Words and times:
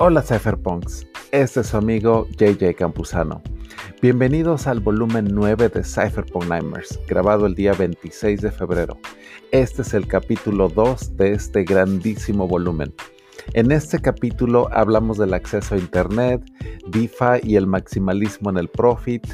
Hola 0.00 0.22
Cypherpunks, 0.22 1.08
este 1.32 1.58
es 1.58 1.66
su 1.66 1.76
amigo 1.76 2.28
JJ 2.38 2.76
Campuzano. 2.76 3.42
Bienvenidos 4.00 4.68
al 4.68 4.78
volumen 4.78 5.26
9 5.32 5.70
de 5.70 5.82
Cypherpunk 5.82 6.46
Nightmares, 6.46 7.00
grabado 7.08 7.46
el 7.46 7.56
día 7.56 7.72
26 7.72 8.40
de 8.40 8.52
febrero. 8.52 8.96
Este 9.50 9.82
es 9.82 9.94
el 9.94 10.06
capítulo 10.06 10.68
2 10.68 11.16
de 11.16 11.32
este 11.32 11.64
grandísimo 11.64 12.46
volumen. 12.46 12.94
En 13.54 13.72
este 13.72 13.98
capítulo 13.98 14.68
hablamos 14.70 15.18
del 15.18 15.34
acceso 15.34 15.74
a 15.74 15.78
Internet, 15.78 16.44
DeFi 16.86 17.40
y 17.42 17.56
el 17.56 17.66
maximalismo 17.66 18.50
en 18.50 18.58
el 18.58 18.68
profit, 18.68 19.26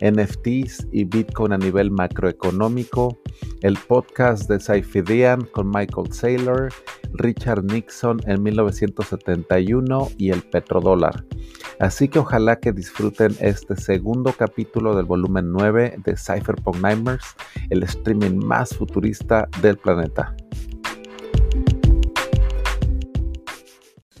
NFTs 0.00 0.86
y 0.92 1.02
Bitcoin 1.02 1.52
a 1.52 1.58
nivel 1.58 1.90
macroeconómico, 1.90 3.18
el 3.62 3.78
podcast 3.88 4.48
de 4.48 4.58
Saifidian 4.58 5.42
con 5.52 5.70
Michael 5.70 6.12
Saylor, 6.12 6.68
Richard 7.14 7.64
Nixon 7.64 8.20
en 8.26 8.42
1971 8.42 10.08
y 10.18 10.30
el 10.30 10.42
petrodólar. 10.42 11.24
Así 11.78 12.08
que 12.08 12.18
ojalá 12.18 12.60
que 12.60 12.72
disfruten 12.72 13.34
este 13.40 13.76
segundo 13.76 14.32
capítulo 14.36 14.94
del 14.94 15.06
volumen 15.06 15.52
9 15.52 15.96
de 16.04 16.16
Cypherpunk 16.16 16.76
Nightmares, 16.76 17.34
el 17.70 17.82
streaming 17.84 18.44
más 18.44 18.76
futurista 18.76 19.48
del 19.60 19.76
planeta. 19.76 20.34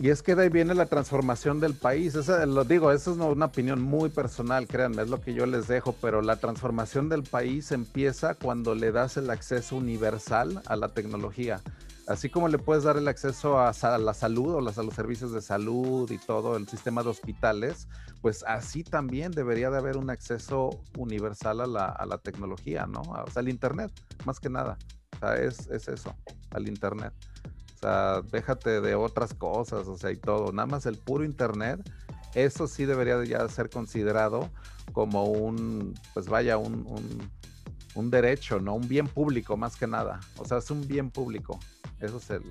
Y 0.02 0.10
es 0.10 0.20
que 0.20 0.34
de 0.34 0.42
ahí 0.42 0.48
viene 0.48 0.74
la 0.74 0.86
transformación 0.86 1.60
del 1.60 1.74
país. 1.74 2.16
Esa, 2.16 2.44
lo 2.44 2.64
digo, 2.64 2.90
eso 2.90 3.12
es 3.12 3.18
una 3.18 3.44
opinión 3.44 3.80
muy 3.80 4.10
personal, 4.10 4.66
créanme, 4.66 5.02
es 5.02 5.08
lo 5.08 5.20
que 5.20 5.32
yo 5.32 5.46
les 5.46 5.68
dejo, 5.68 5.94
pero 6.00 6.22
la 6.22 6.34
transformación 6.40 7.08
del 7.08 7.22
país 7.22 7.70
empieza 7.70 8.34
cuando 8.34 8.74
le 8.74 8.90
das 8.90 9.16
el 9.16 9.30
acceso 9.30 9.76
universal 9.76 10.60
a 10.66 10.74
la 10.74 10.88
tecnología. 10.88 11.60
Así 12.08 12.30
como 12.30 12.48
le 12.48 12.58
puedes 12.58 12.82
dar 12.82 12.96
el 12.96 13.06
acceso 13.06 13.60
a, 13.60 13.72
la 13.98 14.12
salud 14.12 14.54
o 14.54 14.58
a 14.58 14.82
los 14.82 14.92
servicios 14.92 15.30
de 15.30 15.40
salud 15.40 16.10
y 16.10 16.18
todo 16.18 16.56
el 16.56 16.66
sistema 16.66 17.04
de 17.04 17.10
hospitales, 17.10 17.86
pues 18.22 18.42
así 18.48 18.82
también 18.82 19.30
debería 19.30 19.70
de 19.70 19.78
haber 19.78 19.96
un 19.96 20.10
acceso 20.10 20.80
universal 20.98 21.60
a 21.60 21.66
la, 21.68 21.84
a 21.86 22.06
la 22.06 22.18
tecnología, 22.18 22.86
¿no? 22.86 23.02
O 23.02 23.30
sea, 23.30 23.38
al 23.38 23.48
Internet, 23.48 23.92
más 24.24 24.40
que 24.40 24.50
nada. 24.50 24.78
O 25.14 25.18
sea, 25.20 25.36
es 25.36 25.68
eso, 25.68 26.12
al 26.50 26.66
Internet. 26.66 27.12
Déjate 28.30 28.80
de 28.80 28.94
otras 28.94 29.34
cosas, 29.34 29.88
o 29.88 29.96
sea, 29.96 30.10
y 30.10 30.16
todo. 30.16 30.52
Nada 30.52 30.66
más 30.66 30.86
el 30.86 30.98
puro 30.98 31.24
internet, 31.24 31.80
eso 32.34 32.66
sí 32.66 32.84
debería 32.84 33.22
ya 33.24 33.48
ser 33.48 33.70
considerado 33.70 34.50
como 34.92 35.24
un, 35.24 35.94
pues 36.14 36.28
vaya, 36.28 36.58
un, 36.58 36.86
un, 37.94 38.10
derecho, 38.10 38.60
¿no? 38.60 38.74
Un 38.74 38.88
bien 38.88 39.08
público 39.08 39.56
más 39.56 39.76
que 39.76 39.86
nada. 39.86 40.20
O 40.38 40.44
sea, 40.44 40.58
es 40.58 40.70
un 40.70 40.86
bien 40.86 41.10
público. 41.10 41.58
Eso 42.00 42.18
es 42.18 42.30
el, 42.30 42.42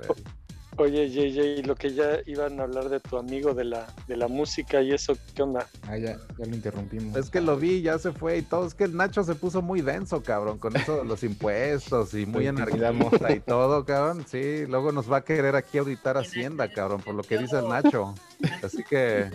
Oye, 0.77 1.09
JJ, 1.09 1.67
lo 1.67 1.75
que 1.75 1.93
ya 1.93 2.19
iban 2.25 2.59
a 2.59 2.63
hablar 2.63 2.89
de 2.89 2.99
tu 2.99 3.17
amigo 3.17 3.53
de 3.53 3.65
la, 3.65 3.87
de 4.07 4.15
la 4.15 4.27
música 4.27 4.81
y 4.81 4.93
eso, 4.93 5.17
¿qué 5.35 5.43
onda? 5.43 5.67
Ah, 5.83 5.97
ya, 5.97 6.17
ya 6.37 6.45
lo 6.45 6.55
interrumpimos. 6.55 7.15
Es 7.17 7.29
que 7.29 7.41
lo 7.41 7.57
vi, 7.57 7.81
ya 7.81 7.99
se 7.99 8.11
fue 8.13 8.37
y 8.37 8.41
todo. 8.41 8.65
Es 8.65 8.73
que 8.73 8.85
el 8.85 8.95
Nacho 8.95 9.23
se 9.23 9.35
puso 9.35 9.61
muy 9.61 9.81
denso, 9.81 10.23
cabrón, 10.23 10.57
con 10.57 10.75
eso 10.75 10.97
de 10.97 11.05
los 11.05 11.23
impuestos 11.25 12.13
y 12.13 12.25
muy 12.25 12.47
anarquista 12.47 13.31
y 13.33 13.41
todo, 13.41 13.85
cabrón. 13.85 14.25
Sí, 14.27 14.65
luego 14.65 14.91
nos 14.91 15.11
va 15.11 15.17
a 15.17 15.23
querer 15.23 15.55
aquí 15.55 15.77
auditar 15.77 16.17
Hacienda, 16.17 16.69
cabrón, 16.69 17.01
por 17.01 17.15
lo 17.15 17.23
que 17.23 17.37
dice 17.37 17.59
el 17.59 17.67
Nacho. 17.67 18.15
Así 18.63 18.83
que. 18.83 19.29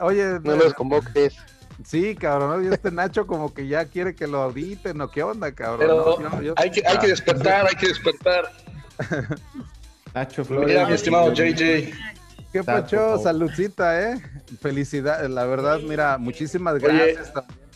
oye. 0.00 0.40
No 0.42 0.56
los 0.56 0.74
convoques. 0.74 1.36
Sí, 1.84 2.16
cabrón, 2.16 2.64
y 2.64 2.74
este 2.74 2.90
Nacho 2.90 3.26
como 3.26 3.52
que 3.52 3.68
ya 3.68 3.84
quiere 3.84 4.14
que 4.14 4.26
lo 4.26 4.42
auditen, 4.42 4.96
¿no? 4.96 5.10
¿Qué 5.10 5.22
onda, 5.22 5.52
cabrón? 5.52 6.24
hay, 6.56 6.70
que, 6.70 6.82
hay 6.86 6.98
que 6.98 7.08
despertar, 7.08 7.66
hay 7.66 7.76
que 7.76 7.88
despertar. 7.88 8.50
Nacho 10.16 10.46
Flores. 10.46 10.68
Mira, 10.68 10.86
mi 10.86 10.94
estimado 10.94 11.30
JJ. 11.30 11.92
Qué 12.50 12.64
pacho, 12.64 13.18
saludcita, 13.18 14.00
¿eh? 14.00 14.22
Felicidades, 14.62 15.28
la 15.28 15.44
verdad, 15.44 15.80
mira, 15.80 16.16
muchísimas 16.16 16.78
gracias 16.78 17.30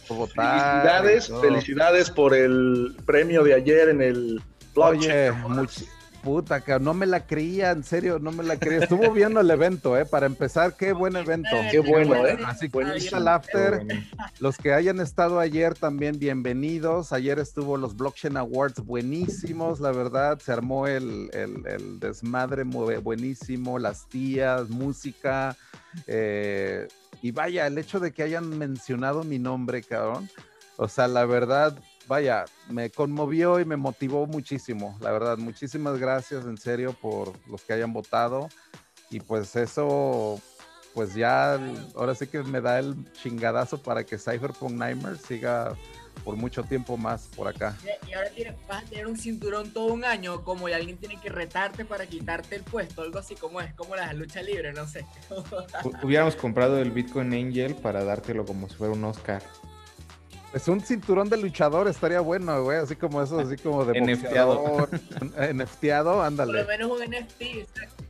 por 0.08 0.16
votar. 0.16 0.82
Felicidades, 0.82 1.32
felicidades 1.42 2.10
por 2.10 2.34
el 2.34 2.96
premio 3.04 3.44
de 3.44 3.52
ayer 3.52 3.90
en 3.90 4.00
el 4.00 4.42
Oye, 4.74 5.32
Puta, 6.22 6.60
que 6.60 6.78
no 6.78 6.92
me 6.92 7.06
la 7.06 7.26
creía, 7.26 7.70
en 7.70 7.82
serio, 7.82 8.18
no 8.18 8.30
me 8.30 8.42
la 8.42 8.58
creía. 8.58 8.80
Estuvo 8.80 9.10
viendo 9.12 9.40
el 9.40 9.50
evento, 9.50 9.96
¿eh? 9.96 10.04
Para 10.04 10.26
empezar, 10.26 10.76
qué 10.76 10.92
buen 10.92 11.16
evento. 11.16 11.48
Qué 11.70 11.78
bueno, 11.80 12.26
¿eh? 12.26 12.38
Así 12.44 12.68
que 12.68 12.78
el 12.80 13.28
after. 13.28 13.86
Los 14.38 14.58
que 14.58 14.74
hayan 14.74 15.00
estado 15.00 15.40
ayer 15.40 15.74
también, 15.74 16.18
bienvenidos. 16.18 17.12
Ayer 17.12 17.38
estuvo 17.38 17.76
los 17.76 17.96
Blockchain 17.96 18.36
Awards 18.36 18.84
buenísimos, 18.84 19.80
la 19.80 19.92
verdad. 19.92 20.38
Se 20.40 20.52
armó 20.52 20.86
el, 20.86 21.30
el, 21.32 21.66
el 21.66 22.00
desmadre 22.00 22.64
buenísimo, 22.64 23.78
las 23.78 24.06
tías, 24.08 24.68
música. 24.68 25.56
Eh, 26.06 26.86
y 27.22 27.30
vaya, 27.32 27.66
el 27.66 27.78
hecho 27.78 27.98
de 27.98 28.12
que 28.12 28.22
hayan 28.22 28.58
mencionado 28.58 29.24
mi 29.24 29.38
nombre, 29.38 29.82
cabrón. 29.82 30.28
O 30.76 30.88
sea, 30.88 31.08
la 31.08 31.24
verdad, 31.24 31.78
vaya, 32.10 32.44
me 32.68 32.90
conmovió 32.90 33.60
y 33.60 33.64
me 33.64 33.76
motivó 33.76 34.26
muchísimo, 34.26 34.98
la 35.00 35.12
verdad. 35.12 35.38
Muchísimas 35.38 35.96
gracias 35.96 36.44
en 36.44 36.58
serio 36.58 36.92
por 36.92 37.32
los 37.48 37.62
que 37.62 37.72
hayan 37.72 37.92
votado. 37.92 38.48
Y 39.10 39.20
pues 39.20 39.54
eso, 39.54 40.40
pues 40.92 41.14
ya, 41.14 41.54
ahora 41.94 42.16
sí 42.16 42.26
que 42.26 42.42
me 42.42 42.60
da 42.60 42.80
el 42.80 42.96
chingadazo 43.12 43.80
para 43.80 44.02
que 44.02 44.18
Cypherpunk 44.18 44.72
Nightmares 44.72 45.22
siga 45.22 45.76
por 46.24 46.34
mucho 46.34 46.64
tiempo 46.64 46.96
más 46.96 47.28
por 47.36 47.46
acá. 47.46 47.76
Y 48.08 48.12
ahora 48.12 48.30
vas 48.68 48.82
a 48.82 48.86
tener 48.86 49.06
un 49.06 49.16
cinturón 49.16 49.72
todo 49.72 49.92
un 49.92 50.04
año, 50.04 50.42
como 50.42 50.68
y 50.68 50.72
alguien 50.72 50.96
tiene 50.96 51.20
que 51.20 51.28
retarte 51.28 51.84
para 51.84 52.06
quitarte 52.06 52.56
el 52.56 52.64
puesto, 52.64 53.02
algo 53.02 53.20
así 53.20 53.36
como 53.36 53.60
es, 53.60 53.72
como 53.74 53.94
la 53.94 54.12
lucha 54.14 54.42
libre, 54.42 54.72
no 54.72 54.84
sé. 54.88 55.06
Hubiéramos 56.02 56.34
comprado 56.34 56.78
el 56.78 56.90
Bitcoin 56.90 57.32
Angel 57.34 57.76
para 57.76 58.02
dártelo 58.02 58.44
como 58.44 58.68
si 58.68 58.74
fuera 58.74 58.94
un 58.94 59.04
Oscar. 59.04 59.44
Es 60.52 60.66
un 60.66 60.80
cinturón 60.80 61.28
de 61.28 61.36
luchador, 61.36 61.86
estaría 61.86 62.20
bueno, 62.20 62.64
güey. 62.64 62.78
Así 62.78 62.96
como 62.96 63.22
eso, 63.22 63.38
así 63.38 63.56
como 63.56 63.84
de 63.84 64.00
NFTado. 64.14 64.88
NFTado, 65.54 66.22
ándale. 66.22 66.64
Por 66.64 66.78
lo 66.78 66.88
menos 66.88 67.00
un 67.00 67.10
NFT, 67.10 67.42
exacto. 67.42 68.04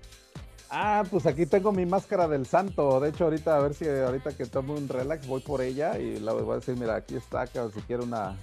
Ah, 0.70 1.02
pues 1.10 1.26
aquí 1.26 1.46
tengo 1.46 1.72
mi 1.72 1.84
máscara 1.84 2.28
del 2.28 2.46
santo. 2.46 3.00
De 3.00 3.10
hecho, 3.10 3.24
ahorita 3.24 3.56
a 3.56 3.60
ver 3.60 3.74
si 3.74 3.88
ahorita 3.88 4.36
que 4.36 4.46
tomo 4.46 4.74
un 4.74 4.88
relax 4.88 5.26
voy 5.26 5.40
por 5.40 5.60
ella 5.60 5.98
y 5.98 6.20
la 6.20 6.32
voy 6.32 6.50
a 6.52 6.60
decir, 6.60 6.76
mira, 6.76 6.94
aquí 6.94 7.16
está, 7.16 7.46
cabrón, 7.48 7.72
si 7.74 7.80
quiero 7.82 8.04
una, 8.04 8.36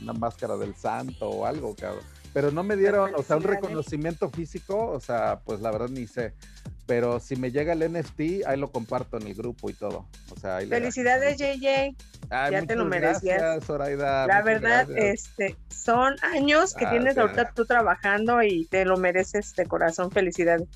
una 0.00 0.14
máscara 0.14 0.56
del 0.56 0.74
santo 0.74 1.28
o 1.28 1.44
algo, 1.44 1.76
cabrón. 1.76 2.04
Pero 2.32 2.50
no 2.50 2.62
me 2.62 2.76
dieron, 2.76 3.14
o 3.14 3.22
sea, 3.22 3.36
un 3.36 3.42
reconocimiento 3.42 4.28
físico, 4.30 4.90
o 4.90 5.00
sea, 5.00 5.40
pues 5.44 5.60
la 5.60 5.70
verdad 5.70 5.88
ni 5.88 6.06
sé. 6.06 6.34
Pero 6.86 7.20
si 7.20 7.36
me 7.36 7.50
llega 7.50 7.74
el 7.74 7.92
NFT, 7.92 8.46
ahí 8.46 8.58
lo 8.58 8.70
comparto 8.70 9.18
en 9.18 9.26
el 9.26 9.34
grupo 9.34 9.68
y 9.68 9.74
todo. 9.74 10.06
O 10.30 10.40
sea, 10.40 10.58
Felicidades, 10.60 11.36
JJ. 11.38 11.94
ya 12.50 12.62
te 12.66 12.76
lo 12.76 12.86
merecías. 12.86 13.64
Zoraida, 13.64 14.26
la 14.26 14.42
verdad, 14.42 14.88
este, 14.96 15.56
son 15.68 16.16
años 16.22 16.74
que 16.74 16.86
tienes 16.86 17.18
ahorita 17.18 17.52
tú 17.54 17.66
trabajando 17.66 18.42
y 18.42 18.66
te 18.66 18.84
lo 18.84 18.96
mereces 18.96 19.54
de 19.54 19.66
corazón. 19.66 20.10
Felicidades. 20.10 20.66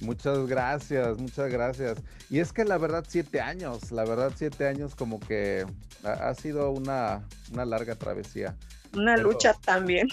Muchas 0.00 0.46
gracias, 0.46 1.18
muchas 1.18 1.50
gracias. 1.50 1.98
Y 2.30 2.38
es 2.38 2.52
que 2.52 2.64
la 2.64 2.78
verdad, 2.78 3.04
siete 3.08 3.40
años, 3.40 3.90
la 3.90 4.04
verdad, 4.04 4.32
siete 4.36 4.66
años 4.66 4.94
como 4.94 5.18
que 5.18 5.66
ha, 6.04 6.34
sido 6.34 6.70
una, 6.70 7.26
una 7.52 7.64
larga 7.64 7.96
travesía. 7.96 8.54
Una 8.94 9.16
lucha 9.16 9.54
también. 9.64 10.08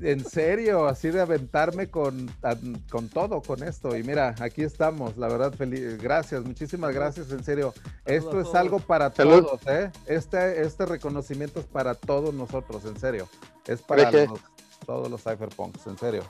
En 0.00 0.24
serio, 0.24 0.86
así 0.86 1.08
de 1.10 1.20
aventarme 1.20 1.88
con, 1.88 2.30
con 2.90 3.08
todo, 3.08 3.42
con 3.42 3.62
esto. 3.62 3.96
Y 3.96 4.02
mira, 4.02 4.34
aquí 4.40 4.62
estamos, 4.62 5.16
la 5.16 5.28
verdad, 5.28 5.52
feliz. 5.52 6.00
Gracias, 6.00 6.44
muchísimas 6.44 6.94
gracias, 6.94 7.30
en 7.32 7.42
serio. 7.42 7.74
Esto 8.04 8.40
es 8.40 8.54
algo 8.54 8.78
para 8.78 9.10
todos, 9.10 9.60
¿eh? 9.66 9.90
Este, 10.06 10.62
este 10.62 10.86
reconocimiento 10.86 11.60
es 11.60 11.66
para 11.66 11.94
todos 11.94 12.32
nosotros, 12.32 12.84
en 12.84 12.98
serio. 12.98 13.28
Es 13.66 13.82
para 13.82 14.10
todos 14.86 15.10
los 15.10 15.22
cypherpunks, 15.22 15.86
en 15.86 15.98
serio. 15.98 16.24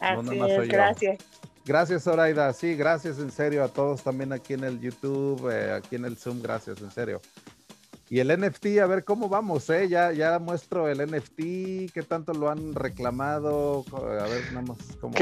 Así 0.00 0.40
es, 0.40 0.68
gracias. 0.68 1.18
Gracias, 1.64 2.04
Zoraida. 2.04 2.50
Sí, 2.54 2.74
gracias 2.74 3.18
en 3.18 3.30
serio 3.30 3.62
a 3.62 3.68
todos 3.68 4.02
también 4.02 4.32
aquí 4.32 4.54
en 4.54 4.64
el 4.64 4.80
YouTube, 4.80 5.50
eh, 5.50 5.72
aquí 5.72 5.96
en 5.96 6.06
el 6.06 6.16
Zoom. 6.16 6.40
Gracias, 6.40 6.80
en 6.80 6.90
serio. 6.90 7.20
Y 8.10 8.20
el 8.20 8.28
NFT, 8.28 8.78
a 8.82 8.86
ver 8.86 9.04
cómo 9.04 9.28
vamos, 9.28 9.68
¿eh? 9.70 9.88
Ya, 9.88 10.12
ya 10.12 10.38
muestro 10.38 10.88
el 10.88 11.06
NFT, 11.06 11.92
qué 11.92 12.04
tanto 12.06 12.32
lo 12.32 12.48
han 12.48 12.74
reclamado, 12.74 13.84
a 13.92 14.26
ver, 14.28 14.44
nada 14.52 14.62
más 14.62 14.78
cómo... 15.00 15.14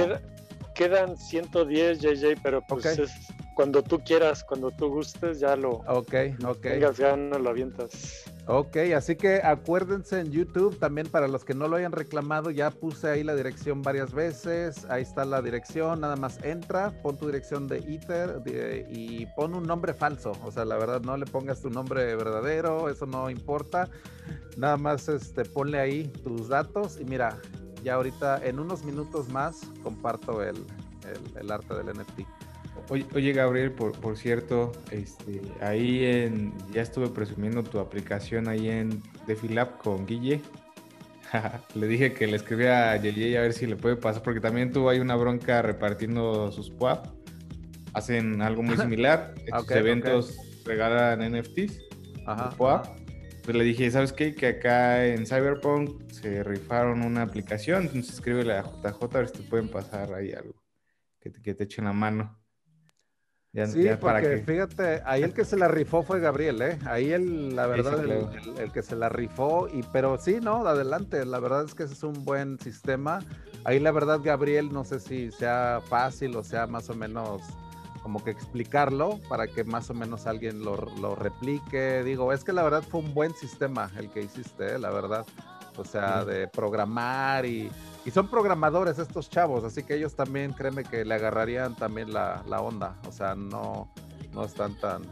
quedan 0.76 1.16
110, 1.16 2.00
JJ, 2.00 2.40
pero 2.42 2.62
pues 2.62 2.84
es 2.84 3.10
cuando 3.54 3.82
tú 3.82 3.98
quieras, 4.00 4.44
cuando 4.44 4.70
tú 4.70 4.88
gustes, 4.88 5.40
ya 5.40 5.56
lo... 5.56 5.76
Ok, 5.88 6.14
ok. 6.44 6.60
Tengas 6.60 7.00
ganas, 7.00 7.40
lo 7.40 7.48
avientas. 7.48 8.24
Ok, 8.48 8.76
así 8.94 9.16
que 9.16 9.40
acuérdense 9.42 10.20
en 10.20 10.30
YouTube 10.30 10.78
también 10.78 11.08
para 11.08 11.26
los 11.26 11.44
que 11.44 11.54
no 11.54 11.66
lo 11.66 11.76
hayan 11.76 11.90
reclamado, 11.90 12.52
ya 12.52 12.70
puse 12.70 13.08
ahí 13.08 13.24
la 13.24 13.34
dirección 13.34 13.82
varias 13.82 14.12
veces, 14.12 14.86
ahí 14.88 15.02
está 15.02 15.24
la 15.24 15.42
dirección, 15.42 16.02
nada 16.02 16.14
más 16.14 16.38
entra, 16.44 16.92
pon 17.02 17.16
tu 17.16 17.26
dirección 17.26 17.66
de 17.66 17.78
Ether 17.78 18.42
y 18.88 19.26
pon 19.34 19.54
un 19.56 19.64
nombre 19.64 19.94
falso, 19.94 20.32
o 20.44 20.52
sea, 20.52 20.64
la 20.64 20.76
verdad 20.76 21.00
no 21.00 21.16
le 21.16 21.26
pongas 21.26 21.60
tu 21.60 21.70
nombre 21.70 22.14
verdadero, 22.14 22.88
eso 22.88 23.04
no 23.04 23.30
importa, 23.30 23.90
nada 24.56 24.76
más 24.76 25.08
este, 25.08 25.44
ponle 25.44 25.80
ahí 25.80 26.04
tus 26.22 26.46
datos 26.46 27.00
y 27.00 27.04
mira, 27.04 27.40
ya 27.86 27.94
ahorita 27.94 28.44
en 28.44 28.58
unos 28.58 28.82
minutos 28.82 29.28
más 29.28 29.60
comparto 29.84 30.42
el, 30.42 30.56
el, 30.56 31.40
el 31.40 31.52
arte 31.52 31.72
del 31.72 31.96
NFT. 31.96 32.22
Oye, 32.90 33.32
Gabriel, 33.32 33.70
por, 33.70 33.92
por 33.92 34.16
cierto, 34.16 34.72
este, 34.90 35.40
ahí 35.60 36.04
en, 36.04 36.52
ya 36.72 36.82
estuve 36.82 37.08
presumiendo 37.08 37.62
tu 37.62 37.78
aplicación 37.78 38.48
ahí 38.48 38.68
en 38.68 39.00
DefiLab 39.28 39.78
con 39.78 40.04
Guille. 40.04 40.42
le 41.74 41.86
dije 41.86 42.12
que 42.12 42.26
le 42.26 42.36
escribía 42.36 42.90
a 42.90 42.96
Yeye 42.96 43.38
a 43.38 43.42
ver 43.42 43.52
si 43.52 43.66
le 43.66 43.76
puede 43.76 43.94
pasar, 43.94 44.24
porque 44.24 44.40
también 44.40 44.72
tuvo 44.72 44.90
ahí 44.90 44.98
una 44.98 45.14
bronca 45.14 45.62
repartiendo 45.62 46.50
sus 46.50 46.70
PUAP. 46.70 47.06
Hacen 47.92 48.42
algo 48.42 48.64
muy 48.64 48.76
similar. 48.78 49.32
En 49.46 49.60
sus 49.60 49.70
eventos 49.70 50.36
regalan 50.64 51.20
NFTs. 51.32 51.82
Ajá, 52.26 52.50
Pues 53.46 53.56
le 53.56 53.64
dije, 53.64 53.90
¿sabes 53.90 54.12
qué? 54.12 54.34
Que 54.34 54.48
acá 54.48 55.06
en 55.06 55.24
Cyberpunk 55.24 56.10
se 56.10 56.42
rifaron 56.42 57.02
una 57.02 57.22
aplicación. 57.22 57.84
Entonces 57.84 58.12
escríbele 58.14 58.52
a 58.52 58.62
JJ 58.62 59.02
a 59.02 59.18
ver 59.18 59.28
si 59.28 59.38
te 59.38 59.48
pueden 59.48 59.70
pasar 59.70 60.12
ahí 60.12 60.32
algo. 60.32 60.62
Que 61.18 61.30
te, 61.30 61.40
que 61.40 61.54
te 61.54 61.64
echen 61.64 61.86
la 61.86 61.94
mano 61.94 62.38
sí, 63.64 63.88
porque 63.98 64.42
fíjate, 64.44 65.02
ahí 65.06 65.22
el 65.22 65.32
que 65.32 65.44
se 65.44 65.56
la 65.56 65.68
rifó 65.68 66.02
fue 66.02 66.20
Gabriel, 66.20 66.60
¿eh? 66.60 66.78
Ahí 66.84 67.12
el, 67.12 67.56
la 67.56 67.66
verdad, 67.66 68.04
el, 68.58 68.70
que 68.72 68.82
se 68.82 68.96
la 68.96 69.08
rifó, 69.08 69.68
y, 69.72 69.82
pero 69.92 70.18
sí, 70.18 70.38
no, 70.42 70.66
adelante, 70.66 71.24
la 71.24 71.38
verdad 71.38 71.64
es 71.64 71.74
que 71.74 71.84
ese 71.84 71.94
es 71.94 72.02
un 72.02 72.24
buen 72.24 72.58
sistema. 72.58 73.20
Ahí 73.64 73.80
la 73.80 73.92
verdad, 73.92 74.20
Gabriel, 74.22 74.72
no 74.72 74.84
sé 74.84 75.00
si 75.00 75.30
sea 75.32 75.80
fácil 75.88 76.36
o 76.36 76.44
sea 76.44 76.66
más 76.66 76.90
o 76.90 76.94
menos 76.94 77.42
como 78.06 78.22
que 78.22 78.30
explicarlo 78.30 79.18
para 79.28 79.48
que 79.48 79.64
más 79.64 79.90
o 79.90 79.94
menos 79.94 80.28
alguien 80.28 80.62
lo, 80.62 80.76
lo 81.00 81.16
replique. 81.16 82.04
Digo, 82.04 82.32
es 82.32 82.44
que 82.44 82.52
la 82.52 82.62
verdad 82.62 82.84
fue 82.88 83.00
un 83.00 83.12
buen 83.12 83.34
sistema 83.34 83.90
el 83.98 84.10
que 84.10 84.20
hiciste, 84.20 84.76
¿eh? 84.76 84.78
la 84.78 84.90
verdad. 84.90 85.26
O 85.76 85.84
sea, 85.84 86.24
de 86.24 86.46
programar 86.46 87.44
y 87.44 87.68
y 88.06 88.12
son 88.12 88.28
programadores 88.28 89.00
estos 89.00 89.28
chavos, 89.28 89.64
así 89.64 89.82
que 89.82 89.96
ellos 89.96 90.14
también, 90.14 90.52
créeme 90.52 90.84
que 90.84 91.04
le 91.04 91.16
agarrarían 91.16 91.74
también 91.74 92.12
la, 92.12 92.44
onda. 92.60 92.94
O 93.08 93.10
sea, 93.10 93.34
no, 93.34 93.92
no 94.32 94.44
están 94.44 94.76
tan, 94.76 95.02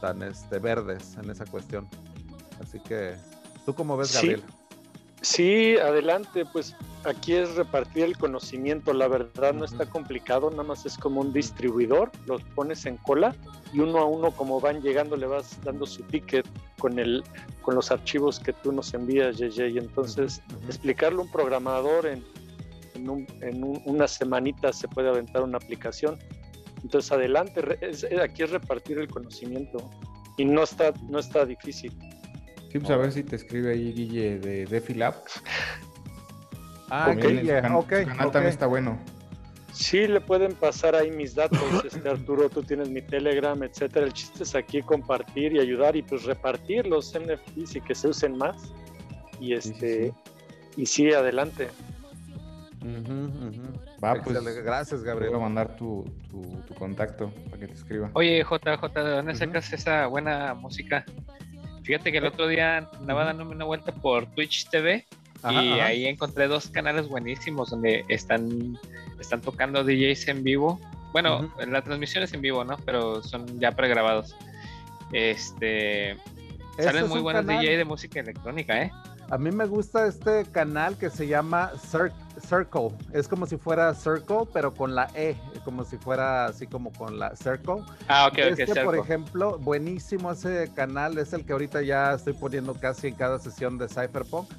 tan 0.00 0.22
este, 0.22 0.60
verdes 0.60 1.16
en 1.20 1.28
esa 1.28 1.44
cuestión. 1.44 1.88
Así 2.62 2.78
que, 2.78 3.16
¿tú 3.66 3.74
cómo 3.74 3.96
ves, 3.96 4.14
Gabriel? 4.14 4.44
Sí, 4.46 4.54
adelante, 5.80 6.44
pues 6.52 6.74
aquí 7.04 7.34
es 7.34 7.54
repartir 7.54 8.04
el 8.04 8.16
conocimiento, 8.16 8.92
la 8.92 9.08
verdad 9.08 9.52
no 9.52 9.64
está 9.64 9.86
complicado, 9.86 10.50
nada 10.50 10.62
más 10.62 10.86
es 10.86 10.96
como 10.96 11.20
un 11.20 11.32
distribuidor, 11.32 12.10
los 12.26 12.42
pones 12.54 12.86
en 12.86 12.96
cola 12.98 13.34
y 13.72 13.80
uno 13.80 13.98
a 13.98 14.04
uno 14.04 14.30
como 14.32 14.60
van 14.60 14.82
llegando 14.82 15.16
le 15.16 15.26
vas 15.26 15.58
dando 15.62 15.86
su 15.86 16.02
ticket 16.04 16.46
con 16.78 16.98
el 16.98 17.22
con 17.62 17.74
los 17.74 17.90
archivos 17.90 18.40
que 18.40 18.52
tú 18.52 18.72
nos 18.72 18.94
envías, 18.94 19.36
JJ, 19.36 19.68
y 19.68 19.78
entonces 19.78 20.42
explicarle 20.66 21.18
a 21.18 21.22
un 21.22 21.30
programador 21.30 22.06
en, 22.06 22.24
en, 22.94 23.80
una 23.84 24.08
semanita 24.08 24.72
se 24.72 24.88
puede 24.88 25.08
aventar 25.08 25.42
una 25.42 25.58
aplicación. 25.58 26.18
Entonces 26.82 27.12
adelante, 27.12 27.60
aquí 28.22 28.42
es 28.42 28.50
repartir 28.50 28.98
el 28.98 29.08
conocimiento 29.08 29.90
y 30.38 30.46
no 30.46 30.62
está 30.62 30.92
no 31.08 31.18
está 31.18 31.44
difícil. 31.44 31.92
Sí, 32.70 32.78
pues 32.78 32.90
a 32.90 32.96
ver 32.96 33.12
si 33.12 33.22
te 33.22 33.36
escribe 33.36 33.72
ahí 33.72 33.92
Guille 33.92 34.38
de 34.38 34.66
DefiLab. 34.66 35.14
Ah, 36.92 37.14
Guille, 37.14 37.60
okay, 37.72 38.04
canal 38.04 38.32
también 38.32 38.52
está 38.52 38.66
bueno. 38.66 38.98
Sí, 39.72 40.08
le 40.08 40.20
pueden 40.20 40.54
pasar 40.54 40.96
ahí 40.96 41.10
mis 41.10 41.36
datos, 41.36 41.60
este 41.84 42.08
Arturo, 42.08 42.50
tú 42.50 42.64
tienes 42.64 42.90
mi 42.90 43.00
Telegram, 43.00 43.62
etcétera. 43.62 44.06
El 44.06 44.12
chiste 44.12 44.42
es 44.42 44.56
aquí 44.56 44.82
compartir 44.82 45.52
y 45.52 45.60
ayudar 45.60 45.94
y 45.94 46.02
pues 46.02 46.24
repartir 46.24 46.88
los 46.88 47.14
NFTs 47.16 47.76
y 47.76 47.80
que 47.80 47.94
se 47.94 48.08
usen 48.08 48.36
más. 48.36 48.72
Y 49.38 49.54
este, 49.54 50.12
y 50.76 50.86
sí, 50.86 51.12
adelante. 51.12 51.68
Va, 54.02 54.14
pues, 54.14 54.42
gracias, 54.64 55.02
Gabriel. 55.02 55.30
Voy 55.30 55.40
a 55.40 55.42
mandar 55.44 55.76
tu, 55.76 56.04
tu, 56.30 56.74
contacto 56.74 57.30
para 57.50 57.58
que 57.58 57.68
te 57.68 57.74
escriba. 57.74 58.10
Oye, 58.14 58.42
JJ, 58.42 58.94
¿de 58.94 59.10
dónde 59.10 59.34
sacas 59.34 59.72
esa 59.72 60.06
buena 60.06 60.54
música? 60.54 61.04
Fíjate 61.90 62.12
que 62.12 62.18
el 62.18 62.26
otro 62.26 62.46
día 62.46 62.88
andaba 63.00 63.24
dándome 63.24 63.50
una 63.50 63.64
vuelta 63.64 63.90
por 63.90 64.24
Twitch 64.26 64.68
TV 64.70 65.04
y 65.50 65.56
ahí 65.80 66.06
encontré 66.06 66.46
dos 66.46 66.68
canales 66.68 67.08
buenísimos 67.08 67.70
donde 67.70 68.04
están, 68.06 68.78
están 69.18 69.40
tocando 69.40 69.82
DJs 69.82 70.28
en 70.28 70.44
vivo. 70.44 70.78
Bueno, 71.10 71.52
la 71.66 71.82
transmisión 71.82 72.22
es 72.22 72.32
en 72.32 72.42
vivo, 72.42 72.62
¿no? 72.62 72.76
Pero 72.86 73.24
son 73.24 73.58
ya 73.58 73.72
pregrabados. 73.72 74.36
Este 75.12 76.16
salen 76.78 77.08
muy 77.08 77.18
buenos 77.18 77.44
DJs 77.44 77.78
de 77.78 77.84
música 77.84 78.20
electrónica, 78.20 78.82
¿eh? 78.82 78.92
A 79.30 79.38
mí 79.38 79.52
me 79.52 79.64
gusta 79.64 80.08
este 80.08 80.44
canal 80.46 80.96
que 80.96 81.08
se 81.08 81.28
llama 81.28 81.70
Circle. 81.78 82.88
Es 83.12 83.28
como 83.28 83.46
si 83.46 83.56
fuera 83.56 83.94
Circle, 83.94 84.48
pero 84.52 84.74
con 84.74 84.96
la 84.96 85.08
E, 85.14 85.36
como 85.64 85.84
si 85.84 85.98
fuera 85.98 86.46
así 86.46 86.66
como 86.66 86.92
con 86.92 87.16
la 87.20 87.36
Circle. 87.36 87.84
Ah, 88.08 88.26
ok, 88.26 88.38
este, 88.38 88.72
ok. 88.72 88.84
por 88.84 88.96
ejemplo, 88.96 89.56
buenísimo 89.58 90.32
ese 90.32 90.68
canal. 90.74 91.16
Es 91.16 91.32
el 91.32 91.44
que 91.44 91.52
ahorita 91.52 91.80
ya 91.82 92.12
estoy 92.14 92.32
poniendo 92.32 92.74
casi 92.74 93.06
en 93.06 93.14
cada 93.14 93.38
sesión 93.38 93.78
de 93.78 93.86
Cypherpunk 93.86 94.50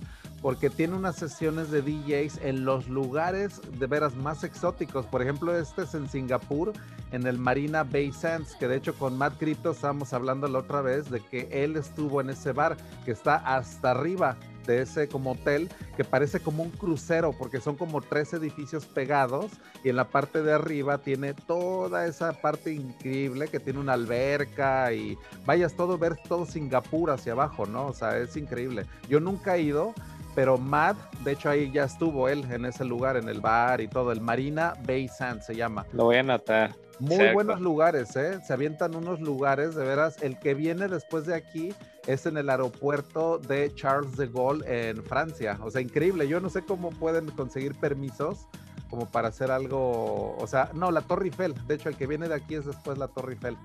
porque 0.41 0.69
tiene 0.69 0.95
unas 0.95 1.17
sesiones 1.17 1.69
de 1.69 1.81
DJs 1.81 2.39
en 2.41 2.65
los 2.65 2.87
lugares 2.87 3.61
de 3.77 3.87
veras 3.87 4.15
más 4.15 4.43
exóticos. 4.43 5.05
Por 5.05 5.21
ejemplo, 5.21 5.55
este 5.55 5.83
es 5.83 5.93
en 5.93 6.09
Singapur, 6.09 6.73
en 7.11 7.27
el 7.27 7.37
Marina 7.37 7.83
Bay 7.83 8.11
Sands, 8.11 8.55
que 8.55 8.67
de 8.67 8.77
hecho 8.77 8.95
con 8.95 9.17
Matt 9.17 9.37
Crypto 9.37 9.71
estábamos 9.71 10.13
hablando 10.13 10.47
la 10.47 10.59
otra 10.59 10.81
vez 10.81 11.11
de 11.11 11.19
que 11.19 11.47
él 11.51 11.75
estuvo 11.75 12.21
en 12.21 12.31
ese 12.31 12.53
bar 12.53 12.75
que 13.05 13.11
está 13.11 13.35
hasta 13.35 13.91
arriba 13.91 14.35
de 14.65 14.81
ese 14.81 15.07
como 15.07 15.31
hotel 15.31 15.69
que 15.97 16.03
parece 16.03 16.39
como 16.39 16.63
un 16.63 16.69
crucero 16.71 17.33
porque 17.37 17.59
son 17.59 17.75
como 17.75 18.01
tres 18.01 18.33
edificios 18.33 18.85
pegados 18.85 19.51
y 19.83 19.89
en 19.89 19.95
la 19.95 20.05
parte 20.05 20.41
de 20.41 20.53
arriba 20.53 20.97
tiene 20.99 21.33
toda 21.33 22.05
esa 22.05 22.33
parte 22.33 22.73
increíble 22.73 23.47
que 23.47 23.59
tiene 23.59 23.79
una 23.79 23.93
alberca 23.93 24.93
y 24.93 25.17
vayas 25.45 25.73
todo 25.73 25.97
ver 25.97 26.15
todo 26.27 26.45
Singapur 26.45 27.11
hacia 27.11 27.33
abajo, 27.33 27.65
¿no? 27.65 27.87
O 27.87 27.93
sea, 27.93 28.17
es 28.17 28.35
increíble. 28.37 28.85
Yo 29.09 29.19
nunca 29.19 29.55
he 29.55 29.61
ido, 29.61 29.93
pero 30.35 30.57
Matt, 30.57 30.97
de 31.23 31.33
hecho 31.33 31.49
ahí 31.49 31.71
ya 31.71 31.85
estuvo 31.85 32.29
él 32.29 32.45
en 32.51 32.65
ese 32.65 32.85
lugar, 32.85 33.17
en 33.17 33.27
el 33.29 33.41
bar 33.41 33.81
y 33.81 33.87
todo, 33.87 34.11
el 34.11 34.21
Marina 34.21 34.73
Bay 34.85 35.07
Sand 35.07 35.41
se 35.41 35.55
llama. 35.55 35.85
Lo 35.93 36.05
voy 36.05 36.17
a 36.17 36.19
anotar. 36.21 36.75
Muy 36.99 37.33
buenos 37.33 37.59
lugares, 37.59 38.15
¿eh? 38.15 38.39
Se 38.45 38.53
avientan 38.53 38.95
unos 38.95 39.19
lugares, 39.21 39.73
de 39.73 39.83
veras. 39.83 40.21
El 40.21 40.37
que 40.37 40.53
viene 40.53 40.87
después 40.87 41.25
de 41.25 41.33
aquí 41.33 41.73
es 42.07 42.25
en 42.25 42.37
el 42.37 42.49
aeropuerto 42.49 43.37
de 43.37 43.73
Charles 43.75 44.17
de 44.17 44.27
Gaulle 44.27 44.89
en 44.89 45.03
Francia. 45.03 45.59
O 45.61 45.71
sea, 45.71 45.81
increíble. 45.81 46.27
Yo 46.27 46.39
no 46.39 46.49
sé 46.49 46.63
cómo 46.63 46.89
pueden 46.91 47.29
conseguir 47.31 47.75
permisos 47.75 48.47
como 48.89 49.09
para 49.09 49.29
hacer 49.29 49.51
algo. 49.51 50.35
O 50.37 50.47
sea, 50.47 50.69
no, 50.73 50.91
la 50.91 51.01
Torre 51.01 51.25
Eiffel. 51.25 51.55
De 51.67 51.75
hecho, 51.75 51.89
el 51.89 51.97
que 51.97 52.07
viene 52.07 52.27
de 52.27 52.35
aquí 52.35 52.55
es 52.55 52.65
después 52.65 52.97
la 52.97 53.07
Torre 53.07 53.33
Eiffel. 53.33 53.57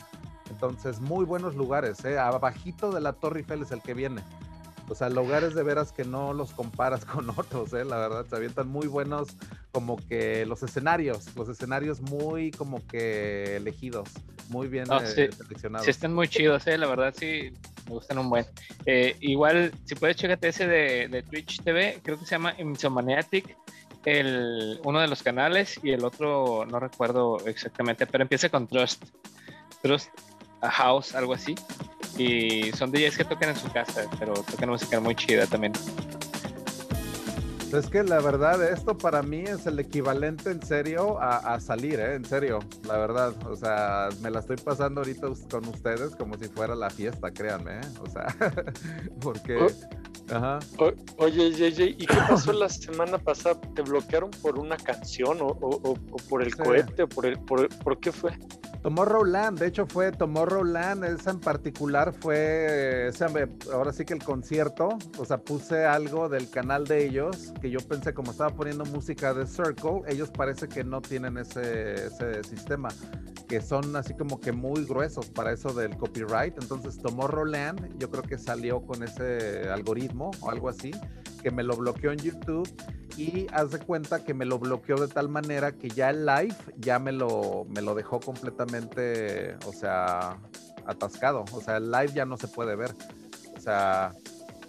Entonces, 0.51 1.01
muy 1.01 1.25
buenos 1.25 1.57
lugares, 1.57 2.05
¿eh? 2.05 2.19
Abajito 2.19 2.93
de 2.93 3.01
la 3.01 3.13
Torre 3.13 3.41
Eiffel 3.41 3.63
es 3.63 3.73
el 3.73 3.83
que 3.83 3.95
viene. 3.95 4.23
O 4.89 4.95
sea, 4.95 5.09
lugares 5.09 5.55
de 5.55 5.63
veras 5.63 5.93
que 5.93 6.05
no 6.05 6.33
los 6.33 6.53
comparas 6.53 7.05
con 7.05 7.29
otros, 7.31 7.73
¿eh? 7.73 7.85
la 7.85 7.97
verdad, 7.97 8.27
se 8.29 8.37
avientan 8.37 8.69
muy 8.69 8.87
buenos 8.87 9.29
como 9.73 9.97
que 9.97 10.47
los 10.47 10.63
escenarios, 10.63 11.35
los 11.37 11.49
escenarios 11.49 12.01
muy 12.01 12.51
como 12.51 12.87
que 12.87 13.57
elegidos, 13.57 14.09
muy 14.49 14.69
bien 14.69 14.87
eh, 14.91 15.31
seleccionados. 15.37 15.85
Sí, 15.85 15.91
están 15.91 16.15
muy 16.15 16.29
chidos, 16.29 16.67
¿eh? 16.67 16.79
la 16.79 16.87
verdad 16.87 17.15
sí, 17.17 17.53
me 17.87 17.93
gustan 17.93 18.19
un 18.19 18.31
buen. 18.31 18.47
Eh, 18.87 19.17
igual, 19.21 19.73
si 19.85 19.95
puedes, 19.95 20.17
chécate 20.17 20.49
ese 20.49 20.67
de, 20.67 21.09
de, 21.09 21.23
Twitch 21.23 21.63
TV, 21.63 22.01
creo 22.03 22.19
que 22.19 22.25
se 22.25 22.31
llama 22.33 22.55
Insomaniatic, 22.59 23.57
el, 24.05 24.81
uno 24.85 25.01
de 25.01 25.09
los 25.09 25.23
canales, 25.23 25.81
y 25.83 25.91
el 25.91 26.05
otro 26.05 26.65
no 26.65 26.79
recuerdo 26.79 27.39
exactamente, 27.47 28.07
pero 28.07 28.23
empieza 28.23 28.49
con 28.49 28.67
Trust. 28.67 29.05
Trust 29.83 30.11
a 30.67 30.71
House, 30.71 31.15
algo 31.15 31.35
así. 31.35 31.55
Y 32.19 32.73
son 32.73 32.91
DJs 32.91 33.17
que 33.19 33.25
tocan 33.25 33.51
en 33.51 33.57
su 33.57 33.71
casa, 33.71 34.09
pero 34.19 34.35
tocan 34.35 34.71
música 34.71 35.01
muy 35.01 35.15
chida 35.15 35.47
también. 35.47 35.73
Es 37.73 37.89
que 37.89 38.03
la 38.05 38.21
verdad, 38.21 38.63
esto 38.73 38.97
para 38.97 39.23
mí 39.23 39.41
es 39.41 39.67
el 39.67 39.79
equivalente 39.79 40.51
en 40.51 40.63
serio 40.65 41.19
a, 41.21 41.59
salir, 41.61 41.99
¿eh? 41.99 42.15
En 42.15 42.25
serio, 42.25 42.61
la 42.85 42.97
verdad. 42.97 43.35
O 43.47 43.57
sea, 43.57 44.09
me 44.23 44.31
la 44.31 44.41
estoy 44.41 44.57
pasando 44.57 45.01
ahorita 45.01 45.29
con 45.51 45.67
ustedes 45.69 46.15
como 46.15 46.39
si 46.39 46.49
fuera 46.49 46.75
la 46.75 46.91
fiesta, 46.91 47.31
créanme, 47.33 47.79
¿eh? 47.79 47.89
O 48.01 48.11
sea, 48.11 48.27
porque... 49.21 49.57
Oh. 49.57 49.69
Ajá. 50.29 50.59
oye, 51.19 51.53
JJ, 51.53 51.85
¿y 51.85 52.07
qué 52.07 52.17
pasó 52.29 52.53
la 52.53 52.69
semana 52.69 53.17
pasada? 53.17 53.61
¿Te 53.77 53.83
bloquearon 53.83 54.31
por 54.43 54.59
una 54.59 54.77
canción 54.77 55.39
o, 55.41 55.95
por 56.29 56.43
el 56.43 56.57
cohete 56.57 57.05
o 57.05 57.09
por, 57.09 57.27
el, 57.27 57.39
por, 57.39 57.69
por 57.69 58.01
qué 58.01 58.11
fue? 58.11 58.33
Tomorrowland, 58.87 59.59
de 59.59 59.67
hecho 59.67 59.85
fue 59.85 60.13
Tomorrowland, 60.13 61.03
esa 61.07 61.33
en 61.33 61.41
particular 61.41 62.13
fue, 62.13 63.11
ahora 63.73 63.93
sí 63.93 64.05
que 64.05 64.15
el 64.15 64.23
concierto, 64.23 64.91
o 65.19 65.25
sea, 65.25 65.39
puse 65.39 65.85
algo 65.85 66.29
del 66.29 66.49
canal 66.49 66.85
de 66.85 67.05
ellos, 67.05 67.53
que 67.61 67.69
yo 67.69 67.81
pensé 67.81 68.15
como 68.15 68.31
estaba 68.31 68.51
poniendo 68.51 68.85
música 68.85 69.35
de 69.35 69.45
Circle, 69.49 70.03
ellos 70.07 70.31
parece 70.31 70.69
que 70.69 70.85
no 70.85 71.03
tienen 71.03 71.37
ese, 71.37 72.07
ese 72.07 72.45
sistema, 72.45 72.89
que 73.49 73.61
son 73.61 73.97
así 73.97 74.15
como 74.15 74.41
que 74.41 74.53
muy 74.53 74.85
gruesos 74.85 75.31
para 75.31 75.51
eso 75.51 75.75
del 75.75 75.97
copyright, 75.97 76.55
entonces 76.63 76.97
Tomorrowland 76.99 77.99
yo 77.99 78.09
creo 78.09 78.23
que 78.23 78.39
salió 78.39 78.83
con 78.83 79.03
ese 79.03 79.69
algoritmo 79.69 80.31
o 80.41 80.49
algo 80.49 80.69
así, 80.69 80.93
que 81.47 81.53
me 81.53 81.63
lo 81.63 81.77
bloqueó 81.77 82.11
en 82.11 82.19
YouTube 82.19 82.69
y 83.17 83.47
haz 83.53 83.71
de 83.71 83.79
cuenta 83.79 84.25
que 84.25 84.35
me 84.35 84.45
lo 84.45 84.59
bloqueó 84.59 84.97
de 84.97 85.07
tal 85.07 85.29
manera 85.29 85.71
que 85.71 85.89
ya 85.89 86.11
el 86.11 86.27
live 86.27 86.57
ya 86.77 86.99
me 86.99 87.13
lo, 87.13 87.65
me 87.69 87.83
lo 87.83 87.95
dejó 87.95 88.19
completamente, 88.19 89.55
o 89.65 89.73
sea, 89.73 90.39
atascado. 90.87 91.45
O 91.53 91.61
sea, 91.61 91.77
el 91.77 91.93
live 91.93 92.11
ya 92.13 92.25
no 92.25 92.37
se 92.37 92.49
puede 92.49 92.75
ver. 92.75 92.93
O 93.57 93.61
sea, 93.61 94.11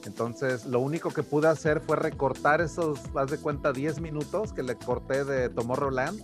entonces 0.05 0.67
lo 0.67 0.79
único 0.79 1.09
que 1.09 1.23
pude 1.23 1.47
hacer 1.47 1.81
fue 1.81 1.95
recortar 1.95 2.61
esos, 2.61 2.99
haz 3.15 3.31
de 3.31 3.39
cuenta, 3.39 3.73
10 3.73 3.99
minutos 3.99 4.53
que 4.53 4.61
le 4.61 4.75
corté 4.75 5.25
de 5.25 5.49
Tomorrowland 5.49 6.21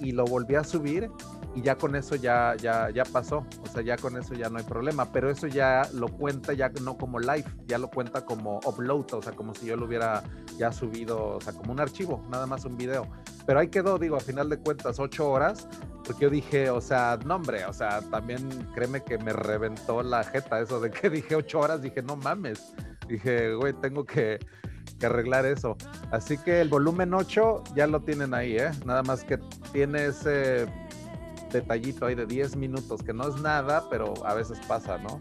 y 0.00 0.12
lo 0.12 0.26
volví 0.26 0.56
a 0.56 0.64
subir 0.64 1.10
y 1.54 1.62
ya 1.62 1.76
con 1.76 1.94
eso 1.94 2.16
ya, 2.16 2.56
ya, 2.56 2.90
ya 2.90 3.04
pasó, 3.04 3.46
o 3.62 3.66
sea, 3.66 3.82
ya 3.82 3.96
con 3.96 4.16
eso 4.16 4.34
ya 4.34 4.48
no 4.48 4.58
hay 4.58 4.64
problema, 4.64 5.12
pero 5.12 5.30
eso 5.30 5.46
ya 5.46 5.88
lo 5.92 6.08
cuenta 6.08 6.52
ya 6.52 6.68
no 6.82 6.96
como 6.96 7.20
live, 7.20 7.44
ya 7.66 7.78
lo 7.78 7.88
cuenta 7.88 8.24
como 8.24 8.58
upload, 8.64 9.14
o 9.14 9.22
sea, 9.22 9.32
como 9.32 9.54
si 9.54 9.66
yo 9.66 9.76
lo 9.76 9.86
hubiera 9.86 10.22
ya 10.58 10.72
subido, 10.72 11.36
o 11.36 11.40
sea, 11.40 11.52
como 11.52 11.72
un 11.72 11.80
archivo, 11.80 12.24
nada 12.30 12.46
más 12.46 12.64
un 12.64 12.76
video. 12.76 13.08
Pero 13.46 13.60
ahí 13.60 13.68
quedó, 13.68 13.98
digo, 13.98 14.16
a 14.16 14.20
final 14.20 14.48
de 14.48 14.58
cuentas, 14.58 14.98
ocho 14.98 15.30
horas, 15.30 15.68
porque 16.04 16.24
yo 16.24 16.30
dije, 16.30 16.70
o 16.70 16.80
sea, 16.80 17.18
no 17.24 17.36
hombre, 17.36 17.64
o 17.66 17.72
sea, 17.72 18.00
también 18.10 18.48
créeme 18.74 19.02
que 19.04 19.18
me 19.18 19.32
reventó 19.32 20.02
la 20.02 20.24
jeta 20.24 20.60
eso 20.60 20.80
de 20.80 20.90
que 20.90 21.08
dije 21.10 21.36
ocho 21.36 21.60
horas, 21.60 21.82
dije, 21.82 22.02
no 22.02 22.16
mames, 22.16 22.74
dije, 23.06 23.54
güey, 23.54 23.74
tengo 23.74 24.04
que, 24.04 24.38
que 24.98 25.06
arreglar 25.06 25.46
eso. 25.46 25.76
Así 26.10 26.36
que 26.38 26.60
el 26.60 26.68
volumen 26.68 27.14
8 27.14 27.64
ya 27.74 27.86
lo 27.86 28.00
tienen 28.00 28.34
ahí, 28.34 28.56
¿eh? 28.56 28.70
Nada 28.84 29.02
más 29.02 29.24
que 29.24 29.38
tiene 29.72 30.06
ese 30.06 30.66
detallito 31.58 32.06
ahí 32.06 32.14
de 32.14 32.26
10 32.26 32.56
minutos, 32.56 33.02
que 33.02 33.12
no 33.12 33.28
es 33.28 33.40
nada, 33.40 33.88
pero 33.88 34.14
a 34.26 34.34
veces 34.34 34.58
pasa, 34.66 34.98
¿no? 34.98 35.18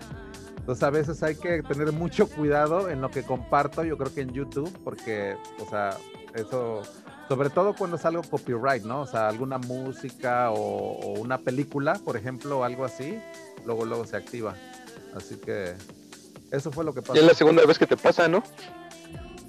Entonces 0.57 0.83
a 0.83 0.89
veces 0.89 1.23
hay 1.23 1.35
que 1.35 1.61
tener 1.61 1.91
mucho 1.91 2.27
cuidado 2.27 2.89
en 2.89 3.01
lo 3.01 3.11
que 3.11 3.23
comparto, 3.23 3.83
yo 3.83 3.97
creo 3.97 4.13
que 4.13 4.21
en 4.21 4.31
YouTube, 4.31 4.71
porque, 4.83 5.35
o 5.59 5.69
sea, 5.69 5.97
eso, 6.33 6.83
sobre 7.27 7.49
todo 7.49 7.75
cuando 7.75 7.97
es 7.97 8.05
algo 8.05 8.21
copyright, 8.23 8.83
¿no? 8.83 9.01
O 9.01 9.07
sea, 9.07 9.27
alguna 9.27 9.57
música 9.57 10.51
o, 10.51 11.19
una 11.19 11.37
película, 11.37 11.95
por 12.05 12.15
ejemplo, 12.15 12.63
algo 12.63 12.85
así, 12.85 13.19
luego, 13.65 13.85
luego 13.85 14.05
se 14.05 14.15
activa. 14.15 14.55
Así 15.15 15.35
que 15.35 15.73
eso 16.51 16.71
fue 16.71 16.85
lo 16.85 16.93
que 16.93 17.01
pasó. 17.01 17.15
Y 17.15 17.19
es 17.19 17.25
la 17.25 17.33
segunda 17.33 17.65
vez 17.65 17.77
que 17.77 17.87
te 17.87 17.97
pasa, 17.97 18.27
¿no? 18.27 18.41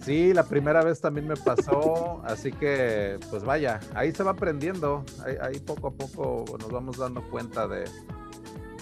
Sí, 0.05 0.35
la 0.35 0.45
primera 0.45 0.85
vez 0.85 1.01
también 1.01 1.27
me 1.27 1.35
pasó, 1.35 2.21
así 2.27 2.53
que 2.53 3.19
pues 3.31 3.43
vaya, 3.43 3.81
ahí 3.95 4.13
se 4.13 4.23
va 4.23 4.33
aprendiendo, 4.33 5.03
ahí, 5.41 5.59
poco 5.61 5.89
a 5.89 5.91
poco 5.93 6.45
nos 6.59 6.71
vamos 6.71 6.99
dando 6.99 7.23
cuenta 7.31 7.67
de, 7.67 7.85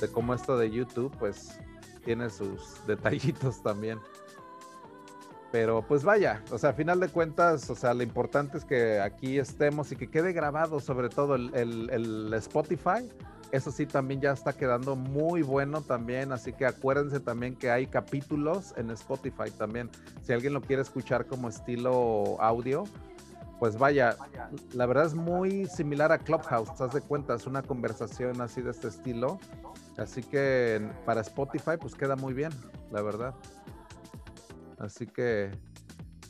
de, 0.01 0.09
cómo 0.09 0.35
esto 0.35 0.59
de 0.59 0.69
YouTube 0.73 1.17
pues 1.21 1.61
tiene 2.05 2.29
sus 2.29 2.85
detallitos 2.89 3.63
también. 3.63 4.01
Pero 5.53 5.87
pues 5.87 6.03
vaya, 6.03 6.43
o 6.51 6.59
sea, 6.59 6.71
a 6.71 6.73
final 6.73 6.99
de 6.99 7.09
cuentas, 7.09 7.71
o 7.71 7.77
sea, 7.77 7.95
lo 7.95 8.03
importante 8.03 8.59
es 8.59 8.65
que 8.65 8.99
aquí 8.99 9.39
estemos 9.39 9.93
y 9.93 9.97
que 9.97 10.11
quede 10.11 10.33
grabado 10.33 10.81
sobre 10.81 11.09
todo 11.09 11.37
el, 11.37 11.55
el 11.55 12.35
Spotify 12.35 13.09
eso 13.53 13.71
sí 13.71 13.85
también 13.85 14.21
ya 14.21 14.33
está 14.33 14.55
quedando 14.55 14.97
muy 14.97 15.43
bueno 15.43 15.83
también, 15.83 16.33
así 16.33 16.55
que 16.55 16.65
acuérdense 16.65 17.21
también 17.21 17.55
que 17.55 17.71
hay 17.71 17.87
capítulos 17.87 18.73
en 18.79 18.91
Spotify 18.91 19.51
también. 19.57 19.91
Si 20.23 20.33
alguien 20.33 20.55
lo 20.55 20.63
quiere 20.63 20.81
escuchar 20.81 21.27
como 21.27 21.51
estilo 21.51 22.41
audio, 22.41 22.85
pues 23.61 23.77
vaya, 23.77 24.17
la 24.73 24.87
verdad 24.87 25.05
es 25.05 25.15
muy 25.15 25.67
similar 25.67 26.11
a 26.13 26.19
Clubhouse, 26.19 26.77
das 26.79 26.95
de 26.95 27.03
cuenta, 27.03 27.35
es 27.35 27.47
una 27.47 27.63
conversación 27.63 28.41
así 28.41 28.63
de 28.63 28.71
este 28.71 28.89
estilo. 28.89 29.39
Así 29.99 30.23
que 30.23 30.91
para 31.05 31.21
Spotify 31.21 31.77
pues 31.79 31.95
queda 31.95 32.17
muy 32.17 32.33
bien, 32.33 32.51
la 32.91 33.03
verdad. 33.03 33.35
Así 34.79 35.07
que, 35.07 35.51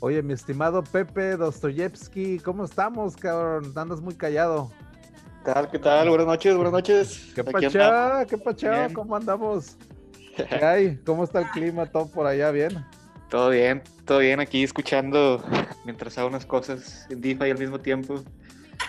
oye, 0.01 0.23
mi 0.23 0.33
estimado 0.33 0.83
Pepe 0.83 1.37
Dostoyevsky, 1.37 2.41
¿cómo 2.41 2.65
estamos, 2.65 3.17
cabrón? 3.17 3.73
Andas 3.77 4.01
muy 4.01 4.15
callado. 4.15 4.73
¿Qué 5.45 5.53
tal? 5.53 5.71
¿Qué 5.73 5.79
tal? 5.81 6.09
Buenas 6.09 6.27
noches, 6.29 6.55
buenas 6.55 6.73
noches. 6.73 7.33
¿Qué 7.35 7.43
pachá? 7.43 8.25
¿Qué 8.29 8.39
pachá? 8.39 8.89
¿Cómo 8.95 9.17
andamos? 9.17 9.77
¿Qué 10.37 10.65
hay? 10.65 10.97
¿Cómo 10.99 11.25
está 11.25 11.41
el 11.41 11.51
clima? 11.51 11.85
¿Todo 11.85 12.07
por 12.07 12.29
allá 12.29 12.53
bien? 12.53 12.87
Todo 13.29 13.51
bien, 13.51 13.83
todo 14.05 14.21
bien 14.21 14.39
aquí 14.39 14.63
escuchando 14.63 15.43
mientras 15.85 16.17
hago 16.17 16.29
unas 16.29 16.47
cosas 16.47 17.09
en 17.11 17.21
DeFi 17.21 17.51
al 17.51 17.59
mismo 17.59 17.81
tiempo. 17.81 18.23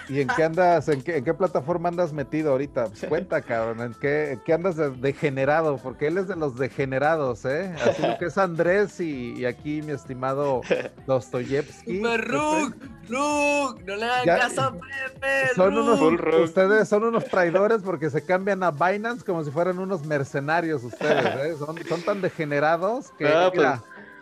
¿Y 0.09 0.21
en 0.21 0.27
qué 0.27 0.43
andas, 0.43 0.87
en 0.89 1.01
qué, 1.01 1.33
plataforma 1.33 1.89
andas 1.89 2.13
metido 2.13 2.51
ahorita? 2.51 2.87
Pues 2.87 3.05
cuenta, 3.07 3.41
cabrón, 3.41 3.81
¿en 3.81 3.93
qué, 3.99 4.53
andas 4.53 4.75
degenerado? 5.01 5.77
Porque 5.77 6.07
él 6.07 6.17
es 6.17 6.27
de 6.27 6.35
los 6.35 6.57
degenerados, 6.57 7.45
¿eh? 7.45 7.73
Así 7.83 8.01
lo 8.01 8.17
que 8.17 8.25
es 8.25 8.37
Andrés 8.37 8.99
y, 8.99 9.45
aquí 9.45 9.81
mi 9.81 9.93
estimado 9.93 10.61
Dostoyevsky. 11.07 12.01
¡Rug! 12.01 12.73
¡Rug! 13.09 13.81
¡No 13.85 13.95
le 13.95 14.05
hagan 14.05 14.39
caso 14.39 14.61
a 14.61 14.71
Pepe! 14.71 15.53
Son 15.55 15.77
unos, 15.77 16.01
ustedes 16.41 16.87
son 16.87 17.03
unos 17.03 17.25
traidores 17.25 17.81
porque 17.81 18.09
se 18.09 18.25
cambian 18.25 18.63
a 18.63 18.71
Binance 18.71 19.23
como 19.25 19.43
si 19.43 19.51
fueran 19.51 19.79
unos 19.79 20.05
mercenarios 20.05 20.83
ustedes, 20.83 21.25
¿eh? 21.45 21.55
Son, 21.57 21.77
son 21.87 22.01
tan 22.01 22.21
degenerados 22.21 23.11
que... 23.17 23.27
Ah, 23.27 23.51
pues, 23.53 23.67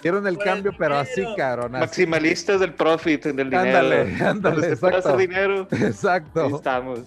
Quiero 0.01 0.27
el 0.27 0.37
cambio, 0.37 0.73
pero 0.77 0.97
así, 0.97 1.23
cabrón. 1.37 1.73
Maximalistas 1.73 2.59
del 2.59 2.73
profit, 2.73 3.25
del 3.25 3.49
dinero. 3.49 3.59
Ándale, 3.59 4.23
ándale, 4.23 4.67
exacto. 4.69 5.17
dinero. 5.17 5.67
Exacto. 5.71 6.45
Ahí 6.45 6.53
estamos. 6.53 6.99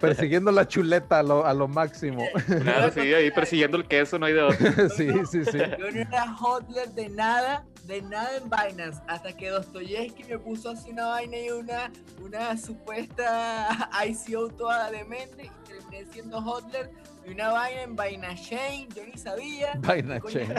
Persiguiendo 0.00 0.52
la 0.52 0.68
chuleta 0.68 1.20
a 1.20 1.22
lo, 1.22 1.46
a 1.46 1.54
lo 1.54 1.68
máximo. 1.68 2.22
Claro, 2.62 2.92
sí, 2.92 3.00
ahí 3.00 3.30
persiguiendo 3.30 3.78
el 3.78 3.86
queso, 3.86 4.18
no 4.18 4.26
hay 4.26 4.34
de 4.34 4.42
otro. 4.42 4.88
sí, 4.96 5.08
sí, 5.30 5.44
sí. 5.44 5.58
Yo 5.78 5.90
no 5.90 6.00
era 6.00 6.32
hotler 6.34 6.90
de 6.90 7.08
nada, 7.08 7.64
de 7.84 8.02
nada 8.02 8.36
en 8.36 8.44
Binance, 8.44 9.00
hasta 9.08 9.34
que 9.34 9.48
Dostoyevsky 9.48 10.24
me 10.24 10.38
puso 10.38 10.70
así 10.70 10.90
una 10.90 11.06
vaina 11.06 11.38
y 11.38 11.50
una, 11.50 11.90
una 12.22 12.56
supuesta 12.58 13.88
ICO 14.06 14.48
toda 14.50 14.90
demente 14.90 15.46
y 15.46 15.68
terminé 15.68 16.04
siendo 16.12 16.42
hotler 16.42 16.90
y 17.26 17.30
una 17.30 17.48
vaina 17.48 17.82
en 17.82 17.96
Binance 17.96 18.50
Chain, 18.50 18.88
yo 18.94 19.02
ni 19.04 19.18
sabía. 19.18 19.72
Binance 19.78 20.28
Chain. 20.28 20.54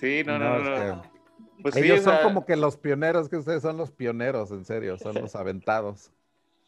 Sí, 0.00 0.22
no, 0.24 0.38
no, 0.38 0.58
no. 0.58 1.02
Pues 1.62 1.76
Ellos 1.76 2.02
son 2.02 2.18
como 2.22 2.44
que 2.44 2.56
los 2.56 2.76
pioneros, 2.76 3.28
que 3.28 3.36
ustedes 3.36 3.62
son 3.62 3.76
los 3.76 3.90
pioneros, 3.90 4.50
en 4.50 4.64
serio, 4.64 4.98
son 4.98 5.14
los 5.14 5.34
aventados. 5.34 6.10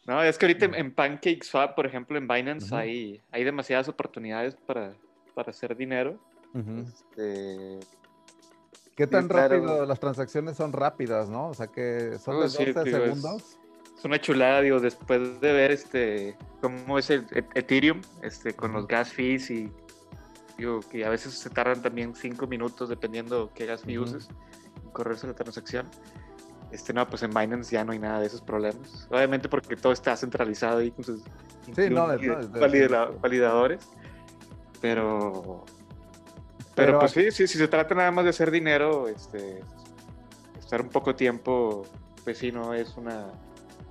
No, 0.07 0.23
es 0.23 0.37
que 0.37 0.45
ahorita 0.45 0.65
en 0.65 0.93
PancakeSwap, 0.93 1.75
por 1.75 1.85
ejemplo, 1.85 2.17
en 2.17 2.27
Binance, 2.27 2.73
hay, 2.73 3.21
hay 3.31 3.43
demasiadas 3.43 3.89
oportunidades 3.89 4.55
para, 4.55 4.93
para 5.35 5.51
hacer 5.51 5.75
dinero. 5.75 6.17
Este, 6.55 7.79
¿Qué 8.95 9.05
tan 9.05 9.29
rápido? 9.29 9.85
Las 9.85 9.99
transacciones 9.99 10.57
son 10.57 10.73
rápidas, 10.73 11.29
¿no? 11.29 11.49
O 11.49 11.53
sea, 11.53 11.67
que 11.67 12.17
son 12.17 12.37
de 12.37 12.43
12 12.43 12.73
segundos. 12.73 13.59
Es, 13.95 14.05
una 14.05 14.19
chulada, 14.19 14.61
digo, 14.61 14.79
después 14.79 15.39
de 15.41 15.51
ver 15.53 15.71
este 15.71 16.35
cómo 16.61 16.97
es 16.97 17.09
el 17.11 17.25
Ethereum, 17.53 18.01
este, 18.23 18.53
con 18.53 18.71
los 18.73 18.87
gas 18.87 19.13
fees 19.13 19.51
y 19.51 19.71
Digo, 20.57 20.79
que 20.79 21.05
a 21.05 21.09
veces 21.09 21.33
se 21.35 21.49
tardan 21.49 21.81
también 21.81 22.15
cinco 22.15 22.47
minutos 22.47 22.89
dependiendo 22.89 23.51
qué 23.53 23.65
gas 23.65 23.83
fee 23.83 23.99
uses 23.99 24.27
en 24.83 24.89
correrse 24.91 25.27
la 25.27 25.33
transacción. 25.33 25.85
Este, 26.71 26.93
no, 26.93 27.07
pues 27.07 27.23
en 27.23 27.31
Binance 27.31 27.71
ya 27.71 27.85
no 27.85 27.91
hay 27.93 27.99
nada 27.99 28.19
de 28.19 28.27
esos 28.27 28.41
problemas. 28.41 29.07
Obviamente 29.09 29.47
porque 29.47 29.75
todo 29.75 29.93
está 29.93 30.17
centralizado 30.17 30.79
ahí 30.79 30.91
con 30.91 31.03
sus 31.03 31.21
sí, 31.75 31.89
no, 31.89 32.07
validadores. 33.21 33.87
Pero, 34.81 35.65
pero, 36.75 36.99
pues 36.99 37.11
sí, 37.11 37.31
sí, 37.31 37.47
si 37.47 37.57
se 37.57 37.67
trata 37.67 37.95
nada 37.95 38.11
más 38.11 38.25
de 38.25 38.29
hacer 38.29 38.51
dinero, 38.51 39.07
este, 39.07 39.61
estar 40.59 40.81
un 40.81 40.89
poco 40.89 41.15
tiempo, 41.15 41.83
pues 42.23 42.37
sí, 42.37 42.51
no 42.51 42.73
es 42.73 42.95
una 42.97 43.31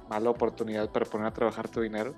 mala 0.09 0.31
oportunidad 0.31 0.91
para 0.93 1.07
poner 1.07 1.27
a 1.27 1.33
trabajar 1.33 1.69
tu 1.69 1.81
dinero. 1.81 2.15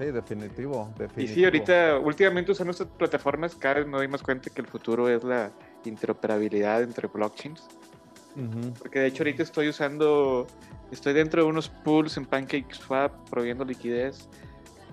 Sí, 0.00 0.06
definitivo, 0.06 0.90
definitivo. 0.96 1.30
Y 1.30 1.34
sí, 1.34 1.44
ahorita, 1.44 1.98
últimamente 1.98 2.52
usando 2.52 2.70
estas 2.70 2.86
plataformas, 2.86 3.54
cada 3.54 3.74
vez 3.74 3.86
nos 3.86 4.00
dimos 4.00 4.22
cuenta 4.22 4.48
que 4.48 4.62
el 4.62 4.66
futuro 4.66 5.10
es 5.10 5.22
la 5.22 5.52
interoperabilidad 5.84 6.82
entre 6.82 7.06
blockchains. 7.06 7.68
Porque 8.78 9.00
de 9.00 9.08
hecho 9.08 9.22
ahorita 9.22 9.42
estoy 9.42 9.68
usando, 9.68 10.46
estoy 10.90 11.12
dentro 11.12 11.42
de 11.42 11.50
unos 11.50 11.68
pools 11.68 12.16
en 12.16 12.24
PancakeSwap 12.24 13.28
proviendo 13.28 13.62
liquidez, 13.62 14.26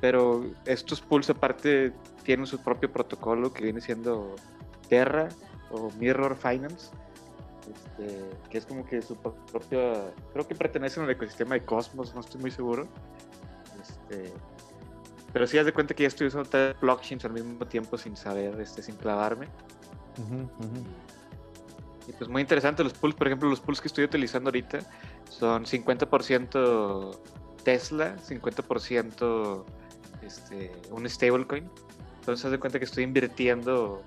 pero 0.01 0.45
estos 0.65 0.99
pools 0.99 1.29
aparte 1.29 1.93
tienen 2.23 2.45
su 2.45 2.61
propio 2.61 2.91
protocolo 2.91 3.53
que 3.53 3.63
viene 3.63 3.79
siendo 3.79 4.35
Terra 4.89 5.29
o 5.71 5.89
Mirror 5.99 6.35
Finance, 6.35 6.89
este, 7.73 8.29
que 8.49 8.57
es 8.57 8.65
como 8.65 8.85
que 8.85 9.01
su 9.01 9.15
propio, 9.15 10.11
creo 10.33 10.45
que 10.45 10.55
pertenecen 10.55 11.03
al 11.05 11.11
ecosistema 11.11 11.55
de 11.55 11.63
Cosmos, 11.63 12.13
no 12.13 12.19
estoy 12.19 12.41
muy 12.41 12.51
seguro. 12.51 12.85
Este, 13.81 14.33
pero 15.37 15.45
sí, 15.45 15.55
haz 15.59 15.67
de 15.67 15.71
cuenta 15.71 15.93
que 15.93 16.01
ya 16.01 16.07
estoy 16.07 16.25
usando 16.25 16.49
tres 16.49 16.75
blockchains 16.81 17.23
al 17.25 17.33
mismo 17.33 17.63
tiempo 17.67 17.95
sin 17.95 18.17
saber, 18.17 18.59
este, 18.59 18.81
sin 18.81 18.95
clavarme. 18.95 19.47
Y 22.07 22.11
pues 22.13 22.27
muy 22.27 22.41
interesante 22.41 22.83
los 22.83 22.93
pools, 22.93 23.13
por 23.13 23.27
ejemplo, 23.27 23.47
los 23.47 23.61
pools 23.61 23.79
que 23.79 23.87
estoy 23.87 24.05
utilizando 24.05 24.47
ahorita 24.47 24.79
son 25.29 25.65
50% 25.65 27.19
Tesla, 27.63 28.15
50% 28.15 29.63
este, 30.23 30.71
un 30.89 31.07
stablecoin. 31.07 31.69
Entonces 32.21 32.43
haz 32.43 32.51
de 32.51 32.57
cuenta 32.57 32.79
que 32.79 32.85
estoy 32.85 33.03
invirtiendo 33.03 34.01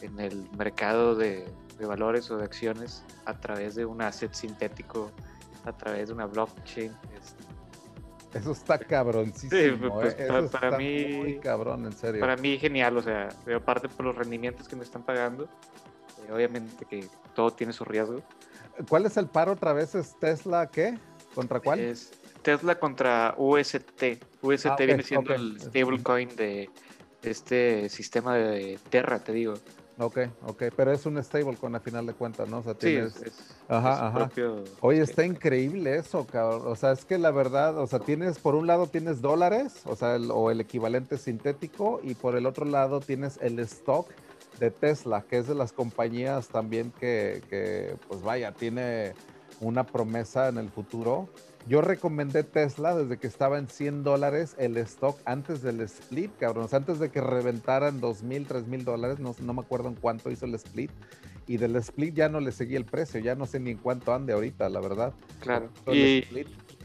en 0.00 0.18
el 0.18 0.50
mercado 0.58 1.14
de, 1.14 1.46
valores 1.78 2.28
o 2.32 2.38
de 2.38 2.44
acciones 2.44 3.04
a 3.24 3.38
través 3.38 3.76
de 3.76 3.84
un 3.84 4.02
asset 4.02 4.34
sintético, 4.34 5.12
a 5.64 5.70
través 5.70 6.08
de 6.08 6.14
una 6.14 6.26
blockchain. 6.26 6.90
Eso 8.34 8.52
está 8.52 8.78
cabroncísimo. 8.78 9.94
Pues, 9.94 10.16
¿eh? 10.18 10.28
para, 10.50 10.76
mí, 10.76 11.06
muy 11.16 11.38
cabrón, 11.38 11.86
en 11.86 11.92
serio. 11.92 12.20
Para 12.20 12.36
mí 12.36 12.58
genial, 12.58 12.96
o 12.96 13.02
sea, 13.02 13.28
aparte 13.54 13.88
por 13.88 14.06
los 14.06 14.16
rendimientos 14.16 14.68
que 14.68 14.76
me 14.76 14.84
están 14.84 15.02
pagando, 15.04 15.44
eh, 15.44 16.32
obviamente 16.32 16.84
que 16.84 17.08
todo 17.34 17.52
tiene 17.52 17.72
su 17.72 17.84
riesgo. 17.84 18.22
¿Cuál 18.88 19.06
es 19.06 19.16
el 19.16 19.26
paro 19.28 19.52
otra 19.52 19.72
vez? 19.72 19.94
¿Es 19.94 20.18
Tesla 20.18 20.70
qué? 20.70 20.98
¿Contra 21.34 21.60
cuál? 21.60 21.80
Es 21.80 22.12
Tesla 22.42 22.78
contra 22.78 23.34
UST. 23.36 24.22
UST 24.42 24.66
ah, 24.66 24.76
viene 24.78 25.02
siendo 25.02 25.34
el 25.34 25.60
stablecoin 25.60 26.36
de 26.36 26.70
este 27.22 27.88
sistema 27.88 28.36
de 28.36 28.78
Terra, 28.90 29.18
te 29.18 29.32
digo. 29.32 29.54
Ok, 29.98 30.18
ok, 30.46 30.64
pero 30.76 30.92
es 30.92 31.06
un 31.06 31.22
stablecoin 31.22 31.74
a 31.74 31.80
final 31.80 32.04
de 32.04 32.12
cuentas, 32.12 32.48
¿no? 32.48 32.58
O 32.58 32.62
sea, 32.62 32.74
tienes... 32.74 33.14
Sí, 33.14 33.30
ajá, 33.66 34.08
ajá. 34.08 34.30
Oye, 34.80 35.00
está 35.00 35.24
increíble 35.24 35.96
eso, 35.96 36.26
cabrón. 36.26 36.62
O 36.66 36.76
sea, 36.76 36.92
es 36.92 37.06
que 37.06 37.16
la 37.16 37.30
verdad, 37.30 37.78
o 37.78 37.86
sea, 37.86 38.00
tienes, 38.00 38.38
por 38.38 38.54
un 38.54 38.66
lado 38.66 38.88
tienes 38.88 39.22
dólares, 39.22 39.80
o 39.86 39.96
sea, 39.96 40.16
o 40.16 40.50
el 40.50 40.60
equivalente 40.60 41.16
sintético, 41.16 42.00
y 42.02 42.14
por 42.14 42.36
el 42.36 42.44
otro 42.44 42.66
lado 42.66 43.00
tienes 43.00 43.38
el 43.40 43.58
stock 43.60 44.08
de 44.60 44.70
Tesla, 44.70 45.22
que 45.22 45.38
es 45.38 45.46
de 45.46 45.54
las 45.54 45.72
compañías 45.72 46.48
también 46.48 46.92
que, 47.00 47.42
que 47.48 47.96
pues 48.08 48.22
vaya, 48.22 48.52
tiene 48.52 49.14
una 49.60 49.84
promesa 49.84 50.48
en 50.48 50.58
el 50.58 50.68
futuro 50.68 51.28
yo 51.68 51.80
recomendé 51.80 52.44
Tesla 52.44 52.94
desde 52.94 53.18
que 53.18 53.26
estaba 53.26 53.58
en 53.58 53.68
100 53.68 54.04
dólares 54.04 54.54
el 54.58 54.76
stock 54.76 55.18
antes 55.24 55.62
del 55.62 55.80
split, 55.80 56.30
cabrón. 56.38 56.68
antes 56.70 57.00
de 57.00 57.10
que 57.10 57.20
reventaran 57.20 58.00
2 58.00 58.22
mil, 58.22 58.46
3 58.46 58.66
mil 58.66 58.84
dólares, 58.84 59.18
no, 59.18 59.34
no 59.40 59.52
me 59.52 59.62
acuerdo 59.62 59.88
en 59.88 59.96
cuánto 59.96 60.30
hizo 60.30 60.46
el 60.46 60.54
split. 60.54 60.90
Y 61.48 61.58
del 61.58 61.76
split 61.76 62.14
ya 62.14 62.28
no 62.28 62.40
le 62.40 62.52
seguí 62.52 62.74
el 62.76 62.84
precio, 62.84 63.20
ya 63.20 63.34
no 63.34 63.46
sé 63.46 63.60
ni 63.60 63.70
en 63.70 63.78
cuánto 63.78 64.12
ande 64.12 64.32
ahorita, 64.32 64.68
la 64.68 64.80
verdad. 64.80 65.12
Claro. 65.40 65.68
Y 65.92 66.24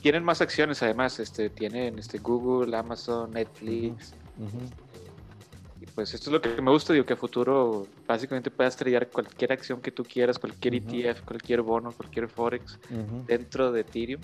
tienen 0.02 0.24
más 0.24 0.42
acciones 0.42 0.82
además, 0.84 1.20
este, 1.20 1.50
tienen 1.50 1.98
este, 1.98 2.20
Google, 2.20 2.76
Amazon, 2.76 3.32
Netflix. 3.32 4.14
Y 5.80 5.86
pues 5.88 6.14
esto 6.14 6.30
es 6.30 6.34
lo 6.34 6.42
que 6.42 6.62
me 6.62 6.72
gusta, 6.72 6.94
digo 6.94 7.06
que 7.06 7.14
a 7.14 7.18
futuro 7.18 7.88
básicamente 8.08 8.52
puedas 8.52 8.76
tradear 8.76 9.10
cualquier 9.10 9.52
acción 9.52 9.82
que 9.82 9.92
tú 9.92 10.04
quieras, 10.04 10.38
cualquier 10.38 10.76
ETF, 10.76 11.22
cualquier 11.22 11.62
bono, 11.62 11.92
cualquier 11.92 12.28
Forex 12.28 12.80
dentro 13.28 13.72
de 13.72 13.82
Ethereum 13.82 14.22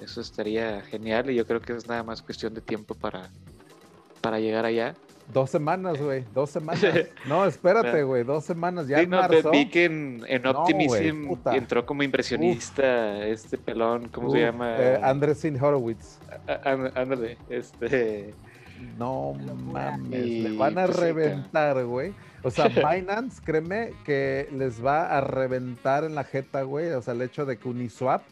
eso 0.00 0.20
estaría 0.20 0.82
genial 0.82 1.30
y 1.30 1.34
yo 1.34 1.46
creo 1.46 1.60
que 1.60 1.74
es 1.74 1.88
nada 1.88 2.02
más 2.02 2.22
cuestión 2.22 2.54
de 2.54 2.60
tiempo 2.60 2.94
para, 2.94 3.30
para 4.20 4.40
llegar 4.40 4.64
allá. 4.64 4.94
Dos 5.32 5.50
semanas, 5.50 6.00
güey, 6.00 6.24
dos 6.34 6.50
semanas. 6.50 6.82
No, 7.26 7.44
espérate, 7.46 8.02
güey, 8.02 8.24
dos 8.24 8.44
semanas. 8.44 8.88
Ya 8.88 8.98
sí, 9.00 9.06
no, 9.06 9.20
vi 9.52 9.68
que 9.68 9.84
en, 9.84 10.24
en 10.26 10.46
Optimism 10.46 11.34
entró 11.52 11.86
como 11.86 12.02
impresionista 12.02 13.24
este 13.26 13.56
pelón, 13.56 14.08
¿cómo 14.08 14.30
se 14.32 14.40
llama? 14.40 14.76
Eh, 14.76 15.00
Andresin 15.02 15.62
Horowitz. 15.62 16.18
Ándale, 16.64 17.38
este... 17.48 18.34
No 18.98 19.34
mames, 19.34 20.26
le 20.26 20.56
van 20.56 20.78
a 20.78 20.86
pues 20.86 20.96
reventar, 20.96 21.84
güey. 21.84 22.14
O 22.42 22.50
sea, 22.50 22.68
Binance, 22.68 23.42
créeme 23.44 23.92
que 24.04 24.48
les 24.52 24.84
va 24.84 25.16
a 25.16 25.20
reventar 25.20 26.04
en 26.04 26.14
la 26.14 26.24
jeta, 26.24 26.62
güey. 26.62 26.90
O 26.92 27.02
sea, 27.02 27.12
el 27.12 27.20
hecho 27.20 27.44
de 27.44 27.58
que 27.58 27.68
Uniswap 27.68 28.22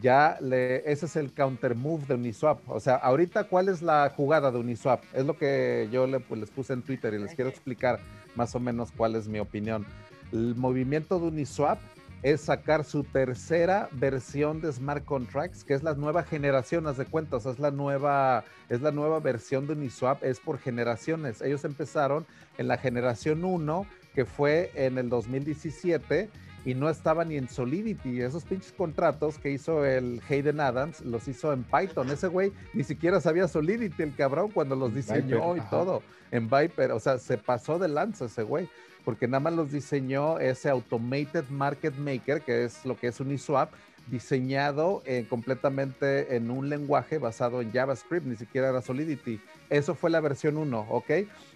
ya 0.00 0.38
le, 0.40 0.90
ese 0.90 1.06
es 1.06 1.16
el 1.16 1.32
counter 1.32 1.74
move 1.74 2.04
de 2.06 2.14
Uniswap. 2.14 2.58
O 2.68 2.80
sea, 2.80 2.96
ahorita, 2.96 3.44
¿cuál 3.44 3.68
es 3.68 3.82
la 3.82 4.12
jugada 4.14 4.50
de 4.50 4.58
Uniswap? 4.58 5.02
Es 5.12 5.24
lo 5.24 5.36
que 5.36 5.88
yo 5.92 6.06
le, 6.06 6.20
pues, 6.20 6.40
les 6.40 6.50
puse 6.50 6.72
en 6.72 6.82
Twitter 6.82 7.14
y 7.14 7.18
les 7.18 7.34
quiero 7.34 7.50
explicar 7.50 8.00
más 8.34 8.54
o 8.54 8.60
menos 8.60 8.90
cuál 8.92 9.14
es 9.14 9.28
mi 9.28 9.38
opinión. 9.38 9.86
El 10.32 10.56
movimiento 10.56 11.18
de 11.20 11.26
Uniswap 11.28 11.78
es 12.22 12.40
sacar 12.40 12.84
su 12.84 13.04
tercera 13.04 13.88
versión 13.92 14.62
de 14.62 14.72
smart 14.72 15.04
contracts, 15.04 15.62
que 15.62 15.74
es 15.74 15.82
la 15.82 15.94
nueva 15.94 16.22
generación, 16.22 16.86
haz 16.86 16.96
de 16.96 17.04
cuentas, 17.04 17.44
es 17.44 17.58
la 17.58 17.70
nueva, 17.70 18.44
es 18.70 18.80
la 18.80 18.90
nueva 18.90 19.20
versión 19.20 19.66
de 19.66 19.74
Uniswap, 19.74 20.24
es 20.24 20.40
por 20.40 20.58
generaciones. 20.58 21.42
Ellos 21.42 21.64
empezaron 21.66 22.26
en 22.56 22.66
la 22.66 22.78
generación 22.78 23.44
1, 23.44 23.86
que 24.14 24.24
fue 24.24 24.70
en 24.74 24.96
el 24.96 25.10
2017 25.10 26.30
y 26.64 26.74
no 26.74 26.88
estaba 26.88 27.24
ni 27.24 27.36
en 27.36 27.48
Solidity. 27.48 28.20
Esos 28.22 28.44
pinches 28.44 28.72
contratos 28.72 29.38
que 29.38 29.50
hizo 29.50 29.84
el 29.84 30.20
Hayden 30.28 30.60
Adams 30.60 31.00
los 31.02 31.28
hizo 31.28 31.52
en 31.52 31.64
Python. 31.64 32.10
Ese 32.10 32.28
güey 32.28 32.52
ni 32.72 32.84
siquiera 32.84 33.20
sabía 33.20 33.48
Solidity, 33.48 34.02
el 34.02 34.14
cabrón, 34.14 34.50
cuando 34.50 34.74
los 34.74 34.94
diseñó 34.94 35.56
y 35.56 35.60
todo 35.62 36.02
en 36.30 36.48
Viper. 36.48 36.92
O 36.92 37.00
sea, 37.00 37.18
se 37.18 37.38
pasó 37.38 37.78
de 37.78 37.88
lanza 37.88 38.24
ese 38.24 38.42
güey, 38.42 38.68
porque 39.04 39.28
nada 39.28 39.40
más 39.40 39.52
los 39.52 39.70
diseñó 39.70 40.38
ese 40.38 40.70
Automated 40.70 41.44
Market 41.50 41.96
Maker, 41.96 42.40
que 42.40 42.64
es 42.64 42.84
lo 42.84 42.96
que 42.96 43.08
es 43.08 43.20
Uniswap, 43.20 43.72
diseñado 44.06 45.02
eh, 45.06 45.26
completamente 45.28 46.36
en 46.36 46.50
un 46.50 46.68
lenguaje 46.68 47.18
basado 47.18 47.62
en 47.62 47.72
JavaScript, 47.72 48.26
ni 48.26 48.36
siquiera 48.36 48.70
era 48.70 48.82
Solidity. 48.82 49.40
Eso 49.70 49.94
fue 49.94 50.10
la 50.10 50.20
versión 50.20 50.56
1, 50.56 50.86
¿ok? 50.90 51.10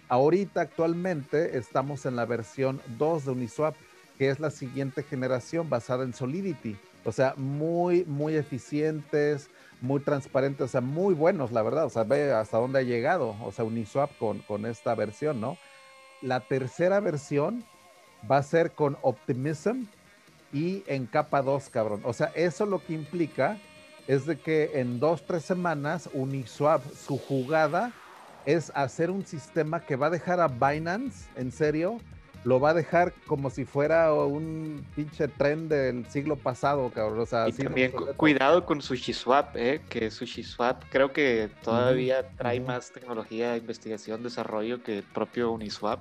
Ahorita 0.07 0.61
actualmente 0.61 1.57
estamos 1.57 2.05
en 2.05 2.15
la 2.15 2.25
versión 2.25 2.81
2 2.97 3.25
de 3.25 3.31
Uniswap 3.31 3.75
que 4.19 4.29
es 4.29 4.41
la 4.41 4.51
siguiente 4.51 5.01
generación 5.01 5.69
basada 5.69 6.03
en 6.03 6.13
Solidity. 6.13 6.77
O 7.05 7.13
sea, 7.13 7.35
muy, 7.37 8.03
muy 8.03 8.35
eficientes, 8.35 9.49
muy 9.79 10.01
transparentes, 10.01 10.61
o 10.61 10.67
sea, 10.67 10.81
muy 10.81 11.13
buenos, 11.13 11.53
la 11.53 11.63
verdad. 11.63 11.85
O 11.85 11.89
sea, 11.89 12.03
ve 12.03 12.33
hasta 12.33 12.57
dónde 12.57 12.79
ha 12.79 12.83
llegado, 12.83 13.37
o 13.41 13.51
sea, 13.53 13.63
Uniswap 13.63 14.11
con, 14.17 14.39
con 14.39 14.65
esta 14.65 14.93
versión, 14.93 15.39
¿no? 15.39 15.57
La 16.21 16.41
tercera 16.41 16.99
versión 16.99 17.63
va 18.29 18.37
a 18.37 18.43
ser 18.43 18.71
con 18.71 18.97
Optimism 19.03 19.85
y 20.51 20.83
en 20.87 21.05
capa 21.05 21.41
2, 21.41 21.69
cabrón. 21.69 22.01
O 22.03 22.11
sea, 22.11 22.33
eso 22.35 22.65
lo 22.65 22.83
que 22.85 22.91
implica 22.91 23.57
es 24.05 24.25
de 24.25 24.37
que 24.37 24.71
en 24.81 24.99
dos, 24.99 25.25
tres 25.25 25.45
semanas 25.45 26.09
Uniswap, 26.11 26.81
su 26.93 27.17
jugada 27.17 27.93
es 28.45 28.69
hacer 28.75 29.11
un 29.11 29.25
sistema 29.25 29.79
que 29.79 29.95
va 29.95 30.07
a 30.07 30.09
dejar 30.09 30.41
a 30.41 30.49
Binance, 30.49 31.29
en 31.37 31.53
serio, 31.53 31.99
lo 32.43 32.59
va 32.59 32.69
a 32.69 32.73
dejar 32.73 33.13
como 33.27 33.49
si 33.49 33.65
fuera 33.65 34.13
un 34.13 34.85
pinche 34.95 35.27
tren 35.27 35.67
del 35.67 36.05
siglo 36.09 36.35
pasado, 36.37 36.89
cabrón. 36.89 37.19
O 37.19 37.25
sea, 37.25 37.49
y 37.49 37.51
también 37.53 37.91
cuidado 38.15 38.65
con 38.65 38.81
SushiSwap, 38.81 39.55
¿eh? 39.57 39.81
que 39.89 40.09
SushiSwap 40.09 40.83
creo 40.89 41.11
que 41.11 41.49
todavía 41.63 42.29
trae 42.37 42.59
más 42.59 42.91
tecnología, 42.91 43.57
investigación, 43.57 44.23
desarrollo 44.23 44.81
que 44.81 44.99
el 44.99 45.03
propio 45.03 45.51
Uniswap. 45.51 45.99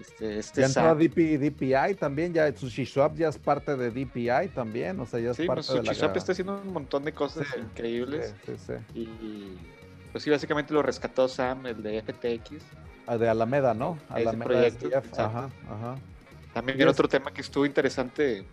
Este, 0.00 0.38
este 0.38 0.60
ya 0.60 0.66
entró 0.66 0.94
DPI 0.94 1.94
también, 1.98 2.32
ya 2.34 2.54
SushiSwap 2.54 3.16
ya 3.16 3.28
es 3.28 3.38
parte 3.38 3.76
de 3.76 3.90
DPI 3.90 4.48
también, 4.54 5.00
o 5.00 5.06
sea, 5.06 5.18
ya 5.18 5.30
es 5.30 5.36
sí, 5.36 5.46
parte 5.46 5.62
pues, 5.66 5.82
de 5.82 5.86
SushiSwap 5.86 6.16
está 6.16 6.32
haciendo 6.32 6.60
un 6.60 6.72
montón 6.72 7.04
de 7.04 7.12
cosas 7.12 7.46
increíbles. 7.56 8.34
Sí, 8.44 8.52
sí, 8.66 8.72
y 8.94 9.58
pues 10.12 10.22
sí, 10.22 10.30
básicamente 10.30 10.72
lo 10.74 10.82
rescató 10.82 11.26
Sam, 11.26 11.66
el 11.66 11.82
de 11.82 12.02
FTX 12.02 12.62
de 13.06 13.28
Alameda, 13.28 13.74
¿no? 13.74 13.98
Alameda 14.08 14.68
Ajá, 15.18 15.50
ajá. 15.68 15.96
También 16.52 16.80
el 16.80 16.88
otro 16.88 17.08
tema 17.08 17.32
que 17.32 17.40
estuvo 17.40 17.66
interesante 17.66 18.44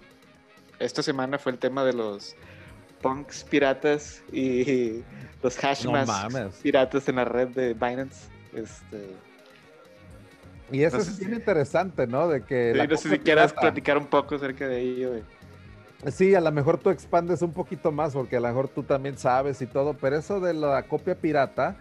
esta 0.80 1.04
semana 1.04 1.38
fue 1.38 1.52
el 1.52 1.60
tema 1.60 1.84
de 1.84 1.94
los 1.94 2.36
punks 3.02 3.44
piratas 3.44 4.24
y 4.32 5.04
los 5.42 5.58
hashmas 5.58 6.56
piratas 6.62 7.08
en 7.08 7.16
la 7.16 7.26
red 7.26 7.50
de 7.50 7.74
Binance. 7.74 8.30
Este, 8.54 9.16
y 10.72 10.84
eso 10.84 10.98
es 10.98 11.20
bien 11.20 11.34
interesante, 11.34 12.08
¿no? 12.08 12.28
De 12.28 12.44
que 12.44 12.74
no 12.90 12.98
sé 12.98 13.10
si 13.10 13.20
quieras 13.20 13.54
platicar 13.54 13.98
un 13.98 14.08
poco 14.08 14.36
acerca 14.36 14.68
de 14.68 14.80
ello. 14.80 15.12
Sí, 16.08 16.34
a 16.34 16.42
lo 16.42 16.52
mejor 16.52 16.80
tú 16.80 16.90
expandes 16.90 17.42
un 17.42 17.54
poquito 17.54 17.92
más 17.92 18.14
porque 18.14 18.38
a 18.38 18.40
lo 18.40 18.48
mejor 18.48 18.70
tú 18.70 18.82
también 18.84 19.18
sabes 19.18 19.62
y 19.62 19.68
todo, 19.68 19.94
pero 19.94 20.18
eso 20.18 20.40
de 20.40 20.54
la 20.54 20.84
copia 20.84 21.16
pirata 21.16 21.76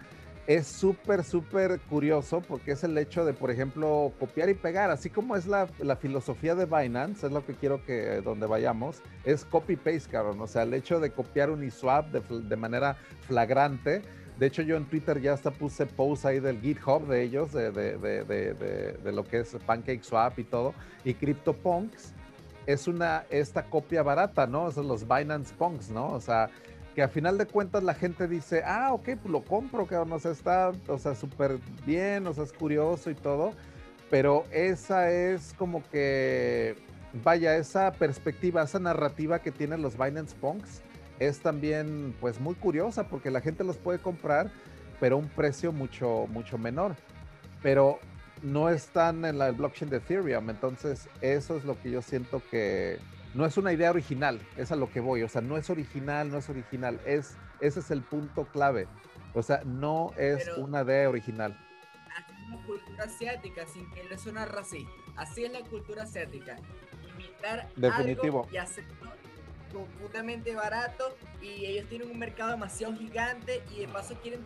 es 0.47 0.67
súper, 0.67 1.23
súper 1.23 1.79
curioso 1.81 2.41
porque 2.41 2.71
es 2.71 2.83
el 2.83 2.97
hecho 2.97 3.25
de, 3.25 3.33
por 3.33 3.51
ejemplo, 3.51 4.11
copiar 4.19 4.49
y 4.49 4.53
pegar, 4.53 4.89
así 4.89 5.09
como 5.09 5.35
es 5.35 5.47
la, 5.47 5.67
filosofía 5.99 6.55
de 6.55 6.65
Binance, 6.65 7.27
es 7.27 7.31
lo 7.31 7.45
que 7.45 7.53
quiero 7.53 7.83
que 7.85 8.21
donde 8.21 8.47
vayamos, 8.47 9.01
es 9.23 9.45
copy-paste, 9.45 10.09
cabrón. 10.09 10.41
O 10.41 10.47
sea, 10.47 10.63
el 10.63 10.73
hecho 10.73 10.99
de 10.99 11.11
copiar 11.11 11.49
Uniswap 11.49 12.11
de, 12.11 12.21
de 12.41 12.55
manera 12.55 12.97
flagrante. 13.27 14.01
De 14.39 14.47
hecho, 14.47 14.63
yo 14.63 14.75
en 14.75 14.85
Twitter 14.85 15.21
ya 15.21 15.33
hasta 15.33 15.51
puse 15.51 15.85
post 15.85 16.25
ahí 16.25 16.39
del 16.39 16.59
GitHub 16.59 17.07
de 17.07 17.21
ellos, 17.21 17.51
de, 17.51 17.71
de, 17.71 18.97
de 19.03 19.11
lo 19.11 19.23
que 19.23 19.41
es 19.41 19.55
PancakeSwap 19.65 20.39
y 20.39 20.43
todo, 20.43 20.73
y 21.03 21.13
CryptoPunks 21.13 22.15
es 22.65 22.87
una, 22.87 23.25
esta 23.29 23.63
copia 23.63 24.03
barata, 24.03 24.47
¿no? 24.47 24.67
Esos 24.67 24.85
los 24.85 25.07
Binance 25.07 25.53
Punks, 25.55 25.89
¿no? 25.89 26.09
O 26.09 26.21
sea, 26.21 26.49
que 26.95 27.01
a 27.01 27.07
final 27.07 27.37
de 27.37 27.45
cuentas 27.45 27.83
la 27.83 27.93
gente 27.93 28.27
dice, 28.27 28.63
ah, 28.65 28.93
ok, 28.93 29.03
pues 29.21 29.31
lo 29.31 29.43
compro, 29.43 29.87
que 29.87 29.95
o 29.95 30.19
sea, 30.19 30.31
está, 30.31 30.71
o 30.87 30.97
sea, 30.97 31.15
súper 31.15 31.59
bien, 31.85 32.27
o 32.27 32.33
sea, 32.33 32.43
es 32.43 32.53
curioso 32.53 33.09
y 33.09 33.15
todo, 33.15 33.53
pero 34.09 34.45
esa 34.51 35.09
es 35.09 35.53
como 35.57 35.83
que, 35.89 36.75
vaya, 37.23 37.55
esa 37.55 37.93
perspectiva, 37.93 38.63
esa 38.63 38.79
narrativa 38.79 39.39
que 39.39 39.51
tienen 39.51 39.81
los 39.81 39.97
Binance 39.97 40.35
Punks 40.35 40.81
es 41.19 41.39
también, 41.39 42.15
pues, 42.19 42.39
muy 42.39 42.55
curiosa, 42.55 43.07
porque 43.07 43.31
la 43.31 43.41
gente 43.41 43.63
los 43.63 43.77
puede 43.77 43.99
comprar, 43.99 44.51
pero 44.99 45.15
a 45.15 45.19
un 45.19 45.29
precio 45.29 45.71
mucho, 45.71 46.27
mucho 46.29 46.57
menor. 46.57 46.95
Pero 47.61 47.99
no 48.41 48.69
están 48.69 49.23
en 49.25 49.37
la 49.37 49.51
blockchain 49.51 49.89
de 49.91 49.97
Ethereum. 49.97 50.49
Entonces, 50.49 51.07
eso 51.21 51.57
es 51.57 51.63
lo 51.63 51.79
que 51.79 51.91
yo 51.91 52.01
siento 52.01 52.41
que 52.49 52.97
no 53.33 53.45
es 53.45 53.57
una 53.57 53.71
idea 53.71 53.89
original, 53.89 54.41
es 54.57 54.71
a 54.71 54.75
lo 54.75 54.91
que 54.91 54.99
voy. 54.99 55.23
O 55.23 55.29
sea, 55.29 55.41
no 55.41 55.57
es 55.57 55.69
original, 55.69 56.29
no 56.29 56.37
es 56.37 56.49
original. 56.49 56.99
Es, 57.05 57.37
ese 57.59 57.79
es 57.79 57.91
el 57.91 58.01
punto 58.01 58.45
clave. 58.45 58.87
O 59.33 59.41
sea, 59.41 59.61
no 59.65 60.11
es 60.17 60.49
una 60.57 60.81
idea 60.81 61.09
original. 61.09 61.57
Así 62.15 62.33
es 62.43 62.49
la 62.49 62.65
cultura 62.65 63.03
asiática, 63.05 63.65
sin 63.67 63.89
que 63.91 64.03
le 64.03 64.17
suene 64.17 64.45
racista. 64.45 64.91
Así 65.15 65.45
es 65.45 65.51
la 65.51 65.61
cultura 65.61 66.03
asiática. 66.03 66.57
Imitar 67.13 67.69
Definitivo. 67.75 68.41
algo 68.41 68.53
y 68.53 68.57
hacerlo 68.57 69.10
completamente 69.71 70.55
barato 70.55 71.15
y 71.41 71.65
ellos 71.65 71.87
tienen 71.89 72.11
un 72.11 72.19
mercado 72.19 72.51
demasiado 72.51 72.95
gigante 72.95 73.63
y 73.75 73.81
de 73.81 73.87
paso 73.87 74.15
quieren 74.21 74.45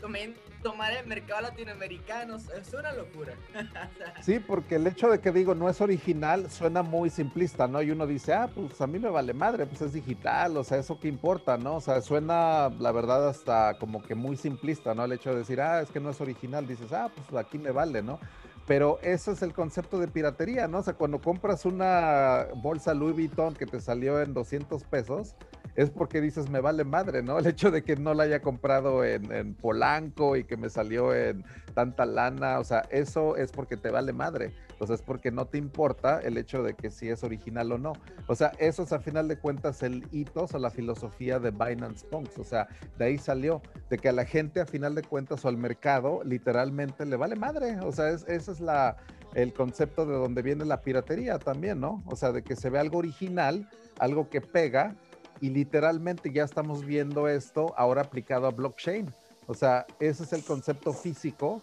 tomar 0.64 0.94
el 0.94 1.06
mercado 1.08 1.42
latinoamericano. 1.42 2.38
Es 2.38 2.74
una 2.74 2.94
locura. 2.94 3.34
sí, 4.22 4.40
porque 4.40 4.76
el 4.76 4.88
hecho 4.88 5.10
de 5.10 5.20
que 5.20 5.32
digo 5.32 5.56
no 5.56 5.70
es 5.70 5.82
original 5.82 6.50
suena 6.50 6.84
muy 6.84 7.10
simplista, 7.10 7.68
¿no? 7.68 7.82
Y 7.82 7.92
uno 7.92 8.08
dice, 8.08 8.34
ah, 8.34 8.50
pues 8.54 8.80
a 8.82 8.88
mí 8.88 9.00
me 9.00 9.10
vale 9.10 9.34
madre, 9.34 9.66
pues 9.66 9.82
es 9.82 9.94
digital, 9.94 10.58
o 10.58 10.64
sea, 10.64 10.78
eso 10.78 11.00
qué 11.00 11.08
importa, 11.08 11.58
¿no? 11.58 11.76
O 11.76 11.82
sea, 11.82 12.02
suena, 12.02 12.70
la 12.80 12.92
verdad, 12.92 13.28
hasta 13.28 13.78
como 13.78 14.02
que 14.02 14.16
muy 14.16 14.38
simplista, 14.38 14.94
¿no? 14.94 15.06
El 15.06 15.14
hecho 15.14 15.32
de 15.32 15.38
decir, 15.38 15.62
ah, 15.62 15.82
es 15.82 15.90
que 15.90 16.00
no 16.00 16.10
es 16.10 16.22
original, 16.22 16.68
dices, 16.68 16.92
ah, 16.94 17.10
pues 17.14 17.44
aquí 17.44 17.58
me 17.58 17.72
vale, 17.72 18.02
¿no? 18.02 18.20
Pero 18.68 19.00
ese 19.04 19.32
es 19.32 19.42
el 19.42 19.54
concepto 19.54 20.00
de 20.00 20.08
piratería, 20.08 20.68
¿no? 20.68 20.80
O 20.80 20.84
sea, 20.84 20.94
cuando 20.96 21.22
compras 21.22 21.66
una 21.66 22.48
bolsa 22.56 22.94
Louis 22.94 23.16
Vuitton 23.16 23.54
que 23.54 23.66
te 23.66 23.80
salió 23.80 24.20
en 24.22 24.34
200 24.34 24.84
pesos, 24.86 25.36
es 25.76 25.90
porque 25.90 26.22
dices, 26.22 26.50
me 26.50 26.62
vale 26.62 26.84
madre, 26.84 27.22
¿no? 27.24 27.40
El 27.40 27.48
hecho 27.48 27.72
de 27.72 27.84
que 27.84 27.96
no 27.96 28.14
la 28.14 28.24
haya 28.24 28.42
comprado 28.42 29.04
en, 29.04 29.56
Polanco 29.56 30.36
y 30.36 30.44
que 30.44 30.58
me 30.58 30.70
salió 30.70 31.14
en 31.14 31.44
tanta 31.74 32.06
lana, 32.06 32.60
o 32.60 32.64
sea, 32.64 32.84
eso 32.90 33.36
es 33.36 33.52
porque 33.52 33.78
te 33.78 33.90
vale 33.90 34.14
madre. 34.14 34.54
O 34.80 34.86
sea, 34.86 34.96
es 34.96 35.02
porque 35.02 35.32
no 35.32 35.46
te 35.46 35.58
importa 35.58 36.20
el 36.20 36.38
hecho 36.38 36.62
de 36.62 36.74
que 36.74 36.90
si 36.90 37.10
es 37.10 37.24
original 37.24 37.72
o 37.72 37.78
no. 37.78 37.94
O 38.28 38.36
sea, 38.36 38.52
eso 38.60 38.84
es 38.84 38.92
a 38.92 39.00
final 39.00 39.28
de 39.28 39.38
cuentas 39.38 39.84
el 39.84 40.06
hitos 40.12 40.54
o 40.54 40.60
la 40.60 40.70
filosofía 40.70 41.40
de 41.40 41.52
Binance 41.52 42.06
Punks. 42.06 42.38
O 42.38 42.44
sea, 42.44 42.68
de 42.98 43.06
ahí 43.06 43.18
salió, 43.18 43.62
de 43.90 43.98
que 43.98 44.10
a 44.10 44.12
la 44.12 44.26
gente 44.26 44.60
a 44.60 44.66
final 44.66 44.96
de 44.96 45.04
cuentas 45.04 45.46
o 45.46 45.48
al 45.48 45.58
mercado 45.58 46.22
literalmente 46.24 47.06
le 47.06 47.16
vale 47.16 47.36
madre. 47.36 47.78
O 47.82 47.92
sea, 47.92 48.10
es, 48.10 48.26
ese 48.28 48.52
es 48.52 48.60
la, 48.60 48.98
el 49.34 49.54
concepto 49.54 50.06
de 50.06 50.14
donde 50.14 50.42
viene 50.42 50.66
la 50.66 50.82
piratería 50.82 51.38
también, 51.38 51.80
¿no? 51.80 52.02
O 52.06 52.16
sea, 52.16 52.32
de 52.32 52.42
que 52.42 52.56
se 52.56 52.70
ve 52.70 52.80
algo 52.80 52.98
original, 52.98 53.70
algo 54.00 54.30
que 54.30 54.42
pega 54.42 54.96
y 55.42 55.50
literalmente 55.50 56.32
ya 56.32 56.44
estamos 56.44 56.86
viendo 56.86 57.28
esto 57.28 57.74
ahora 57.78 58.02
aplicado 58.02 58.48
a 58.48 58.52
blockchain. 58.52 59.14
O 59.48 59.54
sea, 59.54 59.86
ese 60.00 60.24
es 60.24 60.34
el 60.34 60.44
concepto 60.44 60.94
físico 60.94 61.62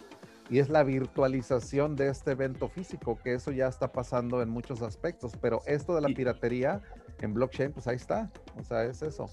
y 0.51 0.59
es 0.59 0.69
la 0.69 0.83
virtualización 0.83 1.97
de 1.97 2.09
este 2.09 2.33
evento 2.33 2.69
físico, 2.69 3.19
que 3.23 3.35
eso 3.35 3.51
ya 3.51 3.69
está 3.69 3.93
pasando 3.93 4.43
en 4.43 4.51
muchos 4.51 4.83
aspectos, 4.83 5.33
pero 5.41 5.63
esto 5.67 5.95
de 5.95 6.03
la 6.03 6.09
piratería 6.09 6.83
en 7.21 7.35
blockchain, 7.35 7.73
pues 7.73 7.87
ahí 7.87 7.97
está, 7.97 8.31
o 8.59 8.65
sea, 8.65 8.85
es 8.85 9.03
eso. 9.03 9.31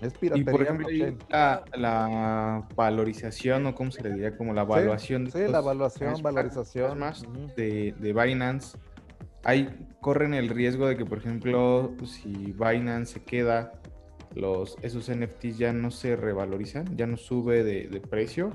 Es 0.00 0.12
piratería. 0.12 0.50
Y 0.50 0.52
por 0.52 0.62
ejemplo, 0.62 0.88
la, 1.28 2.66
valorización, 2.76 3.66
o 3.66 3.74
cómo 3.74 3.90
se 3.90 4.02
le 4.02 4.10
diría, 4.10 4.36
como 4.36 4.52
la 4.52 4.62
evaluación. 4.62 5.30
Sí, 5.30 5.38
la 5.48 5.58
evaluación, 5.58 6.22
valorización. 6.22 6.98
Más 6.98 7.24
de, 7.56 7.94
de 7.98 8.12
Binance, 8.12 8.76
hay, 9.46 9.68
corren 10.00 10.34
el 10.34 10.48
riesgo 10.48 10.88
de 10.88 10.96
que, 10.96 11.06
por 11.06 11.18
ejemplo, 11.18 11.94
si 12.04 12.52
Binance 12.52 13.14
se 13.14 13.22
queda, 13.22 13.72
los, 14.34 14.76
esos 14.82 15.08
NFTs 15.08 15.56
ya 15.56 15.72
no 15.72 15.92
se 15.92 16.16
revalorizan, 16.16 16.96
ya 16.96 17.06
no 17.06 17.16
sube 17.16 17.62
de, 17.62 17.86
de 17.86 18.00
precio 18.00 18.52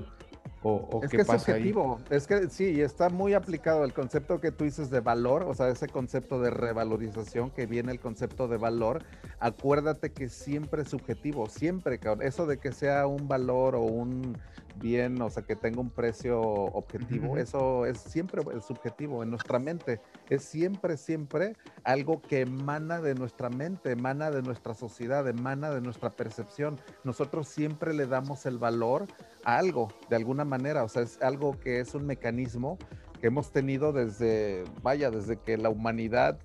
es 1.02 1.10
que 1.10 1.22
es 1.22 1.28
objetivo, 1.28 1.98
es 2.10 2.26
que 2.26 2.48
sí, 2.48 2.80
está 2.80 3.08
muy 3.08 3.34
aplicado 3.34 3.84
el 3.84 3.92
concepto 3.92 4.40
que 4.40 4.52
tú 4.52 4.64
dices 4.64 4.90
de 4.90 5.00
valor, 5.00 5.42
o 5.42 5.54
sea, 5.54 5.68
ese 5.68 5.88
concepto 5.88 6.40
de 6.40 6.50
revalorización 6.50 7.50
que 7.50 7.66
viene 7.66 7.90
el 7.90 7.98
concepto 7.98 8.46
de 8.46 8.58
valor, 8.58 9.02
acuérdate 9.40 10.12
que 10.12 10.28
siempre 10.28 10.82
es 10.82 10.88
subjetivo, 10.88 11.48
siempre, 11.48 11.98
cabrón, 11.98 12.26
eso 12.26 12.46
de 12.46 12.58
que 12.58 12.70
sea 12.70 13.08
un 13.08 13.26
valor 13.26 13.74
o 13.74 13.80
un 13.80 14.38
bien, 14.76 15.20
o 15.20 15.30
sea, 15.30 15.42
que 15.42 15.56
tenga 15.56 15.80
un 15.80 15.90
precio 15.90 16.40
objetivo, 16.40 17.36
eso 17.36 17.86
es 17.86 17.98
siempre 17.98 18.42
subjetivo 18.66 19.22
en 19.22 19.30
nuestra 19.30 19.58
mente, 19.58 20.00
es 20.30 20.44
siempre, 20.44 20.96
siempre 20.96 21.56
algo 21.82 22.22
que 22.22 22.42
emana 22.42 23.00
de 23.00 23.14
nuestra 23.14 23.50
mente, 23.50 23.90
emana 23.90 24.30
de 24.30 24.42
nuestra 24.42 24.74
sociedad, 24.74 25.26
emana 25.26 25.70
de 25.70 25.80
nuestra 25.80 26.10
percepción, 26.10 26.78
nosotros 27.02 27.48
siempre 27.48 27.94
le 27.94 28.06
damos 28.06 28.46
el 28.46 28.58
valor 28.58 29.06
a 29.44 29.58
algo, 29.58 29.88
de 30.08 30.16
alguna 30.16 30.44
manera 30.44 30.52
manera, 30.52 30.84
o 30.84 30.88
sea, 30.88 31.02
es 31.02 31.20
algo 31.22 31.58
que 31.58 31.80
es 31.80 31.94
un 31.94 32.06
mecanismo 32.06 32.76
que 33.20 33.28
hemos 33.28 33.52
tenido 33.52 33.92
desde, 33.92 34.64
vaya, 34.82 35.10
desde 35.10 35.38
que 35.38 35.56
la 35.56 35.70
humanidad 35.70 36.38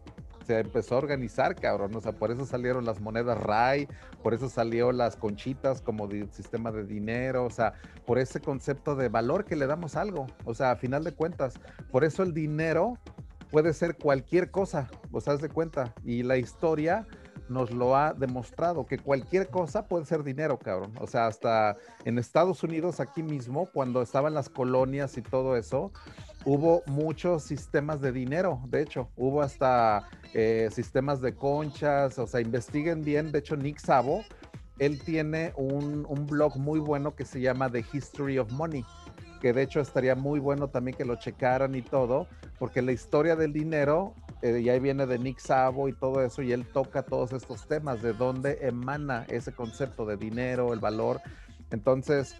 se 0.47 0.60
empezó 0.60 0.95
a 0.95 0.99
organizar, 0.99 1.55
cabrón. 1.55 1.93
O 1.95 2.01
sea, 2.01 2.13
por 2.13 2.31
eso 2.31 2.45
salieron 2.45 2.86
las 2.86 3.01
monedas 3.01 3.38
RAI, 3.38 3.88
por 4.23 4.33
eso 4.33 4.49
salió 4.49 4.93
las 4.93 5.17
conchitas 5.17 5.81
como 5.81 6.10
sistema 6.31 6.71
de 6.71 6.86
dinero, 6.86 7.43
o 7.43 7.49
sea, 7.49 7.73
por 8.05 8.17
ese 8.17 8.39
concepto 8.39 8.95
de 8.95 9.10
valor 9.10 9.43
que 9.43 9.57
le 9.57 9.67
damos 9.67 9.97
algo. 9.97 10.27
O 10.45 10.53
sea, 10.53 10.71
a 10.71 10.75
final 10.77 11.03
de 11.03 11.12
cuentas, 11.12 11.55
por 11.91 12.05
eso 12.05 12.23
el 12.23 12.33
dinero 12.33 12.97
puede 13.51 13.73
ser 13.73 13.97
cualquier 13.97 14.49
cosa, 14.49 14.89
o 15.12 15.19
sea, 15.19 15.36
de 15.36 15.49
cuenta. 15.49 15.93
Y 16.05 16.23
la 16.23 16.38
historia 16.38 17.05
nos 17.49 17.71
lo 17.71 17.95
ha 17.95 18.13
demostrado, 18.13 18.86
que 18.86 18.97
cualquier 18.97 19.49
cosa 19.49 19.88
puede 19.88 20.05
ser 20.05 20.23
dinero, 20.23 20.57
cabrón. 20.57 20.93
O 20.99 21.07
sea, 21.07 21.27
hasta 21.27 21.77
en 22.05 22.17
Estados 22.17 22.63
Unidos, 22.63 22.99
aquí 22.99 23.23
mismo, 23.23 23.67
cuando 23.73 24.01
estaban 24.01 24.33
las 24.33 24.49
colonias 24.49 25.17
y 25.17 25.21
todo 25.21 25.55
eso, 25.55 25.91
hubo 26.45 26.83
muchos 26.86 27.43
sistemas 27.43 28.01
de 28.01 28.12
dinero, 28.12 28.62
de 28.67 28.81
hecho, 28.81 29.10
hubo 29.15 29.41
hasta 29.41 30.07
eh, 30.33 30.69
sistemas 30.71 31.21
de 31.21 31.36
conchas, 31.36 32.17
o 32.19 32.27
sea, 32.27 32.41
investiguen 32.41 33.03
bien, 33.03 33.31
de 33.31 33.39
hecho, 33.39 33.55
Nick 33.55 33.79
Savo, 33.79 34.23
él 34.79 35.01
tiene 35.03 35.53
un, 35.55 36.05
un 36.07 36.27
blog 36.27 36.57
muy 36.57 36.79
bueno 36.79 37.15
que 37.15 37.25
se 37.25 37.41
llama 37.41 37.69
The 37.69 37.83
History 37.93 38.38
of 38.38 38.51
Money 38.51 38.86
que 39.39 39.53
de 39.53 39.62
hecho 39.62 39.79
estaría 39.79 40.15
muy 40.15 40.39
bueno 40.39 40.69
también 40.69 40.97
que 40.97 41.05
lo 41.05 41.15
checaran 41.15 41.75
y 41.75 41.81
todo, 41.81 42.27
porque 42.60 42.81
la 42.81 42.91
historia 42.91 43.36
del 43.36 43.53
dinero 43.53 44.13
eh, 44.41 44.62
y 44.63 44.69
ahí 44.69 44.80
viene 44.80 45.06
de 45.06 45.17
Nick 45.17 45.39
Savo 45.39 45.89
y 45.89 45.93
todo 45.93 46.23
eso, 46.23 46.41
y 46.41 46.52
él 46.52 46.65
toca 46.65 47.04
todos 47.04 47.34
estos 47.34 47.67
temas, 47.67 48.02
de 48.02 48.13
dónde 48.13 48.60
emana 48.62 49.26
ese 49.30 49.52
concepto 49.52 50.06
de 50.06 50.17
dinero, 50.17 50.73
el 50.73 50.80
valor. 50.80 51.21
Entonces, 51.71 52.36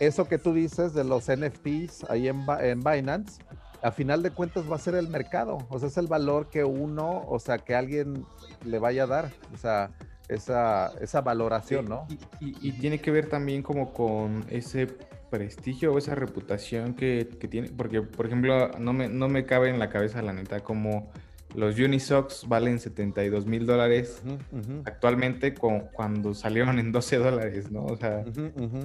eso 0.00 0.26
que 0.26 0.38
tú 0.38 0.52
dices 0.52 0.94
de 0.94 1.04
los 1.04 1.28
NFTs 1.28 2.10
ahí 2.10 2.28
en, 2.28 2.44
en 2.60 2.80
Binance, 2.80 3.42
a 3.82 3.90
final 3.90 4.22
de 4.22 4.30
cuentas 4.30 4.70
va 4.70 4.76
a 4.76 4.78
ser 4.78 4.94
el 4.94 5.08
mercado, 5.08 5.58
o 5.68 5.78
sea, 5.78 5.88
es 5.88 5.96
el 5.98 6.06
valor 6.06 6.48
que 6.48 6.64
uno, 6.64 7.24
o 7.28 7.38
sea, 7.38 7.58
que 7.58 7.74
alguien 7.74 8.24
le 8.64 8.78
vaya 8.78 9.04
a 9.04 9.06
dar, 9.06 9.30
o 9.52 9.56
sea, 9.56 9.90
esa, 10.28 10.92
esa 11.00 11.20
valoración, 11.20 11.86
¿no? 11.86 12.06
Y, 12.40 12.72
tiene 12.72 13.00
que 13.00 13.10
ver 13.10 13.28
también 13.28 13.62
como 13.62 13.92
con 13.92 14.44
ese 14.48 14.86
prestigio 15.30 15.92
o 15.92 15.98
esa 15.98 16.14
reputación 16.14 16.94
que, 16.94 17.28
que, 17.40 17.48
tiene, 17.48 17.70
porque, 17.70 18.02
por 18.02 18.26
ejemplo, 18.26 18.70
no 18.78 18.92
me, 18.92 19.08
no 19.08 19.28
me 19.28 19.44
cabe 19.44 19.68
en 19.68 19.78
la 19.78 19.88
cabeza, 19.88 20.22
la 20.22 20.32
neta, 20.32 20.60
como 20.60 21.10
los 21.54 21.78
Unisocks 21.78 22.46
valen 22.48 22.78
72 22.78 23.46
mil 23.46 23.66
dólares 23.66 24.22
actualmente 24.84 25.54
cuando 25.54 26.34
salieron 26.34 26.78
en 26.78 26.92
12 26.92 27.16
dólares, 27.18 27.70
¿no? 27.70 27.84
O 27.84 27.96
sea, 27.96 28.24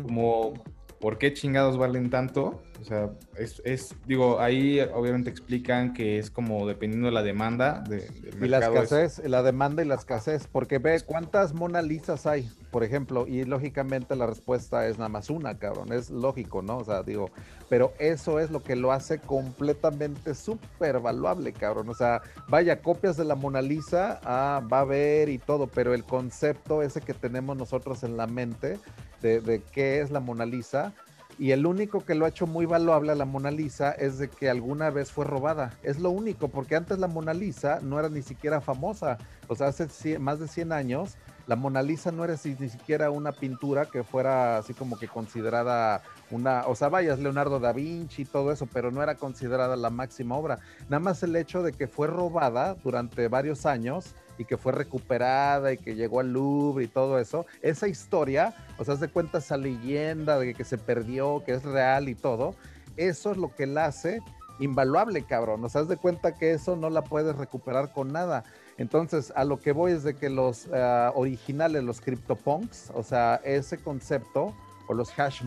como 0.04 0.54
¿por 1.00 1.18
qué 1.18 1.34
chingados 1.34 1.78
valen 1.78 2.10
tanto? 2.10 2.62
O 2.80 2.84
sea, 2.84 3.10
es, 3.36 3.96
digo, 4.06 4.40
ahí 4.40 4.80
obviamente 4.94 5.30
explican 5.30 5.94
que 5.94 6.20
es 6.20 6.30
como 6.30 6.68
dependiendo 6.68 7.08
de 7.08 7.14
la 7.14 7.24
demanda 7.24 7.84
de, 7.88 8.08
del 8.08 8.46
y 8.46 8.48
la 8.48 8.60
escasez, 8.60 9.20
la 9.26 9.42
demanda 9.42 9.84
y 9.84 9.88
la 9.88 9.96
escasez, 9.96 10.48
porque 10.48 10.78
ve 10.78 11.02
cuántas 11.06 11.54
Mona 11.54 11.82
Lisas 11.82 12.28
hay, 12.28 12.50
por 12.72 12.84
ejemplo, 12.84 13.26
y 13.28 13.44
lógicamente 13.46 14.16
la 14.16 14.28
respuesta 14.28 14.88
es 14.88 14.98
nada 14.98 15.10
más 15.10 15.30
una, 15.30 15.58
cabrón, 15.58 15.92
es 15.92 16.12
lógico, 16.12 16.62
¿no? 16.62 16.78
O 16.78 16.84
sea, 16.84 17.02
digo, 17.02 17.32
pero 17.68 17.94
eso 18.00 18.40
es 18.40 18.52
lo 18.52 18.62
que 18.62 18.76
lo 18.76 18.92
hace 18.92 19.20
completamente 19.20 20.36
súper 20.36 21.00
valuable, 21.00 21.54
cabrón. 21.54 21.90
O 21.90 21.96
sea, 21.96 22.22
vaya, 22.48 22.82
copias 22.82 23.18
de 23.18 23.26
la 23.26 23.36
Mona 23.36 23.62
Lisa, 23.62 24.20
ah, 24.24 24.62
va 24.72 24.80
a 24.80 24.82
haber 24.82 25.30
y 25.30 25.40
todo, 25.40 25.68
pero 25.68 25.96
el 25.96 26.04
concepto 26.04 26.84
ese 26.84 27.02
que 27.02 27.16
tenemos 27.16 27.58
nosotros 27.58 28.04
en 28.04 28.18
la 28.18 28.28
mente 28.28 28.78
de, 29.22 29.62
qué 29.72 30.02
es 30.02 30.12
la 30.12 30.20
Mona 30.20 30.46
Lisa. 30.46 30.94
Y 31.40 31.52
el 31.52 31.68
único 31.68 32.04
que 32.04 32.16
lo 32.16 32.26
ha 32.26 32.30
hecho 32.30 32.48
muy 32.48 32.66
valuable 32.66 33.12
a 33.12 33.16
la 33.16 33.26
Mona 33.26 33.52
Lisa 33.52 33.92
es 33.92 34.18
de 34.18 34.28
que 34.28 34.50
alguna 34.50 34.90
vez 34.90 35.12
fue 35.12 35.24
robada. 35.24 35.72
Es 35.84 36.00
lo 36.00 36.10
único, 36.10 36.48
porque 36.48 36.76
antes 36.76 36.98
la 36.98 37.08
Mona 37.08 37.34
Lisa 37.34 37.80
no 37.84 38.00
era 38.00 38.10
ni 38.10 38.24
siquiera 38.24 38.60
famosa. 38.60 39.20
O 39.48 39.56
sea, 39.56 39.68
hace 39.68 40.18
más 40.18 40.40
de 40.40 40.48
100 40.48 40.72
años, 40.72 41.16
la 41.48 41.56
Mona 41.56 41.82
Lisa 41.82 42.12
no 42.12 42.24
era 42.26 42.36
ni 42.44 42.70
siquiera 42.70 43.10
una 43.10 43.32
pintura 43.32 43.86
que 43.86 44.04
fuera 44.04 44.58
así 44.58 44.74
como 44.74 44.98
que 44.98 45.08
considerada 45.08 46.02
una, 46.30 46.68
o 46.68 46.76
sea, 46.76 46.90
vaya, 46.90 47.16
Leonardo 47.16 47.60
da 47.60 47.72
Vinci 47.72 48.24
y 48.24 48.26
todo 48.26 48.52
eso, 48.52 48.66
pero 48.66 48.92
no 48.92 49.02
era 49.02 49.16
considerada 49.16 49.78
la 49.78 49.90
máxima 49.90 50.36
obra. 50.36 50.60
Nada 50.90 51.00
más 51.00 51.24
el 51.24 51.36
hecho 51.36 51.64
de 51.64 51.72
que 51.72 51.88
fue 51.88 52.08
robada 52.08 52.76
durante 52.84 53.30
varios 53.30 53.66
años 53.66 54.14
y 54.38 54.46
que 54.46 54.58
fue 54.58 54.72
recuperada 54.72 55.74
y 55.74 55.78
que 55.78 55.96
llegó 55.96 56.20
al 56.20 56.34
Louvre 56.34 56.86
y 56.86 56.88
todo 56.88 57.20
eso, 57.20 57.46
esa 57.62 57.88
historia, 57.88 58.54
o 58.78 58.86
sea, 58.86 58.96
se 58.96 59.08
cuenta 59.08 59.40
esa 59.40 59.58
leyenda 59.58 60.40
de 60.40 60.54
que 60.54 60.64
se 60.64 60.78
perdió, 60.78 61.44
que 61.46 61.54
es 61.54 61.64
real 61.64 62.10
y 62.10 62.16
todo, 62.16 62.56
eso 62.96 63.32
es 63.32 63.38
lo 63.38 63.54
que 63.56 63.68
la 63.68 63.86
hace 63.86 64.22
invaluable, 64.60 65.24
cabrón. 65.24 65.64
O 65.64 65.70
sea, 65.70 65.84
de 65.84 65.98
cuenta 65.98 66.36
que 66.36 66.52
eso 66.52 66.76
no 66.76 66.90
la 66.90 67.04
puedes 67.04 67.36
recuperar 67.36 67.92
con 67.92 68.12
nada. 68.12 68.44
Entonces, 68.78 69.32
a 69.36 69.44
lo 69.44 69.60
que 69.60 69.72
voy 69.72 69.92
es 69.92 70.04
de 70.04 70.16
que 70.16 70.30
los 70.30 70.68
ah, 70.74 71.12
originales, 71.16 71.84
los 71.84 72.02
CryptoPunks, 72.02 72.92
o 72.94 73.04
sea, 73.04 73.42
ese 73.44 73.78
concepto, 73.78 74.56
o 74.88 74.94
los 74.94 75.12
hash 75.18 75.42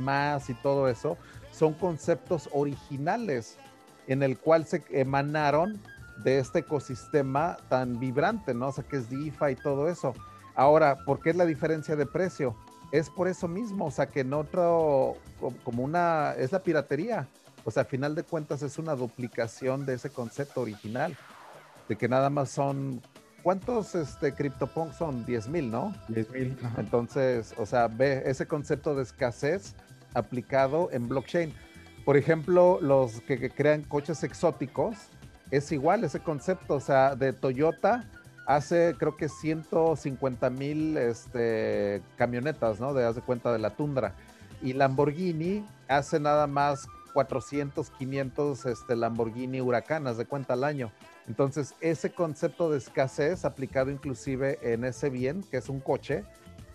y 0.48 0.54
todo 0.54 0.88
eso, 0.88 1.16
son 1.50 1.74
conceptos 1.74 2.48
originales 2.52 3.56
en 4.06 4.22
el 4.22 4.38
cual 4.38 4.66
se 4.66 4.82
emanaron 4.90 5.80
de 6.22 6.38
este 6.38 6.60
ecosistema 6.60 7.56
tan 7.68 7.98
vibrante, 7.98 8.54
¿no? 8.54 8.68
O 8.68 8.72
sea, 8.72 8.84
que 8.84 8.96
es 8.96 9.10
DeFi 9.10 9.52
y 9.52 9.56
todo 9.56 9.88
eso. 9.88 10.14
Ahora, 10.54 10.98
¿por 11.04 11.20
qué 11.20 11.30
es 11.30 11.36
la 11.36 11.46
diferencia 11.46 11.96
de 11.96 12.06
precio? 12.06 12.56
Es 12.92 13.08
por 13.08 13.28
eso 13.28 13.48
mismo, 13.48 13.86
o 13.86 13.90
sea, 13.90 14.06
que 14.06 14.20
en 14.20 14.32
otro, 14.32 15.16
como 15.64 15.84
una, 15.84 16.32
es 16.32 16.52
la 16.52 16.62
piratería. 16.62 17.28
O 17.64 17.70
sea, 17.70 17.82
a 17.82 17.86
final 17.86 18.14
de 18.14 18.22
cuentas 18.22 18.62
es 18.62 18.78
una 18.78 18.94
duplicación 18.94 19.86
de 19.86 19.94
ese 19.94 20.10
concepto 20.10 20.62
original, 20.62 21.16
de 21.88 21.96
que 21.96 22.08
nada 22.08 22.30
más 22.30 22.50
son, 22.50 23.00
¿cuántos 23.42 23.94
este, 23.94 24.34
CryptoPunks 24.34 24.96
son? 24.96 25.24
10 25.24 25.48
mil, 25.48 25.70
¿no? 25.70 25.94
10 26.08 26.30
mil. 26.30 26.58
Entonces, 26.78 27.54
o 27.58 27.66
sea, 27.66 27.88
ve 27.88 28.22
ese 28.26 28.46
concepto 28.46 28.94
de 28.94 29.02
escasez 29.02 29.74
aplicado 30.14 30.88
en 30.92 31.08
blockchain. 31.08 31.54
Por 32.04 32.16
ejemplo, 32.16 32.78
los 32.80 33.20
que, 33.20 33.50
crean 33.50 33.82
coches 33.82 34.24
exóticos, 34.24 34.96
es 35.50 35.72
igual 35.72 36.04
ese 36.04 36.20
concepto, 36.20 36.74
o 36.74 36.80
sea, 36.80 37.16
de 37.16 37.32
Toyota 37.32 38.04
hace 38.46 38.94
creo 38.98 39.16
que 39.16 39.28
150 39.28 40.50
mil 40.50 40.96
este, 40.96 42.02
camionetas, 42.16 42.80
¿no? 42.80 42.94
De 42.94 43.04
haz 43.04 43.14
de 43.14 43.22
cuenta 43.22 43.52
de 43.52 43.58
la 43.58 43.70
tundra. 43.70 44.14
Y 44.62 44.72
Lamborghini 44.72 45.64
hace 45.88 46.18
nada 46.20 46.46
más 46.46 46.86
400, 47.14 47.90
500 47.90 48.66
este, 48.66 48.96
Lamborghini 48.96 49.60
Huracanas 49.60 50.16
de 50.16 50.26
cuenta 50.26 50.54
al 50.54 50.64
año. 50.64 50.90
Entonces, 51.28 51.74
ese 51.80 52.10
concepto 52.10 52.70
de 52.70 52.78
escasez 52.78 53.44
aplicado 53.44 53.90
inclusive 53.90 54.58
en 54.62 54.84
ese 54.84 55.10
bien, 55.10 55.42
que 55.42 55.58
es 55.58 55.68
un 55.68 55.80
coche, 55.80 56.24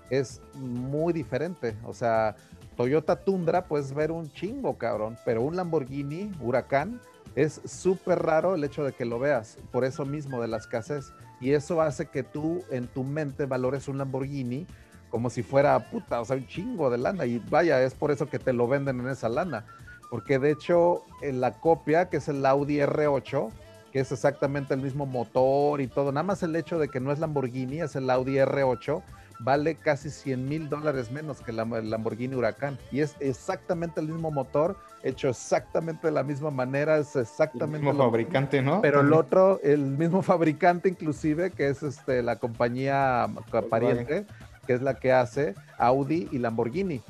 es 0.09 0.41
muy 0.53 1.13
diferente. 1.13 1.75
O 1.83 1.93
sea, 1.93 2.35
Toyota 2.77 3.17
Tundra 3.17 3.65
puedes 3.65 3.93
ver 3.93 4.11
un 4.11 4.31
chingo, 4.31 4.77
cabrón, 4.77 5.17
pero 5.25 5.41
un 5.41 5.55
Lamborghini 5.55 6.31
Huracán 6.41 7.01
es 7.36 7.62
súper 7.65 8.24
raro 8.24 8.56
el 8.56 8.63
hecho 8.63 8.84
de 8.84 8.93
que 8.93 9.06
lo 9.06 9.19
veas, 9.19 9.58
por 9.71 9.84
eso 9.86 10.06
mismo 10.06 10.41
de 10.41 10.48
la 10.48 10.58
escasez. 10.58 11.12
Y 11.41 11.52
eso 11.52 11.82
hace 11.82 12.08
que 12.08 12.24
tú 12.24 12.63
en 12.71 12.88
tu 12.88 13.04
mente 13.04 13.45
valores 13.45 13.88
un 13.88 13.98
Lamborghini 13.98 14.65
como 15.10 15.30
si 15.30 15.43
fuera 15.43 15.80
puta, 15.91 16.19
o 16.19 16.26
sea, 16.26 16.36
un 16.36 16.48
chingo 16.48 16.89
de 16.89 16.98
lana. 16.98 17.26
Y 17.26 17.39
vaya, 17.50 17.82
es 17.82 17.93
por 17.93 18.12
eso 18.12 18.28
que 18.28 18.39
te 18.39 18.54
lo 18.54 18.67
venden 18.67 19.00
en 19.00 19.08
esa 19.08 19.30
lana. 19.30 19.65
Porque 20.10 20.39
de 20.39 20.52
hecho, 20.52 21.04
la 21.21 21.60
copia, 21.60 22.10
que 22.10 22.17
es 22.17 22.28
el 22.28 22.45
Audi 22.45 22.78
R8, 22.78 23.50
que 23.91 24.00
es 24.00 24.12
exactamente 24.12 24.74
el 24.74 24.82
mismo 24.82 25.06
motor 25.06 25.80
y 25.80 25.88
todo, 25.88 26.12
nada 26.12 26.24
más 26.24 26.43
el 26.43 26.56
hecho 26.56 26.80
de 26.80 26.89
que 26.89 27.00
no 27.00 27.12
es 27.13 27.19
Lamborghini, 27.19 27.80
es 27.80 27.95
el 27.95 28.10
Audi 28.10 28.36
R8, 28.36 29.02
vale 29.39 29.76
casi 29.76 30.10
100 30.10 30.48
mil 30.48 30.69
dólares 30.69 31.12
menos 31.12 31.41
que 31.41 31.52
el 31.52 31.58
Lamborghini 31.58 32.36
Huracán. 32.36 32.78
Y 32.91 33.02
es 33.02 33.15
exactamente 33.19 34.00
el 34.00 34.08
mismo 34.08 34.32
motor, 34.32 34.78
hecho 35.04 35.30
exactamente 35.30 36.08
de 36.08 36.13
la 36.13 36.24
misma 36.24 36.52
manera, 36.52 36.98
es 36.98 37.15
exactamente... 37.15 37.78
El 37.78 37.84
mismo 37.84 38.06
fabricante, 38.06 38.62
¿no? 38.62 38.82
Pero 38.82 39.02
el 39.02 39.13
otro, 39.13 39.60
el 39.63 39.82
mismo 39.82 40.21
fabricante 40.21 40.89
inclusive, 40.89 41.52
que 41.52 41.69
es 41.69 41.84
este, 41.84 42.21
la 42.21 42.38
compañía 42.38 43.28
pariente, 43.69 44.26
que 44.65 44.74
es 44.74 44.82
la 44.82 44.95
que 44.95 45.12
hace 45.12 45.56
Audi 45.78 46.28
y 46.32 46.39
Lamborghini. 46.39 47.02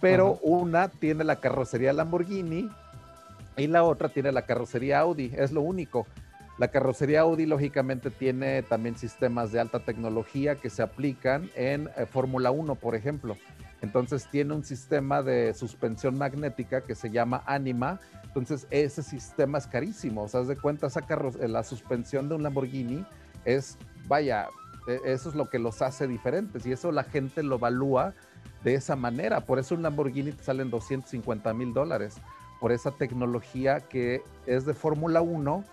Pero 0.00 0.38
una 0.42 0.88
tiene 0.88 1.24
la 1.24 1.36
carrocería 1.36 1.92
Lamborghini 1.92 2.68
y 3.56 3.66
la 3.66 3.84
otra 3.84 4.08
tiene 4.08 4.32
la 4.32 4.42
carrocería 4.42 5.00
Audi, 5.00 5.32
es 5.36 5.52
lo 5.52 5.60
único. 5.60 6.06
La 6.58 6.68
carrocería 6.68 7.22
Audi 7.22 7.46
lógicamente 7.46 8.10
tiene 8.10 8.62
también 8.62 8.96
sistemas 8.96 9.52
de 9.52 9.60
alta 9.60 9.80
tecnología 9.80 10.56
que 10.56 10.70
se 10.70 10.82
aplican 10.82 11.50
en 11.54 11.88
eh, 11.96 12.06
Fórmula 12.06 12.50
1, 12.50 12.74
por 12.74 12.94
ejemplo. 12.94 13.36
Entonces 13.80 14.28
tiene 14.30 14.54
un 14.54 14.62
sistema 14.62 15.22
de 15.22 15.54
suspensión 15.54 16.16
magnética 16.16 16.82
que 16.82 16.94
se 16.94 17.10
llama 17.10 17.42
Anima. 17.46 18.00
Entonces 18.22 18.66
ese 18.70 19.02
sistema 19.02 19.58
es 19.58 19.66
carísimo. 19.66 20.22
O 20.22 20.28
sea, 20.28 20.42
de 20.42 20.56
cuenta, 20.56 20.86
eh, 20.86 21.48
la 21.48 21.64
suspensión 21.64 22.28
de 22.28 22.36
un 22.36 22.42
Lamborghini 22.42 23.04
es, 23.44 23.78
vaya, 24.06 24.46
e, 24.86 25.00
eso 25.06 25.30
es 25.30 25.34
lo 25.34 25.48
que 25.48 25.58
los 25.58 25.80
hace 25.82 26.06
diferentes 26.06 26.66
y 26.66 26.72
eso 26.72 26.92
la 26.92 27.02
gente 27.02 27.42
lo 27.42 27.56
evalúa 27.56 28.14
de 28.62 28.74
esa 28.74 28.94
manera. 28.94 29.40
Por 29.40 29.58
eso 29.58 29.74
un 29.74 29.82
Lamborghini 29.82 30.32
te 30.32 30.44
salen 30.44 30.70
250 30.70 31.52
mil 31.54 31.72
dólares. 31.72 32.16
Por 32.60 32.70
esa 32.70 32.92
tecnología 32.92 33.80
que 33.80 34.22
es 34.46 34.66
de 34.66 34.74
Fórmula 34.74 35.22
1 35.22 35.64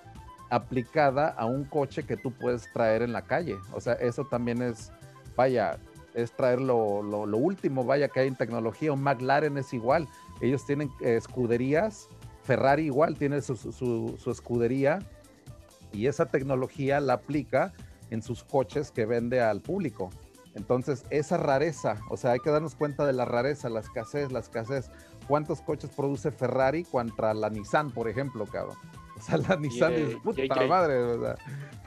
aplicada 0.49 1.29
a 1.29 1.45
un 1.45 1.63
coche 1.63 2.03
que 2.03 2.17
tú 2.17 2.31
puedes 2.31 2.71
traer 2.73 3.01
en 3.01 3.13
la 3.13 3.23
calle. 3.23 3.57
O 3.73 3.81
sea, 3.81 3.93
eso 3.93 4.25
también 4.25 4.62
es, 4.62 4.91
vaya, 5.35 5.77
es 6.13 6.31
traer 6.31 6.59
lo, 6.62 6.99
último, 7.38 7.83
vaya, 7.83 8.07
que 8.09 8.21
hay 8.21 8.27
en 8.27 8.35
tecnología. 8.35 8.91
Un 8.91 9.03
McLaren 9.03 9.57
es 9.57 9.73
igual. 9.73 10.07
Ellos 10.41 10.65
tienen 10.65 10.89
eh, 11.01 11.15
escuderías, 11.15 12.07
Ferrari 12.43 12.85
igual 12.85 13.15
tiene 13.15 13.41
su, 13.41 13.55
su, 13.55 14.31
escudería 14.31 14.99
y 15.91 16.07
esa 16.07 16.25
tecnología 16.25 16.99
la 16.99 17.13
aplica 17.13 17.73
en 18.09 18.23
sus 18.23 18.43
coches 18.43 18.91
que 18.91 19.05
vende 19.05 19.41
al 19.41 19.62
público. 19.62 20.09
Entonces, 20.55 21.05
esa 21.12 21.38
rareza, 21.38 21.97
o 22.09 22.17
sea, 22.17 22.31
hay 22.31 22.39
que 22.39 22.49
darnos 22.49 22.73
cuenta 22.73 23.05
de 23.05 23.13
la 23.13 23.25
rareza, 23.25 23.69
la 23.69 23.81
escasez, 23.81 24.31
la 24.31 24.39
escasez. 24.39 24.89
¿Cuántos 25.27 25.62
coches 25.62 25.91
produce 25.91 26.31
Ferrari 26.31 26.83
contra 26.85 27.35
la 27.35 27.51
Nissan, 27.51 27.91
por 27.91 28.09
ejemplo, 28.09 28.47
cabrón? 28.47 28.75
O 29.19 29.21
sea, 29.21 29.38
la 29.38 29.55
Nissan 29.58 29.93
puta 30.23 30.65
madre. 30.65 31.38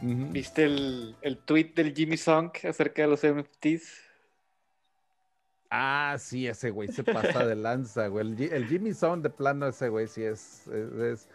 ¿Viste 0.01 0.65
el, 0.65 1.17
el 1.23 1.39
tweet 1.39 1.73
del 1.75 1.95
Jimmy 1.95 2.17
Song 2.17 2.51
acerca 2.63 3.03
de 3.03 3.09
los 3.09 3.21
NFTs? 3.27 4.13
Ah, 5.71 6.17
sí, 6.19 6.47
ese 6.47 6.69
güey 6.69 6.89
se 6.93 7.03
pasa 7.03 7.47
de 7.47 7.57
lanza, 7.57 8.09
güey. 8.09 8.27
El, 8.53 8.67
Jimmy 8.67 8.93
Song 8.93 9.23
de 9.23 9.31
plano, 9.31 9.67
ese 9.67 9.89
güey 9.89 10.07
sí 10.07 10.23
es, 10.23 10.67
es, 10.67 11.29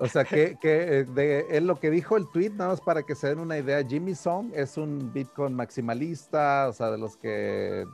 o 0.00 0.08
sea, 0.08 0.24
que, 0.24 0.56
que 0.60 1.04
de, 1.04 1.46
él 1.50 1.68
lo 1.68 1.78
que 1.78 1.88
dijo 1.88 2.16
el 2.16 2.28
tweet, 2.32 2.50
nada 2.50 2.70
más 2.70 2.80
para 2.80 3.04
que 3.04 3.14
se 3.14 3.28
den 3.28 3.38
una 3.38 3.58
idea, 3.58 3.86
Jimmy 3.86 4.16
Song 4.16 4.50
es 4.56 4.76
un 4.76 5.12
Bitcoin 5.12 5.54
maximalista, 5.54 6.68
o 6.68 6.72
sea, 6.72 6.90
de 6.90 6.98
los 6.98 7.16
que, 7.16 7.86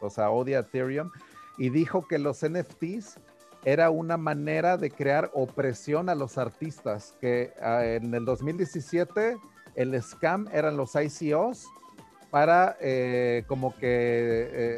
o 0.00 0.08
sea, 0.08 0.30
odia 0.30 0.60
Ethereum, 0.60 1.10
y 1.58 1.68
dijo 1.70 2.06
que 2.06 2.18
los 2.18 2.48
NFTs 2.48 3.18
era 3.64 3.90
una 3.90 4.16
manera 4.16 4.76
de 4.76 4.90
crear 4.90 5.30
opresión 5.34 6.08
a 6.08 6.14
los 6.14 6.38
artistas, 6.38 7.14
que 7.20 7.52
ah, 7.62 7.84
en 7.84 8.14
el 8.14 8.24
2017 8.24 9.36
el 9.74 10.02
scam 10.02 10.48
eran 10.52 10.76
los 10.76 10.92
ICOs 10.94 11.66
para 12.30 12.76
eh, 12.80 13.44
como 13.46 13.74
que 13.76 13.80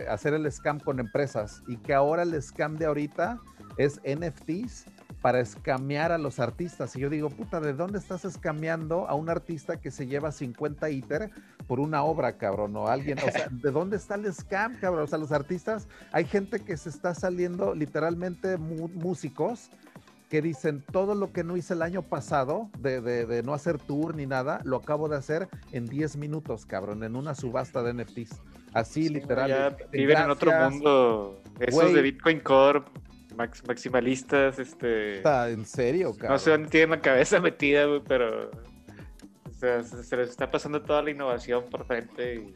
eh, 0.03 0.07
hacer 0.09 0.35
el 0.35 0.51
scam 0.53 0.79
con 0.79 1.01
empresas 1.01 1.63
y 1.67 1.79
que 1.79 1.95
ahora 1.95 2.23
el 2.23 2.41
scam 2.43 2.77
de 2.77 2.87
ahorita 2.87 3.41
es 3.79 4.01
NFTs 4.05 4.87
para 5.23 5.41
escamear 5.41 6.13
a 6.13 6.19
los 6.19 6.39
artistas. 6.39 6.95
Y 6.95 7.01
yo 7.01 7.11
digo, 7.11 7.31
puta, 7.31 7.61
¿de 7.61 7.73
dónde 7.73 7.99
estás 7.99 8.25
escameando 8.25 9.09
a 9.09 9.15
un 9.15 9.29
artista 9.29 9.81
que 9.81 9.91
se 9.91 10.07
lleva 10.07 10.33
50 10.33 10.89
ITER 10.91 11.31
por 11.67 11.81
una 11.81 12.03
obra, 12.03 12.37
cabrón? 12.37 12.77
O 12.77 12.89
alguien, 12.89 13.19
o 13.19 13.31
sea, 13.31 13.49
¿de 13.51 13.71
dónde 13.71 13.97
está 13.97 14.15
el 14.15 14.33
scam, 14.33 14.77
cabrón? 14.81 15.05
O 15.05 15.07
sea, 15.07 15.19
los 15.19 15.33
artistas, 15.33 15.89
hay 16.13 16.25
gente 16.25 16.61
que 16.61 16.77
se 16.77 16.89
está 16.89 17.15
saliendo, 17.15 17.75
literalmente 17.75 18.57
músicos, 18.57 19.71
que 20.29 20.43
dicen 20.43 20.83
todo 20.93 21.15
lo 21.15 21.33
que 21.33 21.45
no 21.45 21.57
hice 21.57 21.75
el 21.75 21.83
año 21.83 22.03
pasado 22.03 22.69
de, 22.79 23.01
de, 23.01 23.43
no 23.43 23.55
hacer 23.55 23.79
tour 23.79 24.17
ni 24.17 24.27
nada, 24.27 24.61
lo 24.65 24.79
acabo 24.79 25.09
de 25.09 25.17
hacer 25.17 25.49
en 25.73 25.87
10 25.87 26.17
minutos, 26.17 26.67
cabrón, 26.67 27.05
en 27.05 27.15
una 27.15 27.35
subasta 27.35 27.83
de 27.83 27.95
NFTs. 27.95 28.41
Así, 28.73 29.09
literal. 29.09 29.49
Ya 29.49 29.77
viven 29.91 30.19
en 30.19 30.31
otro 30.31 30.53
mundo. 30.53 31.41
Esos 31.61 31.95
de 31.95 32.03
Bitcoin 32.03 32.41
Corp, 32.41 32.89
maximalistas, 33.37 34.59
este... 34.59 35.23
¿En 35.51 35.65
serio, 35.65 36.13
cabrón? 36.13 36.33
No 36.33 36.39
sé 36.39 36.51
dónde 36.51 36.69
tienen 36.69 36.91
la 36.91 37.01
cabeza 37.01 37.41
metida, 37.41 37.87
güey, 37.87 38.03
pero... 38.07 38.51
O 39.57 39.59
sea, 39.59 39.83
se, 39.83 40.17
les 40.19 40.29
está 40.29 40.51
pasando 40.51 40.83
toda 40.83 41.03
la 41.03 41.11
innovación 41.11 41.65
por 41.71 41.87
frente 41.87 42.35
y... 42.35 42.55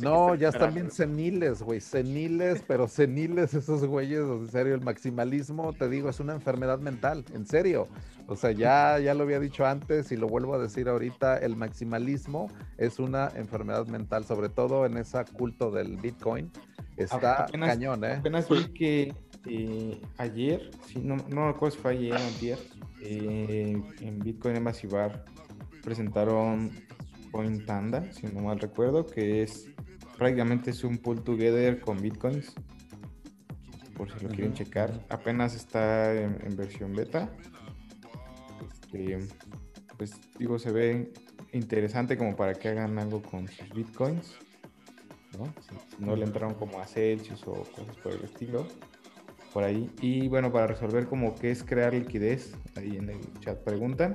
No, 0.00 0.34
ya 0.34 0.48
están 0.48 0.74
bien 0.74 0.90
seniles, 0.90 1.62
güey, 1.62 1.80
seniles, 1.80 2.62
pero 2.66 2.88
seniles 2.88 3.54
esos 3.54 3.84
güeyes, 3.84 4.20
en 4.20 4.48
serio, 4.48 4.74
el 4.74 4.80
maximalismo, 4.80 5.72
te 5.72 5.88
digo, 5.88 6.08
es 6.08 6.18
una 6.18 6.34
enfermedad 6.34 6.80
mental, 6.80 7.24
en 7.32 7.46
serio. 7.46 7.88
O 8.26 8.34
sea, 8.34 8.50
ya, 8.50 8.98
ya 8.98 9.14
lo 9.14 9.22
había 9.22 9.38
dicho 9.38 9.64
antes 9.64 10.10
y 10.10 10.16
lo 10.16 10.28
vuelvo 10.28 10.54
a 10.54 10.58
decir 10.58 10.88
ahorita, 10.88 11.38
el 11.38 11.54
maximalismo 11.56 12.48
es 12.78 12.98
una 12.98 13.28
enfermedad 13.36 13.86
mental, 13.86 14.24
sobre 14.24 14.48
todo 14.48 14.86
en 14.86 14.96
ese 14.96 15.24
culto 15.32 15.70
del 15.70 15.96
Bitcoin. 15.96 16.50
Está 16.96 17.46
cañón, 17.46 18.04
¿eh? 18.04 18.14
Apenas 18.14 18.48
vi 18.48 18.64
que 18.72 19.14
eh, 19.46 20.00
ayer, 20.18 20.70
no, 21.00 21.16
no 21.28 21.44
me 21.44 21.50
acuerdo 21.50 21.76
si 21.76 21.82
fue 21.82 21.92
ayer 21.92 22.14
o 22.14 22.16
ayer, 22.16 22.58
eh, 23.02 23.82
en 24.00 24.18
Bitcoin 24.18 24.64
Bar 24.64 25.24
presentaron 25.86 26.72
Cointanda, 27.30 28.12
si 28.12 28.26
no 28.26 28.40
mal 28.40 28.58
recuerdo, 28.58 29.06
que 29.06 29.44
es 29.44 29.70
prácticamente 30.18 30.70
es 30.70 30.82
un 30.82 30.98
pull 30.98 31.22
together 31.22 31.78
con 31.80 32.02
Bitcoins. 32.02 32.54
Por 33.96 34.10
si 34.10 34.26
lo 34.26 34.30
quieren 34.30 34.52
checar. 34.52 35.06
Apenas 35.08 35.54
está 35.54 36.12
en, 36.12 36.56
versión 36.56 36.92
beta. 36.92 37.30
que, 38.90 39.28
pues 39.96 40.20
digo, 40.36 40.58
se 40.58 40.72
ve 40.72 41.12
interesante 41.52 42.18
como 42.18 42.34
para 42.34 42.54
que 42.54 42.68
hagan 42.68 42.98
algo 42.98 43.22
con 43.22 43.46
sus 43.46 43.68
bitcoins, 43.70 44.34
¿no? 45.38 45.44
Si, 45.62 46.04
no 46.04 46.16
le 46.16 46.24
entraron 46.24 46.54
como 46.54 46.80
a 46.80 46.86
Celsius 46.86 47.46
o 47.46 47.62
cosas 47.62 47.96
por 48.02 48.12
el 48.12 48.24
estilo, 48.24 48.66
por 49.52 49.62
ahí. 49.62 49.88
Y 50.00 50.26
bueno, 50.26 50.52
para 50.52 50.66
resolver 50.66 51.06
como 51.06 51.36
qué 51.36 51.52
es 51.52 51.62
crear 51.62 51.94
liquidez, 51.94 52.54
ahí 52.74 52.96
en 52.96 53.08
el 53.08 53.20
chat 53.38 53.62
preguntan, 53.62 54.14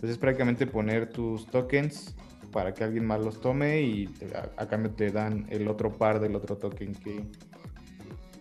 pues 0.00 0.12
es 0.12 0.18
prácticamente 0.18 0.66
poner 0.66 1.10
tus 1.10 1.46
tokens 1.46 2.14
para 2.50 2.74
que 2.74 2.84
alguien 2.84 3.06
más 3.06 3.20
los 3.20 3.40
tome 3.40 3.80
y 3.82 4.08
a, 4.56 4.66
cambio 4.66 4.92
te 4.92 5.10
dan 5.10 5.46
el 5.48 5.68
otro 5.68 5.96
par 5.96 6.20
del 6.20 6.36
otro 6.36 6.56
token 6.56 6.94
que, 6.94 7.24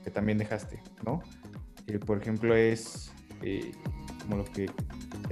que 0.04 0.12
también 0.12 0.38
dejaste, 0.38 0.82
¿no? 1.06 1.22
Eh, 1.88 2.00
por 2.00 2.22
ejemplo, 2.22 2.56
es 2.56 3.12
eh, 3.42 3.72
como 4.22 4.38
lo 4.38 4.46
que 4.46 4.70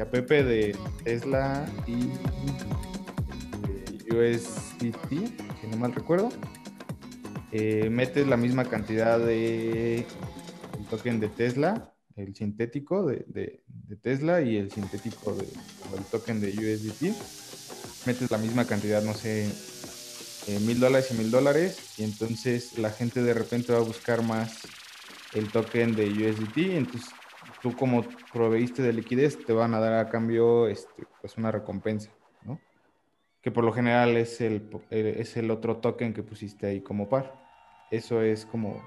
a 0.01 0.05
Pepe 0.05 0.43
de 0.43 0.75
Tesla 1.03 1.65
y 1.85 2.09
USDT, 4.13 5.09
si 5.09 5.67
no 5.69 5.77
mal 5.77 5.93
recuerdo. 5.93 6.29
Eh, 7.51 7.89
metes 7.89 8.27
la 8.27 8.37
misma 8.37 8.65
cantidad 8.65 9.19
de 9.19 10.05
token 10.89 11.19
de 11.19 11.29
Tesla, 11.29 11.93
el 12.19 12.35
sintético 12.35 13.05
de, 13.05 13.25
de, 13.27 13.95
Tesla 13.95 14.41
y 14.41 14.57
el 14.57 14.71
sintético 14.71 15.33
del 15.33 16.03
token 16.11 16.41
de 16.41 16.49
USDT. 16.49 17.15
Metes 18.05 18.31
la 18.31 18.37
misma 18.37 18.65
cantidad, 18.65 19.01
no 19.01 19.13
sé, 19.13 19.45
eh, 20.47 20.59
mil 20.61 20.79
dólares 20.79 21.11
y 21.11 21.15
mil 21.15 21.31
dólares, 21.31 21.95
y 21.97 22.03
entonces 22.03 22.77
la 22.77 22.91
gente 22.91 23.21
de 23.21 23.33
repente 23.33 23.73
va 23.73 23.79
a 23.79 23.83
buscar 23.83 24.23
más 24.23 24.67
el 25.33 25.51
token 25.51 25.95
de 25.95 26.07
USDT, 26.07 26.57
entonces 26.77 27.09
tú 27.61 27.75
como 27.75 28.05
proveíste 28.33 28.81
de 28.81 28.93
liquidez 28.93 29.37
te 29.45 29.53
van 29.53 29.73
a 29.73 29.79
dar 29.79 29.93
a 29.93 30.09
cambio 30.09 30.67
este, 30.67 31.05
pues 31.21 31.37
una 31.37 31.51
recompensa, 31.51 32.11
¿no? 32.43 32.59
Que 33.41 33.51
por 33.51 33.63
lo 33.63 33.73
general 33.73 34.17
es 34.17 34.41
el, 34.41 34.69
eh, 34.89 35.17
es 35.19 35.37
el 35.37 35.51
otro 35.51 35.77
token 35.77 36.13
que 36.13 36.23
pusiste 36.23 36.67
ahí 36.67 36.81
como 36.81 37.09
par. 37.09 37.35
Eso 37.91 38.21
es 38.21 38.45
como 38.45 38.81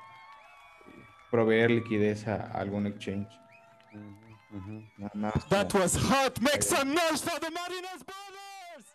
proveer 1.32 1.70
liquidez 1.70 2.28
a, 2.28 2.36
algún 2.52 2.86
exchange. 2.86 3.26
That 5.48 5.72
was 5.74 5.96
hot. 5.96 6.38
Make 6.40 6.62
some 6.62 6.94
noise 6.94 7.22
for 7.22 7.40
the 7.40 7.50
Marinas 7.50 8.04
Brothers. 8.04 8.86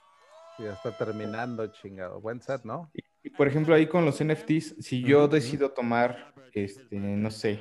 Ya 0.59 0.73
está 0.73 0.95
terminando, 0.95 1.67
chingado. 1.67 2.21
Buen 2.21 2.39
set, 2.39 2.63
¿no? 2.63 2.91
Y, 3.23 3.31
por 3.31 3.47
ejemplo, 3.47 3.73
ahí 3.73 3.87
con 3.87 4.05
los 4.05 4.23
NFTs, 4.23 4.75
si 4.79 5.01
yo 5.01 5.27
decido 5.27 5.71
tomar, 5.71 6.33
este, 6.53 6.95
no 6.97 7.31
sé, 7.31 7.59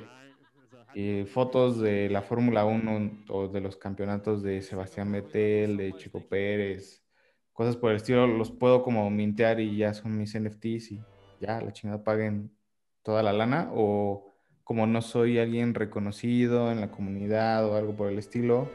eh, 0.93 1.25
fotos 1.25 1.79
de 1.79 2.09
la 2.09 2.21
Fórmula 2.21 2.63
1 2.63 3.23
o 3.29 3.47
de 3.47 3.61
los 3.61 3.77
campeonatos 3.77 4.43
de 4.43 4.61
Sebastián 4.61 5.11
Vettel, 5.11 5.75
de 5.77 5.93
Chico 5.93 6.21
Pérez, 6.21 7.03
cosas 7.51 7.75
por 7.75 7.89
el 7.89 7.97
estilo, 7.97 8.27
los 8.27 8.51
puedo 8.51 8.83
como 8.83 9.09
mintear 9.09 9.59
y 9.59 9.77
ya 9.77 9.93
son 9.93 10.15
mis 10.15 10.39
NFTs 10.39 10.91
y 10.91 11.01
ya 11.41 11.59
la 11.61 11.73
chingada 11.73 12.03
paguen 12.03 12.55
toda 13.01 13.23
la 13.23 13.33
lana 13.33 13.71
o 13.73 14.26
como 14.67 14.85
no 14.85 15.01
soy 15.01 15.39
alguien 15.39 15.73
reconocido 15.73 16.69
en 16.71 16.81
la 16.81 16.91
comunidad 16.91 17.65
o 17.65 17.77
algo 17.77 17.95
por 17.95 18.11
el 18.11 18.19
estilo. 18.19 18.67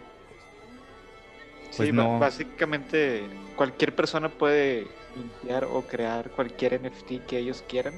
Pues 1.77 1.89
sí, 1.89 1.93
no... 1.93 2.19
básicamente 2.19 3.25
cualquier 3.57 3.95
persona 3.95 4.31
puede 4.31 4.87
mintear 5.15 5.65
o 5.65 5.83
crear 5.83 6.31
cualquier 6.31 6.81
NFT 6.81 7.27
que 7.27 7.39
ellos 7.39 7.63
quieran. 7.69 7.93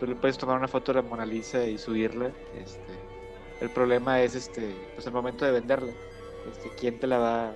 Tú 0.00 0.06
le 0.06 0.14
puedes 0.14 0.38
tomar 0.38 0.56
una 0.56 0.68
foto 0.68 0.92
de 0.92 1.02
la 1.02 1.08
Mona 1.08 1.26
Lisa 1.26 1.66
y 1.66 1.76
subirla. 1.76 2.30
Este, 2.58 2.92
el 3.60 3.68
problema 3.68 4.22
es 4.22 4.34
este, 4.34 4.74
pues 4.94 5.06
el 5.06 5.12
momento 5.12 5.44
de 5.44 5.52
venderla. 5.52 5.92
Este, 6.50 6.70
quién 6.80 6.98
te 6.98 7.06
la 7.06 7.18
va, 7.18 7.52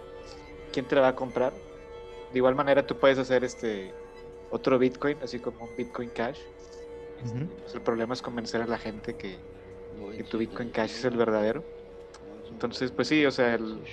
quién 0.71 0.85
te 0.85 0.97
la 0.97 1.01
va 1.01 1.09
a 1.09 1.17
comprar. 1.17 1.55
De 2.31 2.39
igual 2.39 2.55
manera 2.55 2.87
tú 2.87 2.99
puedes 2.99 3.17
hacer 3.17 3.43
este 3.43 3.95
otro 4.51 4.79
Bitcoin, 4.79 5.17
así 5.23 5.39
como 5.39 5.65
un 5.65 5.75
Bitcoin 5.79 6.11
Cash. 6.11 6.41
Este, 7.25 7.47
pues, 7.63 7.75
el 7.75 7.81
problema 7.81 8.13
es 8.13 8.21
convencer 8.21 8.61
a 8.61 8.67
la 8.67 8.77
gente 8.77 9.15
que, 9.15 9.39
que, 10.17 10.25
tu 10.25 10.39
Bitcoin 10.39 10.71
Cash 10.71 10.93
es 10.93 11.05
el 11.05 11.17
verdadero. 11.17 11.65
Entonces, 12.51 12.93
pues 12.93 13.09
sí, 13.09 13.25
o 13.27 13.31
sea, 13.31 13.55
el, 13.55 13.89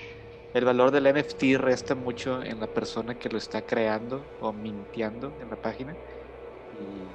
el 0.53 0.65
valor 0.65 0.91
del 0.91 1.07
NFT 1.07 1.57
resta 1.57 1.95
mucho 1.95 2.43
en 2.43 2.59
la 2.59 2.67
persona 2.67 3.15
que 3.17 3.29
lo 3.29 3.38
está 3.38 3.65
creando 3.65 4.31
o 4.39 4.53
mintiendo 4.53 5.38
en 5.39 5.49
la 5.49 5.57
página. 5.57 5.97
Y 6.71 7.09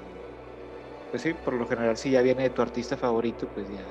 pues 1.10 1.22
sí, 1.22 1.34
por 1.34 1.54
lo 1.54 1.66
general, 1.66 1.96
si 1.96 2.10
ya 2.10 2.22
viene 2.22 2.44
de 2.44 2.50
tu 2.50 2.62
artista 2.62 2.96
favorito, 2.96 3.48
pues 3.52 3.68
ya 3.68 3.84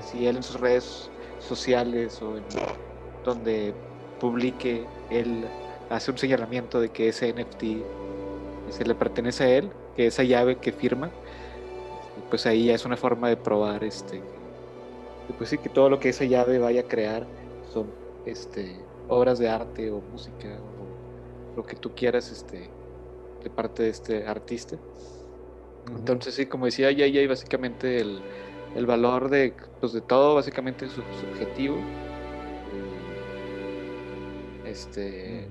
si 0.00 0.26
él 0.26 0.36
en 0.36 0.42
sus 0.42 0.60
redes 0.60 1.12
sociales 1.38 2.20
o 2.22 2.36
en 2.36 2.46
donde 3.24 3.74
publique, 4.18 4.92
él 5.08 5.56
hace 5.88 6.10
un 6.10 6.18
señalamiento 6.18 6.80
de 6.80 6.90
que 6.92 7.08
ese 7.08 7.28
NFT 7.30 7.90
se 8.66 8.84
le 8.84 8.94
pertenece 8.94 9.44
a 9.44 9.48
él, 9.58 9.76
que 9.94 10.06
esa 10.06 10.24
llave 10.24 10.60
que 10.60 10.72
firma, 10.72 11.16
pues 12.30 12.46
ahí 12.46 12.66
ya 12.66 12.74
es 12.74 12.84
una 12.84 12.96
forma 12.96 13.28
de 13.28 13.36
probar 13.36 13.84
este 13.84 14.22
pues 15.36 15.50
sí 15.50 15.58
que 15.58 15.68
todo 15.68 15.88
lo 15.88 16.00
que 16.00 16.08
esa 16.08 16.24
llave 16.24 16.58
vaya 16.58 16.82
a 16.82 16.84
crear 16.84 17.26
son 17.72 17.90
este 18.26 18.76
obras 19.08 19.38
de 19.38 19.48
arte 19.48 19.90
o 19.90 20.00
música 20.00 20.48
o 20.48 21.56
lo 21.56 21.64
que 21.64 21.76
tú 21.76 21.94
quieras 21.94 22.30
este 22.30 22.70
de 23.42 23.50
parte 23.50 23.84
de 23.84 23.90
este 23.90 24.26
artista. 24.26 24.76
Entonces 25.88 26.34
sí, 26.34 26.46
como 26.46 26.66
decía, 26.66 26.90
ya 26.90 27.04
hay 27.04 27.26
básicamente 27.26 28.00
el, 28.00 28.20
el 28.74 28.84
valor 28.84 29.30
de, 29.30 29.54
pues, 29.80 29.92
de 29.92 30.00
todo 30.00 30.34
básicamente 30.34 30.86
es 30.86 30.92
subjetivo. 30.92 31.78
Este, 34.66 35.46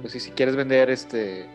pues 0.00 0.12
si, 0.12 0.30
quieres 0.30 0.54
vender 0.54 0.90
este 0.90 1.46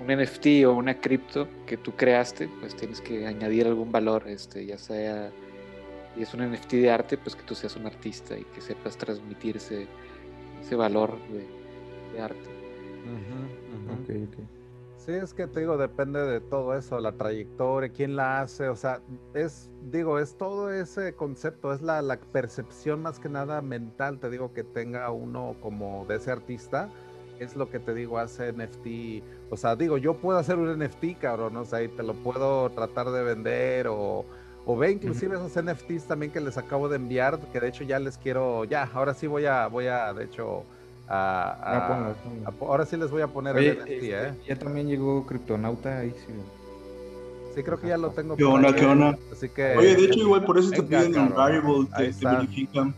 un 0.00 0.08
NFT 0.08 0.66
o 0.66 0.74
una 0.74 1.00
cripto 1.00 1.48
que 1.66 1.76
tú 1.76 1.92
creaste, 1.92 2.48
pues 2.60 2.76
tienes 2.76 3.00
que 3.00 3.26
añadir 3.26 3.66
algún 3.66 3.90
valor, 3.90 4.28
este, 4.28 4.66
ya 4.66 4.78
sea 4.78 5.30
y 6.16 6.22
es 6.22 6.32
un 6.32 6.40
NFT 6.40 6.72
de 6.72 6.90
arte, 6.90 7.18
pues 7.18 7.36
que 7.36 7.42
tú 7.42 7.54
seas 7.54 7.76
un 7.76 7.86
artista 7.86 8.36
y 8.36 8.44
que 8.44 8.60
sepas 8.60 8.96
transmitir 8.96 9.56
ese, 9.56 9.86
valor 10.74 11.16
de, 11.28 12.20
arte. 12.20 12.40
Sí, 14.96 15.12
es 15.12 15.34
que 15.34 15.46
te 15.46 15.60
digo, 15.60 15.76
depende 15.76 16.20
de 16.20 16.40
todo 16.40 16.74
eso, 16.76 16.98
la 16.98 17.12
trayectoria, 17.12 17.90
quién 17.90 18.16
la 18.16 18.40
hace, 18.40 18.68
o 18.68 18.74
sea, 18.74 19.00
es, 19.34 19.70
digo, 19.92 20.18
es 20.18 20.36
todo 20.36 20.72
ese 20.72 21.14
concepto, 21.14 21.72
es 21.72 21.82
la, 21.82 22.02
la 22.02 22.18
percepción 22.18 23.02
más 23.02 23.20
que 23.20 23.28
nada 23.28 23.62
mental, 23.62 24.18
te 24.18 24.30
digo, 24.30 24.52
que 24.52 24.64
tenga 24.64 25.08
uno 25.12 25.54
como 25.60 26.06
de 26.06 26.16
ese 26.16 26.32
artista, 26.32 26.90
es 27.40 27.56
lo 27.56 27.70
que 27.70 27.78
te 27.78 27.94
digo, 27.94 28.18
hace 28.18 28.52
NFT, 28.52 29.22
o 29.50 29.56
sea, 29.56 29.76
digo, 29.76 29.98
yo 29.98 30.14
puedo 30.14 30.38
hacer 30.38 30.56
un 30.56 30.78
NFT, 30.78 31.18
cabrón, 31.20 31.56
o 31.56 31.64
sea, 31.64 31.82
y 31.82 31.88
te 31.88 32.02
lo 32.02 32.14
puedo 32.14 32.70
tratar 32.70 33.10
de 33.10 33.22
vender 33.22 33.88
o, 33.88 34.24
o 34.64 34.76
ve 34.76 34.90
inclusive 34.92 35.36
esos 35.36 35.62
NFTs 35.62 36.04
también 36.04 36.32
que 36.32 36.40
les 36.40 36.58
acabo 36.58 36.88
de 36.88 36.96
enviar, 36.96 37.38
que 37.52 37.60
de 37.60 37.68
hecho 37.68 37.84
ya 37.84 37.98
les 37.98 38.18
quiero, 38.18 38.64
ya, 38.64 38.90
ahora 38.92 39.14
sí 39.14 39.26
voy 39.26 39.46
a, 39.46 39.66
voy 39.68 39.86
a, 39.86 40.12
de 40.12 40.24
hecho, 40.24 40.64
ahora 41.08 42.86
sí 42.86 42.96
les 42.96 43.10
voy 43.10 43.22
a 43.22 43.28
poner 43.28 43.56
el 43.56 43.78
NFT, 43.78 43.88
este, 43.88 44.28
¿eh? 44.28 44.34
Ya 44.48 44.56
también 44.56 44.88
llegó 44.88 45.24
Kryptonauta 45.26 45.98
ahí 45.98 46.10
sí. 46.10 46.32
Sí, 47.54 47.62
creo 47.62 47.80
que 47.80 47.88
ya 47.88 47.96
lo 47.96 48.10
tengo. 48.10 48.36
¿Qué 48.36 48.44
onda, 48.44 48.74
qué 48.74 48.84
onda? 48.84 49.16
Así 49.32 49.48
que, 49.48 49.76
Oye, 49.78 49.96
de 49.96 50.04
hecho, 50.04 50.18
igual 50.18 50.44
por 50.44 50.58
eso 50.58 50.70
te 50.70 50.82
piden 50.82 51.18
un 51.18 51.34
variable, 51.34 51.88
te, 51.96 52.12
te 52.12 52.26
verifican. 52.26 52.94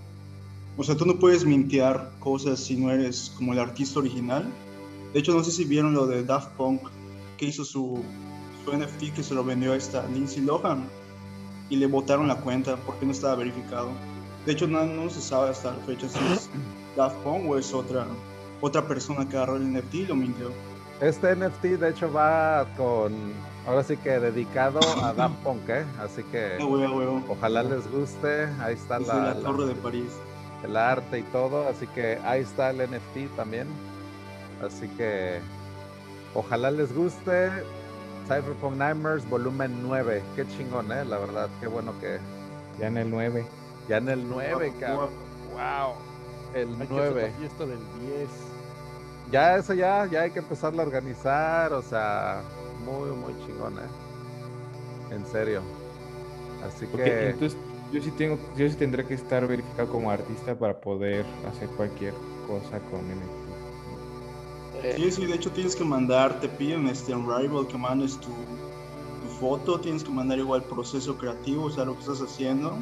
O 0.78 0.84
sea, 0.84 0.96
tú 0.96 1.04
no 1.04 1.18
puedes 1.18 1.44
mintear 1.44 2.12
cosas 2.20 2.60
si 2.60 2.76
no 2.76 2.92
eres 2.92 3.32
como 3.36 3.52
el 3.52 3.58
artista 3.58 3.98
original. 3.98 4.46
De 5.12 5.18
hecho, 5.18 5.34
no 5.34 5.42
sé 5.42 5.50
si 5.50 5.64
vieron 5.64 5.92
lo 5.92 6.06
de 6.06 6.22
Daft 6.22 6.52
Punk, 6.52 6.82
que 7.36 7.46
hizo 7.46 7.64
su, 7.64 8.00
su 8.64 8.72
NFT 8.72 9.12
que 9.12 9.24
se 9.24 9.34
lo 9.34 9.42
vendió 9.42 9.72
a 9.72 9.76
esta 9.76 10.06
Lindsay 10.06 10.44
Lohan 10.44 10.88
y 11.68 11.76
le 11.76 11.86
botaron 11.86 12.28
la 12.28 12.36
cuenta 12.36 12.76
porque 12.86 13.04
no 13.04 13.10
estaba 13.10 13.34
verificado. 13.34 13.90
De 14.46 14.52
hecho, 14.52 14.68
no, 14.68 14.86
no 14.86 15.10
se 15.10 15.20
sabe 15.20 15.50
hasta 15.50 15.72
la 15.72 15.78
fecha 15.78 16.08
si 16.08 16.18
es 16.32 16.48
Daft 16.96 17.16
Punk 17.24 17.50
o 17.50 17.58
es 17.58 17.74
otra, 17.74 18.06
otra 18.60 18.86
persona 18.86 19.28
que 19.28 19.36
agarró 19.36 19.56
el 19.56 19.72
NFT 19.72 19.94
y 19.94 20.06
lo 20.06 20.14
mintió. 20.14 20.52
Este 21.00 21.34
NFT 21.34 21.64
de 21.80 21.90
hecho 21.90 22.12
va 22.12 22.66
con, 22.76 23.32
ahora 23.66 23.82
sí 23.82 23.96
que 23.96 24.10
dedicado 24.10 24.78
a 25.02 25.12
Daft 25.12 25.34
Punk, 25.42 25.68
¿eh? 25.68 25.84
Así 26.00 26.22
que 26.24 26.56
ojalá 27.28 27.64
les 27.64 27.90
guste. 27.90 28.44
Ahí 28.60 28.74
está 28.74 29.00
la, 29.00 29.34
la, 29.34 29.34
Torre 29.40 29.66
de 29.66 29.74
París. 29.74 30.12
El 30.64 30.76
arte 30.76 31.20
y 31.20 31.22
todo, 31.24 31.68
así 31.68 31.86
que 31.88 32.18
ahí 32.24 32.42
está 32.42 32.70
el 32.70 32.78
NFT 32.78 33.36
también. 33.36 33.68
Así 34.64 34.88
que 34.88 35.40
ojalá 36.34 36.70
les 36.70 36.94
guste. 36.94 37.50
Cyberpunk 38.26 38.76
Nightmares 38.76 39.28
volumen 39.28 39.82
9. 39.82 40.22
Qué 40.36 40.46
chingón, 40.48 40.92
¿eh? 40.92 41.04
La 41.04 41.18
verdad, 41.18 41.48
qué 41.60 41.66
bueno 41.66 41.98
que... 42.00 42.18
Ya 42.78 42.88
en 42.88 42.98
el 42.98 43.10
9. 43.10 43.46
Ya 43.88 43.96
en 43.96 44.08
el 44.08 44.28
9, 44.28 44.74
cabrón. 44.78 45.10
Wow 45.52 46.08
el 46.54 46.76
9. 46.88 47.32
fiesta 47.38 47.66
del 47.66 47.78
10. 48.00 48.28
Ya 49.30 49.56
eso 49.56 49.74
ya, 49.74 50.06
ya 50.06 50.22
hay 50.22 50.30
que 50.30 50.38
empezarlo 50.38 50.82
a 50.82 50.86
organizar, 50.86 51.72
o 51.72 51.82
sea, 51.82 52.40
muy, 52.84 53.10
muy 53.10 53.34
chingón, 53.44 53.74
¿eh? 53.74 55.14
En 55.14 55.26
serio. 55.26 55.62
Así 56.66 56.86
que... 56.86 57.30
Entonces, 57.30 57.58
Yo 57.92 58.02
sí 58.02 58.10
tengo, 58.10 58.38
yo 58.56 58.68
sí 58.68 58.76
tendré 58.76 59.06
que 59.06 59.14
estar 59.14 59.46
verificado 59.46 59.88
como 59.88 60.10
artista 60.10 60.58
para 60.58 60.78
poder 60.78 61.24
hacer 61.46 61.68
cualquier 61.70 62.12
cosa 62.46 62.80
con 62.90 63.00
NFT. 63.08 63.48
Sí, 64.96 65.10
sí, 65.10 65.26
de 65.26 65.34
hecho 65.34 65.50
tienes 65.50 65.74
que 65.74 65.84
mandar, 65.84 66.38
te 66.40 66.48
piden 66.48 66.86
este 66.86 67.12
en 67.12 67.26
Rival 67.26 67.66
que 67.66 67.76
mandes 67.76 68.18
tu, 68.20 68.28
foto, 69.40 69.78
tienes 69.80 70.02
que 70.02 70.10
mandar 70.10 70.38
igual 70.38 70.62
proceso 70.64 71.16
creativo, 71.16 71.64
o 71.64 71.70
sea, 71.70 71.84
lo 71.84 71.94
que 71.94 72.00
estás 72.00 72.20
haciendo, 72.20 72.76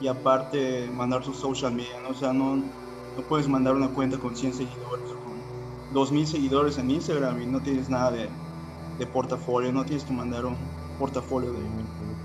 y 0.00 0.08
aparte 0.08 0.88
mandar 0.94 1.22
tu 1.22 1.32
social 1.32 1.72
media, 1.72 2.00
¿no? 2.02 2.10
O 2.10 2.14
sea, 2.14 2.32
no, 2.32 2.56
no 2.56 3.22
puedes 3.28 3.48
mandar 3.48 3.74
una 3.74 3.88
cuenta 3.88 4.18
con 4.18 4.36
100 4.36 4.54
seguidores 4.54 5.10
o 5.10 5.24
con 5.24 5.34
2000 5.92 6.26
seguidores 6.26 6.78
en 6.78 6.90
Instagram 6.90 7.40
y 7.42 7.46
no 7.46 7.60
tienes 7.60 7.88
nada 7.88 8.10
de, 8.10 8.28
de 8.98 9.06
portafolio, 9.06 9.72
no 9.72 9.84
tienes 9.84 10.04
que 10.04 10.12
mandar 10.12 10.46
un 10.46 10.56
portafolio 10.98 11.52
de, 11.52 11.60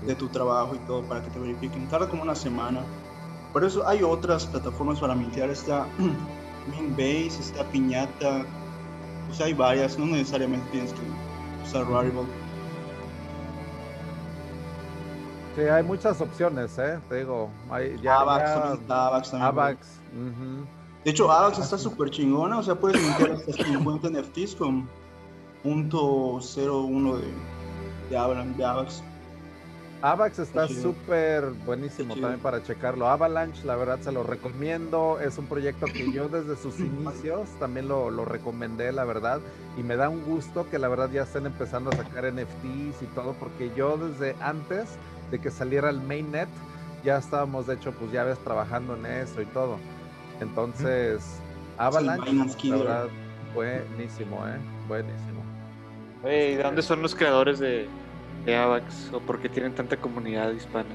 de, 0.06 0.14
tu 0.14 0.28
trabajo 0.28 0.74
y 0.74 0.78
todo 0.86 1.02
para 1.02 1.22
que 1.22 1.30
te 1.30 1.38
verifiquen. 1.38 1.88
Tarda 1.88 2.08
como 2.08 2.22
una 2.22 2.34
semana. 2.34 2.80
Por 3.52 3.64
eso 3.64 3.86
hay 3.86 4.02
otras 4.02 4.46
plataformas 4.46 5.00
para 5.00 5.14
mintear. 5.14 5.50
Está 5.50 5.86
Minbase, 6.70 7.40
está 7.40 7.64
Piñata. 7.64 8.44
O 9.30 9.34
sea, 9.34 9.46
hay 9.46 9.54
varias. 9.54 9.98
No 9.98 10.06
necesariamente 10.06 10.66
tienes 10.70 10.92
que 10.92 11.00
usar 11.64 11.88
Rarible. 11.88 12.22
Sí, 15.56 15.62
hay 15.62 15.82
muchas 15.82 16.20
opciones, 16.20 16.76
¿eh? 16.78 17.00
Te 17.08 17.20
digo, 17.20 17.48
hay 17.70 17.98
ya, 18.02 18.20
Avax, 18.20 18.78
ya... 18.86 19.06
Avax 19.06 19.30
también. 19.30 19.48
Avax. 19.48 20.00
De 21.02 21.10
hecho, 21.10 21.32
Avax 21.32 21.58
está 21.58 21.78
súper 21.78 22.10
chingona, 22.10 22.58
o 22.58 22.62
sea, 22.62 22.74
puedes 22.74 23.00
mintear 23.00 23.30
hasta 23.30 23.64
50 23.64 24.10
NFTs 24.10 24.54
con 24.54 24.86
.01 25.64 27.16
de, 27.16 27.32
de, 28.10 28.64
Avax. 28.64 29.02
Avax 30.02 30.38
está 30.38 30.68
súper 30.68 31.50
buenísimo 31.64 32.14
también 32.14 32.40
para 32.40 32.62
checarlo. 32.62 33.08
Avalanche, 33.08 33.64
la 33.64 33.76
verdad, 33.76 33.98
se 34.00 34.12
lo 34.12 34.22
recomiendo. 34.22 35.18
Es 35.20 35.38
un 35.38 35.46
proyecto 35.46 35.86
que 35.86 36.12
yo 36.12 36.28
desde 36.28 36.56
sus 36.56 36.78
inicios 36.80 37.48
también 37.58 37.88
lo, 37.88 38.10
lo, 38.10 38.24
recomendé, 38.24 38.92
la 38.92 39.04
verdad. 39.04 39.40
Y 39.76 39.82
me 39.82 39.96
da 39.96 40.08
un 40.08 40.22
gusto 40.24 40.68
que 40.70 40.78
la 40.78 40.88
verdad 40.88 41.10
ya 41.10 41.22
estén 41.22 41.46
empezando 41.46 41.90
a 41.90 41.96
sacar 41.96 42.30
NFTs 42.32 43.02
y 43.02 43.06
todo, 43.14 43.34
porque 43.34 43.70
yo 43.76 43.96
desde 43.96 44.36
antes 44.40 44.90
de 45.30 45.40
que 45.40 45.50
saliera 45.50 45.90
el 45.90 46.00
mainnet, 46.00 46.48
ya 47.04 47.18
estábamos, 47.18 47.66
de 47.66 47.74
hecho, 47.74 47.92
pues 47.92 48.12
ya 48.12 48.24
ves, 48.24 48.38
trabajando 48.40 48.96
en 48.96 49.06
eso 49.06 49.40
y 49.40 49.46
todo. 49.46 49.78
Entonces, 50.40 51.22
Avalanche, 51.78 52.68
la 52.68 52.76
verdad, 52.76 53.06
buenísimo, 53.54 54.46
¿eh? 54.46 54.58
Buenísimo. 54.88 55.42
¿Y 56.24 56.56
de 56.56 56.62
dónde 56.62 56.82
son 56.82 57.02
los 57.02 57.14
creadores 57.14 57.58
de, 57.58 57.88
de 58.46 58.56
Avax? 58.56 59.12
¿O 59.12 59.20
por 59.20 59.40
qué 59.40 59.48
tienen 59.48 59.74
tanta 59.74 59.96
comunidad 59.96 60.52
hispana? 60.52 60.88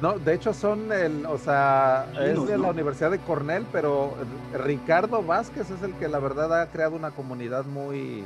No, 0.00 0.16
de 0.16 0.34
hecho 0.34 0.54
son 0.54 0.92
el, 0.92 1.26
o 1.26 1.38
sea, 1.38 2.06
es 2.20 2.46
de 2.46 2.56
la 2.56 2.70
Universidad 2.70 3.10
de 3.10 3.18
Cornell, 3.18 3.66
pero 3.72 4.14
Ricardo 4.54 5.24
Vázquez 5.24 5.70
es 5.70 5.82
el 5.82 5.92
que 5.94 6.06
la 6.06 6.20
verdad 6.20 6.60
ha 6.60 6.66
creado 6.70 6.94
una 6.94 7.10
comunidad 7.10 7.64
muy, 7.64 8.22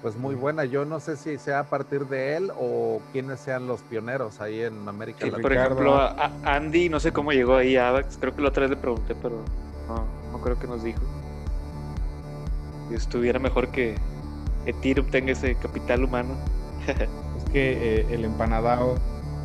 pues 0.00 0.14
muy 0.14 0.36
buena. 0.36 0.64
Yo 0.64 0.84
no 0.84 1.00
sé 1.00 1.16
si 1.16 1.38
sea 1.38 1.60
a 1.60 1.64
partir 1.64 2.06
de 2.06 2.36
él 2.36 2.52
o 2.56 3.00
quiénes 3.10 3.40
sean 3.40 3.66
los 3.66 3.80
pioneros 3.80 4.40
ahí 4.40 4.60
en 4.60 4.88
América 4.88 5.26
Latina. 5.26 5.42
Por 5.42 5.52
ejemplo, 5.52 5.98
Andy, 6.44 6.88
no 6.88 7.00
sé 7.00 7.12
cómo 7.12 7.32
llegó 7.32 7.56
ahí 7.56 7.76
a 7.76 7.88
Avax, 7.88 8.18
creo 8.20 8.36
que 8.36 8.42
la 8.42 8.50
otra 8.50 8.60
vez 8.60 8.70
le 8.70 8.76
pregunté, 8.76 9.16
pero 9.20 9.42
no, 9.88 10.04
no 10.30 10.40
creo 10.40 10.56
que 10.56 10.68
nos 10.68 10.84
dijo. 10.84 11.00
Si 12.88 12.94
estuviera 12.94 13.40
mejor 13.40 13.72
que 13.72 13.96
Ethereum 14.66 15.08
tenga 15.08 15.32
ese 15.32 15.56
capital 15.56 16.04
humano. 16.04 16.36
es 17.36 17.44
que 17.52 18.00
eh, 18.00 18.06
el 18.10 18.24
empanadao 18.24 18.96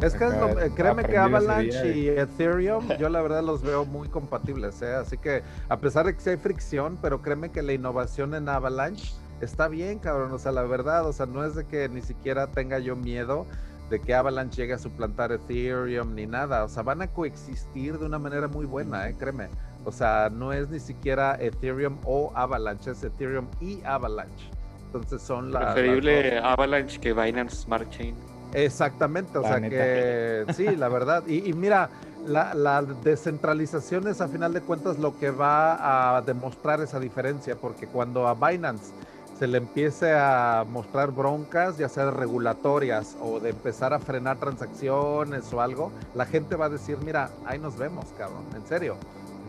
es 0.01 0.13
que 0.13 0.25
eh, 0.25 0.71
créeme 0.75 1.03
que 1.03 1.17
Avalanche 1.17 1.97
y 1.97 2.07
Ethereum, 2.09 2.87
yo 2.99 3.09
la 3.09 3.21
verdad 3.21 3.43
los 3.43 3.63
veo 3.63 3.83
muy 3.83 4.07
compatibles, 4.07 4.81
¿eh? 4.83 4.93
así 4.93 5.17
que 5.17 5.41
a 5.69 5.77
pesar 5.79 6.05
de 6.05 6.15
que 6.15 6.29
hay 6.29 6.37
fricción, 6.37 6.99
pero 7.01 7.21
créeme 7.21 7.49
que 7.49 7.63
la 7.63 7.73
innovación 7.73 8.35
en 8.35 8.47
Avalanche 8.47 9.15
está 9.41 9.67
bien, 9.67 9.97
cabrón. 9.97 10.31
O 10.33 10.37
sea, 10.37 10.51
la 10.51 10.61
verdad, 10.63 11.07
o 11.07 11.13
sea, 11.13 11.25
no 11.25 11.43
es 11.43 11.55
de 11.55 11.65
que 11.65 11.89
ni 11.89 12.01
siquiera 12.01 12.47
tenga 12.47 12.77
yo 12.77 12.95
miedo 12.95 13.47
de 13.89 13.99
que 13.99 14.13
Avalanche 14.13 14.61
llegue 14.61 14.73
a 14.73 14.77
suplantar 14.77 15.31
Ethereum 15.31 16.13
ni 16.13 16.27
nada. 16.27 16.63
O 16.63 16.69
sea, 16.69 16.83
van 16.83 17.01
a 17.01 17.07
coexistir 17.07 17.97
de 17.97 18.05
una 18.05 18.19
manera 18.19 18.47
muy 18.47 18.67
buena, 18.67 19.09
¿eh? 19.09 19.15
créeme. 19.17 19.47
O 19.83 19.91
sea, 19.91 20.29
no 20.29 20.53
es 20.53 20.69
ni 20.69 20.79
siquiera 20.79 21.37
Ethereum 21.39 21.97
o 22.03 22.31
Avalanche, 22.35 22.91
es 22.91 23.03
Ethereum 23.03 23.47
y 23.59 23.81
Avalanche. 23.83 24.56
Entonces 24.87 25.21
son 25.21 25.51
las. 25.51 25.73
Preferible 25.73 26.39
Avalanche 26.39 26.99
que 26.99 27.13
Binance 27.13 27.55
Smart 27.55 27.89
Chain. 27.89 28.15
Exactamente, 28.53 29.37
o 29.37 29.43
sea 29.43 29.59
que 29.61 30.45
sí, 30.53 30.75
la 30.75 30.87
verdad. 30.87 31.27
Y, 31.27 31.53
mira, 31.53 31.89
la, 32.25 32.53
la, 32.53 32.81
descentralización 32.81 34.07
es 34.07 34.21
a 34.21 34.27
final 34.27 34.53
de 34.53 34.61
cuentas 34.61 34.97
lo 34.97 35.17
que 35.19 35.31
va 35.31 36.15
a 36.15 36.21
demostrar 36.21 36.81
esa 36.81 36.99
diferencia, 36.99 37.55
porque 37.55 37.87
cuando 37.87 38.27
a 38.27 38.33
Binance 38.33 38.93
se 39.37 39.47
le 39.47 39.59
empiece 39.59 40.13
a 40.13 40.65
mostrar 40.67 41.11
broncas, 41.11 41.77
ya 41.77 41.89
sea 41.89 42.09
regulatorias 42.09 43.15
o 43.21 43.39
de 43.39 43.51
empezar 43.51 43.93
a 43.93 43.99
frenar 43.99 44.37
transacciones 44.37 45.53
o 45.53 45.61
algo, 45.61 45.91
la 46.15 46.25
gente 46.25 46.55
va 46.55 46.65
a 46.65 46.69
decir, 46.69 46.97
mira, 47.05 47.29
ahí 47.45 47.59
nos 47.59 47.77
vemos, 47.77 48.05
cabrón, 48.17 48.45
en 48.55 48.65
serio, 48.65 48.97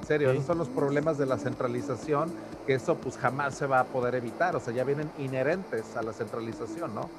serio, 0.08 0.30
esos 0.30 0.46
son 0.46 0.58
los 0.58 0.68
problemas 0.68 1.18
de 1.18 1.26
la 1.26 1.36
centralización, 1.36 2.32
que 2.66 2.74
eso 2.74 2.96
pues 2.96 3.18
jamás 3.18 3.54
se 3.54 3.66
va 3.66 3.80
a 3.80 3.84
poder 3.84 4.14
evitar, 4.14 4.56
o 4.56 4.60
sea, 4.60 4.72
ya 4.72 4.82
vienen 4.82 5.10
inherentes 5.18 5.96
a 5.96 6.02
la 6.02 6.14
centralización, 6.14 6.94
¿no? 6.94 7.10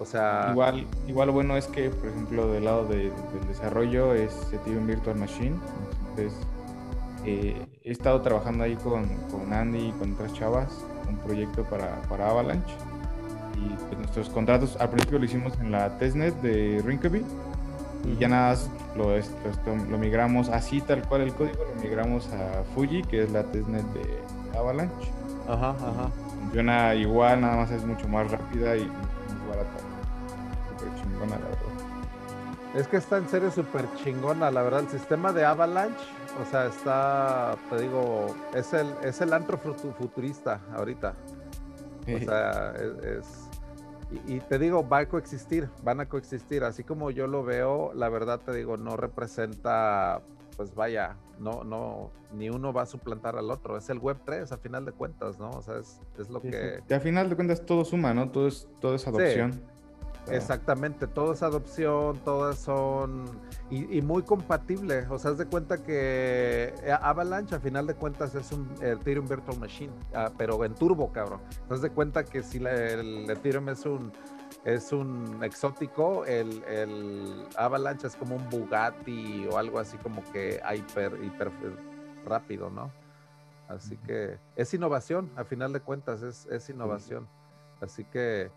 O 0.00 0.06
sea... 0.06 0.48
Igual, 0.50 0.86
igual 1.06 1.30
bueno 1.30 1.56
es 1.56 1.66
que, 1.66 1.90
por 1.90 2.08
ejemplo, 2.08 2.48
del 2.48 2.64
lado 2.64 2.86
del 2.86 3.12
desarrollo 3.48 4.14
es 4.14 4.32
Ethereum 4.52 4.86
Virtual 4.86 5.16
Machine, 5.16 5.56
entonces 6.10 6.32
eh, 7.26 7.66
he 7.84 7.92
estado 7.92 8.22
trabajando 8.22 8.64
ahí 8.64 8.76
con, 8.76 9.06
con 9.30 9.52
Andy 9.52 9.88
y 9.88 9.92
con 9.92 10.14
otras 10.14 10.32
chavas 10.32 10.84
un 11.06 11.18
proyecto 11.18 11.64
para, 11.64 12.00
para 12.02 12.30
Avalanche. 12.30 12.74
Y 13.56 13.68
pues, 13.86 13.98
nuestros 13.98 14.30
contratos 14.30 14.76
al 14.78 14.88
principio 14.90 15.18
lo 15.18 15.24
hicimos 15.24 15.52
en 15.60 15.72
la 15.72 15.98
testnet 15.98 16.34
de 16.40 16.80
Rinkeby 16.84 17.24
y 18.04 18.16
ya 18.16 18.28
nada 18.28 18.56
lo, 18.96 19.16
lo, 19.16 19.98
migramos 19.98 20.48
así 20.48 20.80
tal 20.80 21.06
cual 21.06 21.22
el 21.22 21.34
código, 21.34 21.64
lo 21.64 21.82
migramos 21.82 22.28
a 22.32 22.64
Fuji, 22.74 23.02
que 23.02 23.24
es 23.24 23.32
la 23.32 23.44
testnet 23.44 23.84
de 23.92 24.58
Avalanche. 24.58 25.10
Ajá, 25.48 25.70
ajá. 25.70 26.10
Funciona 26.40 26.94
igual, 26.94 27.40
nada 27.40 27.56
más 27.56 27.70
es 27.70 27.84
mucho 27.84 28.08
más 28.08 28.30
rápida 28.30 28.76
y 28.76 28.86
más 28.86 29.48
barata. 29.48 29.78
Súper 30.68 30.94
chingona, 31.02 31.38
la 31.38 31.46
verdad. 31.46 32.76
Es 32.76 32.86
que 32.86 32.98
está 32.98 33.18
en 33.18 33.28
serio 33.28 33.50
súper 33.50 33.86
chingona, 34.02 34.50
la 34.50 34.62
verdad. 34.62 34.80
El 34.80 34.88
sistema 34.88 35.32
de 35.32 35.44
Avalanche 35.44 36.04
o 36.40 36.44
sea, 36.44 36.66
está, 36.66 37.56
te 37.68 37.82
digo, 37.82 38.34
es 38.54 38.72
el, 38.72 38.94
es 39.02 39.20
el 39.20 39.32
antro 39.32 39.58
futurista 39.58 40.60
ahorita. 40.74 41.14
O 42.02 42.18
sea, 42.18 42.72
es, 43.02 43.37
y, 44.10 44.40
te 44.40 44.58
digo, 44.58 44.88
va 44.88 44.98
a 44.98 45.08
coexistir, 45.08 45.68
van 45.82 46.00
a 46.00 46.08
coexistir. 46.08 46.64
Así 46.64 46.82
como 46.82 47.10
yo 47.10 47.26
lo 47.26 47.44
veo, 47.44 47.92
la 47.94 48.08
verdad 48.08 48.40
te 48.40 48.54
digo, 48.54 48.78
no 48.78 48.96
representa, 48.96 50.22
pues 50.56 50.74
vaya, 50.74 51.16
no, 51.38 51.62
no, 51.62 52.10
ni 52.32 52.48
uno 52.48 52.72
va 52.72 52.82
a 52.82 52.86
suplantar 52.86 53.36
al 53.36 53.50
otro. 53.50 53.76
Es 53.76 53.90
el 53.90 53.98
Web 53.98 54.18
3 54.24 54.50
a 54.50 54.56
final 54.56 54.86
de 54.86 54.92
cuentas, 54.92 55.38
¿no? 55.38 55.50
O 55.50 55.62
sea, 55.62 55.76
es, 55.76 56.00
es 56.18 56.30
lo 56.30 56.40
que. 56.40 56.80
Y 56.88 56.94
a 56.94 57.00
final 57.00 57.28
de 57.28 57.36
cuentas 57.36 57.66
todo 57.66 57.84
suma, 57.84 58.14
¿no? 58.14 58.30
Todo 58.30 58.48
es, 58.48 58.66
todo 58.80 58.94
es 58.94 59.06
adopción. 59.06 59.62
Exactamente, 60.30 61.06
todo 61.06 61.32
es 61.32 61.42
adopción, 61.42 62.18
todas 62.24 62.58
son 62.58 63.24
y, 63.70 64.00
muy 64.02 64.22
compatible. 64.22 65.06
O 65.08 65.18
sea, 65.18 65.32
haz 65.32 65.38
de 65.38 65.46
cuenta 65.46 65.82
que 65.82 66.74
eh, 66.82 66.96
Avalanche 67.00 67.54
a 67.54 67.60
final 67.60 67.86
de 67.86 67.94
cuentas 67.94 68.34
es 68.34 68.52
un 68.52 68.68
Ethereum 68.80 69.26
Virtual 69.28 69.58
Machine, 69.58 69.92
ah, 70.14 70.30
pero 70.36 70.64
en 70.64 70.74
turbo, 70.74 71.12
cabrón. 71.12 71.40
Haz 71.68 71.82
de 71.82 71.90
cuenta 71.90 72.24
que 72.24 72.42
si 72.42 72.58
el 72.58 73.30
Ethereum 73.30 73.68
es 73.68 73.84
un 73.84 74.12
es 74.64 74.92
un 74.92 75.42
exótico, 75.42 76.24
el, 76.24 76.62
el, 76.64 77.46
Avalanche 77.56 78.06
es 78.06 78.16
como 78.16 78.36
un 78.36 78.50
Bugatti 78.50 79.46
o 79.50 79.56
algo 79.56 79.78
así 79.78 79.96
como 79.98 80.22
que 80.32 80.60
hiper, 80.74 81.18
hiper 81.22 81.50
rápido, 82.26 82.68
¿no? 82.68 82.90
Así 83.68 83.96
que 83.98 84.38
es 84.56 84.72
innovación, 84.74 85.30
a 85.36 85.44
final 85.44 85.72
de 85.72 85.80
cuentas, 85.80 86.22
es, 86.22 86.46
es 86.46 86.68
innovación. 86.70 87.28
Así 87.80 88.04
que 88.04 88.50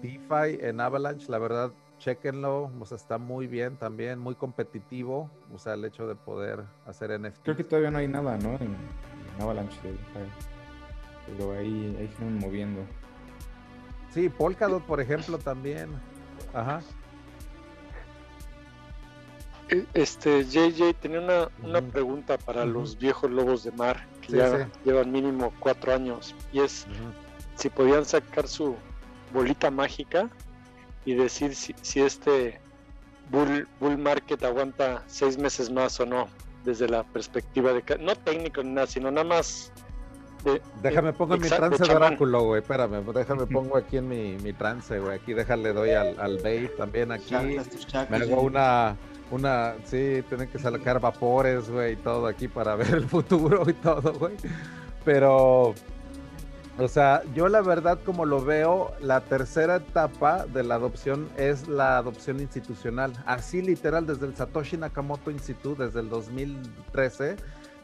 DeFi 0.00 0.58
en 0.60 0.80
Avalanche, 0.80 1.26
la 1.28 1.38
verdad, 1.38 1.72
chequenlo, 1.98 2.70
o 2.78 2.86
sea, 2.86 2.96
está 2.96 3.18
muy 3.18 3.46
bien 3.46 3.76
también, 3.76 4.18
muy 4.18 4.34
competitivo, 4.34 5.30
o 5.52 5.58
sea, 5.58 5.74
el 5.74 5.84
hecho 5.84 6.06
de 6.06 6.14
poder 6.14 6.64
hacer 6.86 7.18
NFT. 7.18 7.42
Creo 7.42 7.56
que 7.56 7.64
todavía 7.64 7.90
no 7.90 7.98
hay 7.98 8.08
nada, 8.08 8.38
¿no? 8.38 8.54
En, 8.54 8.76
Avalanche 9.40 9.76
de 9.82 9.92
DeFi, 9.92 10.30
pero 11.26 11.52
ahí, 11.52 11.96
ahí 12.00 12.10
se 12.16 12.24
van 12.24 12.38
moviendo. 12.38 12.80
Sí, 14.10 14.28
Polkadot, 14.28 14.82
por 14.84 15.00
ejemplo, 15.00 15.38
también. 15.38 15.90
Ajá. 16.52 16.80
E, 19.68 19.86
este, 19.94 20.44
JJ, 20.44 20.94
tenía 20.94 21.20
una, 21.20 21.48
una 21.62 21.82
pregunta 21.82 22.36
para 22.38 22.64
los 22.64 22.98
viejos 22.98 23.30
lobos 23.30 23.62
de 23.62 23.70
mar, 23.72 24.08
que 24.22 24.38
ya 24.38 24.68
llevan 24.84 25.12
mínimo 25.12 25.52
cuatro 25.60 25.94
años, 25.94 26.34
y 26.52 26.60
es 26.60 26.86
si 27.54 27.68
podían 27.70 28.04
sacar 28.04 28.48
su 28.48 28.76
bolita 29.32 29.70
mágica 29.70 30.28
y 31.04 31.14
decir 31.14 31.54
si, 31.54 32.00
este 32.00 32.60
bull, 33.30 33.66
bull 33.80 33.98
market 33.98 34.42
aguanta 34.44 35.02
seis 35.06 35.38
meses 35.38 35.70
más 35.70 35.98
o 36.00 36.06
no, 36.06 36.28
desde 36.64 36.88
la 36.88 37.02
perspectiva 37.04 37.72
de, 37.72 37.82
no 37.98 38.14
técnico 38.16 38.62
ni 38.62 38.70
nada, 38.70 38.86
sino 38.86 39.10
nada 39.10 39.26
más 39.26 39.72
déjame 40.82 41.12
pongo 41.12 41.34
en 41.34 41.42
mi 41.42 41.48
trance 41.48 41.82
de, 41.82 41.94
oráculo, 41.94 42.44
güey. 42.44 42.60
Espérame, 42.60 43.04
déjame 43.12 43.46
pongo 43.46 43.76
aquí 43.76 43.98
en 43.98 44.08
mi, 44.08 44.36
mi 44.42 44.52
trance, 44.52 44.98
güey. 44.98 45.16
Aquí 45.16 45.32
déjale 45.32 45.72
doy 45.72 45.90
al, 45.90 46.18
al 46.18 46.38
bait 46.38 46.74
también 46.76 47.12
aquí. 47.12 47.34
me 48.08 48.16
hago 48.16 48.42
una, 48.42 48.96
una, 49.30 49.74
sí, 49.84 50.22
tienen 50.28 50.48
que 50.48 50.58
sacar 50.58 51.00
vapores, 51.00 51.70
güey, 51.70 51.94
y 51.94 51.96
todo 51.96 52.26
aquí 52.26 52.48
para 52.48 52.76
ver 52.76 52.94
el 52.94 53.08
futuro 53.08 53.68
y 53.68 53.74
todo, 53.74 54.12
güey. 54.14 54.36
Pero, 55.04 55.74
o 56.78 56.88
sea, 56.88 57.22
yo 57.34 57.48
la 57.48 57.60
verdad 57.60 57.98
como 58.04 58.24
lo 58.24 58.44
veo, 58.44 58.92
la 59.00 59.20
tercera 59.20 59.76
etapa 59.76 60.46
de 60.46 60.62
la 60.62 60.76
adopción 60.76 61.28
es 61.36 61.68
la 61.68 61.98
adopción 61.98 62.40
institucional. 62.40 63.12
Así 63.26 63.62
literal, 63.62 64.06
desde 64.06 64.26
el 64.26 64.36
Satoshi 64.36 64.76
Nakamoto 64.76 65.30
Institute, 65.30 65.84
desde 65.84 66.00
el 66.00 66.08
2013 66.08 67.36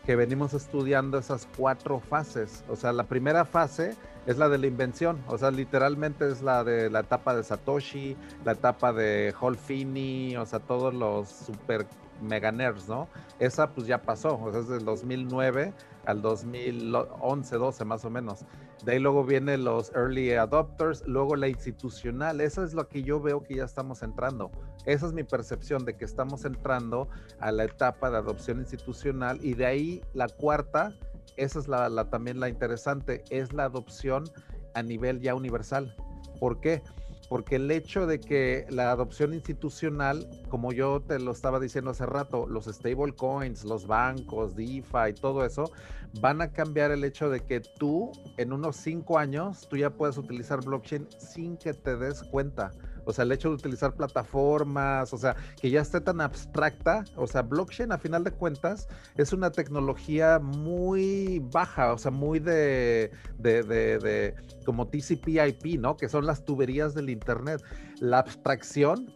que 0.04 0.16
venimos 0.16 0.54
estudiando 0.54 1.18
esas 1.18 1.48
cuatro 1.56 1.98
fases. 1.98 2.62
O 2.68 2.76
sea, 2.76 2.92
la 2.92 3.04
primera 3.04 3.44
fase 3.44 3.96
es 4.26 4.38
la 4.38 4.48
de 4.48 4.58
la 4.58 4.66
invención, 4.66 5.22
o 5.28 5.36
sea, 5.38 5.50
literalmente 5.50 6.30
es 6.30 6.42
la 6.42 6.64
de 6.64 6.90
la 6.90 7.00
etapa 7.00 7.34
de 7.34 7.42
Satoshi, 7.42 8.16
la 8.44 8.52
etapa 8.52 8.92
de 8.92 9.34
Hall 9.38 9.56
Finney, 9.56 10.36
o 10.36 10.46
sea, 10.46 10.60
todos 10.60 10.94
los 10.94 11.28
super 11.28 11.86
mega 12.24 12.50
nerds, 12.50 12.88
¿no? 12.88 13.08
Esa 13.38 13.70
pues 13.70 13.86
ya 13.86 14.02
pasó, 14.02 14.40
o 14.40 14.50
sea, 14.50 14.60
es 14.60 14.68
del 14.68 14.84
2009 14.84 15.72
al 16.06 16.22
2011, 16.22 17.56
12 17.56 17.84
más 17.84 18.04
o 18.04 18.10
menos. 18.10 18.44
De 18.84 18.92
ahí 18.92 18.98
luego 18.98 19.24
vienen 19.24 19.64
los 19.64 19.92
early 19.94 20.32
adopters, 20.32 21.06
luego 21.06 21.36
la 21.36 21.48
institucional, 21.48 22.40
esa 22.40 22.62
es 22.64 22.74
lo 22.74 22.88
que 22.88 23.02
yo 23.02 23.20
veo 23.20 23.42
que 23.42 23.56
ya 23.56 23.64
estamos 23.64 24.02
entrando. 24.02 24.50
Esa 24.84 25.06
es 25.06 25.12
mi 25.12 25.22
percepción 25.22 25.84
de 25.84 25.96
que 25.96 26.04
estamos 26.04 26.44
entrando 26.44 27.08
a 27.40 27.50
la 27.50 27.64
etapa 27.64 28.10
de 28.10 28.18
adopción 28.18 28.58
institucional 28.58 29.38
y 29.42 29.54
de 29.54 29.66
ahí 29.66 30.02
la 30.12 30.28
cuarta, 30.28 30.94
esa 31.36 31.58
es 31.58 31.68
la, 31.68 32.10
también 32.10 32.40
la 32.40 32.48
interesante, 32.48 33.24
es 33.30 33.52
la 33.52 33.64
adopción 33.64 34.24
a 34.74 34.82
nivel 34.82 35.20
ya 35.20 35.34
universal. 35.34 35.96
¿Por 36.38 36.60
qué? 36.60 36.82
porque 36.82 37.03
el 37.50 37.70
hecho 37.70 38.06
de 38.06 38.20
que 38.20 38.66
la 38.70 38.90
adopción 38.90 39.34
institucional, 39.34 40.28
como 40.48 40.72
yo 40.72 41.00
te 41.00 41.18
lo 41.18 41.32
estaba 41.32 41.60
diciendo 41.60 41.90
hace 41.90 42.06
rato, 42.06 42.46
los 42.46 42.66
stable 42.66 43.14
coins, 43.14 43.64
los 43.64 43.86
bancos, 43.86 44.54
DeFi, 44.54 45.10
y 45.10 45.12
todo 45.14 45.44
eso, 45.44 45.70
van 46.20 46.40
a 46.42 46.52
cambiar 46.52 46.90
el 46.90 47.04
hecho 47.04 47.30
de 47.30 47.40
que 47.40 47.60
tú 47.60 48.12
en 48.36 48.52
unos 48.52 48.76
cinco 48.76 49.18
años, 49.18 49.66
tú 49.68 49.76
ya 49.76 49.90
puedes 49.90 50.16
utilizar 50.18 50.64
blockchain 50.64 51.08
sin 51.18 51.56
que 51.56 51.74
te 51.74 51.96
des 51.96 52.22
cuenta. 52.22 52.72
O 53.04 53.12
sea, 53.12 53.24
el 53.24 53.32
hecho 53.32 53.48
de 53.48 53.54
utilizar 53.54 53.94
plataformas, 53.94 55.12
o 55.12 55.18
sea, 55.18 55.36
que 55.60 55.70
ya 55.70 55.80
esté 55.80 56.00
tan 56.00 56.20
abstracta, 56.20 57.04
o 57.16 57.26
sea, 57.26 57.42
blockchain 57.42 57.92
a 57.92 57.98
final 57.98 58.24
de 58.24 58.30
cuentas 58.30 58.88
es 59.16 59.32
una 59.32 59.50
tecnología 59.50 60.38
muy 60.38 61.40
baja, 61.52 61.92
o 61.92 61.98
sea, 61.98 62.10
muy 62.10 62.38
de, 62.38 63.10
de, 63.38 63.62
de, 63.62 64.34
como 64.64 64.86
TCP/IP, 64.86 65.78
¿no? 65.78 65.96
Que 65.96 66.08
son 66.08 66.26
las 66.26 66.44
tuberías 66.44 66.94
del 66.94 67.10
Internet. 67.10 67.62
La 68.00 68.18
abstracción 68.18 69.14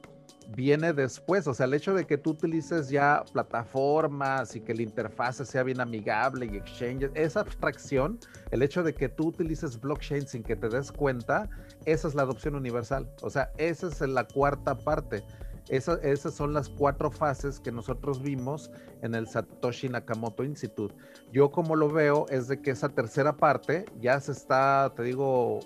viene 0.55 0.93
después, 0.93 1.47
o 1.47 1.55
sea, 1.55 1.66
el 1.66 1.74
hecho 1.74 1.95
de 1.95 2.07
que 2.07 2.16
tú 2.16 2.30
utilices 2.30 2.89
ya 2.89 3.22
plataformas 3.32 4.57
y 4.57 4.61
que 4.61 4.74
la 4.74 4.82
interfaz 4.82 5.36
sea 5.36 5.62
bien 5.62 5.80
amigable 5.80 6.49
y 6.51 6.57
exchanges, 6.57 7.11
esa 7.14 7.41
abstracción, 7.41 8.18
el 8.51 8.62
hecho 8.62 8.82
de 8.82 8.95
que 8.95 9.09
tú 9.09 9.28
utilices 9.28 9.78
blockchain 9.78 10.26
sin 10.26 10.43
que 10.43 10.57
te 10.57 10.68
des 10.68 10.91
cuenta, 10.91 11.49
esa 11.85 12.09
es 12.09 12.14
la 12.14 12.22
adopción 12.22 12.55
universal, 12.55 13.11
o 13.22 13.31
sea, 13.31 13.53
esa 13.57 13.89
es 13.89 14.01
la 14.01 14.24
cuarta 14.24 14.76
parte. 14.79 15.24
esas 15.68 16.35
son 16.35 16.55
las 16.55 16.68
cuatro 16.68 17.11
fases 17.11 17.61
que 17.61 17.70
nosotros 17.70 18.22
vimos 18.22 18.70
en 19.03 19.14
el 19.14 19.29
Satoshi 19.29 19.89
Nakamoto 19.89 20.45
Institute. 20.45 20.95
Yo 21.33 21.51
como 21.51 21.76
lo 21.76 21.91
veo 21.91 22.26
es 22.31 22.49
de 22.49 22.61
que 22.62 22.70
esa 22.70 22.89
tercera 22.89 23.37
parte 23.37 23.85
ya 24.01 24.18
se 24.20 24.33
está, 24.33 24.93
te 24.97 25.03
digo, 25.03 25.61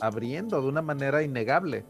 abriendo 0.00 0.60
de 0.62 0.68
una 0.68 0.82
manera 0.82 1.22
innegable. 1.22 1.84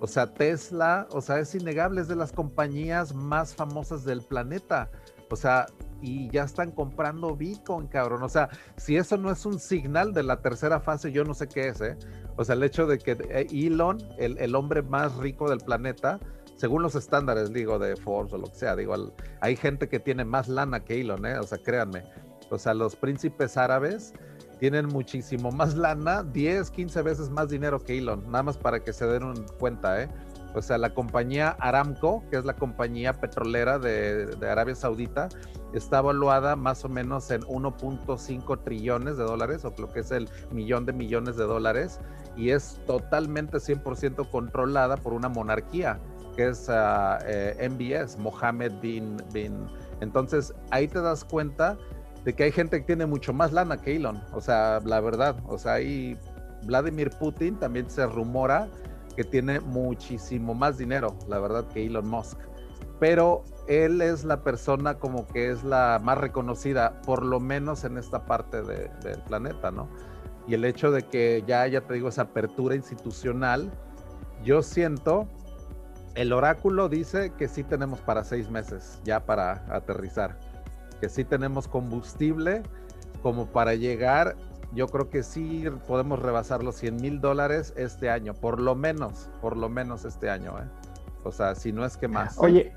O 0.00 0.08
sea, 0.08 0.34
Tesla, 0.34 1.06
o 1.12 1.20
sea, 1.20 1.38
es 1.38 1.54
innegable, 1.54 2.00
es 2.00 2.08
de 2.08 2.16
las 2.16 2.32
compañías 2.32 3.14
más 3.14 3.54
famosas 3.54 4.04
del 4.04 4.20
planeta. 4.22 4.90
O 5.30 5.36
sea, 5.36 5.66
y 6.02 6.28
ya 6.30 6.42
están 6.42 6.72
comprando 6.72 7.34
Bitcoin, 7.36 7.86
cabrón. 7.86 8.22
O 8.22 8.28
sea, 8.28 8.50
si 8.76 8.96
eso 8.96 9.16
no 9.16 9.30
es 9.30 9.46
un 9.46 9.58
signal 9.58 10.12
de 10.12 10.24
la 10.24 10.42
tercera 10.42 10.80
fase, 10.80 11.12
yo 11.12 11.24
no 11.24 11.32
sé 11.32 11.48
qué 11.48 11.68
es, 11.68 11.80
¿eh? 11.80 11.96
O 12.36 12.44
sea, 12.44 12.54
el 12.54 12.62
hecho 12.64 12.86
de 12.86 12.98
que 12.98 13.12
eh, 13.12 13.46
Elon, 13.50 13.98
el, 14.18 14.36
el 14.38 14.54
hombre 14.54 14.82
más 14.82 15.16
rico 15.16 15.48
del 15.48 15.60
planeta, 15.60 16.18
según 16.56 16.82
los 16.82 16.94
estándares, 16.94 17.52
digo, 17.52 17.78
de 17.78 17.96
Forbes 17.96 18.32
o 18.34 18.38
lo 18.38 18.46
que 18.48 18.54
sea, 18.54 18.76
digo, 18.76 18.94
hay 19.40 19.56
gente 19.56 19.88
que 19.88 20.00
tiene 20.00 20.24
más 20.24 20.48
lana 20.48 20.84
que 20.84 21.00
Elon, 21.00 21.24
¿eh? 21.24 21.38
O 21.38 21.44
sea, 21.44 21.58
créanme. 21.58 22.04
O 22.50 22.58
sea, 22.58 22.74
los 22.74 22.96
príncipes 22.96 23.56
árabes 23.56 24.12
tienen 24.58 24.86
muchísimo 24.86 25.50
más 25.50 25.74
lana, 25.74 26.22
10, 26.22 26.70
15 26.70 27.02
veces 27.02 27.30
más 27.30 27.48
dinero 27.48 27.82
que 27.82 27.98
Elon, 27.98 28.24
nada 28.26 28.44
más 28.44 28.58
para 28.58 28.78
que 28.78 28.92
se 28.92 29.06
den 29.06 29.44
cuenta, 29.58 30.02
¿eh? 30.02 30.08
O 30.54 30.62
sea, 30.62 30.78
la 30.78 30.90
compañía 30.90 31.56
Aramco, 31.60 32.24
que 32.30 32.36
es 32.36 32.44
la 32.44 32.54
compañía 32.54 33.14
petrolera 33.14 33.78
de, 33.78 34.36
Arabia 34.48 34.74
Saudita, 34.74 35.28
está 35.72 35.98
evaluada 35.98 36.56
más 36.56 36.84
o 36.84 36.88
menos 36.88 37.30
en 37.30 37.42
1.5 37.42 38.62
trillones 38.62 39.16
de 39.16 39.24
dólares, 39.24 39.64
o 39.64 39.72
lo 39.78 39.90
que 39.90 40.00
es 40.00 40.10
el 40.10 40.28
millón 40.50 40.84
de 40.84 40.92
millones 40.92 41.36
de 41.36 41.44
dólares, 41.44 42.00
y 42.36 42.50
es 42.50 42.80
totalmente 42.86 43.58
100% 43.58 44.30
controlada 44.30 44.96
por 44.96 45.14
una 45.14 45.28
monarquía, 45.28 45.98
que 46.36 46.48
es 46.48 46.68
uh, 46.68 47.18
eh, 47.26 47.68
MBS, 47.70 48.18
Mohammed 48.18 48.72
bin, 48.80 49.16
bin. 49.32 49.66
Entonces, 50.00 50.52
ahí 50.70 50.88
te 50.88 51.00
das 51.00 51.24
cuenta 51.24 51.78
de 52.24 52.34
que 52.34 52.44
hay 52.44 52.52
gente 52.52 52.80
que 52.80 52.86
tiene 52.86 53.06
mucho 53.06 53.32
más 53.32 53.52
lana 53.52 53.78
que 53.78 53.96
Elon. 53.96 54.22
O 54.32 54.40
sea, 54.40 54.80
la 54.84 55.00
verdad, 55.00 55.36
o 55.46 55.58
sea, 55.58 55.74
ahí 55.74 56.16
Vladimir 56.64 57.10
Putin 57.10 57.58
también 57.58 57.90
se 57.90 58.06
rumora 58.06 58.68
que 59.16 59.24
tiene 59.24 59.60
muchísimo 59.60 60.54
más 60.54 60.78
dinero, 60.78 61.16
la 61.28 61.38
verdad, 61.38 61.66
que 61.68 61.84
Elon 61.84 62.08
Musk. 62.08 62.38
Pero 62.98 63.44
él 63.68 64.00
es 64.00 64.24
la 64.24 64.42
persona 64.42 64.94
como 64.94 65.26
que 65.26 65.50
es 65.50 65.64
la 65.64 66.00
más 66.02 66.18
reconocida, 66.18 67.00
por 67.02 67.24
lo 67.24 67.40
menos 67.40 67.84
en 67.84 67.98
esta 67.98 68.26
parte 68.26 68.62
del 68.62 69.18
planeta, 69.26 69.70
¿no? 69.70 69.88
Y 70.46 70.54
el 70.54 70.64
hecho 70.64 70.90
de 70.90 71.02
que 71.02 71.42
ya, 71.46 71.66
ya 71.66 71.82
te 71.82 71.94
digo, 71.94 72.08
esa 72.08 72.22
apertura 72.22 72.74
institucional, 72.74 73.70
yo 74.44 74.62
siento, 74.62 75.26
el 76.14 76.32
oráculo 76.32 76.88
dice 76.88 77.32
que 77.36 77.48
sí 77.48 77.62
tenemos 77.62 78.00
para 78.00 78.24
seis 78.24 78.50
meses 78.50 79.00
ya 79.04 79.24
para 79.24 79.64
aterrizar 79.74 80.38
que 81.02 81.08
sí 81.08 81.24
tenemos 81.24 81.66
combustible 81.66 82.62
como 83.22 83.46
para 83.46 83.74
llegar, 83.74 84.36
yo 84.74 84.88
creo 84.88 85.10
que 85.10 85.22
sí 85.22 85.64
podemos 85.86 86.18
rebasar 86.18 86.62
los 86.62 86.76
100 86.76 86.96
mil 86.96 87.20
dólares 87.20 87.74
este 87.76 88.10
año, 88.10 88.34
por 88.34 88.60
lo 88.60 88.74
menos, 88.74 89.28
por 89.40 89.56
lo 89.56 89.68
menos 89.68 90.04
este 90.04 90.30
año, 90.30 90.58
¿eh? 90.58 90.66
O 91.24 91.32
sea, 91.32 91.54
si 91.54 91.72
no 91.72 91.84
es 91.84 91.96
que 91.96 92.08
más. 92.08 92.36
Oye, 92.38 92.72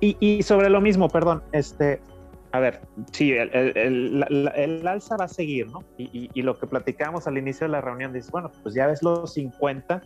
y, 0.00 0.42
sobre 0.42 0.68
lo 0.68 0.80
mismo, 0.80 1.08
perdón, 1.08 1.44
este, 1.52 2.00
a 2.50 2.58
ver, 2.58 2.80
sí, 3.12 3.32
el, 3.32 4.84
alza 4.86 5.16
va 5.16 5.26
a 5.26 5.28
seguir, 5.28 5.68
¿no? 5.70 5.84
Y, 5.96 6.28
y, 6.32 6.42
lo 6.42 6.58
que 6.58 6.66
platicamos 6.66 7.28
al 7.28 7.38
inicio 7.38 7.66
de 7.66 7.72
la 7.72 7.80
reunión, 7.80 8.12
dice, 8.12 8.30
bueno, 8.32 8.50
pues 8.62 8.74
ya 8.74 8.88
ves 8.88 9.02
los 9.02 9.34
50 9.34 10.02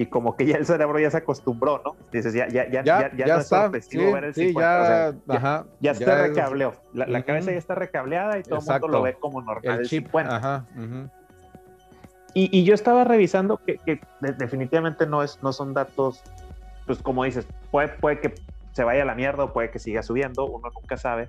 y 0.00 0.06
como 0.06 0.34
que 0.34 0.46
ya 0.46 0.56
el 0.56 0.64
cerebro 0.64 0.98
ya 0.98 1.10
se 1.10 1.18
acostumbró, 1.18 1.82
¿no? 1.84 1.94
Dices, 2.10 2.32
ya, 2.32 2.48
ya, 2.48 2.66
ya, 2.70 2.82
ya, 2.82 3.14
ya, 3.14 3.26
no 3.26 3.40
está, 3.40 3.66
es 3.66 3.86
ver 3.90 4.24
el 4.24 4.34
50. 4.34 4.60
ya, 4.62 5.14
ajá, 5.28 5.66
ya, 5.78 5.92
se 5.92 6.06
recableó. 6.06 6.72
La, 6.94 7.22
cabeza 7.22 7.52
ya 7.52 7.58
está 7.58 7.74
recableada 7.74 8.38
y 8.38 8.42
todo 8.42 8.60
el 8.60 8.64
mundo 8.64 8.88
lo 8.88 9.02
ve 9.02 9.12
como 9.20 9.42
normal. 9.42 9.80
El 9.80 9.86
chip. 9.86 10.08
Ajá, 10.16 10.64
y, 12.32 12.48
y, 12.58 12.64
yo 12.64 12.72
estaba 12.72 13.04
revisando 13.04 13.58
que, 13.58 13.76
que, 13.76 14.00
definitivamente 14.38 15.06
no, 15.06 15.22
es, 15.22 15.38
no 15.42 15.52
son 15.52 15.74
datos, 15.74 16.22
pues 16.86 17.02
como 17.02 17.24
dices, 17.24 17.46
puede, 17.70 17.88
puede 17.88 18.20
que 18.20 18.34
se 18.72 18.84
vaya 18.84 19.02
a 19.02 19.04
la 19.04 19.14
mierda 19.14 19.44
o 19.44 19.52
puede 19.52 19.70
que 19.70 19.80
siga 19.80 20.02
subiendo, 20.02 20.46
uno 20.46 20.70
nunca 20.74 20.96
sabe. 20.96 21.28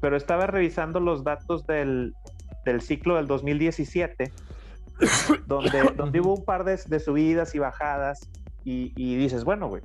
Pero 0.00 0.16
estaba 0.16 0.46
revisando 0.46 0.98
los 0.98 1.24
datos 1.24 1.66
del, 1.66 2.14
del 2.64 2.80
ciclo 2.80 3.16
del 3.16 3.26
2017 3.26 4.32
donde, 5.46 5.92
donde 5.96 6.20
hubo 6.20 6.34
un 6.34 6.44
par 6.44 6.64
de, 6.64 7.00
subidas 7.00 7.54
y 7.54 7.58
bajadas 7.58 8.28
y, 8.64 9.16
dices, 9.16 9.44
bueno, 9.44 9.68
güey, 9.68 9.82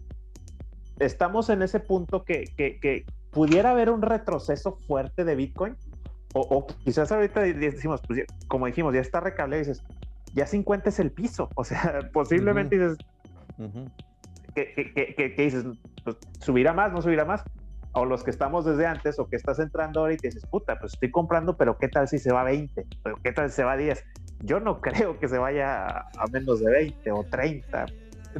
estamos 0.99 1.49
en 1.49 1.61
ese 1.61 1.79
punto 1.79 2.23
que, 2.23 2.45
que, 2.55 3.05
pudiera 3.31 3.71
haber 3.71 3.89
un 3.89 4.03
retroceso 4.03 4.77
fuerte 4.85 5.23
de 5.23 5.35
Bitcoin 5.35 5.75
o, 6.35 6.67
quizás 6.83 7.11
ahorita 7.11 7.41
decimos, 7.41 8.01
pues 8.05 8.25
como 8.47 8.65
dijimos, 8.65 8.93
ya 8.93 9.01
está 9.01 9.19
recable 9.19 9.55
y 9.55 9.59
dices, 9.59 9.83
ya 10.33 10.45
50 10.45 10.89
es 10.89 10.99
el 10.99 11.11
piso, 11.11 11.49
o 11.55 11.63
sea, 11.63 11.99
posiblemente 12.13 12.77
dices, 12.77 12.97
que, 14.55 15.33
dices, 15.37 15.65
pues, 16.03 16.17
subirá 16.39 16.73
más, 16.73 16.91
no 16.91 17.01
subirá 17.01 17.25
más, 17.25 17.43
o 17.93 18.05
los 18.05 18.23
que 18.23 18.31
estamos 18.31 18.65
desde 18.65 18.85
antes 18.85 19.19
o 19.19 19.27
que 19.27 19.35
estás 19.35 19.59
entrando 19.59 20.01
ahora 20.01 20.13
y 20.13 20.17
dices, 20.17 20.45
puta, 20.47 20.79
pues 20.79 20.93
estoy 20.93 21.11
comprando, 21.11 21.55
pero 21.55 21.77
¿qué 21.77 21.87
tal 21.87 22.07
si 22.07 22.17
se 22.17 22.33
va 22.33 22.41
a 22.41 22.45
20? 22.45 22.85
qué 23.23 23.31
tal 23.31 23.49
si 23.49 23.55
se 23.55 23.63
va 23.63 23.73
a 23.73 23.77
10? 23.77 24.03
Yo 24.43 24.59
no 24.59 24.81
creo 24.81 25.19
que 25.19 25.27
se 25.27 25.37
vaya 25.37 25.87
a 25.87 26.27
menos 26.31 26.59
de 26.59 26.69
20 26.69 27.11
o 27.11 27.23
30. 27.23 27.85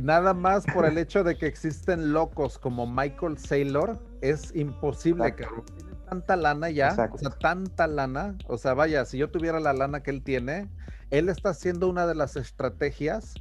nada 0.02 0.34
más 0.34 0.66
por 0.74 0.86
el 0.86 0.98
hecho 0.98 1.24
de 1.24 1.38
que 1.38 1.48
existen 1.48 2.14
locos 2.14 2.60
como 2.60 2.86
Michael 2.86 3.38
Saylor, 3.38 4.00
es 4.22 4.54
imposible, 4.56 5.34
que 5.36 5.46
Tiene 5.46 5.96
tanta 6.10 6.36
lana 6.36 6.70
ya, 6.70 7.10
o 7.12 7.18
sea, 7.18 7.30
tanta 7.32 7.88
lana. 7.88 8.38
O 8.48 8.58
sea, 8.58 8.74
vaya, 8.74 9.06
si 9.06 9.18
yo 9.18 9.30
tuviera 9.30 9.60
la 9.60 9.74
lana 9.74 10.04
que 10.04 10.12
él 10.12 10.24
tiene, 10.24 10.70
él 11.10 11.30
está 11.30 11.50
haciendo 11.50 11.88
una 11.88 12.06
de 12.06 12.16
las 12.16 12.36
estrategias 12.36 13.36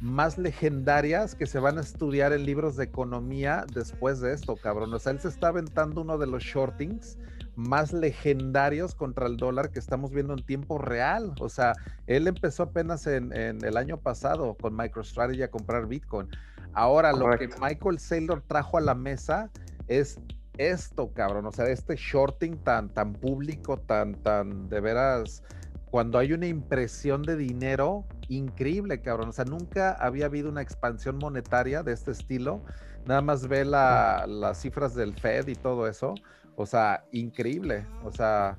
más 0.00 0.38
legendarias 0.38 1.34
que 1.34 1.46
se 1.46 1.58
van 1.58 1.78
a 1.78 1.80
estudiar 1.80 2.32
en 2.32 2.44
libros 2.44 2.76
de 2.76 2.84
economía 2.84 3.64
después 3.72 4.20
de 4.20 4.34
esto, 4.34 4.56
cabrón. 4.56 4.92
O 4.92 4.98
sea, 4.98 5.12
él 5.12 5.20
se 5.20 5.28
está 5.28 5.48
aventando 5.48 6.02
uno 6.02 6.18
de 6.18 6.26
los 6.26 6.42
shortings 6.42 7.18
más 7.56 7.92
legendarios 7.92 8.94
contra 8.94 9.26
el 9.26 9.36
dólar 9.36 9.70
que 9.70 9.78
estamos 9.78 10.10
viendo 10.10 10.34
en 10.34 10.44
tiempo 10.44 10.78
real. 10.78 11.34
O 11.40 11.48
sea, 11.48 11.74
él 12.06 12.26
empezó 12.26 12.64
apenas 12.64 13.06
en, 13.06 13.32
el 13.32 13.76
año 13.76 13.98
pasado 13.98 14.56
con 14.60 14.76
MicroStrategy 14.76 15.42
a 15.42 15.50
comprar 15.50 15.86
Bitcoin. 15.86 16.28
Ahora, 16.72 17.12
lo 17.12 17.30
que 17.38 17.48
Michael 17.60 17.98
Saylor 17.98 18.42
trajo 18.42 18.78
a 18.78 18.80
la 18.80 18.94
mesa 18.94 19.50
es 19.86 20.18
esto, 20.58 21.12
cabrón. 21.12 21.46
O 21.46 21.52
sea, 21.52 21.66
este 21.66 21.96
shorting 21.96 22.56
tan, 22.58 22.88
tan 22.88 23.12
público, 23.12 23.78
tan, 23.78 24.14
tan 24.14 24.68
de 24.68 24.80
veras, 24.80 25.42
cuando 25.90 26.18
hay 26.18 26.32
una 26.32 26.46
impresión 26.46 27.22
de 27.22 27.36
dinero 27.36 28.04
increíble, 28.28 29.00
cabrón. 29.00 29.28
O 29.28 29.32
sea, 29.32 29.44
nunca 29.44 29.92
había 29.92 30.26
habido 30.26 30.48
una 30.48 30.62
expansión 30.62 31.18
monetaria 31.18 31.84
de 31.84 31.92
este 31.92 32.10
estilo. 32.10 32.62
Nada 33.06 33.20
más 33.20 33.46
ve 33.46 33.64
las 33.64 34.60
cifras 34.60 34.94
del 34.94 35.14
Fed 35.14 35.46
y 35.46 35.54
todo 35.54 35.86
eso. 35.86 36.14
O 36.56 36.66
sea, 36.66 37.04
increíble. 37.12 37.86
O 38.04 38.12
sea, 38.12 38.58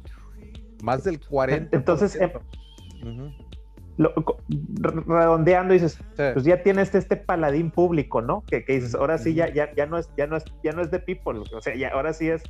más 0.83 1.03
del 1.03 1.19
40. 1.19 1.75
Entonces, 1.75 2.17
em, 2.19 2.31
redondeando 5.07 5.73
dices, 5.73 5.99
pues 6.15 6.43
ya 6.43 6.61
tienes 6.63 6.93
este, 6.93 7.15
paladín 7.15 7.71
público, 7.71 8.21
¿no? 8.21 8.43
Que, 8.45 8.63
dices, 8.67 8.95
ahora 8.95 9.17
sí 9.17 9.33
ya, 9.33 9.53
ya, 9.53 9.73
ya 9.73 9.85
no 9.85 9.97
es, 9.97 10.09
ya 10.17 10.27
no 10.27 10.35
es, 10.37 10.43
ya 10.63 10.73
no 10.73 10.81
es 10.81 10.91
de 10.91 10.99
people, 10.99 11.39
o 11.39 11.61
sea, 11.61 11.75
ya, 11.75 11.89
ahora 11.89 12.11
sí 12.11 12.29
es 12.29 12.43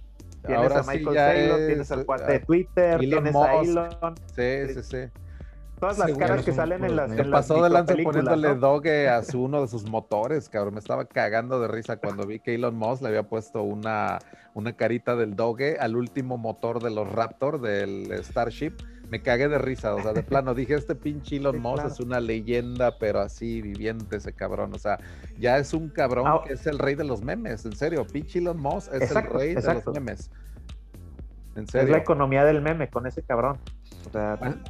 Tienes 0.46 0.72
a 0.72 0.84
Michael 0.84 1.16
Taylor, 1.16 1.68
tienes 1.68 1.92
al 1.92 2.06
cuate 2.06 2.32
de 2.34 2.40
Twitter, 2.40 3.00
tienes 3.00 3.36
a 3.36 3.62
Elon. 3.62 4.16
Sí, 4.36 4.74
sí, 4.74 4.84
sí. 4.84 4.98
Todas 5.86 6.10
las 6.10 6.18
caras 6.18 6.44
que 6.44 6.52
salen 6.52 6.84
en 6.84 6.96
las. 6.96 7.10
Me 7.10 7.26
pasó 7.26 7.64
de 7.64 7.70
lanza 7.70 7.94
poniéndole 8.02 8.56
doge 8.56 9.08
a 9.08 9.22
su, 9.22 9.44
uno 9.44 9.62
de 9.62 9.68
sus 9.68 9.88
motores, 9.88 10.50
cabrón. 10.50 10.74
Me 10.74 10.80
estaba 10.80 11.06
cagando 11.06 11.60
de 11.60 11.68
risa 11.68 11.98
cuando 11.98 12.26
vi 12.26 12.40
que 12.40 12.56
Elon 12.56 12.76
Musk 12.76 13.04
le 13.04 13.10
había 13.10 13.24
puesto 13.24 13.62
una, 13.62 14.18
una 14.56 14.74
carita 14.74 15.16
del 15.16 15.36
doge 15.36 15.78
al 15.80 15.96
último 15.96 16.38
motor 16.38 16.82
de 16.82 16.90
los 16.90 17.12
Raptor 17.12 17.62
del 17.62 18.12
Starship. 18.24 18.74
Me 19.12 19.22
cagué 19.22 19.48
de 19.48 19.60
risa, 19.60 19.94
o 19.94 20.02
sea, 20.02 20.14
de 20.14 20.24
plano 20.24 20.56
dije, 20.56 20.74
este 20.74 20.96
pinche 20.96 21.36
Elon 21.38 21.62
Musk 21.62 21.86
es 21.86 22.00
una 22.00 22.20
leyenda, 22.20 22.98
pero 22.98 23.20
así 23.20 23.62
viviente 23.62 24.16
ese 24.16 24.34
cabrón, 24.34 24.74
o 24.74 24.80
sea, 24.80 24.98
ya 25.38 25.60
es 25.60 25.76
un 25.76 25.90
cabrón 25.90 26.26
ah, 26.28 26.42
que 26.44 26.54
es 26.54 26.66
el 26.66 26.80
rey 26.80 26.96
de 26.96 27.04
los 27.04 27.22
memes, 27.22 27.64
en 27.66 27.76
serio, 27.76 28.08
pinche 28.08 28.40
Elon 28.40 28.60
Musk 28.60 28.92
es 28.96 29.12
el 29.12 29.24
rey 29.24 29.54
de 29.54 29.74
los 29.76 29.86
memes. 29.94 30.32
Es 31.56 31.90
la 31.90 31.98
economía 31.98 32.44
del 32.44 32.62
meme 32.62 32.90
con 32.90 33.08
ese 33.08 33.24
cabrón. 33.24 33.58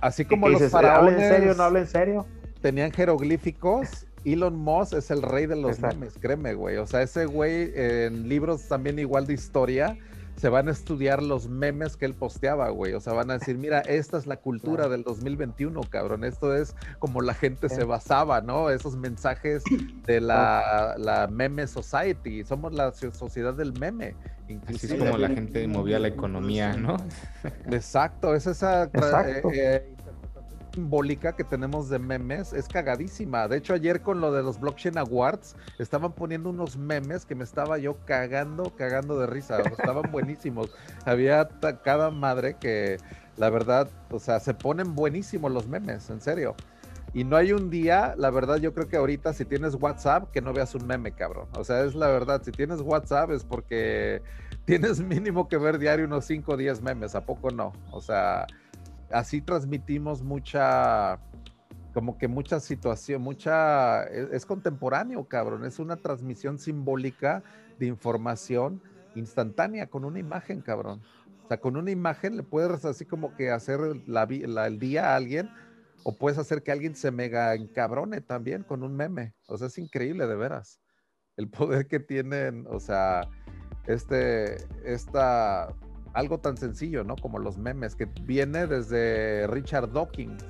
Así 0.01 0.25
como 0.25 0.49
los 0.49 0.69
faraones. 0.71 1.13
¿Habla 1.13 1.25
en 1.25 1.33
serio? 1.33 1.53
¿No 1.55 1.63
habla 1.63 1.79
en 1.79 1.87
serio? 1.87 2.25
Tenían 2.61 2.91
jeroglíficos. 2.91 4.07
Elon 4.23 4.55
Musk 4.55 4.93
es 4.93 5.11
el 5.11 5.21
rey 5.21 5.45
de 5.45 5.55
los 5.55 5.79
memes, 5.79 6.17
créeme, 6.19 6.55
güey. 6.55 6.77
O 6.77 6.87
sea, 6.87 7.03
ese 7.03 7.25
güey 7.27 7.71
en 7.75 8.27
libros 8.27 8.67
también 8.67 8.97
igual 8.97 9.27
de 9.27 9.35
historia 9.35 9.97
se 10.45 10.49
van 10.49 10.67
a 10.67 10.71
estudiar 10.73 11.23
los 11.23 11.49
memes 11.49 11.97
que 11.97 12.05
él 12.05 12.13
posteaba, 12.13 12.69
güey. 12.69 12.93
O 12.93 12.99
sea, 12.99 13.13
van 13.13 13.31
a 13.31 13.39
decir, 13.39 13.57
mira, 13.57 13.79
esta 13.79 14.19
es 14.19 14.27
la 14.27 14.37
cultura 14.37 14.87
del 14.89 15.01
2021, 15.01 15.81
cabrón. 15.89 16.23
Esto 16.23 16.53
es 16.53 16.75
como 16.99 17.21
la 17.21 17.33
gente 17.33 17.67
se 17.67 17.83
basaba, 17.83 18.41
¿no? 18.41 18.69
Esos 18.69 18.95
mensajes 18.95 19.63
de 20.05 20.21
la, 20.21 20.97
la 20.99 21.25
meme 21.25 21.65
society. 21.65 22.43
Somos 22.43 22.73
la 22.73 22.91
sociedad 22.91 23.55
del 23.55 23.73
meme. 23.79 24.15
Así 24.67 24.85
es 24.85 24.93
como 24.93 25.17
la 25.17 25.29
gente 25.29 25.67
movía 25.67 25.97
la 25.97 26.09
economía, 26.09 26.77
¿no? 26.77 26.97
Exacto, 27.71 28.35
es 28.35 28.45
esa 28.45 28.83
Exacto. 28.83 29.49
Eh, 29.49 29.77
eh, 29.77 29.94
simbólica 30.75 31.35
que 31.35 31.43
tenemos 31.43 31.89
de 31.89 31.99
memes 31.99 32.53
es 32.53 32.67
cagadísima. 32.67 33.47
De 33.47 33.57
hecho, 33.57 33.73
ayer 33.73 34.01
con 34.01 34.19
lo 34.19 34.31
de 34.31 34.43
los 34.43 34.59
Blockchain 34.59 34.97
Awards, 34.97 35.55
estaban 35.79 36.11
poniendo 36.11 36.49
unos 36.49 36.77
memes 36.77 37.25
que 37.25 37.33
me 37.33 37.43
estaba 37.43 37.77
yo 37.77 37.97
cagando, 38.05 38.75
cagando 38.75 39.17
de 39.17 39.27
risa. 39.27 39.61
estaban 39.61 40.03
buenísimos. 40.11 40.69
Había 41.05 41.47
cada 41.83 42.11
madre 42.11 42.57
que, 42.59 42.97
la 43.37 43.49
verdad, 43.49 43.89
o 44.11 44.19
sea, 44.19 44.39
se 44.39 44.53
ponen 44.53 44.95
buenísimos 44.95 45.51
los 45.51 45.67
memes, 45.67 46.09
en 46.09 46.19
serio. 46.19 46.55
Y 47.13 47.23
no 47.23 47.37
hay 47.37 47.53
un 47.53 47.69
día, 47.69 48.13
la 48.17 48.29
verdad, 48.29 48.57
yo 48.57 48.73
creo 48.73 48.89
que 48.89 48.97
ahorita 48.97 49.31
si 49.31 49.45
tienes 49.45 49.75
WhatsApp, 49.75 50.31
que 50.31 50.41
no 50.41 50.51
veas 50.51 50.75
un 50.75 50.85
meme, 50.85 51.13
cabrón. 51.13 51.47
O 51.53 51.63
sea, 51.63 51.85
es 51.85 51.95
la 51.95 52.07
verdad, 52.07 52.41
si 52.43 52.51
tienes 52.51 52.81
WhatsApp 52.81 53.31
es 53.31 53.45
porque 53.45 54.21
tienes 54.65 54.99
mínimo 54.99 55.47
que 55.47 55.57
ver 55.57 55.79
diario 55.79 56.05
unos 56.05 56.25
5 56.25 56.51
o 56.51 56.57
10 56.57 56.81
memes, 56.81 57.15
¿a 57.15 57.25
poco 57.25 57.51
no? 57.51 57.71
O 57.91 58.01
sea, 58.01 58.45
así 59.15 59.41
transmitimos 59.41 60.21
mucha, 60.21 61.19
como 61.93 62.17
que 62.17 62.27
mucha 62.27 62.59
situación, 62.59 63.21
mucha, 63.21 64.03
es, 64.03 64.45
contemporáneo, 64.45 65.23
cabrón, 65.29 65.63
es 65.65 65.79
una 65.79 65.95
transmisión 65.95 66.59
simbólica 66.59 67.41
de 67.79 67.85
información 67.87 68.81
instantánea 69.15 69.87
con 69.87 70.03
una 70.03 70.19
imagen, 70.19 70.61
cabrón. 70.61 71.01
O 71.45 71.47
sea, 71.47 71.61
con 71.61 71.77
una 71.77 71.91
imagen 71.91 72.35
le 72.35 72.43
puedes 72.43 72.83
así 72.83 73.05
como 73.05 73.33
que 73.35 73.51
hacer 73.51 73.79
la, 74.05 74.23
el 74.23 74.79
día 74.79 75.13
a 75.13 75.15
alguien 75.15 75.49
o 76.03 76.17
puedes 76.17 76.37
hacer 76.37 76.61
que 76.61 76.73
alguien 76.73 76.95
se 76.95 77.11
mega 77.11 77.53
encabrone 77.55 78.19
también 78.19 78.63
con 78.63 78.83
un 78.83 78.95
meme. 78.95 79.33
O 79.47 79.57
sea, 79.57 79.67
es 79.67 79.77
increíble 79.77 80.27
de 80.27 80.35
veras. 80.35 80.81
El 81.37 81.49
poder 81.49 81.87
que 81.87 81.99
tienen, 81.99 82.65
o 82.69 82.81
sea, 82.81 83.29
este, 83.87 84.57
esta, 84.83 85.73
algo 86.15 86.39
tan 86.39 86.57
sencillo, 86.57 87.03
¿no? 87.03 87.15
Como 87.15 87.39
los 87.39 87.57
memes, 87.57 87.95
que 87.95 88.07
viene 88.23 88.65
desde 88.67 89.45
Richard 89.47 89.91
Dawkins, 89.91 90.43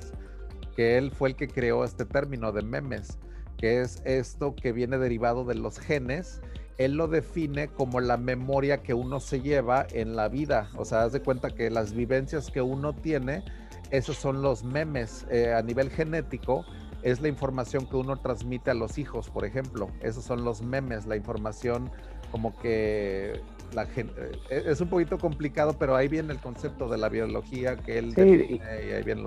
que 0.76 0.98
él 0.98 1.12
fue 1.12 1.30
el 1.30 1.36
que 1.36 1.48
creó 1.48 1.84
este 1.84 2.06
término 2.06 2.52
de 2.52 2.62
memes, 2.62 3.18
que 3.58 3.82
es 3.82 4.02
esto 4.06 4.56
que 4.56 4.72
viene 4.72 4.98
derivado 4.98 5.44
de 5.44 5.56
los 5.56 5.80
genes. 5.80 6.42
Él 6.78 6.94
lo 6.98 7.08
define 7.08 7.70
como 7.70 8.00
la 8.00 8.18
memoria 8.18 8.84
que 8.84 8.94
uno 8.94 9.20
se 9.20 9.42
lleva 9.42 9.88
en 9.92 10.16
la 10.16 10.28
vida. 10.28 10.70
O 10.76 10.86
sea, 10.86 11.04
haz 11.04 11.14
de 11.14 11.22
cuenta 11.22 11.50
que 11.50 11.70
las 11.70 11.94
vivencias 11.94 12.52
que 12.52 12.62
uno 12.62 12.94
tiene 12.94 13.44
esos 13.92 14.18
son 14.18 14.42
los 14.42 14.64
memes 14.64 15.26
eh, 15.30 15.54
a 15.54 15.62
nivel 15.62 15.90
genético. 15.90 16.66
Es 17.02 17.22
la 17.22 17.28
información 17.28 17.88
que 17.88 17.96
uno 17.98 18.18
transmite 18.18 18.72
a 18.72 18.74
los 18.74 18.98
hijos, 18.98 19.30
por 19.30 19.46
ejemplo. 19.46 19.90
Esos 20.02 20.24
son 20.24 20.44
los 20.44 20.62
memes, 20.62 21.06
la 21.06 21.16
información 21.16 21.92
como 22.32 22.58
que 22.58 23.42
la 23.76 23.86
gente, 23.86 24.32
eh, 24.50 24.64
es 24.66 24.82
un 24.82 24.88
poquito 24.88 25.18
complicado, 25.18 25.76
pero 25.78 25.96
ahí 25.96 26.08
viene 26.08 26.34
el 26.34 26.40
concepto 26.40 26.88
de 26.88 26.98
la 26.98 27.10
biología 27.10 27.76
que 27.76 28.00
él 28.00 28.14
y, 28.18 28.56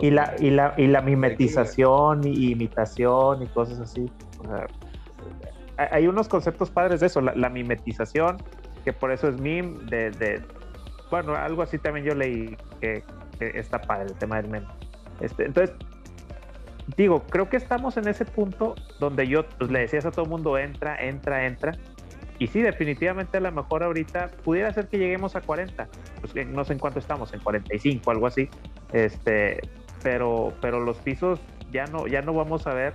y, 0.07 0.11
la, 0.11 0.35
y, 0.39 0.51
la, 0.51 0.75
y 0.77 0.87
la 0.87 1.03
mimetización 1.03 2.27
y 2.27 2.53
imitación 2.53 3.43
y 3.43 3.47
cosas 3.47 3.79
así. 3.81 4.11
hay 5.77 6.07
unos 6.09 6.29
conceptos 6.29 6.71
padres 6.71 7.01
de 7.01 7.07
eso, 7.07 7.21
la, 7.21 7.49
mimetización, 7.51 8.39
que 8.85 8.93
por 8.93 9.13
eso 9.13 9.29
es 9.29 9.41
meme, 9.41 9.79
de, 9.85 10.11
de, 10.13 10.43
bueno, 11.11 11.35
algo 11.35 11.63
así 11.63 11.79
también 11.79 12.07
yo 12.07 12.15
leí 12.15 12.57
que 12.81 13.05
está 13.41 13.81
padre 13.81 14.07
el 14.07 14.15
tema 14.15 14.41
del 14.41 14.51
meme. 14.51 14.67
Este, 15.21 15.45
entonces, 15.45 15.77
digo, 16.97 17.25
creo 17.29 17.49
que 17.49 17.57
estamos 17.57 17.97
en 17.97 18.09
ese 18.09 18.25
punto 18.25 18.75
donde 18.99 19.27
yo 19.27 19.47
pues, 19.59 19.71
le 19.71 19.81
decías 19.81 20.07
a 20.07 20.11
todo 20.11 20.25
el 20.25 20.31
mundo, 20.31 20.59
entra, 20.59 20.97
entra, 21.03 21.47
entra. 21.47 21.73
Y 22.39 22.47
sí, 22.47 22.63
definitivamente 22.63 23.39
a 23.39 23.41
lo 23.41 23.51
mejor 23.51 23.83
ahorita 23.83 24.31
pudiera 24.45 24.73
ser 24.73 24.89
que 24.89 24.99
lleguemos 24.99 25.35
a 25.35 25.41
40. 25.41 25.89
Pues 26.21 26.47
no 26.47 26.65
sé 26.65 26.75
en 26.75 26.79
cuánto 26.79 26.99
estamos, 26.99 27.33
en 27.35 27.41
45, 27.41 28.11
algo 28.11 28.27
así. 28.27 28.49
Este, 28.93 29.61
pero, 30.03 30.53
pero 30.61 30.81
los 30.81 30.99
pisos 30.99 31.41
ya 31.73 31.87
no, 31.87 32.07
ya 32.07 32.23
no 32.23 32.33
vamos 32.35 32.67
a 32.67 32.75
ver. 32.75 32.95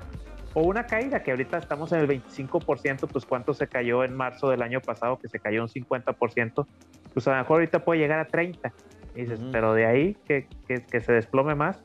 O 0.54 0.62
una 0.62 0.86
caída, 0.86 1.24
que 1.24 1.32
ahorita 1.32 1.58
estamos 1.58 1.92
en 1.92 2.00
el 2.00 2.08
25%, 2.08 3.08
pues 3.12 3.26
cuánto 3.26 3.54
se 3.54 3.68
cayó 3.68 4.04
en 4.04 4.16
marzo 4.16 4.50
del 4.50 4.62
año 4.62 4.82
pasado, 4.82 5.18
que 5.18 5.28
se 5.28 5.40
cayó 5.40 5.64
un 5.64 5.68
50%, 5.68 6.68
pues 7.14 7.28
a 7.28 7.32
lo 7.32 7.38
mejor 7.38 7.56
ahorita 7.56 7.84
puede 7.84 8.00
llegar 8.00 8.20
a 8.20 8.26
30 8.26 8.72
dices, 9.16 9.40
pero 9.52 9.74
de 9.74 9.86
ahí 9.86 10.18
que, 10.26 10.48
que, 10.68 11.02
se 11.02 11.14
desplome 11.14 11.56
más. 11.56 11.84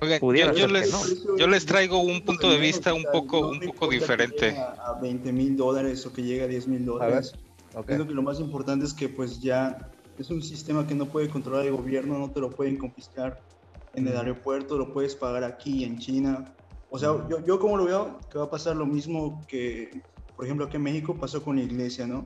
Oigan, 0.00 0.54
yo, 0.54 0.68
les, 0.68 1.24
yo, 1.36 1.48
les, 1.48 1.66
traigo 1.66 1.98
un 1.98 2.20
punto 2.22 2.48
de 2.48 2.58
vista 2.58 2.94
un 2.94 3.04
poco, 3.12 3.48
un 3.48 3.58
poco 3.58 3.88
diferente. 3.88 4.56
A, 4.56 4.96
20 5.00 5.32
mil 5.32 5.56
dólares 5.56 6.06
o 6.06 6.12
que 6.12 6.22
llegue 6.22 6.42
a 6.42 6.46
10 6.46 6.68
mil 6.68 6.84
dólares. 6.84 7.32
Creo 7.84 8.06
que 8.06 8.14
lo 8.14 8.22
más 8.22 8.38
importante 8.38 8.84
es 8.84 8.94
que 8.94 9.08
pues 9.08 9.40
ya 9.40 9.90
es 10.18 10.30
un 10.30 10.42
sistema 10.42 10.86
que 10.86 10.94
no 10.94 11.06
puede 11.06 11.28
controlar 11.28 11.66
el 11.66 11.72
gobierno, 11.72 12.18
no 12.18 12.30
te 12.30 12.40
lo 12.40 12.50
pueden 12.50 12.76
confiscar 12.76 13.40
en 13.94 14.06
el 14.06 14.16
aeropuerto, 14.16 14.76
lo 14.76 14.92
puedes 14.92 15.16
pagar 15.16 15.42
aquí 15.42 15.84
en 15.84 15.98
China. 15.98 16.52
O 16.90 16.98
sea, 16.98 17.08
yo, 17.28 17.44
yo 17.44 17.58
como 17.58 17.76
lo 17.76 17.84
veo, 17.84 18.20
que 18.30 18.38
va 18.38 18.44
a 18.44 18.50
pasar 18.50 18.76
lo 18.76 18.86
mismo 18.86 19.44
que, 19.48 20.00
por 20.36 20.44
ejemplo, 20.44 20.66
aquí 20.66 20.76
en 20.76 20.82
México 20.82 21.16
pasó 21.16 21.42
con 21.42 21.56
la 21.56 21.62
iglesia, 21.62 22.06
¿no? 22.06 22.24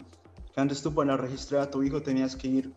Que 0.55 0.61
antes 0.61 0.83
tú 0.83 0.95
para 0.95 1.17
registrar 1.17 1.63
a 1.63 1.71
tu 1.71 1.83
hijo 1.83 2.03
tenías 2.03 2.37
que 2.37 2.49
ir 2.49 2.73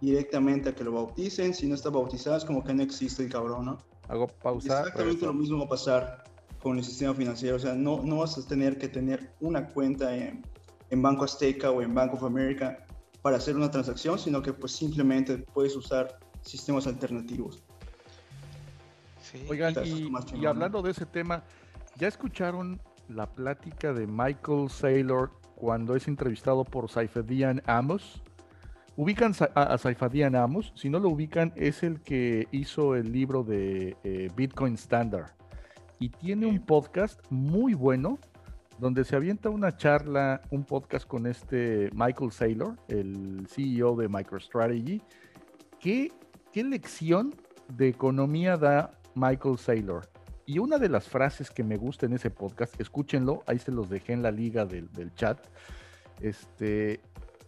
directamente 0.00 0.70
a 0.70 0.74
que 0.74 0.82
lo 0.82 0.92
bauticen. 0.92 1.54
Si 1.54 1.66
no 1.66 1.76
está 1.76 1.88
bautizado, 1.90 2.36
es 2.36 2.44
como 2.44 2.64
que 2.64 2.74
no 2.74 2.82
existe 2.82 3.22
el 3.22 3.30
cabrón, 3.30 3.66
¿no? 3.66 3.78
Hago 4.10 4.26
pausa. 4.26 4.80
Exactamente 4.80 5.24
lo 5.24 5.32
mismo 5.32 5.58
va 5.58 5.64
a 5.64 5.68
pasar. 5.68 6.24
con 6.62 6.76
el 6.76 6.84
sistema 6.84 7.14
financiero. 7.14 7.56
O 7.56 7.58
sea, 7.58 7.74
no, 7.74 8.02
no 8.02 8.18
vas 8.18 8.36
a 8.36 8.46
tener 8.46 8.76
que 8.76 8.88
tener 8.88 9.32
una 9.40 9.68
cuenta 9.68 10.14
en, 10.14 10.44
en 10.90 11.00
Banco 11.00 11.24
Azteca 11.24 11.70
o 11.70 11.80
en 11.80 11.94
Bank 11.94 12.12
of 12.12 12.22
America 12.22 12.84
para 13.22 13.36
hacer 13.36 13.56
una 13.56 13.70
transacción, 13.70 14.18
sino 14.18 14.42
que 14.42 14.52
pues 14.52 14.72
simplemente 14.72 15.38
puedes 15.38 15.74
usar 15.76 16.18
sistemas 16.42 16.86
alternativos. 16.86 17.62
Oigan, 19.48 19.74
y, 20.34 20.46
hablando 20.46 20.82
de 20.82 20.90
ese 20.90 21.06
tema, 21.06 21.44
¿ya 21.96 22.08
escucharon 22.08 22.80
la 23.08 23.26
plática 23.30 23.92
de 23.92 24.06
Michael 24.06 24.68
Saylor 24.70 25.30
cuando 25.54 25.94
es 25.94 26.08
entrevistado 26.08 26.64
por 26.64 26.90
Saifedian 26.90 27.62
Amos? 27.66 28.22
Ubican 28.96 29.32
a, 29.54 29.78
Saifedian 29.78 30.34
Amos, 30.34 30.72
si 30.74 30.90
no 30.90 30.98
lo 30.98 31.08
ubican, 31.08 31.52
es 31.56 31.82
el 31.82 32.00
que 32.00 32.48
hizo 32.50 32.96
el 32.96 33.12
libro 33.12 33.44
de 33.44 33.96
eh, 34.04 34.28
Bitcoin 34.36 34.74
Standard 34.74 35.30
y 35.98 36.08
tiene 36.08 36.46
un 36.46 36.58
podcast 36.60 37.20
muy 37.30 37.74
bueno 37.74 38.18
donde 38.78 39.04
se 39.04 39.14
avienta 39.14 39.50
una 39.50 39.76
charla, 39.76 40.40
un 40.50 40.64
podcast 40.64 41.06
con 41.06 41.26
este 41.26 41.90
Michael 41.92 42.32
Saylor, 42.32 42.76
el 42.88 43.46
CEO 43.46 43.94
de 43.94 44.08
MicroStrategy. 44.08 45.02
¿Qué, 45.78 46.10
qué 46.50 46.64
lección 46.64 47.34
de 47.68 47.88
economía 47.88 48.56
da 48.56 48.98
Michael 49.14 49.58
Saylor? 49.58 50.08
Y 50.46 50.58
una 50.58 50.78
de 50.78 50.88
las 50.88 51.06
frases 51.06 51.50
que 51.50 51.62
me 51.62 51.76
gusta 51.76 52.06
en 52.06 52.14
ese 52.14 52.30
podcast, 52.30 52.80
escúchenlo, 52.80 53.42
ahí 53.46 53.58
se 53.58 53.70
los 53.70 53.90
dejé 53.90 54.14
en 54.14 54.22
la 54.22 54.30
liga 54.30 54.64
del, 54.64 54.90
del 54.92 55.14
chat. 55.14 55.46
Este, 56.20 57.00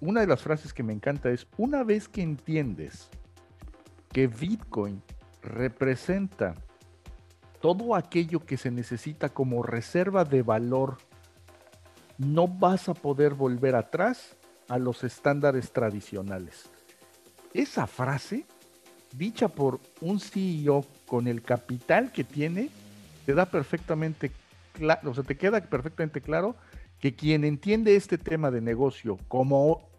una 0.03 0.21
de 0.21 0.27
las 0.27 0.43
frases 0.43 0.75
que 0.75 0.83
me 0.83 0.93
encanta 0.93 1.31
es, 1.31 1.47
una 1.57 1.85
vez 1.85 2.09
que 2.09 2.23
entiendes 2.23 3.09
que 4.13 4.27
Bitcoin 4.27 5.01
representa 5.43 6.57
todo 7.61 7.95
aquello 7.95 8.45
que 8.45 8.57
se 8.57 8.73
necesita 8.73 9.29
como 9.29 9.63
reserva 9.63 10.25
de 10.25 10.43
valor, 10.43 10.99
no 12.19 12.49
vas 12.49 12.89
a 12.89 12.95
poder 12.95 13.35
volver 13.35 13.77
atrás 13.77 14.37
a 14.69 14.77
los 14.77 15.05
estándares 15.05 15.73
tradicionales. 15.73 16.69
Esa 17.55 17.87
frase, 17.87 18.45
dicha 19.17 19.47
por 19.47 19.79
un 20.01 20.19
CEO 20.19 20.85
con 21.07 21.29
el 21.29 21.43
capital 21.43 22.11
que 22.11 22.25
tiene, 22.25 22.71
te 23.25 23.35
da 23.35 23.47
perfectamente 23.47 24.33
claro, 24.73 25.13
o 25.13 25.15
sea, 25.15 25.23
te 25.23 25.37
queda 25.37 25.61
perfectamente 25.61 26.21
claro 26.21 26.57
que 26.99 27.15
quien 27.15 27.45
entiende 27.45 27.95
este 27.95 28.19
tema 28.19 28.51
de 28.51 28.61
negocio 28.61 29.17
como 29.29 29.92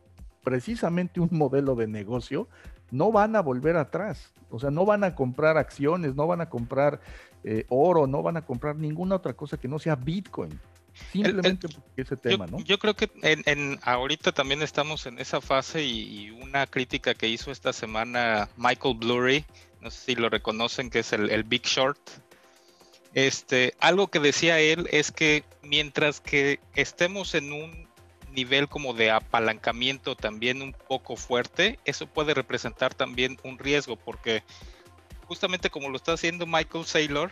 precisamente 0.44 1.20
un 1.20 1.30
modelo 1.32 1.76
de 1.76 1.88
negocio, 1.88 2.48
no 2.92 3.12
van 3.12 3.36
a 3.36 3.42
volver 3.42 3.78
atrás. 3.78 4.34
O 4.50 4.60
sea, 4.60 4.70
no 4.70 4.86
van 4.86 5.04
a 5.04 5.16
comprar 5.16 5.58
acciones, 5.58 6.16
no 6.16 6.28
van 6.28 6.42
a 6.42 6.50
comprar 6.50 7.02
eh, 7.44 7.66
oro, 7.70 8.06
no 8.06 8.22
van 8.22 8.38
a 8.38 8.46
comprar 8.46 8.76
ninguna 8.76 9.16
otra 9.16 9.34
cosa 9.34 9.58
que 9.58 9.68
no 9.68 9.80
sea 9.80 9.96
Bitcoin. 9.96 10.60
Simplemente 11.12 11.68
ese 11.98 12.16
tema, 12.16 12.46
¿no? 12.46 12.60
Yo 12.60 12.78
creo 12.78 12.96
que 12.96 13.10
en, 13.24 13.80
ahorita 13.82 14.32
también 14.32 14.62
estamos 14.62 15.08
en 15.08 15.18
esa 15.18 15.42
fase 15.42 15.84
y, 15.84 16.30
una 16.30 16.68
crítica 16.68 17.16
que 17.16 17.28
hizo 17.28 17.52
esta 17.52 17.74
semana 17.74 18.48
Michael 18.58 18.98
Blury, 18.98 19.46
no 19.82 19.90
sé 19.90 20.06
si 20.06 20.16
lo 20.16 20.30
reconocen, 20.30 20.92
que 20.92 21.00
es 21.00 21.12
el, 21.14 21.44
Big 21.46 21.64
Short. 21.64 22.00
Este, 23.16 23.74
algo 23.80 24.08
que 24.08 24.20
decía 24.20 24.60
él 24.60 24.88
es 24.92 25.12
que 25.12 25.44
mientras 25.64 26.22
que 26.22 26.60
estemos 26.76 27.34
en 27.34 27.52
un 27.54 27.83
nivel 28.34 28.68
como 28.68 28.94
de 28.94 29.12
apalancamiento 29.12 30.16
también 30.16 30.62
un 30.62 30.74
poco 30.74 31.16
fuerte, 31.16 31.80
eso 31.86 32.08
puede 32.08 32.34
representar 32.34 32.94
también 32.94 33.38
un 33.44 33.58
riesgo, 33.60 33.96
porque 33.96 34.44
justamente 35.26 35.70
como 35.70 35.90
lo 35.90 35.98
está 35.98 36.14
haciendo 36.14 36.46
Michael 36.46 36.86
Saylor, 36.86 37.32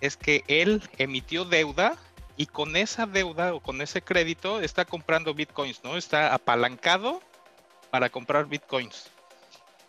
es 0.00 0.16
que 0.16 0.44
él 0.48 0.82
emitió 0.98 1.44
deuda 1.44 1.96
y 2.36 2.46
con 2.46 2.76
esa 2.76 3.06
deuda 3.06 3.52
o 3.52 3.60
con 3.60 3.80
ese 3.80 4.00
crédito 4.00 4.60
está 4.60 4.84
comprando 4.84 5.34
bitcoins, 5.34 5.82
¿no? 5.82 5.96
Está 5.96 6.34
apalancado 6.34 7.20
para 7.90 8.10
comprar 8.10 8.46
bitcoins. 8.46 9.10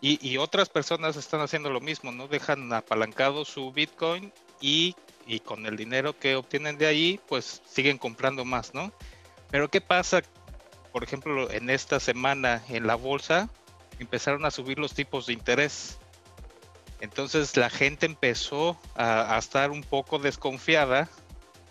Y, 0.02 0.38
otras 0.38 0.70
personas 0.70 1.18
están 1.18 1.42
haciendo 1.42 1.70
lo 1.70 1.82
mismo, 1.82 2.14
¿no? 2.14 2.30
Dejan 2.30 2.72
apalancado 2.72 3.44
su 3.44 3.74
bitcoin 3.74 4.32
y, 4.62 4.96
y 5.28 5.42
con 5.42 5.66
el 5.66 5.76
dinero 5.76 6.18
que 6.18 6.38
obtienen 6.38 6.78
de 6.78 6.88
ahí, 6.88 7.20
pues 7.28 7.62
siguen 7.68 7.98
comprando 7.98 8.46
más, 8.46 8.74
¿no? 8.74 8.94
Pero 9.52 9.70
¿qué 9.70 9.82
pasa 9.82 10.22
por 10.92 11.04
ejemplo, 11.04 11.50
en 11.52 11.70
esta 11.70 12.00
semana 12.00 12.64
en 12.70 12.88
la 12.88 12.96
bolsa 12.96 13.50
empezaron 14.00 14.46
a 14.46 14.52
subir 14.52 14.80
los 14.80 14.94
tipos 14.94 15.28
de 15.28 15.34
interés. 15.34 16.00
Entonces 17.02 17.56
la 17.56 17.70
gente 17.70 18.06
empezó 18.06 18.78
a, 18.96 19.38
estar 19.38 19.72
un 19.72 19.84
poco 19.84 20.20
desconfiada 20.20 21.10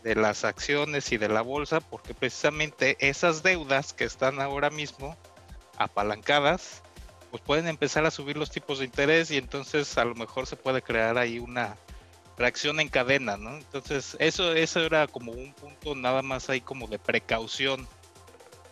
de 0.03 0.15
las 0.15 0.45
acciones 0.45 1.13
y 1.13 1.19
de 1.19 1.29
la 1.29 1.43
bolsa 1.43 1.81
porque 1.81 2.15
precisamente 2.15 2.97
esas 3.01 3.43
deudas 3.43 3.93
que 3.93 4.05
están 4.05 4.41
ahora 4.41 4.71
mismo 4.71 5.17
apalancadas, 5.77 6.83
pues 7.31 7.43
pueden 7.43 7.69
empezar 7.69 8.07
a 8.07 8.11
subir 8.11 8.37
los 8.37 8.51
tipos 8.51 8.79
de 8.79 8.87
interés 8.87 9.31
y 9.31 9.37
entonces 9.37 9.99
a 9.99 10.05
lo 10.05 10.15
mejor 10.15 10.47
se 10.47 10.57
puede 10.57 10.81
crear 10.81 11.19
ahí 11.19 11.39
una 11.39 11.77
reacción 12.39 12.81
en 12.81 12.89
cadena, 12.89 13.37
¿no? 13.37 13.57
Entonces 13.57 14.17
eso, 14.21 14.55
eso 14.55 14.81
era 14.81 15.09
como 15.09 15.33
un 15.33 15.53
punto 15.53 15.95
nada 15.95 16.23
más 16.23 16.49
ahí 16.49 16.61
como 16.61 16.87
de 16.87 16.99
precaución 16.99 17.87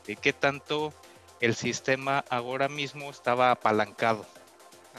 de 0.06 0.16
qué 0.16 0.32
tanto 0.32 0.92
el 1.40 1.54
sistema 1.54 2.24
ahora 2.30 2.68
mismo 2.68 3.10
estaba 3.10 3.50
apalancado. 3.50 4.24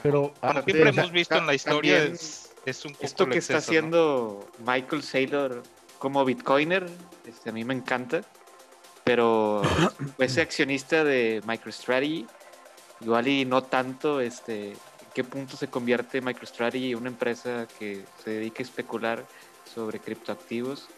Pero 0.02 0.32
ah, 0.42 0.62
siempre 0.64 0.90
hemos 0.90 1.10
visto 1.10 1.36
en 1.36 1.46
la 1.46 1.54
historia 1.54 2.04
es, 2.04 2.84
un 2.84 2.92
poco 2.92 3.04
esto 3.04 3.26
que 3.26 3.38
está 3.38 3.58
haciendo 3.58 4.48
Michael 4.64 5.02
Saylor 5.02 5.62
como 5.98 6.24
Bitcoiner, 6.24 6.86
este, 7.26 7.50
a 7.50 7.52
mí 7.52 7.64
me 7.64 7.74
encanta, 7.74 8.22
pero 9.04 9.62
ese 10.18 10.40
accionista 10.40 11.02
de 11.02 11.42
MicroStrategy, 11.46 12.26
igual 13.00 13.26
y 13.26 13.44
no 13.44 13.64
tanto, 13.64 14.20
este, 14.20 14.70
¿en 14.72 14.76
qué 15.14 15.24
punto 15.24 15.56
se 15.56 15.68
convierte 15.68 16.20
MicroStrategy 16.20 16.92
en 16.92 16.98
una 16.98 17.08
empresa 17.08 17.66
que 17.78 18.04
se 18.22 18.30
dedica 18.30 18.60
a 18.60 18.62
especular 18.62 19.24
sobre 19.74 19.98
criptoactivos 19.98 20.88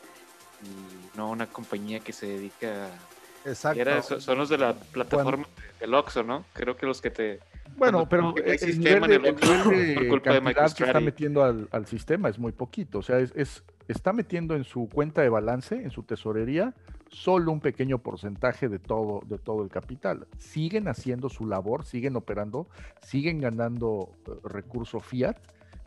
y 0.62 1.16
no 1.16 1.30
una 1.30 1.46
compañía 1.46 2.00
que 2.00 2.12
se 2.12 2.26
dedica 2.26 2.86
a 2.86 3.19
Exacto. 3.44 4.20
son 4.20 4.38
los 4.38 4.48
de 4.48 4.58
la 4.58 4.74
plataforma 4.74 5.46
del 5.78 5.94
Oxxo, 5.94 6.22
¿no? 6.22 6.44
Creo 6.52 6.76
que 6.76 6.86
los 6.86 7.00
que 7.00 7.10
te... 7.10 7.40
Bueno, 7.76 8.08
pero 8.08 8.34
el, 8.44 8.58
sistema 8.58 9.06
nivel 9.06 9.34
de, 9.36 9.94
por 9.94 10.08
culpa 10.08 10.32
de 10.34 10.54
que 10.76 10.84
está 10.84 11.00
metiendo 11.00 11.42
al, 11.42 11.68
al, 11.70 11.86
sistema 11.86 12.28
es 12.28 12.38
muy 12.38 12.52
poquito. 12.52 12.98
O 12.98 13.02
sea, 13.02 13.18
es, 13.20 13.32
es, 13.34 13.62
está 13.88 14.12
metiendo 14.12 14.54
en 14.54 14.64
su 14.64 14.88
cuenta 14.88 15.22
de 15.22 15.28
balance, 15.28 15.76
en 15.76 15.90
su 15.90 16.02
tesorería, 16.02 16.74
solo 17.08 17.52
un 17.52 17.60
pequeño 17.60 17.98
porcentaje 17.98 18.68
de 18.68 18.78
todo, 18.78 19.22
de 19.26 19.38
todo 19.38 19.62
el 19.62 19.70
capital. 19.70 20.26
Siguen 20.38 20.88
haciendo 20.88 21.28
su 21.28 21.46
labor, 21.46 21.84
siguen 21.84 22.16
operando, 22.16 22.68
siguen 23.02 23.40
ganando 23.40 24.10
eh, 24.26 24.32
recurso 24.44 25.00
fiat, 25.00 25.36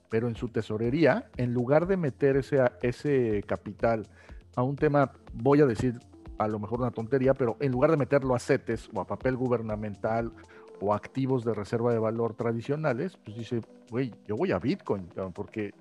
pero 0.09 0.27
en 0.27 0.35
su 0.35 0.49
tesorería, 0.49 1.29
en 1.37 1.53
lugar 1.53 1.87
de 1.87 1.97
meter 1.97 2.37
ese, 2.37 2.59
ese 2.81 3.43
capital 3.45 4.07
a 4.55 4.63
un 4.63 4.75
tema, 4.75 5.11
voy 5.33 5.61
a 5.61 5.65
decir 5.65 5.99
a 6.37 6.47
lo 6.47 6.59
mejor 6.59 6.79
una 6.81 6.91
tontería, 6.91 7.33
pero 7.33 7.57
en 7.59 7.71
lugar 7.71 7.91
de 7.91 7.97
meterlo 7.97 8.35
a 8.35 8.39
CETES 8.39 8.89
o 8.93 9.01
a 9.01 9.07
papel 9.07 9.35
gubernamental 9.35 10.31
o 10.79 10.93
activos 10.93 11.45
de 11.45 11.53
reserva 11.53 11.93
de 11.93 11.99
valor 11.99 12.35
tradicionales, 12.35 13.17
pues 13.23 13.37
dice, 13.37 13.61
güey, 13.89 14.13
yo 14.27 14.35
voy 14.35 14.51
a 14.51 14.59
Bitcoin, 14.59 15.07
porque, 15.33 15.73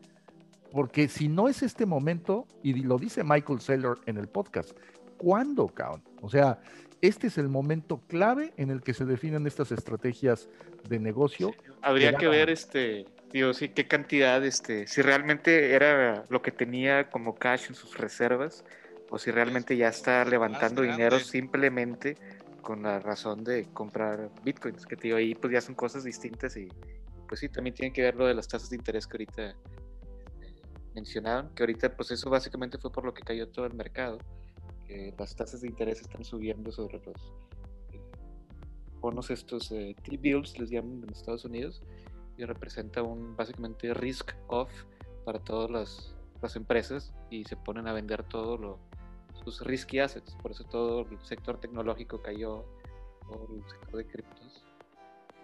porque 0.70 1.08
si 1.08 1.28
no 1.28 1.48
es 1.48 1.62
este 1.62 1.86
momento, 1.86 2.46
y 2.62 2.74
lo 2.82 2.98
dice 2.98 3.24
Michael 3.24 3.60
Saylor 3.60 4.00
en 4.06 4.18
el 4.18 4.28
podcast, 4.28 4.72
¿cuándo, 5.16 5.66
cabrón? 5.68 6.02
O 6.20 6.28
sea, 6.28 6.60
este 7.00 7.26
es 7.26 7.38
el 7.38 7.48
momento 7.48 8.00
clave 8.06 8.52
en 8.56 8.70
el 8.70 8.82
que 8.82 8.94
se 8.94 9.04
definen 9.04 9.46
estas 9.46 9.72
estrategias 9.72 10.48
de 10.88 11.00
negocio. 11.00 11.52
Habría 11.80 12.14
que 12.14 12.28
ver, 12.28 12.48
este, 12.48 13.06
digo, 13.32 13.52
sí, 13.54 13.70
qué 13.70 13.88
cantidad, 13.88 14.44
este, 14.44 14.86
si 14.86 15.02
realmente 15.02 15.72
era 15.74 16.24
lo 16.28 16.42
que 16.42 16.52
tenía 16.52 17.10
como 17.10 17.34
cash 17.34 17.66
en 17.68 17.74
sus 17.74 17.98
reservas, 17.98 18.64
o 19.12 19.18
si 19.18 19.30
realmente 19.30 19.76
ya 19.76 19.88
está 19.88 20.24
levantando 20.24 20.80
dinero 20.80 21.18
simplemente 21.20 22.16
con 22.62 22.82
la 22.82 22.98
razón 22.98 23.44
de 23.44 23.66
comprar 23.66 24.30
bitcoins, 24.42 24.86
que 24.86 24.96
tío, 24.96 25.16
ahí 25.16 25.34
pues 25.34 25.52
ya 25.52 25.60
son 25.60 25.74
cosas 25.74 26.02
distintas 26.02 26.56
y 26.56 26.66
pues 27.28 27.40
sí, 27.40 27.50
también 27.50 27.74
tiene 27.74 27.92
que 27.92 28.00
ver 28.00 28.16
lo 28.16 28.26
de 28.26 28.32
las 28.32 28.48
tasas 28.48 28.70
de 28.70 28.76
interés 28.76 29.06
que 29.06 29.16
ahorita 29.18 29.50
eh, 29.50 29.54
mencionaron, 30.94 31.54
que 31.54 31.62
ahorita 31.62 31.94
pues 31.94 32.10
eso 32.10 32.30
básicamente 32.30 32.78
fue 32.78 32.90
por 32.90 33.04
lo 33.04 33.12
que 33.12 33.22
cayó 33.22 33.46
todo 33.48 33.66
el 33.66 33.74
mercado, 33.74 34.16
que 34.86 35.14
las 35.18 35.36
tasas 35.36 35.60
de 35.60 35.68
interés 35.68 36.00
están 36.00 36.24
subiendo 36.24 36.72
sobre 36.72 36.98
los 37.04 37.34
eh, 37.92 38.00
bonos 38.98 39.30
estos 39.30 39.70
eh, 39.72 39.94
T-bills, 40.04 40.58
les 40.58 40.70
llaman 40.70 41.02
en 41.02 41.10
Estados 41.10 41.44
Unidos, 41.44 41.82
y 42.38 42.46
representa 42.46 43.02
un 43.02 43.36
básicamente 43.36 43.92
risk 43.92 44.32
off 44.46 44.70
para 45.26 45.38
todas 45.38 45.70
las, 45.70 46.14
las 46.40 46.56
empresas 46.56 47.12
y 47.28 47.44
se 47.44 47.56
ponen 47.56 47.86
a 47.88 47.92
vender 47.92 48.22
todo 48.22 48.56
lo 48.56 48.78
sus 49.44 49.60
risky 49.62 49.98
assets, 49.98 50.36
por 50.40 50.50
eso 50.50 50.64
todo 50.64 51.00
el 51.00 51.18
sector 51.22 51.58
tecnológico 51.58 52.20
cayó, 52.20 52.64
por 53.26 53.48
el 53.54 53.62
sector 53.68 53.96
de 53.96 54.06
criptos. 54.06 54.64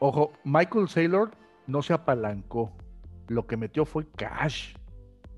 Ojo, 0.01 0.33
Michael 0.45 0.89
Saylor 0.89 1.31
no 1.67 1.83
se 1.83 1.93
apalancó, 1.93 2.73
lo 3.29 3.47
que 3.47 3.57
metió 3.57 3.85
fue 3.85 4.07
cash. 4.17 4.75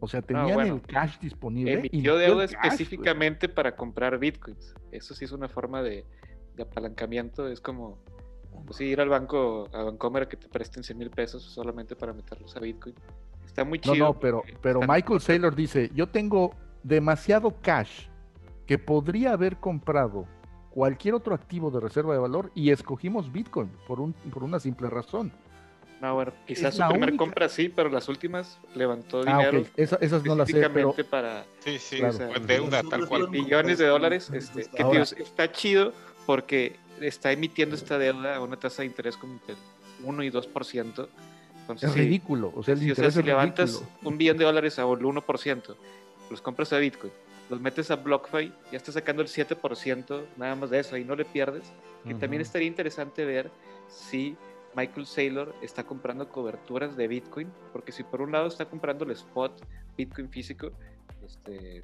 O 0.03 0.09
sea, 0.09 0.23
tenían 0.23 0.61
el 0.61 0.83
cash 0.83 1.19
disponible. 1.19 1.75
Emitió 1.75 2.17
deuda 2.17 2.45
específicamente 2.45 3.49
para 3.49 3.77
comprar 3.77 4.19
bitcoins. 4.19 4.75
Eso 4.91 5.15
sí 5.15 5.27
es 5.27 5.33
una 5.33 5.49
forma 5.49 5.83
de, 5.83 6.07
apalancamiento. 6.59 7.49
Es 7.49 7.61
como 7.61 7.99
pues, 8.67 8.81
ir 8.81 9.01
al 9.01 9.11
banco, 9.11 9.69
a 9.73 9.83
Bancomer, 9.83 10.27
que 10.27 10.37
te 10.37 10.49
presten 10.49 10.83
100 10.83 10.99
mil 10.99 11.11
pesos 11.11 11.43
solamente 11.43 11.97
para 11.97 12.15
meterlos 12.15 12.57
a 12.57 12.61
bitcoin. 12.61 12.95
Está 13.45 13.65
muy 13.65 13.79
chido. 13.79 13.95
No, 13.97 14.05
no, 14.07 14.19
pero, 14.19 14.43
pero 14.63 14.81
Michael 14.81 15.21
Saylor 15.21 15.55
dice: 15.55 15.91
Yo 15.95 16.09
tengo 16.09 16.55
demasiado 16.83 17.55
cash 17.61 18.09
que 18.71 18.79
podría 18.79 19.33
haber 19.33 19.57
comprado 19.57 20.29
cualquier 20.71 21.15
otro 21.15 21.35
activo 21.35 21.73
de 21.73 21.81
reserva 21.81 22.13
de 22.13 22.21
valor 22.21 22.53
y 22.55 22.71
escogimos 22.71 23.33
Bitcoin 23.33 23.69
por, 23.89 23.99
un, 23.99 24.13
por 24.13 24.45
una 24.45 24.61
simple 24.61 24.89
razón. 24.89 25.33
No, 26.01 26.15
bueno, 26.15 26.33
quizás 26.47 26.77
su 26.77 26.89
primera 26.89 27.17
compra 27.17 27.49
sí, 27.49 27.69
pero 27.69 27.89
las 27.89 28.09
últimas 28.09 28.61
levantó 28.77 29.25
ah, 29.27 29.39
dinero. 29.39 29.67
esas 29.77 30.25
no 30.25 30.37
las 30.37 30.49
sé, 30.49 30.71
pero... 30.73 30.95
para 31.11 31.45
sí, 31.59 31.81
sí, 31.81 32.01
deuda, 32.47 32.85
tal 32.89 33.09
cual. 33.09 33.29
Millones 33.29 33.79
de 33.79 33.87
dólares. 33.87 34.31
Este, 34.33 34.71
que 34.71 35.01
está 35.21 35.51
chido 35.51 35.93
porque 36.25 36.77
está 37.01 37.33
emitiendo 37.33 37.75
esta 37.75 37.99
deuda 37.99 38.37
a 38.37 38.41
una 38.41 38.57
tasa 38.57 38.83
de 38.83 38.87
interés 38.87 39.17
como 39.17 39.41
del 39.49 39.57
1 40.05 40.23
y 40.23 40.31
2%. 40.31 41.09
es 41.75 41.95
ridículo. 41.95 42.53
O 42.55 42.63
sea, 42.63 42.75
el 42.75 42.85
interés 42.85 43.15
si 43.15 43.23
levantas 43.25 43.83
un 44.05 44.17
billón 44.17 44.39
de 44.39 44.45
dólares 44.45 44.79
a 44.79 44.87
un 44.87 45.01
1%, 45.01 45.75
los 46.31 46.41
compras 46.41 46.73
a 46.73 46.79
Bitcoin, 46.79 47.13
los 47.51 47.61
metes 47.61 47.91
a 47.91 47.97
BlockFi, 47.97 48.53
ya 48.71 48.77
estás 48.77 48.95
sacando 48.95 49.23
el 49.23 49.29
7% 49.29 50.25
nada 50.37 50.55
más 50.55 50.71
de 50.71 50.79
eso, 50.79 50.97
y 50.97 51.05
no 51.05 51.17
le 51.17 51.25
pierdes. 51.25 51.73
Y 52.05 52.15
también 52.15 52.41
estaría 52.41 52.69
interesante 52.69 53.25
ver 53.25 53.51
si 53.89 54.37
Michael 54.77 55.05
Saylor 55.05 55.55
está 55.61 55.85
comprando 55.85 56.29
coberturas 56.29 56.97
de 56.97 57.09
Bitcoin, 57.09 57.51
porque 57.73 57.91
si 57.91 58.05
por 58.05 58.23
un 58.23 58.33
lado 58.33 58.47
está 58.47 58.65
comprando 58.67 59.05
el 59.05 59.11
spot 59.11 59.61
Bitcoin 59.97 60.31
físico, 60.31 60.71
este, 61.27 61.83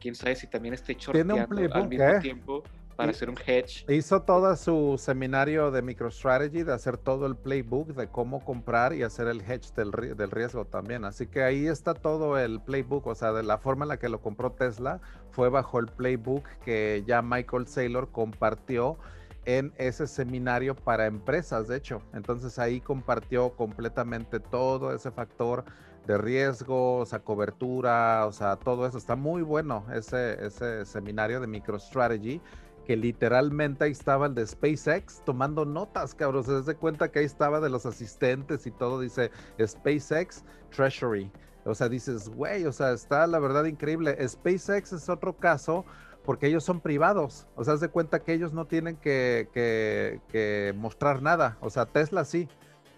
quién 0.00 0.16
sabe 0.16 0.34
si 0.34 0.48
también 0.48 0.74
está 0.74 0.92
shorteando 0.92 1.36
al 1.72 1.88
mismo 1.88 2.04
¿eh? 2.04 2.20
tiempo 2.20 2.64
para 2.94 3.10
hacer 3.10 3.28
un 3.28 3.36
hedge. 3.46 3.84
Hizo 3.88 4.22
todo 4.22 4.54
su 4.56 4.96
seminario 4.98 5.70
de 5.70 5.82
MicroStrategy, 5.82 6.62
de 6.62 6.72
hacer 6.72 6.96
todo 6.96 7.26
el 7.26 7.36
playbook 7.36 7.94
de 7.94 8.08
cómo 8.08 8.44
comprar 8.44 8.94
y 8.94 9.02
hacer 9.02 9.28
el 9.28 9.40
hedge 9.40 9.72
del, 9.74 9.90
del, 10.16 10.30
riesgo 10.30 10.64
también. 10.64 11.04
Así 11.04 11.26
que 11.26 11.42
ahí 11.42 11.66
está 11.66 11.94
todo 11.94 12.38
el 12.38 12.60
playbook, 12.60 13.06
o 13.06 13.14
sea, 13.14 13.32
de 13.32 13.42
la 13.42 13.58
forma 13.58 13.84
en 13.84 13.90
la 13.90 13.98
que 13.98 14.08
lo 14.08 14.20
compró 14.20 14.52
Tesla 14.52 15.00
fue 15.30 15.48
bajo 15.48 15.78
el 15.78 15.86
playbook 15.86 16.44
que 16.64 17.02
ya 17.06 17.22
Michael 17.22 17.66
Saylor 17.66 18.10
compartió 18.10 18.98
en 19.46 19.72
ese 19.76 20.06
seminario 20.06 20.74
para 20.74 21.06
empresas, 21.06 21.68
de 21.68 21.76
hecho. 21.76 22.02
Entonces 22.12 22.58
ahí 22.58 22.80
compartió 22.80 23.50
completamente 23.50 24.40
todo 24.40 24.94
ese 24.94 25.10
factor 25.10 25.64
de 26.06 26.18
riesgo, 26.18 26.98
o 26.98 27.06
sea, 27.06 27.20
cobertura, 27.20 28.26
o 28.26 28.32
sea, 28.32 28.56
todo 28.56 28.86
eso. 28.86 28.98
Está 28.98 29.16
muy 29.16 29.42
bueno 29.42 29.86
ese, 29.92 30.44
ese 30.44 30.84
seminario 30.84 31.40
de 31.40 31.46
MicroStrategy, 31.46 32.40
que 32.86 32.96
literalmente 32.96 33.84
ahí 33.84 33.92
estaba 33.92 34.26
el 34.26 34.34
de 34.34 34.46
SpaceX 34.46 35.22
tomando 35.24 35.64
notas, 35.64 36.14
cabrón. 36.14 36.44
Se 36.44 36.52
das 36.52 36.74
cuenta 36.76 37.10
que 37.10 37.20
ahí 37.20 37.24
estaba 37.24 37.60
de 37.60 37.70
los 37.70 37.86
asistentes 37.86 38.66
y 38.66 38.70
todo, 38.70 39.00
dice 39.00 39.30
SpaceX 39.64 40.44
Treasury. 40.70 41.30
O 41.64 41.74
sea, 41.74 41.88
dices, 41.88 42.28
güey, 42.28 42.66
o 42.66 42.72
sea, 42.72 42.92
está 42.92 43.26
la 43.26 43.38
verdad 43.38 43.64
increíble. 43.64 44.16
SpaceX 44.28 44.92
es 44.92 45.08
otro 45.08 45.36
caso 45.36 45.84
porque 46.24 46.46
ellos 46.46 46.64
son 46.64 46.80
privados. 46.80 47.46
O 47.54 47.64
sea, 47.64 47.74
haz 47.74 47.80
de 47.80 47.88
cuenta 47.88 48.20
que 48.20 48.32
ellos 48.32 48.52
no 48.52 48.66
tienen 48.66 48.96
que, 48.96 49.48
que, 49.52 50.74
mostrar 50.76 51.22
nada. 51.22 51.56
O 51.60 51.70
sea, 51.70 51.86
Tesla 51.86 52.24
sí. 52.24 52.48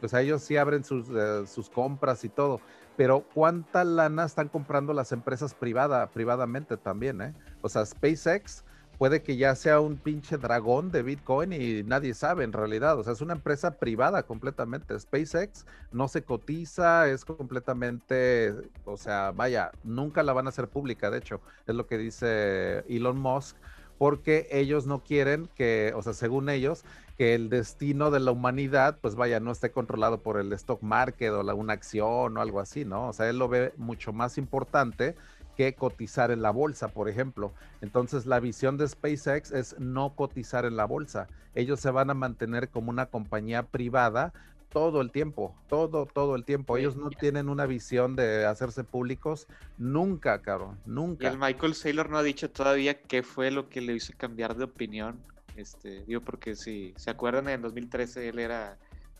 O 0.03 0.09
sea, 0.09 0.20
ellos 0.20 0.43
sí 0.43 0.57
abren 0.57 0.84
sus, 0.84 1.09
eh, 1.11 1.47
sus 1.47 1.70
compras 1.70 2.24
y 2.24 2.28
todo. 2.28 2.61
Pero 2.97 3.24
¿cuánta 3.34 3.84
lana 3.84 4.24
están 4.24 4.49
comprando 4.49 4.93
las 4.93 5.12
empresas 5.12 5.55
privada, 5.55 6.09
privadamente 6.11 6.76
también? 6.76 7.20
Eh? 7.20 7.34
O 7.62 7.68
sea, 7.68 7.84
SpaceX 7.84 8.64
puede 8.99 9.23
que 9.23 9.37
ya 9.37 9.55
sea 9.55 9.81
un 9.81 9.97
pinche 9.97 10.39
dragón 10.39 10.91
de 10.91 11.03
Bitcoin 11.03 11.53
y 11.53 11.83
nadie 11.83 12.15
sabe 12.15 12.45
en 12.45 12.53
realidad. 12.53 12.99
O 12.99 13.05
sea, 13.05 13.13
es 13.13 13.21
una 13.21 13.35
empresa 13.35 13.79
privada 13.79 14.23
completamente. 14.25 14.99
SpaceX 14.99 15.67
no 15.93 16.09
se 16.09 16.23
cotiza, 16.23 17.09
es 17.09 17.25
completamente, 17.25 18.55
o 18.85 18.97
sea, 18.97 19.33
vaya, 19.33 19.71
nunca 19.85 20.23
la 20.23 20.33
van 20.33 20.47
a 20.47 20.51
hacer 20.51 20.69
pública, 20.69 21.11
de 21.11 21.19
hecho, 21.19 21.41
es 21.67 21.75
lo 21.75 21.87
que 21.87 21.99
dice 21.99 22.85
Elon 22.89 23.19
Musk, 23.19 23.57
porque 23.99 24.47
ellos 24.51 24.87
no 24.87 25.03
quieren 25.03 25.49
que, 25.55 25.93
o 25.97 26.03
sea, 26.03 26.13
según 26.13 26.49
ellos, 26.49 26.85
que 27.17 27.35
el 27.35 27.49
destino 27.49 28.11
de 28.11 28.21
la 28.21 28.31
humanidad, 28.31 28.99
pues 29.01 29.15
vaya, 29.15 29.41
no 29.41 29.51
esté 29.51 29.71
controlado 29.71 30.23
por 30.23 30.39
el 30.39 30.53
stock 30.53 30.83
market 30.83 31.31
o 31.31 31.43
la, 31.43 31.55
una 31.55 31.73
acción 31.73 32.37
o 32.37 32.41
algo 32.41 32.61
así, 32.61 32.85
¿no? 32.85 33.09
O 33.09 33.13
sea, 33.13 33.29
él 33.31 33.39
lo 33.39 33.49
ve 33.49 33.73
mucho 33.77 34.13
más 34.13 34.37
importante 34.37 35.17
que 35.57 35.75
cotizar 35.75 36.31
en 36.31 36.43
la 36.43 36.51
bolsa, 36.51 36.89
por 36.89 37.09
ejemplo. 37.09 37.53
Entonces, 37.81 38.27
la 38.27 38.39
visión 38.41 38.77
de 38.77 38.87
SpaceX 38.87 39.51
es 39.53 39.79
no 39.79 40.15
cotizar 40.15 40.65
en 40.65 40.77
la 40.77 40.85
bolsa. 40.85 41.29
Ellos 41.55 41.81
se 41.81 41.91
van 41.91 42.11
a 42.11 42.15
mantener 42.15 42.69
como 42.69 42.91
una 42.91 43.07
compañía 43.07 43.63
privada 43.65 44.33
todo 44.69 45.01
el 45.01 45.11
tiempo, 45.11 45.55
todo, 45.69 46.05
todo 46.05 46.37
el 46.37 46.45
tiempo. 46.45 46.77
Ellos 46.77 46.97
no 46.97 47.09
tienen 47.09 47.49
una 47.49 47.65
visión 47.65 48.15
de 48.15 48.45
hacerse 48.45 48.85
públicos 48.85 49.47
nunca, 49.79 50.43
cabrón, 50.43 50.79
nunca. 50.85 51.25
Y 51.25 51.33
el 51.33 51.39
Michael 51.39 51.75
Saylor 51.75 52.11
no 52.11 52.19
ha 52.19 52.23
dicho 52.23 52.51
todavía 52.51 53.01
qué 53.01 53.23
fue 53.23 53.51
lo 53.51 53.71
que 53.71 53.81
le 53.81 53.95
hizo 53.95 54.13
cambiar 54.17 54.55
de 54.57 54.65
opinión. 54.65 55.19
Este, 55.57 56.05
digo, 56.05 56.21
porque 56.21 56.55
si 56.55 56.93
se 56.97 57.09
acuerdan, 57.09 57.49
en 57.49 57.63
2013 57.63 58.29
él 58.29 58.39
era 58.39 58.77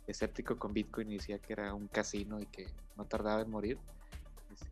escéptico 0.07 0.57
con 0.57 0.75
Bitcoin 0.75 1.11
y 1.11 1.17
decía 1.17 1.39
que 1.39 1.55
era 1.55 1.73
un 1.73 1.89
casino 1.89 2.39
y 2.39 2.47
que 2.47 2.67
no 2.97 3.07
tardaba 3.07 3.41
en 3.41 3.51
morir 3.51 3.79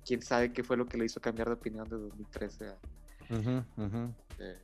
quién 0.04 0.22
sabe 0.22 0.52
qué 0.52 0.62
fue 0.62 0.76
lo 0.76 0.86
que 0.86 0.98
le 0.98 1.04
hizo 1.06 1.20
cambiar 1.20 1.48
de 1.48 1.54
opinión 1.54 1.88
de 1.88 1.96
2013 1.96 2.68
a... 2.68 2.76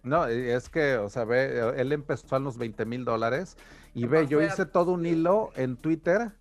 No, 0.02 0.26
es 0.26 0.68
que, 0.68 0.96
o 0.96 1.08
sea, 1.08 1.24
ve, 1.24 1.74
él 1.76 1.92
empezó 1.92 2.36
a 2.36 2.38
los 2.38 2.58
20 2.58 2.84
mil 2.84 3.04
dólares 3.04 3.56
y 3.94 4.06
ve, 4.06 4.26
yo 4.26 4.42
hice 4.42 4.66
todo 4.66 4.92
un 4.92 5.06
hilo 5.06 5.50
en 5.54 5.76
Twitter 5.76 6.32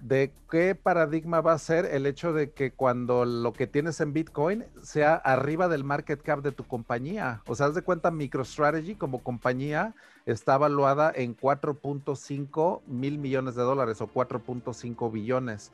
de 0.00 0.32
qué 0.50 0.74
paradigma 0.74 1.40
va 1.40 1.52
a 1.52 1.58
ser 1.58 1.84
el 1.84 2.06
hecho 2.06 2.32
de 2.32 2.52
que 2.52 2.72
cuando 2.72 3.24
lo 3.26 3.52
que 3.52 3.66
tienes 3.66 4.00
en 4.00 4.12
Bitcoin 4.12 4.64
sea 4.82 5.14
arriba 5.14 5.68
del 5.68 5.84
market 5.84 6.22
cap 6.22 6.40
de 6.40 6.52
tu 6.52 6.64
compañía. 6.64 7.42
O 7.46 7.54
sea, 7.54 7.66
haz 7.66 7.74
de 7.74 7.82
cuenta, 7.82 8.10
MicroStrategy 8.10 8.94
como 8.94 9.22
compañía 9.22 9.94
está 10.24 10.56
valuada 10.56 11.12
en 11.14 11.36
4.5 11.36 12.82
mil 12.86 13.18
millones 13.18 13.54
de 13.54 13.62
dólares 13.62 14.00
o 14.00 14.08
4.5 14.08 15.12
billones 15.12 15.70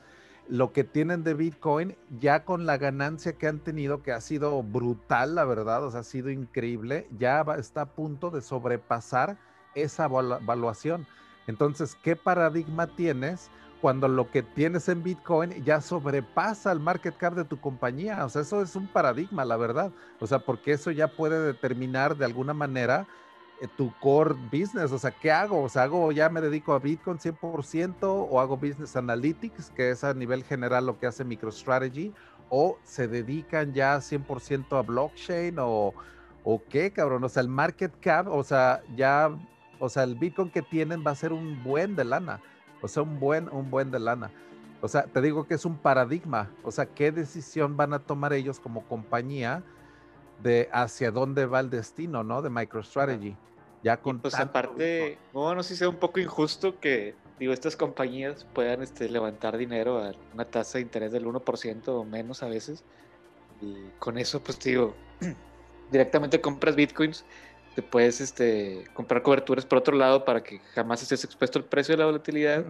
lo 0.48 0.72
que 0.72 0.84
tienen 0.84 1.24
de 1.24 1.34
Bitcoin, 1.34 1.96
ya 2.20 2.44
con 2.44 2.66
la 2.66 2.78
ganancia 2.78 3.32
que 3.32 3.46
han 3.46 3.58
tenido, 3.58 4.02
que 4.02 4.12
ha 4.12 4.20
sido 4.20 4.62
brutal, 4.62 5.34
la 5.34 5.44
verdad, 5.44 5.84
o 5.84 5.90
sea, 5.90 6.00
ha 6.00 6.04
sido 6.04 6.30
increíble, 6.30 7.08
ya 7.18 7.44
está 7.58 7.82
a 7.82 7.86
punto 7.86 8.30
de 8.30 8.40
sobrepasar 8.40 9.36
esa 9.74 10.08
valuación. 10.08 11.06
Entonces, 11.46 11.96
¿qué 12.02 12.16
paradigma 12.16 12.86
tienes 12.86 13.50
cuando 13.80 14.08
lo 14.08 14.30
que 14.30 14.42
tienes 14.42 14.88
en 14.88 15.02
Bitcoin 15.02 15.64
ya 15.64 15.80
sobrepasa 15.80 16.72
el 16.72 16.80
market 16.80 17.16
cap 17.16 17.34
de 17.34 17.44
tu 17.44 17.60
compañía? 17.60 18.24
O 18.24 18.28
sea, 18.28 18.42
eso 18.42 18.62
es 18.62 18.74
un 18.74 18.86
paradigma, 18.86 19.44
la 19.44 19.56
verdad. 19.56 19.92
O 20.20 20.26
sea, 20.26 20.38
porque 20.38 20.72
eso 20.72 20.90
ya 20.90 21.08
puede 21.08 21.40
determinar 21.40 22.16
de 22.16 22.24
alguna 22.24 22.54
manera 22.54 23.06
tu 23.76 23.92
core 24.00 24.34
business, 24.34 24.92
o 24.92 24.98
sea, 24.98 25.10
¿qué 25.10 25.30
hago? 25.30 25.62
O 25.62 25.68
sea, 25.68 25.84
hago, 25.84 26.12
ya 26.12 26.28
me 26.28 26.40
dedico 26.40 26.74
a 26.74 26.78
Bitcoin 26.78 27.18
100% 27.18 27.96
o 28.02 28.40
hago 28.40 28.56
Business 28.56 28.96
Analytics, 28.96 29.70
que 29.70 29.90
es 29.90 30.04
a 30.04 30.12
nivel 30.12 30.44
general 30.44 30.86
lo 30.86 30.98
que 30.98 31.06
hace 31.06 31.24
MicroStrategy, 31.24 32.12
o 32.50 32.78
se 32.84 33.08
dedican 33.08 33.72
ya 33.72 33.96
100% 33.96 34.78
a 34.78 34.82
blockchain 34.82 35.56
o, 35.58 35.94
o 36.44 36.62
qué, 36.68 36.92
cabrón, 36.92 37.24
o 37.24 37.28
sea, 37.28 37.40
el 37.42 37.48
market 37.48 37.92
cap, 38.00 38.28
o 38.28 38.44
sea, 38.44 38.82
ya, 38.94 39.30
o 39.78 39.88
sea, 39.88 40.02
el 40.02 40.14
Bitcoin 40.14 40.50
que 40.50 40.62
tienen 40.62 41.02
va 41.04 41.12
a 41.12 41.16
ser 41.16 41.32
un 41.32 41.62
buen 41.64 41.96
de 41.96 42.04
lana, 42.04 42.40
o 42.82 42.88
sea, 42.88 43.02
un 43.02 43.18
buen, 43.18 43.48
un 43.48 43.70
buen 43.70 43.90
de 43.90 43.98
lana. 43.98 44.30
O 44.82 44.88
sea, 44.88 45.04
te 45.04 45.22
digo 45.22 45.46
que 45.46 45.54
es 45.54 45.64
un 45.64 45.78
paradigma, 45.78 46.50
o 46.62 46.70
sea, 46.70 46.86
¿qué 46.86 47.10
decisión 47.10 47.76
van 47.76 47.94
a 47.94 48.00
tomar 48.00 48.34
ellos 48.34 48.60
como 48.60 48.86
compañía? 48.86 49.64
De 50.42 50.68
hacia 50.72 51.10
dónde 51.10 51.46
va 51.46 51.60
el 51.60 51.70
destino, 51.70 52.22
¿no? 52.24 52.42
De 52.42 52.50
MicroStrategy. 52.50 53.36
Ya 53.82 53.96
con 53.98 54.18
pues 54.20 54.34
aparte, 54.34 55.18
bueno, 55.32 55.62
sí 55.62 55.76
sea 55.76 55.88
un 55.88 55.96
poco 55.96 56.18
injusto 56.18 56.80
que 56.80 57.14
digo, 57.38 57.52
estas 57.52 57.76
compañías 57.76 58.46
puedan 58.52 58.82
este, 58.82 59.08
levantar 59.08 59.56
dinero 59.56 59.98
a 60.02 60.12
una 60.34 60.44
tasa 60.44 60.78
de 60.78 60.82
interés 60.82 61.12
del 61.12 61.26
1% 61.26 61.88
o 61.88 62.04
menos 62.04 62.42
a 62.42 62.48
veces. 62.48 62.84
Y 63.60 63.74
con 63.98 64.18
eso, 64.18 64.42
pues 64.42 64.58
digo, 64.60 64.94
directamente 65.90 66.40
compras 66.40 66.76
bitcoins, 66.76 67.24
te 67.74 67.82
puedes 67.82 68.22
este, 68.22 68.84
comprar 68.94 69.22
coberturas 69.22 69.66
por 69.66 69.78
otro 69.78 69.94
lado 69.94 70.24
para 70.24 70.42
que 70.42 70.60
jamás 70.74 71.02
estés 71.02 71.24
expuesto 71.24 71.58
al 71.58 71.66
precio 71.66 71.92
de 71.92 71.98
la 71.98 72.06
volatilidad. 72.06 72.64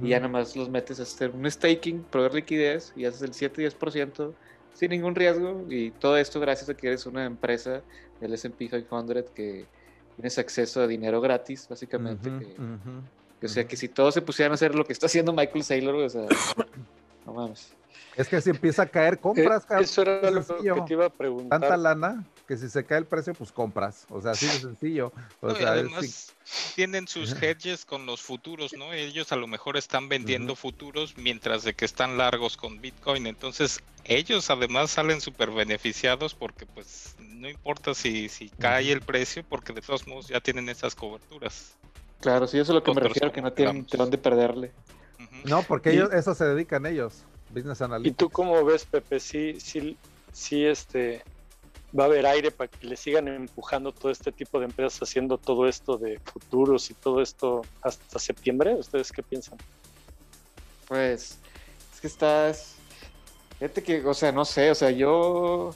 Y 0.00 0.10
ya 0.10 0.20
nada 0.20 0.28
más 0.28 0.54
los 0.54 0.70
metes 0.70 1.00
a 1.00 1.02
hacer 1.02 1.30
un 1.30 1.50
staking, 1.50 2.04
proveer 2.04 2.34
liquidez 2.34 2.92
y 2.94 3.04
haces 3.04 3.22
el 3.22 3.32
7-10% 3.32 4.32
sin 4.74 4.90
ningún 4.90 5.14
riesgo 5.14 5.64
y 5.68 5.90
todo 5.92 6.16
esto 6.16 6.40
gracias 6.40 6.68
a 6.68 6.74
que 6.74 6.88
eres 6.88 7.06
una 7.06 7.24
empresa 7.24 7.82
del 8.20 8.34
S&P 8.34 8.68
500 8.68 9.30
que 9.30 9.66
tienes 10.16 10.38
acceso 10.38 10.82
a 10.82 10.86
dinero 10.86 11.20
gratis, 11.20 11.66
básicamente. 11.68 12.30
o 13.42 13.48
sea, 13.48 13.66
que 13.66 13.76
si 13.76 13.88
todos 13.88 14.14
se 14.14 14.22
pusieran 14.22 14.52
a 14.52 14.54
hacer 14.54 14.74
lo 14.74 14.84
que 14.84 14.92
está 14.92 15.06
haciendo 15.06 15.32
Michael 15.32 15.64
Saylor, 15.64 15.94
o 15.94 16.08
sea, 16.08 16.26
mames. 17.26 17.74
Es 18.16 18.28
que 18.28 18.40
si 18.40 18.50
empieza 18.50 18.82
a 18.82 18.86
caer, 18.86 19.18
compras. 19.18 19.64
Eh, 19.70 19.76
eso 19.80 20.02
era 20.02 20.30
lo 20.30 20.44
que 20.44 20.54
te 20.86 20.92
iba 20.92 21.06
a 21.06 21.10
preguntar. 21.10 21.60
Tanta 21.60 21.76
lana 21.76 22.24
que 22.46 22.56
si 22.56 22.68
se 22.68 22.84
cae 22.84 22.98
el 22.98 23.06
precio, 23.06 23.34
pues 23.34 23.52
compras. 23.52 24.06
O 24.10 24.20
sea, 24.20 24.32
así 24.32 24.46
de 24.46 24.52
sencillo. 24.52 25.12
O 25.40 25.54
sea, 25.54 25.72
además, 25.72 26.34
tienen 26.74 27.08
sus 27.08 27.32
hedges 27.42 27.84
con 27.84 28.06
los 28.06 28.20
futuros, 28.20 28.74
¿no? 28.74 28.92
Ellos 28.92 29.32
a 29.32 29.36
lo 29.36 29.46
mejor 29.46 29.76
están 29.76 30.08
vendiendo 30.08 30.54
futuros 30.54 31.16
mientras 31.16 31.62
de 31.62 31.74
que 31.74 31.84
están 31.84 32.18
largos 32.18 32.56
con 32.56 32.80
Bitcoin. 32.80 33.26
Entonces, 33.26 33.80
ellos 34.04 34.50
además 34.50 34.90
salen 34.90 35.20
súper 35.20 35.50
beneficiados 35.50 36.34
porque 36.34 36.66
pues 36.66 37.16
no 37.18 37.48
importa 37.48 37.94
si, 37.94 38.28
si 38.28 38.50
cae 38.50 38.92
el 38.92 39.00
precio 39.00 39.42
porque 39.48 39.72
de 39.72 39.80
todos 39.80 40.06
modos 40.06 40.28
ya 40.28 40.40
tienen 40.40 40.68
esas 40.68 40.94
coberturas. 40.94 41.76
Claro, 42.20 42.46
sí, 42.46 42.58
eso 42.58 42.72
es 42.72 42.74
lo 42.74 42.82
que 42.82 42.94
me 42.94 43.00
refiero, 43.00 43.32
que 43.32 43.42
no 43.42 43.52
tienen 43.52 43.86
de 43.86 43.98
dónde 43.98 44.18
perderle. 44.18 44.72
No, 45.44 45.62
porque 45.62 45.92
ellos, 45.92 46.10
eso 46.12 46.34
se 46.34 46.44
dedican 46.44 46.86
ellos. 46.86 47.24
Business 47.50 47.82
Analytics. 47.82 48.12
¿Y 48.12 48.16
tú 48.16 48.30
cómo 48.30 48.64
ves, 48.64 48.84
Pepe? 48.84 49.20
Sí, 49.20 49.60
sí, 49.60 49.96
sí, 50.32 50.64
este, 50.64 51.22
va 51.98 52.04
a 52.04 52.06
haber 52.06 52.26
aire 52.26 52.50
para 52.50 52.68
que 52.68 52.86
le 52.86 52.96
sigan 52.96 53.28
empujando 53.28 53.92
todo 53.92 54.10
este 54.10 54.32
tipo 54.32 54.58
de 54.58 54.66
empresas 54.66 55.02
haciendo 55.02 55.38
todo 55.38 55.68
esto 55.68 55.96
de 55.96 56.18
futuros 56.20 56.90
y 56.90 56.94
todo 56.94 57.22
esto 57.22 57.62
hasta 57.82 58.18
septiembre. 58.18 58.74
¿Ustedes 58.74 59.12
qué 59.12 59.22
piensan? 59.22 59.58
Pues 60.88 61.38
es 61.94 62.00
que 62.00 62.06
estás, 62.06 62.76
fíjate 63.58 63.82
que, 63.82 64.04
o 64.04 64.14
sea, 64.14 64.32
no 64.32 64.44
sé, 64.44 64.70
o 64.70 64.74
sea, 64.74 64.90
yo 64.90 65.74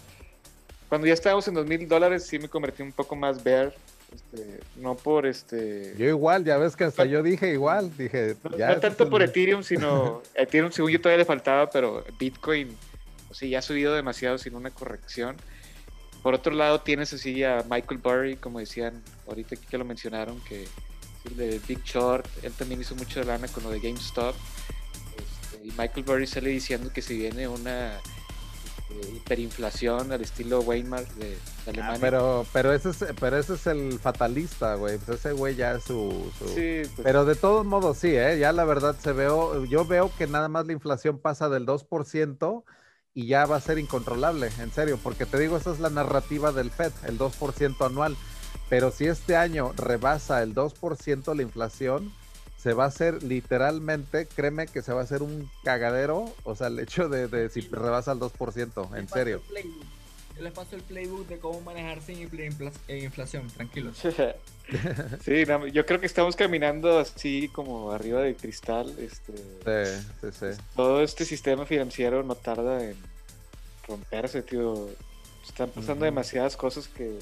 cuando 0.88 1.06
ya 1.06 1.14
estábamos 1.14 1.46
en 1.48 1.54
dos 1.54 1.66
mil 1.66 1.86
dólares 1.86 2.26
sí 2.26 2.38
me 2.38 2.48
convertí 2.48 2.82
un 2.82 2.92
poco 2.92 3.14
más 3.14 3.42
bear 3.42 3.74
este, 4.14 4.60
no 4.76 4.94
por 4.94 5.26
este. 5.26 5.94
Yo 5.98 6.06
igual, 6.06 6.44
ya 6.44 6.56
ves 6.56 6.76
que 6.76 6.84
hasta 6.84 7.04
yo 7.04 7.22
dije 7.22 7.52
igual, 7.52 7.94
dije. 7.96 8.36
No, 8.42 8.56
no 8.56 8.80
tanto 8.80 9.08
por 9.10 9.22
Ethereum, 9.22 9.62
sino 9.62 10.22
Ethereum, 10.34 10.72
según 10.72 10.90
yo 10.90 11.00
todavía 11.00 11.18
le 11.18 11.24
faltaba, 11.24 11.68
pero 11.68 12.04
Bitcoin, 12.18 12.74
o 13.30 13.34
sea, 13.34 13.48
ya 13.48 13.58
ha 13.58 13.62
subido 13.62 13.94
demasiado 13.94 14.38
sin 14.38 14.54
una 14.54 14.70
corrección. 14.70 15.36
Por 16.22 16.34
otro 16.34 16.52
lado, 16.52 16.80
tienes 16.80 17.12
así 17.12 17.42
a 17.44 17.64
Michael 17.68 18.00
Burry, 18.00 18.36
como 18.36 18.58
decían 18.58 19.02
ahorita 19.26 19.54
aquí 19.54 19.66
que 19.66 19.78
lo 19.78 19.84
mencionaron, 19.84 20.40
que 20.40 20.64
es 20.64 20.70
el 21.24 21.36
de 21.36 21.60
Big 21.66 21.82
Short, 21.84 22.26
él 22.42 22.52
también 22.52 22.80
hizo 22.80 22.94
mucho 22.94 23.20
de 23.20 23.26
lana 23.26 23.48
con 23.48 23.62
lo 23.62 23.70
de 23.70 23.80
GameStop. 23.80 24.34
Este, 25.16 25.66
y 25.66 25.70
Michael 25.78 26.04
Burry 26.04 26.26
sale 26.26 26.50
diciendo 26.50 26.90
que 26.92 27.02
si 27.02 27.16
viene 27.16 27.46
una 27.48 27.98
hiperinflación 29.16 30.12
al 30.12 30.22
estilo 30.22 30.60
Weimar 30.60 31.06
de, 31.14 31.36
ah, 31.36 31.70
Alemania. 31.70 31.98
pero, 32.00 32.46
pero, 32.52 32.72
ese 32.72 32.90
es, 32.90 33.04
pero 33.20 33.36
ese 33.36 33.54
es 33.54 33.66
el 33.66 33.98
fatalista, 33.98 34.74
güey. 34.74 34.98
Pues 34.98 35.20
ese 35.20 35.32
güey 35.32 35.54
ya 35.54 35.72
es 35.72 35.84
su. 35.84 36.30
Pues 36.38 36.90
pero 37.02 37.24
de 37.24 37.34
todos 37.34 37.66
modos, 37.66 37.98
sí, 37.98 38.08
¿eh? 38.08 38.38
Ya 38.38 38.52
la 38.52 38.64
verdad 38.64 38.96
se 38.98 39.12
veo. 39.12 39.64
Yo 39.66 39.84
veo 39.84 40.10
que 40.16 40.26
nada 40.26 40.48
más 40.48 40.66
la 40.66 40.72
inflación 40.72 41.18
pasa 41.18 41.48
del 41.48 41.66
2% 41.66 42.64
y 43.18 43.26
ya 43.26 43.46
va 43.46 43.56
a 43.56 43.60
ser 43.60 43.80
incontrolable, 43.80 44.48
en 44.60 44.70
serio. 44.70 44.96
Porque 45.02 45.26
te 45.26 45.40
digo, 45.40 45.56
esa 45.56 45.72
es 45.72 45.80
la 45.80 45.90
narrativa 45.90 46.52
del 46.52 46.70
FED, 46.70 46.92
el 47.04 47.18
2% 47.18 47.84
anual. 47.84 48.16
Pero 48.68 48.92
si 48.92 49.06
este 49.06 49.34
año 49.34 49.72
rebasa 49.76 50.40
el 50.40 50.54
2% 50.54 51.34
la 51.34 51.42
inflación, 51.42 52.12
se 52.56 52.74
va 52.74 52.84
a 52.84 52.86
hacer 52.86 53.24
literalmente, 53.24 54.28
créeme 54.28 54.68
que 54.68 54.82
se 54.82 54.92
va 54.92 55.00
a 55.00 55.02
hacer 55.02 55.24
un 55.24 55.50
cagadero, 55.64 56.32
o 56.44 56.54
sea, 56.54 56.68
el 56.68 56.78
hecho 56.78 57.08
de, 57.08 57.26
de 57.26 57.48
si 57.48 57.62
rebasa 57.62 58.12
el 58.12 58.20
2%, 58.20 58.96
en 58.96 59.08
serio. 59.08 59.42
Yo 60.36 60.42
les 60.42 60.52
paso 60.52 60.76
el 60.76 60.82
playbook 60.82 61.26
de 61.26 61.40
cómo 61.40 61.60
manejar 61.62 62.00
sin 62.00 62.20
inflación, 62.20 63.48
tranquilos. 63.48 64.00
sí, 65.24 65.44
yo 65.72 65.86
creo 65.86 66.00
que 66.00 66.06
estamos 66.06 66.36
caminando 66.36 66.98
así 66.98 67.48
como 67.48 67.92
arriba 67.92 68.20
de 68.20 68.34
cristal. 68.34 68.94
Este, 68.98 69.32
sí, 69.36 70.06
sí, 70.20 70.28
sí. 70.32 70.62
Todo 70.76 71.02
este 71.02 71.24
sistema 71.24 71.66
financiero 71.66 72.22
no 72.22 72.34
tarda 72.34 72.84
en 72.84 72.96
romperse, 73.86 74.42
tío. 74.42 74.88
Están 75.46 75.70
pasando 75.70 76.04
demasiadas 76.04 76.56
cosas 76.56 76.88
que 76.88 77.18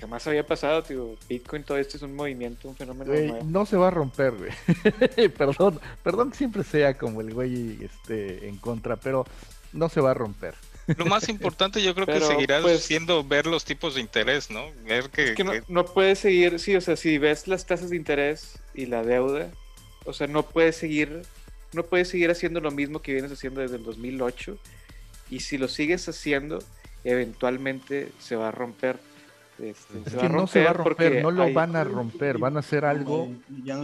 jamás 0.00 0.26
había 0.26 0.46
pasado, 0.46 0.82
tío. 0.82 1.16
Bitcoin, 1.28 1.64
todo 1.64 1.78
esto 1.78 1.96
es 1.96 2.02
un 2.02 2.14
movimiento, 2.14 2.68
un 2.68 2.76
fenómeno 2.76 3.12
nuevo. 3.12 3.38
No 3.44 3.66
se 3.66 3.76
va 3.76 3.88
a 3.88 3.90
romper, 3.90 4.34
güey. 4.34 5.30
perdón, 5.36 5.80
perdón 6.02 6.30
que 6.30 6.36
siempre 6.36 6.64
sea 6.64 6.96
como 6.96 7.20
el 7.20 7.32
güey 7.32 7.78
este, 7.82 8.48
en 8.48 8.56
contra, 8.58 8.96
pero 8.96 9.24
no 9.72 9.88
se 9.88 10.00
va 10.00 10.12
a 10.12 10.14
romper. 10.14 10.54
Lo 10.96 11.06
más 11.06 11.28
importante 11.28 11.82
yo 11.82 11.94
creo 11.94 12.06
que 12.06 12.20
seguirá 12.20 12.60
pues, 12.62 12.82
siendo 12.84 13.24
ver 13.24 13.46
los 13.46 13.64
tipos 13.64 13.94
de 13.94 14.00
interés, 14.00 14.50
¿no? 14.50 14.70
Ver 14.84 15.10
que, 15.10 15.30
es 15.30 15.34
que, 15.34 15.44
no, 15.44 15.52
no 15.68 15.84
puedes 15.84 16.20
seguir, 16.20 16.58
sí, 16.58 16.76
o 16.76 16.80
sea, 16.80 16.96
si 16.96 17.18
ves 17.18 17.48
las 17.48 17.66
tasas 17.66 17.90
de 17.90 17.96
interés 17.96 18.58
y 18.74 18.86
la 18.86 19.02
deuda, 19.02 19.50
o 20.04 20.12
sea, 20.12 20.26
no 20.26 20.44
puedes 20.44 20.76
seguir, 20.76 21.22
no 21.72 21.84
puedes 21.84 22.08
seguir 22.08 22.30
haciendo 22.30 22.60
lo 22.60 22.70
mismo 22.70 23.02
que 23.02 23.12
vienes 23.12 23.32
haciendo 23.32 23.60
desde 23.60 23.76
el 23.76 23.84
2008 23.84 24.58
y 25.30 25.40
si 25.40 25.58
lo 25.58 25.68
sigues 25.68 26.08
haciendo, 26.08 26.62
eventualmente 27.04 28.08
se 28.18 28.36
va 28.36 28.48
a 28.48 28.52
romper 28.52 28.98
este, 29.58 30.02
es 30.04 30.14
que 30.14 30.28
no 30.28 30.46
se 30.46 30.64
va 30.64 30.70
a 30.70 30.72
romper, 30.74 31.22
no 31.22 31.30
lo 31.30 31.50
van 31.52 31.76
a 31.76 31.84
romper, 31.84 32.38
van 32.38 32.56
a 32.56 32.60
hacer 32.60 32.84
algo 32.84 33.30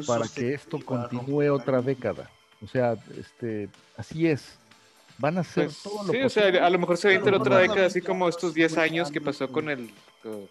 para 0.07 0.29
que 0.29 0.53
esto 0.53 0.79
continúe 0.85 1.51
otra 1.51 1.81
década. 1.81 2.31
O 2.63 2.69
sea, 2.69 2.97
este, 3.19 3.69
así 3.97 4.27
es. 4.27 4.59
Van 5.23 5.39
a 5.39 5.43
hacer 5.43 5.67
pues, 5.67 5.83
todo 5.85 6.03
lo 6.03 6.13
Sí, 6.13 6.21
o 6.21 6.29
sea, 6.29 6.67
a 6.67 6.69
lo 6.69 6.81
mejor 6.81 6.97
se 6.97 7.07
va 7.07 7.15
a 7.15 7.17
inter 7.17 7.33
otra 7.35 7.59
década, 7.59 7.87
así 7.87 8.01
como 8.01 8.29
estos 8.29 8.55
10 8.55 8.77
años 8.77 9.09
que 9.09 9.21
pasó 9.21 9.47
con 9.47 9.71
el, 9.71 9.89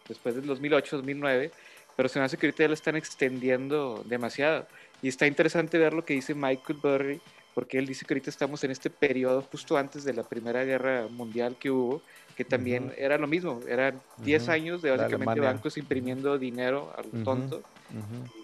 después 0.08 0.34
del 0.34 0.46
2008, 0.46 0.96
2009, 0.96 1.52
pero 1.98 2.08
se 2.08 2.20
me 2.20 2.24
hace 2.24 2.38
que 2.38 2.46
ahorita 2.46 2.64
ya 2.64 2.68
lo 2.70 2.74
están 2.74 2.96
extendiendo 2.96 4.02
demasiado. 4.06 4.66
Y 5.02 5.10
está 5.10 5.28
interesante 5.28 5.78
ver 5.78 5.94
lo 5.94 6.06
que 6.06 6.14
dice 6.14 6.34
Michael 6.34 6.80
Burry, 6.82 7.22
porque 7.54 7.80
él 7.80 7.86
dice 7.86 8.06
que 8.06 8.14
ahorita 8.14 8.30
estamos 8.30 8.64
en 8.64 8.72
este 8.72 8.90
periodo 8.90 9.42
justo 9.52 9.76
antes 9.76 10.06
de 10.06 10.14
la 10.14 10.24
Primera 10.24 10.64
Guerra 10.64 11.06
Mundial 11.10 11.58
que 11.60 11.70
hubo, 11.70 12.02
que 12.38 12.46
también 12.46 12.94
era 12.98 13.18
lo 13.18 13.28
mismo, 13.28 13.60
eran 13.68 14.02
10 14.20 14.48
años 14.48 14.82
de 14.82 14.92
básicamente 14.92 15.42
bancos 15.42 15.76
imprimiendo 15.76 16.38
dinero 16.38 16.94
al 16.98 17.26
tonto 17.26 17.62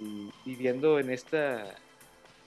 y 0.02 0.30
viviendo 0.44 1.00
en 1.00 1.10
esta 1.10 1.74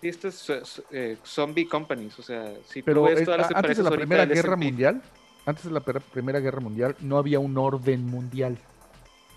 estas 0.02 0.50
eh, 0.90 1.18
zombie 1.24 1.68
companies, 1.68 2.18
o 2.18 2.22
sea, 2.22 2.52
si 2.66 2.82
Pero 2.82 3.02
ves 3.02 3.24
todas 3.24 3.40
las 3.40 3.50
antes 3.54 3.76
de 3.76 3.82
la 3.82 3.90
Primera 3.90 4.24
Guerra 4.24 4.56
Mundial, 4.56 5.02
antes 5.46 5.64
de 5.64 5.70
la 5.70 5.80
Primera 5.80 6.40
Guerra 6.40 6.60
Mundial 6.60 6.96
no 7.00 7.18
había 7.18 7.38
un 7.38 7.56
orden 7.58 8.06
mundial. 8.06 8.58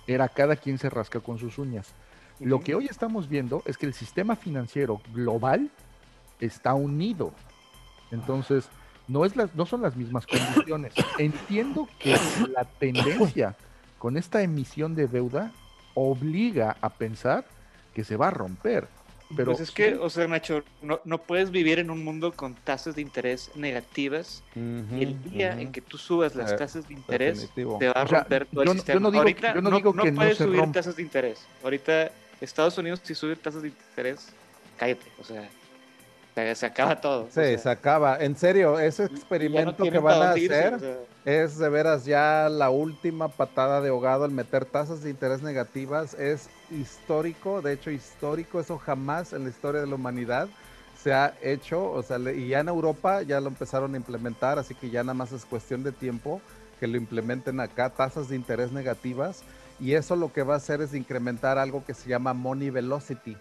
Era 0.06 0.28
cada 0.28 0.56
quien 0.56 0.78
se 0.78 0.90
rasca 0.90 1.20
con 1.20 1.38
sus 1.38 1.58
uñas. 1.58 1.94
Lo 2.40 2.60
que 2.60 2.76
hoy 2.76 2.88
estamos 2.88 3.30
viendo 3.30 3.64
es 3.66 3.78
que 3.78 3.86
el 3.86 3.94
sistema 3.94 4.36
financiero 4.36 5.02
global 5.14 5.70
está 6.40 6.74
unido. 6.74 7.34
Entonces, 8.12 8.68
no, 9.08 9.26
es 9.26 9.34
no 9.56 9.66
son 9.66 9.82
las 9.82 9.96
mismas 9.96 10.26
condiciones. 10.28 10.94
Entiendo 11.18 11.88
que 12.00 12.18
la 12.54 12.66
tendencia 12.66 13.56
con 13.98 14.18
esta 14.18 14.42
emisión 14.42 14.96
de 14.96 15.08
deuda 15.08 15.52
obliga 15.94 16.76
a 16.82 16.90
pensar 16.90 17.46
que 17.94 18.04
se 18.04 18.18
va 18.18 18.28
a 18.28 18.32
romper. 18.32 18.88
Pero 19.36 19.52
pues 19.52 19.62
es 19.62 19.72
que, 19.72 19.96
o 19.96 20.10
sea, 20.10 20.28
Nacho, 20.28 20.64
no, 20.82 21.00
no, 21.06 21.18
puedes 21.18 21.50
vivir 21.50 21.80
en 21.80 21.90
un 21.90 22.04
mundo 22.04 22.34
con 22.34 22.54
tasas 22.54 22.96
de 22.96 23.02
interés 23.02 23.52
negativas 23.56 24.44
y 24.56 25.04
el 25.04 25.24
día 25.24 25.60
en 25.60 25.72
que 25.72 25.82
tú 25.82 25.98
subas 25.98 26.36
las 26.36 26.52
eh, 26.52 26.56
tasas 26.56 26.88
de 26.88 26.94
interés 26.94 27.50
te 27.56 27.66
va 27.66 27.94
a 27.94 28.06
romper 28.06 28.46
todo 28.46 28.64
el 28.64 28.70
sistema. 28.70 29.00
no 29.00 29.12
digo, 29.12 29.22
Ahorita 29.22 29.54
no, 29.56 29.72
digo 29.72 29.94
que 29.94 30.12
puedes 30.12 30.38
subir 30.38 30.72
tasas 30.72 30.96
de 30.96 31.02
interés. 31.02 31.46
Ahorita 31.64 32.12
Estados 32.42 32.78
Unidos 32.78 33.02
si 33.04 33.16
sube 33.16 33.36
tasas 33.36 33.64
de 33.64 33.70
interés, 33.70 34.30
cállate, 34.78 35.06
o 35.20 35.24
sea, 35.24 35.50
se 36.56 36.66
acaba 36.66 37.00
todo. 37.00 37.28
Sí, 37.30 37.58
se 37.58 37.70
acaba. 37.70 38.18
En 38.18 38.36
serio, 38.36 38.80
ese 38.80 39.06
experimento 39.06 39.84
que 39.84 40.00
van 40.00 40.22
a 40.22 40.32
hacer 40.32 41.06
es 41.26 41.58
de 41.58 41.70
veras 41.70 42.06
ya 42.06 42.50
la 42.50 42.70
última 42.70 43.30
patada 43.30 43.82
de 43.82 43.90
ahogado 43.90 44.26
al 44.26 44.32
meter 44.32 44.66
tasas 44.66 45.04
de 45.04 45.10
interés 45.10 45.42
negativas. 45.42 46.14
Es 46.16 46.50
histórico, 46.72 47.62
de 47.62 47.74
hecho 47.74 47.92
histórico, 47.92 48.60
eso 48.60 48.78
jamás 48.78 49.34
en 49.34 49.44
la 49.44 49.50
historia 49.50 49.82
de 49.82 49.88
la 49.88 49.96
humanidad 49.96 50.48
se 51.02 51.14
ha 51.14 51.34
hecho. 51.42 51.92
O 51.92 52.02
sea, 52.02 52.18
y 52.32 52.48
ya 52.48 52.60
en 52.60 52.70
Europa 52.70 53.22
ya 53.22 53.40
lo 53.40 53.48
empezaron 53.50 53.94
a 53.94 53.98
implementar, 53.98 54.58
así 54.58 54.74
que 54.74 54.90
ya 54.90 55.04
nada 55.04 55.14
más 55.14 55.32
es 55.32 55.46
cuestión 55.46 55.84
de 55.84 55.92
tiempo 55.92 56.42
que 56.80 56.88
lo 56.88 56.98
implementen 56.98 57.60
acá, 57.60 57.92
tasas 57.92 58.30
de 58.30 58.36
interés 58.36 58.72
negativas. 58.72 59.44
Y 59.80 59.94
eso 59.94 60.16
lo 60.16 60.32
que 60.32 60.44
va 60.44 60.56
a 60.56 60.58
hacer 60.58 60.82
es 60.82 60.94
incrementar 60.94 61.58
algo 61.58 61.84
que 61.86 61.94
se 61.94 62.08
llama 62.10 62.34
money 62.34 62.70
velocity 62.70 63.38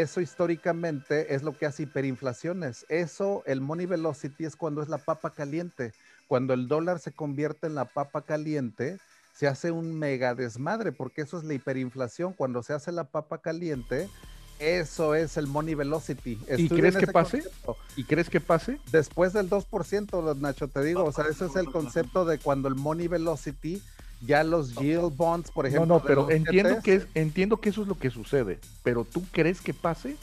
eso 0.00 0.20
históricamente 0.20 1.34
es 1.34 1.42
lo 1.42 1.56
que 1.56 1.66
hace 1.66 1.84
hiperinflaciones. 1.84 2.86
Eso, 2.88 3.42
el 3.46 3.60
money 3.60 3.86
velocity 3.86 4.44
es 4.44 4.56
cuando 4.56 4.82
es 4.82 4.88
la 4.88 4.98
papa 4.98 5.30
caliente. 5.30 5.92
Cuando 6.28 6.54
el 6.54 6.68
dólar 6.68 6.98
se 6.98 7.12
convierte 7.12 7.66
en 7.66 7.74
la 7.74 7.84
papa 7.84 8.22
caliente, 8.22 8.98
se 9.34 9.46
hace 9.46 9.70
un 9.70 9.98
mega 9.98 10.34
desmadre, 10.34 10.92
porque 10.92 11.22
eso 11.22 11.38
es 11.38 11.44
la 11.44 11.54
hiperinflación. 11.54 12.32
Cuando 12.32 12.62
se 12.62 12.72
hace 12.72 12.90
la 12.90 13.04
papa 13.04 13.38
caliente, 13.38 14.08
eso 14.58 15.14
es 15.14 15.36
el 15.36 15.46
money 15.46 15.74
velocity. 15.74 16.38
¿Y 16.56 16.68
crees 16.68 16.96
que 16.96 17.06
pase? 17.06 17.44
¿Y 17.96 18.04
crees 18.04 18.30
que 18.30 18.40
pase? 18.40 18.80
Después 18.90 19.32
del 19.32 19.48
2%, 19.50 20.36
Nacho, 20.38 20.68
te 20.68 20.82
digo, 20.82 21.04
o 21.04 21.12
sea, 21.12 21.26
ese 21.26 21.46
es 21.46 21.56
el 21.56 21.70
concepto 21.70 22.24
de 22.24 22.38
cuando 22.38 22.68
el 22.68 22.74
money 22.74 23.08
velocity 23.08 23.82
ya 24.20 24.44
los 24.44 24.74
yield 24.74 25.16
bonds, 25.16 25.50
por 25.50 25.66
ejemplo. 25.66 25.86
No, 25.86 25.94
no, 25.94 26.02
pero 26.02 26.30
entiendo 26.30 26.80
que, 26.82 27.06
entiendo 27.14 27.58
que 27.58 27.70
eso 27.70 27.82
es 27.82 27.88
lo 27.88 27.96
que 27.96 28.10
sucede. 28.10 28.58
Pero 28.82 29.04
¿tú 29.04 29.24
crees 29.32 29.60
que 29.60 29.74
pase? 29.74 30.16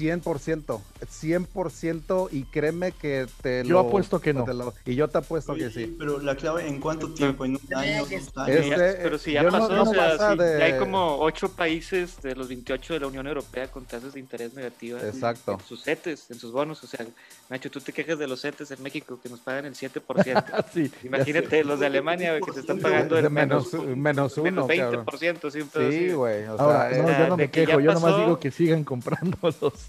100%, 0.00 0.80
100% 1.00 2.28
y 2.30 2.44
créeme 2.44 2.92
que 2.92 3.26
te 3.42 3.64
yo 3.64 3.80
apuesto 3.80 4.20
que 4.20 4.32
no. 4.32 4.44
y 4.84 4.94
yo 4.94 5.08
te 5.08 5.18
apuesto 5.18 5.54
que 5.54 5.70
sí. 5.70 5.94
Pero 5.98 6.20
la 6.20 6.36
clave, 6.36 6.68
¿en 6.68 6.80
cuánto 6.80 7.12
tiempo? 7.12 7.44
¿En 7.44 7.56
un 7.56 7.74
año? 7.74 8.04
Este, 8.10 8.98
pero 9.02 9.18
si 9.18 9.32
ya 9.32 9.48
pasó, 9.48 9.82
o 9.82 9.86
sea, 9.86 10.36
ya 10.36 10.64
hay 10.64 10.78
como 10.78 11.18
ocho 11.18 11.48
países 11.50 12.20
de 12.22 12.34
los 12.34 12.48
28 12.48 12.94
de 12.94 13.00
la 13.00 13.06
Unión 13.06 13.26
Europea 13.26 13.68
con 13.68 13.84
tasas 13.84 14.14
de 14.14 14.20
interés 14.20 14.54
negativas. 14.54 15.02
Exacto. 15.04 15.52
En 15.52 15.66
sus 15.66 15.82
CETES, 15.82 16.30
en 16.30 16.38
sus 16.38 16.52
bonos. 16.52 16.82
O 16.82 16.86
sea, 16.86 17.04
Nacho, 17.50 17.70
tú 17.70 17.80
te 17.80 17.92
quejas 17.92 18.18
de 18.18 18.26
los 18.26 18.40
CETES 18.40 18.70
en 18.70 18.82
México 18.82 19.18
que 19.22 19.28
nos 19.28 19.40
pagan 19.40 19.66
el 19.66 19.74
7%. 19.74 20.64
sí, 20.72 20.90
Imagínate 21.04 21.64
los 21.64 21.80
de 21.80 21.86
Alemania 21.86 22.40
que 22.40 22.52
se 22.52 22.60
están 22.60 22.78
pagando 22.80 23.18
el 23.18 23.28
menos, 23.30 23.72
menos, 23.74 24.38
uno. 24.38 24.66
Menos 24.66 24.68
20%. 24.68 25.50
Sí, 25.90 26.12
güey. 26.12 26.44
O 26.46 26.56
sea, 26.56 26.90
no, 27.02 27.18
yo 27.18 27.28
no 27.28 27.36
me 27.36 27.50
quejo, 27.50 27.80
yo 27.80 27.92
nomás 27.92 28.16
digo 28.16 28.38
que 28.38 28.50
sigan 28.50 28.84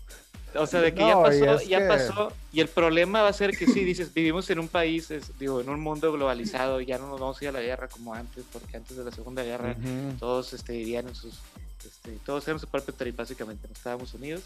O 0.56 0.68
sea, 0.68 0.82
de 0.82 0.94
que 0.94 1.00
ya 1.00 1.22
pasó, 1.22 1.62
ya 1.64 1.88
pasó, 1.88 2.32
y 2.52 2.60
el 2.60 2.68
problema 2.68 3.24
va 3.24 3.30
a 3.30 3.34
ser 3.34 3.58
que 3.58 3.66
sí, 3.66 3.84
dices, 3.84 4.14
vivimos 4.14 4.50
en 4.50 4.60
un 4.60 4.68
país, 4.68 5.12
digo, 5.40 5.62
en 5.62 5.70
un 5.70 5.80
mundo 5.80 6.12
globalizado, 6.12 6.80
ya 6.80 7.00
no 7.00 7.08
nos 7.08 7.20
vamos 7.20 7.42
a 7.42 7.46
ir 7.46 7.50
a 7.50 7.54
la 7.54 7.62
guerra 7.62 7.88
como 7.88 8.14
antes, 8.14 8.44
porque 8.52 8.78
antes 8.78 8.96
de 8.96 9.04
la 9.04 9.12
Segunda 9.12 9.44
Guerra 9.44 9.76
todos 10.20 10.54
este, 10.54 10.74
vivían 10.74 11.08
en 11.08 11.16
sus, 11.16 11.40
este, 11.84 12.12
todos 12.26 12.48
eran 12.48 12.60
su 12.60 12.68
propio 12.68 12.94
territorio, 12.94 13.24
básicamente, 13.24 13.68
no 13.68 13.74
estábamos 13.74 14.14
unidos, 14.14 14.44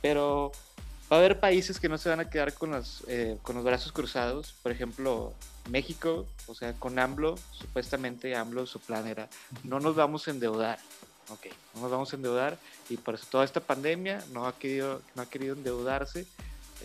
pero 0.00 0.52
va 1.12 1.16
a 1.16 1.20
haber 1.20 1.38
países 1.38 1.78
que 1.78 1.88
no 1.88 1.98
se 1.98 2.08
van 2.08 2.20
a 2.20 2.30
quedar 2.30 2.54
con 2.54 2.70
los, 2.70 3.04
eh, 3.06 3.36
con 3.42 3.56
los 3.56 3.64
brazos 3.64 3.92
cruzados, 3.92 4.54
por 4.62 4.72
ejemplo, 4.72 5.34
México, 5.70 6.26
o 6.46 6.54
sea, 6.54 6.72
con 6.72 6.98
AMLO, 6.98 7.36
supuestamente 7.52 8.34
AMLO, 8.34 8.66
su 8.66 8.80
plan 8.80 9.06
era, 9.06 9.28
no 9.64 9.80
nos 9.80 9.96
vamos 9.96 10.26
a 10.28 10.30
endeudar, 10.30 10.78
ok, 11.28 11.46
no 11.74 11.82
nos 11.82 11.90
vamos 11.90 12.12
a 12.12 12.16
endeudar 12.16 12.58
y 12.88 12.96
por 12.96 13.14
eso 13.14 13.26
toda 13.30 13.44
esta 13.44 13.60
pandemia 13.60 14.24
no 14.32 14.46
ha 14.46 14.58
querido, 14.58 15.02
no 15.14 15.22
ha 15.22 15.26
querido 15.26 15.54
endeudarse, 15.54 16.26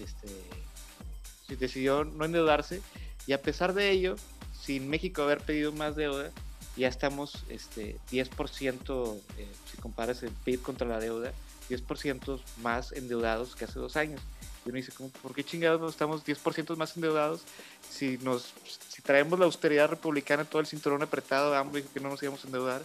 este, 0.02 1.56
decidió 1.56 2.04
no 2.04 2.26
endeudarse 2.26 2.82
y 3.28 3.34
a 3.34 3.42
pesar 3.42 3.74
de 3.74 3.92
ello, 3.92 4.16
sin 4.60 4.90
México 4.90 5.24
haber 5.24 5.42
pedido 5.42 5.72
más 5.72 5.96
deuda, 5.96 6.32
ya 6.78 6.88
estamos 6.88 7.44
este, 7.50 7.98
10%, 8.12 9.20
eh, 9.38 9.48
si 9.70 9.78
comparas 9.78 10.24
el 10.24 10.32
PIB 10.32 10.62
contra 10.62 10.88
la 10.88 11.00
deuda, 11.00 11.34
10% 11.70 12.40
más 12.62 12.92
endeudados 12.92 13.56
que 13.56 13.66
hace 13.66 13.80
dos 13.80 13.96
años. 13.96 14.22
Y 14.66 14.70
uno 14.70 14.78
dice, 14.78 14.92
¿por 15.22 15.34
qué 15.34 15.44
chingados 15.44 15.92
estamos 15.92 16.24
10% 16.24 16.76
más 16.76 16.96
endeudados 16.96 17.42
si, 17.90 18.18
nos, 18.20 18.54
si 18.90 19.02
traemos 19.02 19.40
la 19.40 19.46
austeridad 19.46 19.90
republicana, 19.90 20.46
todo 20.46 20.62
el 20.62 20.68
cinturón 20.68 21.02
apretado, 21.02 21.56
ambos 21.56 21.76
dijo 21.76 21.90
que 21.94 22.00
no 22.00 22.10
nos 22.10 22.22
íbamos 22.22 22.44
a 22.44 22.48
endeudar? 22.48 22.84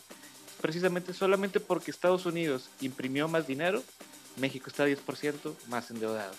Precisamente 0.60 1.12
solamente 1.12 1.60
porque 1.60 1.90
Estados 1.90 2.26
Unidos 2.26 2.68
imprimió 2.80 3.28
más 3.28 3.46
dinero, 3.46 3.82
México 4.36 4.68
está 4.68 4.86
10% 4.86 5.54
más 5.68 5.90
endeudado. 5.90 6.32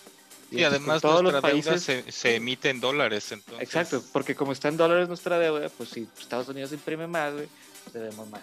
Y, 0.50 0.62
además 0.62 1.02
todos 1.02 1.22
los 1.22 1.42
países 1.42 1.82
se, 2.08 2.36
emite 2.36 2.70
en 2.70 2.80
dólares. 2.80 3.32
Entonces... 3.32 3.62
Exacto, 3.62 4.02
porque 4.12 4.34
como 4.34 4.52
está 4.52 4.68
en 4.68 4.78
dólares 4.78 5.08
nuestra 5.08 5.38
deuda, 5.38 5.68
pues 5.68 5.90
si 5.90 6.08
Estados 6.18 6.48
Unidos 6.48 6.72
imprime 6.72 7.06
más, 7.06 7.34
güey, 7.34 7.48
pues 7.84 7.94
debemos 7.94 8.28
más. 8.30 8.42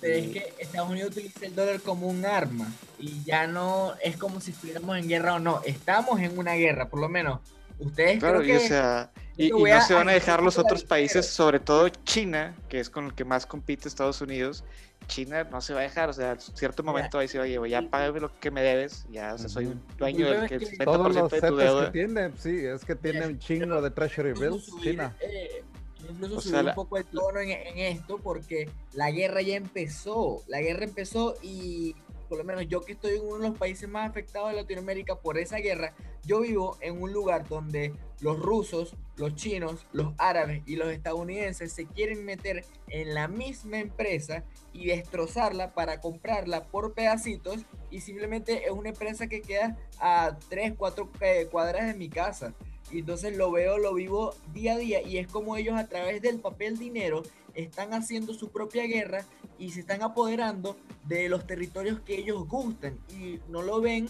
Pero 0.00 0.14
es 0.14 0.30
que 0.30 0.54
Estados 0.58 0.90
Unidos 0.90 1.10
utiliza 1.10 1.46
el 1.46 1.54
dólar 1.54 1.80
como 1.80 2.06
un 2.06 2.24
arma 2.24 2.70
y 2.98 3.22
ya 3.24 3.46
no 3.46 3.94
es 4.02 4.16
como 4.16 4.40
si 4.40 4.50
estuviéramos 4.50 4.96
en 4.96 5.08
guerra 5.08 5.34
o 5.34 5.38
no. 5.38 5.62
Estamos 5.64 6.20
en 6.20 6.38
una 6.38 6.54
guerra, 6.54 6.88
por 6.88 7.00
lo 7.00 7.08
menos. 7.08 7.40
Ustedes 7.78 8.18
claro, 8.18 8.40
creo 8.40 8.58
que... 8.58 8.64
o 8.64 8.68
sea, 8.68 9.10
y, 9.36 9.50
no 9.50 9.80
se 9.82 9.94
van 9.94 10.08
a 10.08 10.12
dejar 10.12 10.42
los 10.42 10.58
otros 10.58 10.84
países, 10.84 11.26
sobre 11.26 11.60
todo 11.60 11.88
China, 11.88 12.56
que 12.68 12.80
es 12.80 12.88
con 12.88 13.06
el 13.06 13.14
que 13.14 13.24
más 13.24 13.46
compite 13.46 13.88
Estados 13.88 14.20
Unidos. 14.20 14.64
China 15.08 15.44
no 15.44 15.60
se 15.60 15.72
va 15.72 15.80
a 15.80 15.82
dejar, 15.84 16.08
o 16.08 16.12
sea, 16.12 16.32
en 16.32 16.40
cierto 16.40 16.82
momento 16.82 17.18
ahí 17.18 17.28
se 17.28 17.38
va 17.38 17.44
a 17.44 17.46
llevar, 17.46 17.68
ya 17.68 17.82
págame 17.82 18.18
lo 18.18 18.40
que 18.40 18.50
me 18.50 18.62
debes, 18.62 19.06
ya, 19.10 19.34
o 19.34 19.38
sea, 19.38 19.48
soy 19.48 19.66
un 19.66 19.82
dueño 19.98 20.28
del 20.28 20.48
que 20.48 20.54
el 20.56 20.78
Todos 20.78 21.14
los 21.14 21.30
de 21.30 21.40
tu 21.40 21.56
deuda. 21.56 21.86
que 21.86 21.92
tiene, 21.92 22.32
sí, 22.38 22.64
es 22.64 22.84
que 22.84 22.96
tiene 22.96 23.26
un 23.26 23.38
chingo 23.38 23.80
de 23.80 23.90
treasury 23.90 24.32
bills, 24.32 24.68
China. 24.82 25.14
Eh, 25.20 25.62
incluso 26.08 26.40
subir 26.40 26.64
un 26.64 26.74
poco 26.74 26.96
el 26.96 27.04
tono 27.04 27.38
en, 27.38 27.50
en 27.50 27.78
esto 27.78 28.18
porque 28.18 28.68
la 28.94 29.10
guerra 29.10 29.42
ya 29.42 29.56
empezó, 29.56 30.42
la 30.48 30.60
guerra 30.60 30.84
empezó 30.84 31.36
y 31.42 31.94
por 32.26 32.38
lo 32.38 32.44
menos 32.44 32.66
yo 32.68 32.80
que 32.82 32.92
estoy 32.92 33.16
en 33.16 33.22
uno 33.22 33.38
de 33.38 33.48
los 33.48 33.58
países 33.58 33.88
más 33.88 34.08
afectados 34.08 34.50
de 34.50 34.56
Latinoamérica 34.56 35.16
por 35.16 35.38
esa 35.38 35.58
guerra, 35.58 35.94
yo 36.24 36.40
vivo 36.40 36.76
en 36.80 37.00
un 37.00 37.12
lugar 37.12 37.48
donde 37.48 37.94
los 38.20 38.38
rusos, 38.38 38.94
los 39.16 39.34
chinos, 39.34 39.86
los 39.92 40.14
árabes 40.18 40.62
y 40.66 40.76
los 40.76 40.88
estadounidenses 40.88 41.72
se 41.72 41.86
quieren 41.86 42.24
meter 42.24 42.64
en 42.88 43.14
la 43.14 43.28
misma 43.28 43.78
empresa 43.78 44.44
y 44.72 44.86
destrozarla 44.86 45.72
para 45.72 46.00
comprarla 46.00 46.64
por 46.64 46.94
pedacitos 46.94 47.64
y 47.90 48.00
simplemente 48.00 48.64
es 48.66 48.70
una 48.70 48.90
empresa 48.90 49.26
que 49.26 49.42
queda 49.42 49.76
a 50.00 50.36
3, 50.48 50.74
4 50.76 51.10
eh, 51.20 51.48
cuadras 51.50 51.86
de 51.86 51.94
mi 51.94 52.08
casa. 52.08 52.54
Y 52.90 53.00
entonces 53.00 53.36
lo 53.36 53.50
veo, 53.50 53.78
lo 53.78 53.94
vivo 53.94 54.34
día 54.52 54.74
a 54.74 54.78
día 54.78 55.02
y 55.02 55.18
es 55.18 55.26
como 55.26 55.56
ellos 55.56 55.76
a 55.76 55.88
través 55.88 56.22
del 56.22 56.38
papel 56.40 56.78
dinero 56.78 57.22
están 57.56 57.94
haciendo 57.94 58.34
su 58.34 58.50
propia 58.50 58.86
guerra 58.86 59.24
y 59.58 59.70
se 59.70 59.80
están 59.80 60.02
apoderando 60.02 60.76
de 61.04 61.28
los 61.28 61.46
territorios 61.46 62.00
que 62.00 62.16
ellos 62.18 62.46
gustan 62.46 62.98
y 63.10 63.40
no 63.48 63.62
lo 63.62 63.80
ven 63.80 64.08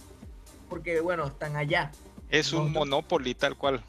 porque, 0.69 0.99
bueno, 0.99 1.25
están 1.25 1.55
allá. 1.55 1.91
Es 2.29 2.51
un 2.51 2.73
monopolio 2.73 3.35
tal 3.35 3.55
cual. 3.57 3.81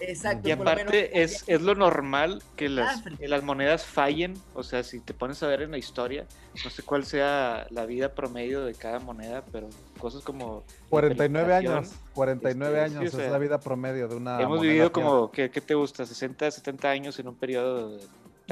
Exacto. 0.00 0.48
Y 0.48 0.52
aparte 0.52 1.22
es, 1.22 1.44
es, 1.46 1.62
lo 1.62 1.74
normal 1.74 2.42
que 2.54 2.68
las, 2.68 3.02
las, 3.20 3.42
monedas 3.42 3.86
fallen. 3.86 4.34
O 4.54 4.62
sea, 4.62 4.82
si 4.82 5.00
te 5.00 5.14
pones 5.14 5.42
a 5.42 5.46
ver 5.46 5.62
en 5.62 5.70
la 5.70 5.78
historia, 5.78 6.26
no 6.64 6.70
sé 6.70 6.82
cuál 6.82 7.06
sea 7.06 7.66
la 7.70 7.86
vida 7.86 8.14
promedio 8.14 8.64
de 8.64 8.74
cada 8.74 8.98
moneda, 8.98 9.42
pero 9.52 9.68
cosas 9.98 10.22
como... 10.22 10.64
49 10.90 11.54
años. 11.54 11.92
49 12.12 12.84
este, 12.84 12.98
años 12.98 13.14
es 13.14 13.30
la 13.30 13.38
vida 13.38 13.58
promedio 13.58 14.08
de 14.08 14.16
una... 14.16 14.40
Hemos 14.40 14.60
vivido 14.60 14.92
como, 14.92 15.30
¿qué, 15.30 15.50
¿qué, 15.50 15.62
te 15.62 15.74
gusta? 15.74 16.04
60, 16.04 16.50
70 16.50 16.90
años 16.90 17.18
en 17.18 17.28
un 17.28 17.34
periodo 17.36 17.96
de 17.96 18.02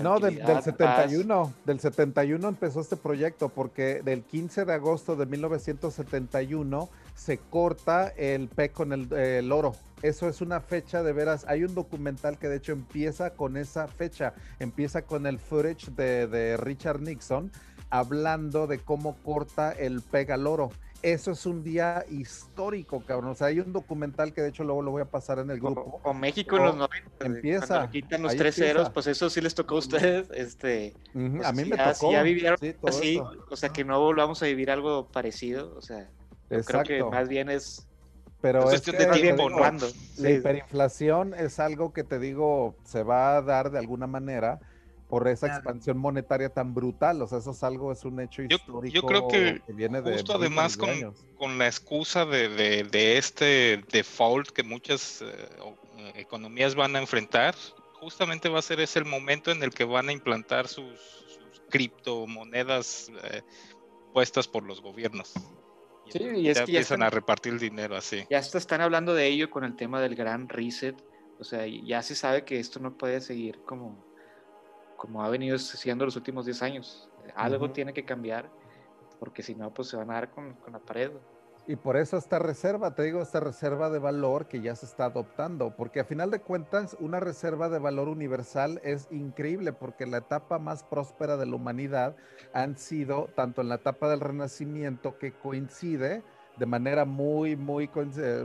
no, 0.02 0.18
del, 0.18 0.42
71, 0.62 1.54
del 1.64 1.80
71 1.80 2.48
empezó 2.48 2.80
este 2.80 2.96
proyecto 2.96 3.48
porque 3.48 4.02
del 4.02 4.22
15 4.22 4.64
de 4.64 4.72
agosto 4.72 5.14
de 5.14 5.26
1971 5.26 6.88
se 7.14 7.38
corta 7.38 8.08
el 8.08 8.48
P 8.48 8.70
con 8.70 8.92
el, 8.92 9.52
oro. 9.52 9.74
Eso 10.02 10.28
es 10.28 10.40
una 10.40 10.60
fecha 10.60 11.02
de 11.02 11.12
veras. 11.12 11.44
Hay 11.48 11.64
un 11.64 11.74
documental 11.74 12.38
que 12.38 12.48
de 12.48 12.56
hecho 12.56 12.72
empieza 12.72 13.30
con 13.30 13.56
esa 13.56 13.86
fecha, 13.86 14.34
empieza 14.58 15.02
con 15.02 15.26
el 15.26 15.38
footage 15.38 15.90
de, 15.92 16.26
de 16.26 16.56
Richard 16.56 17.00
Nixon 17.00 17.52
hablando 17.90 18.66
de 18.66 18.80
cómo 18.80 19.16
corta 19.22 19.70
el 19.70 20.02
pega 20.02 20.34
al 20.34 20.48
oro 20.48 20.70
eso 21.04 21.32
es 21.32 21.44
un 21.44 21.62
día 21.62 22.02
histórico, 22.08 23.04
cabrón. 23.04 23.32
O 23.32 23.34
sea, 23.34 23.48
hay 23.48 23.60
un 23.60 23.74
documental 23.74 24.32
que 24.32 24.40
de 24.40 24.48
hecho 24.48 24.64
luego 24.64 24.80
lo 24.80 24.90
voy 24.90 25.02
a 25.02 25.04
pasar 25.04 25.38
en 25.38 25.50
el 25.50 25.60
grupo. 25.60 26.00
O, 26.02 26.14
México 26.14 26.56
en 26.56 26.64
los 26.64 26.76
90. 26.76 27.26
Empieza. 27.26 27.90
quitan 27.90 28.22
los 28.22 28.34
tres 28.34 28.54
ceros, 28.54 28.88
pues 28.88 29.06
eso 29.06 29.28
sí 29.28 29.42
les 29.42 29.54
tocó 29.54 29.74
a 29.76 29.78
ustedes. 29.80 30.30
Este, 30.30 30.94
pues 31.12 31.44
a 31.44 31.52
mí 31.52 31.66
me 31.66 31.76
tocó. 31.76 32.10
ya 32.10 32.22
vivieron 32.22 32.58
así, 32.86 33.20
o 33.50 33.56
sea, 33.56 33.68
que 33.68 33.84
no 33.84 34.00
volvamos 34.00 34.42
a 34.42 34.46
vivir 34.46 34.70
algo 34.70 35.06
parecido. 35.08 35.74
O 35.76 35.82
sea, 35.82 36.08
creo 36.48 36.82
que 36.82 37.04
más 37.04 37.28
bien 37.28 37.50
es. 37.50 37.86
Pero 38.40 38.70
es, 38.70 38.80
que, 38.80 38.92
de 38.92 39.06
tiempo, 39.06 39.48
La 40.18 40.30
hiperinflación 40.30 41.34
es 41.34 41.60
algo 41.60 41.92
que 41.92 42.04
te 42.04 42.18
digo, 42.18 42.76
se 42.84 43.02
va 43.02 43.36
a 43.36 43.42
dar 43.42 43.70
de 43.70 43.78
alguna 43.78 44.06
manera 44.06 44.60
por 45.14 45.28
esa 45.28 45.46
expansión 45.46 45.96
monetaria 45.96 46.48
tan 46.48 46.74
brutal. 46.74 47.22
O 47.22 47.28
sea, 47.28 47.38
eso 47.38 47.52
es 47.52 47.62
algo, 47.62 47.92
es 47.92 48.04
un 48.04 48.18
hecho 48.18 48.42
histórico. 48.42 48.92
Yo 48.92 49.02
creo 49.02 49.28
que, 49.28 49.62
viene 49.68 50.02
de 50.02 50.14
justo 50.14 50.34
además 50.34 50.76
con, 50.76 51.14
con, 51.38 51.56
la 51.56 51.68
excusa 51.68 52.26
de, 52.26 52.48
de, 52.82 53.16
este 53.16 53.84
default 53.92 54.48
que 54.48 54.64
muchas 54.64 55.22
eh, 55.22 55.26
eh, 55.98 56.12
economías 56.16 56.74
van 56.74 56.96
a 56.96 56.98
enfrentar, 56.98 57.54
justamente 57.92 58.48
va 58.48 58.58
a 58.58 58.62
ser 58.62 58.80
ese 58.80 58.98
el 58.98 59.04
momento 59.04 59.52
en 59.52 59.62
el 59.62 59.70
que 59.70 59.84
van 59.84 60.08
a 60.08 60.12
implantar 60.12 60.66
sus, 60.66 60.98
criptomonedas 61.70 63.12
eh, 63.22 63.42
puestas 64.12 64.48
por 64.48 64.64
los 64.64 64.80
gobiernos. 64.80 65.32
Sí, 66.08 66.24
y 66.24 66.48
es 66.48 66.56
ya 66.56 66.64
que 66.64 66.72
empiezan 66.72 67.04
a 67.04 67.10
repartir 67.10 67.52
el 67.52 67.60
dinero 67.60 67.94
así. 67.94 68.24
Ya 68.30 68.38
están 68.38 68.80
hablando 68.80 69.14
de 69.14 69.28
ello 69.28 69.48
con 69.48 69.62
el 69.62 69.76
tema 69.76 70.00
del 70.00 70.16
gran 70.16 70.48
reset. 70.48 70.96
O 71.38 71.44
sea, 71.44 71.68
ya 71.68 72.02
se 72.02 72.16
sabe 72.16 72.44
que 72.44 72.58
esto 72.58 72.80
no 72.80 72.96
puede 72.98 73.20
seguir 73.20 73.60
como 73.64 74.12
como 74.96 75.22
ha 75.22 75.28
venido 75.28 75.58
siendo 75.58 76.04
los 76.04 76.16
últimos 76.16 76.44
10 76.46 76.62
años. 76.62 77.08
Algo 77.34 77.70
tiene 77.70 77.92
que 77.92 78.04
cambiar, 78.04 78.50
porque 79.18 79.42
si 79.42 79.54
no, 79.54 79.72
pues 79.72 79.88
se 79.88 79.96
van 79.96 80.10
a 80.10 80.14
dar 80.14 80.30
con, 80.30 80.54
con, 80.54 80.72
la 80.72 80.78
pared. 80.78 81.10
Y 81.66 81.76
por 81.76 81.96
eso 81.96 82.18
esta 82.18 82.38
reserva, 82.38 82.94
te 82.94 83.02
digo, 83.04 83.22
esta 83.22 83.40
reserva 83.40 83.88
de 83.88 83.98
valor 83.98 84.48
que 84.48 84.60
ya 84.60 84.76
se 84.76 84.84
está 84.84 85.06
adoptando, 85.06 85.74
porque 85.76 86.00
a 86.00 86.04
final 86.04 86.30
de 86.30 86.40
cuentas 86.40 86.96
una 87.00 87.20
reserva 87.20 87.70
de 87.70 87.78
valor 87.78 88.08
universal 88.08 88.80
es 88.84 89.08
increíble, 89.10 89.72
porque 89.72 90.04
la 90.04 90.18
etapa 90.18 90.58
más 90.58 90.84
próspera 90.84 91.38
de 91.38 91.46
la 91.46 91.56
humanidad 91.56 92.16
han 92.52 92.76
sido 92.76 93.30
tanto 93.34 93.62
en 93.62 93.70
la 93.70 93.76
etapa 93.76 94.10
del 94.10 94.20
Renacimiento 94.20 95.18
que 95.18 95.32
coincide 95.32 96.22
de 96.56 96.66
manera 96.66 97.04
muy, 97.04 97.56
muy, 97.56 97.90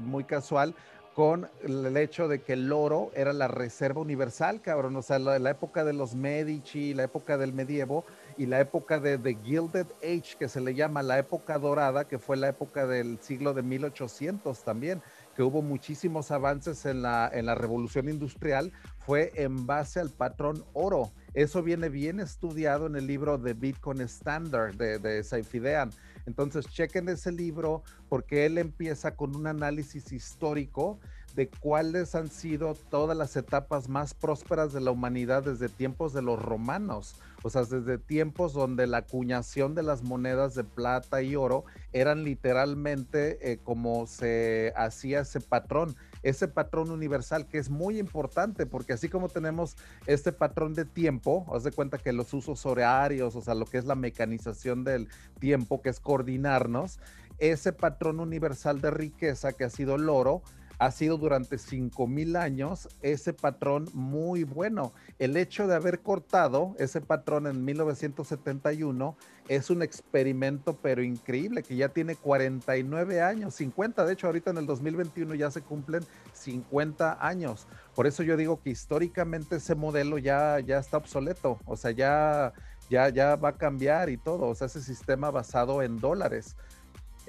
muy 0.02 0.24
casual 0.24 0.76
con 1.16 1.50
el 1.64 1.98
hecho 1.98 2.28
de 2.28 2.42
que 2.42 2.54
el 2.54 2.72
oro 2.72 3.12
era 3.14 3.34
la 3.34 3.48
reserva 3.48 4.02
universal, 4.02 4.62
cabrón. 4.62 4.96
O 4.96 5.02
sea, 5.02 5.20
la, 5.20 5.38
la 5.40 5.52
época 5.52 5.84
de 5.84 5.94
los 5.94 6.16
Medici, 6.16 6.94
la 6.94 7.04
época 7.04 7.38
del 7.38 7.54
medievo, 7.54 8.06
y 8.38 8.46
la 8.46 8.62
época 8.62 9.00
de 9.00 9.18
The 9.18 9.38
Gilded 9.44 9.88
Age, 10.02 10.38
que 10.40 10.48
se 10.48 10.62
le 10.62 10.74
llama 10.74 11.04
la 11.04 11.20
época 11.20 11.60
dorada, 11.60 12.08
que 12.08 12.20
fue 12.20 12.38
la 12.38 12.48
época 12.48 12.88
del 12.88 13.20
siglo 13.20 13.54
de 13.54 13.64
1800 13.64 14.64
también, 14.64 15.02
que 15.36 15.44
hubo 15.44 15.62
muchísimos 15.62 16.32
avances 16.32 16.86
en 16.86 17.02
la, 17.02 17.30
en 17.34 17.46
la 17.46 17.56
revolución 17.56 18.08
industrial, 18.08 18.72
fue 19.06 19.34
en 19.36 19.66
base 19.66 20.00
al 20.00 20.10
patrón 20.10 20.64
oro. 20.74 21.12
Eso 21.34 21.62
viene 21.64 21.90
bien 21.90 22.20
estudiado 22.22 22.88
en 22.88 22.96
el 22.96 23.08
libro 23.08 23.38
de 23.38 23.54
Bitcoin 23.54 24.02
Standard 24.02 24.76
de, 24.76 25.00
de 25.00 25.24
Saifidean. 25.24 25.92
Entonces, 26.30 26.68
chequen 26.68 27.10
ese 27.10 27.32
libro 27.32 27.82
porque 28.08 28.46
él 28.46 28.60
empieza 28.60 29.16
con 29.16 29.36
un 29.36 29.48
análisis 29.48 30.12
histórico 30.12 31.00
de 31.36 31.50
cuáles 31.50 32.14
han 32.14 32.30
sido 32.30 32.76
todas 32.76 33.18
las 33.18 33.36
etapas 33.36 33.90
más 33.90 34.14
prósperas 34.14 34.74
de 34.74 34.82
la 34.82 34.92
humanidad 34.92 35.44
desde 35.44 35.70
tiempos 35.70 36.14
de 36.14 36.22
los 36.22 36.40
romanos, 36.40 37.16
o 37.42 37.50
sea, 37.50 37.64
desde 37.64 37.98
tiempos 37.98 38.54
donde 38.54 38.86
la 38.86 38.98
acuñación 38.98 39.74
de 39.74 39.82
las 39.82 40.04
monedas 40.04 40.54
de 40.54 40.64
plata 40.64 41.24
y 41.24 41.36
oro 41.36 41.66
eran 41.94 42.24
literalmente 42.24 43.52
eh, 43.52 43.58
como 43.64 44.06
se 44.06 44.72
hacía 44.76 45.22
ese 45.22 45.42
patrón, 45.42 45.96
ese 46.24 46.48
patrón 46.48 46.92
universal 46.92 47.48
que 47.48 47.58
es 47.58 47.70
muy 47.70 48.00
importante 48.00 48.66
porque 48.66 48.94
así 48.94 49.10
como 49.10 49.30
tenemos 49.30 49.76
este 50.06 50.32
patrón 50.32 50.74
de 50.74 50.86
tiempo, 50.86 51.46
haz 51.54 51.64
de 51.64 51.72
cuenta 51.72 51.98
que 51.98 52.14
los 52.14 52.34
usos 52.34 52.66
horarios, 52.66 53.36
o 53.36 53.42
sea, 53.42 53.56
lo 53.56 53.66
que 53.66 53.78
es 53.78 53.86
la 53.86 53.96
mecanización 53.96 54.84
del 54.84 55.08
tiempo, 55.40 55.82
que 55.82 55.90
es 55.90 56.00
coordinarnos, 56.00 57.00
ese 57.40 57.74
patrón 57.74 58.20
universal 58.20 58.82
de 58.82 58.92
riqueza 58.92 59.54
que 59.54 59.64
ha 59.64 59.70
sido 59.70 59.96
el 59.96 60.10
oro, 60.10 60.42
ha 60.80 60.92
sido 60.92 61.18
durante 61.18 61.58
5.000 61.58 62.38
años 62.38 62.88
ese 63.02 63.34
patrón 63.34 63.90
muy 63.94 64.46
bueno. 64.46 64.94
El 65.20 65.36
hecho 65.36 65.68
de 65.68 65.76
haber 65.76 66.00
cortado 66.00 66.74
ese 66.80 67.02
patrón 67.02 67.48
en 67.48 67.66
1971 67.66 69.18
es 69.50 69.70
un 69.70 69.82
experimento 69.82 70.78
pero 70.82 71.04
increíble 71.04 71.64
que 71.64 71.76
ya 71.76 71.90
tiene 71.90 72.16
49 72.16 73.22
años, 73.22 73.56
50, 73.56 74.06
de 74.06 74.14
hecho 74.14 74.28
ahorita 74.28 74.52
en 74.52 74.58
el 74.58 74.66
2021 74.66 75.36
ya 75.36 75.52
se 75.52 75.62
cumplen 75.62 76.04
50 76.34 77.28
años. 77.28 77.68
Por 77.94 78.08
eso 78.08 78.24
yo 78.24 78.38
digo 78.38 78.62
que 78.62 78.70
históricamente 78.70 79.58
ese 79.58 79.76
modelo 79.76 80.18
ya, 80.18 80.62
ya 80.62 80.78
está 80.78 80.96
obsoleto, 80.96 81.60
o 81.66 81.76
sea, 81.76 81.92
ya, 81.92 82.54
ya, 82.90 83.10
ya 83.10 83.36
va 83.36 83.50
a 83.50 83.58
cambiar 83.58 84.10
y 84.10 84.18
todo, 84.18 84.48
o 84.48 84.56
sea, 84.56 84.68
ese 84.68 84.82
sistema 84.82 85.30
basado 85.30 85.84
en 85.84 85.98
dólares 85.98 86.56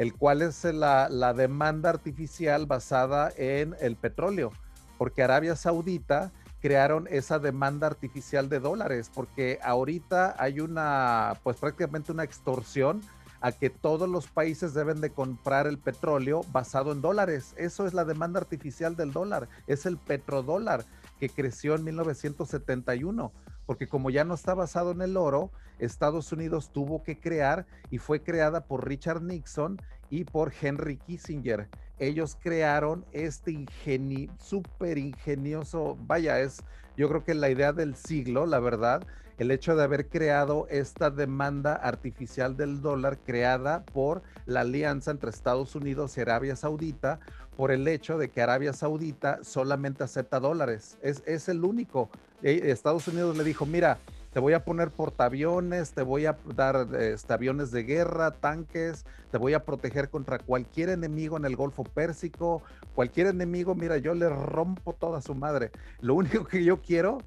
el 0.00 0.14
cual 0.14 0.40
es 0.40 0.64
la, 0.64 1.34
demanda 1.36 1.90
artificial 1.90 2.64
basada 2.64 3.30
en 3.36 3.76
el 3.80 3.96
petróleo, 3.96 4.50
porque 4.96 5.22
Arabia 5.22 5.56
Saudita 5.56 6.32
crearon 6.62 7.06
esa 7.10 7.38
demanda 7.38 7.86
artificial 7.86 8.48
de 8.48 8.60
dólares, 8.60 9.10
porque 9.14 9.58
ahorita 9.62 10.36
hay 10.38 10.60
una, 10.60 11.34
pues 11.42 11.58
prácticamente 11.58 12.12
una 12.12 12.24
extorsión 12.24 13.02
a 13.42 13.52
que 13.52 13.68
todos 13.68 14.08
los 14.08 14.26
países 14.26 14.72
deben 14.72 15.02
de 15.02 15.10
comprar 15.10 15.66
el 15.66 15.76
petróleo 15.76 16.46
basado 16.50 16.92
en 16.92 17.02
dólares. 17.02 17.52
Eso 17.58 17.86
es 17.86 17.92
la 17.92 18.06
demanda 18.06 18.40
artificial 18.40 18.96
del 18.96 19.12
dólar, 19.12 19.50
es 19.66 19.84
el 19.84 19.98
petrodólar 19.98 20.86
que 21.18 21.28
creció 21.28 21.74
en 21.74 21.84
1971 21.84 23.32
porque 23.70 23.86
como 23.86 24.10
ya 24.10 24.24
no 24.24 24.34
está 24.34 24.54
basado 24.54 24.90
en 24.90 25.00
el 25.00 25.16
oro, 25.16 25.52
Estados 25.78 26.32
Unidos 26.32 26.72
tuvo 26.72 27.04
que 27.04 27.20
crear 27.20 27.66
y 27.88 27.98
fue 27.98 28.20
creada 28.20 28.64
por 28.64 28.88
Richard 28.88 29.22
Nixon 29.22 29.80
y 30.10 30.24
por 30.24 30.52
Henry 30.60 30.96
Kissinger. 30.96 31.68
Ellos 32.00 32.36
crearon 32.42 33.04
este 33.12 33.52
ingenio, 33.52 34.32
súper 34.40 34.98
ingenioso, 34.98 35.96
vaya, 36.00 36.40
es 36.40 36.64
yo 36.96 37.08
creo 37.08 37.22
que 37.22 37.32
la 37.34 37.48
idea 37.48 37.72
del 37.72 37.94
siglo, 37.94 38.44
la 38.44 38.58
verdad, 38.58 39.06
el 39.38 39.52
hecho 39.52 39.76
de 39.76 39.84
haber 39.84 40.08
creado 40.08 40.66
esta 40.68 41.08
demanda 41.10 41.74
artificial 41.74 42.56
del 42.56 42.82
dólar 42.82 43.20
creada 43.24 43.84
por 43.84 44.22
la 44.46 44.62
alianza 44.62 45.12
entre 45.12 45.30
Estados 45.30 45.76
Unidos 45.76 46.18
y 46.18 46.22
Arabia 46.22 46.56
Saudita, 46.56 47.20
por 47.60 47.72
el 47.72 47.86
hecho 47.88 48.16
de 48.16 48.30
que 48.30 48.40
Arabia 48.40 48.72
Saudita 48.72 49.44
solamente 49.44 50.02
acepta 50.02 50.40
dólares. 50.40 50.96
Es, 51.02 51.22
es 51.26 51.46
el 51.50 51.62
único 51.62 52.08
eh, 52.40 52.58
Estados 52.70 53.06
Unidos 53.06 53.36
le 53.36 53.44
dijo, 53.44 53.66
mira, 53.66 53.98
te 54.32 54.40
voy 54.40 54.54
a 54.54 54.64
poner 54.64 54.90
portaaviones, 54.90 55.92
te 55.92 56.00
voy 56.00 56.24
a 56.24 56.38
dar 56.56 56.88
este, 56.98 57.34
aviones 57.34 57.70
de 57.70 57.82
guerra, 57.82 58.30
tanques, 58.30 59.04
te 59.30 59.36
voy 59.36 59.52
a 59.52 59.66
proteger 59.66 60.08
contra 60.08 60.38
cualquier 60.38 60.88
enemigo 60.88 61.36
en 61.36 61.44
el 61.44 61.54
Golfo 61.54 61.84
Pérsico, 61.84 62.62
cualquier 62.94 63.26
enemigo, 63.26 63.74
mira, 63.74 63.98
yo 63.98 64.14
le 64.14 64.30
rompo 64.30 64.94
toda 64.94 65.20
su 65.20 65.34
madre. 65.34 65.70
Lo 66.00 66.14
único 66.14 66.46
que 66.46 66.64
yo 66.64 66.80
quiero 66.80 67.18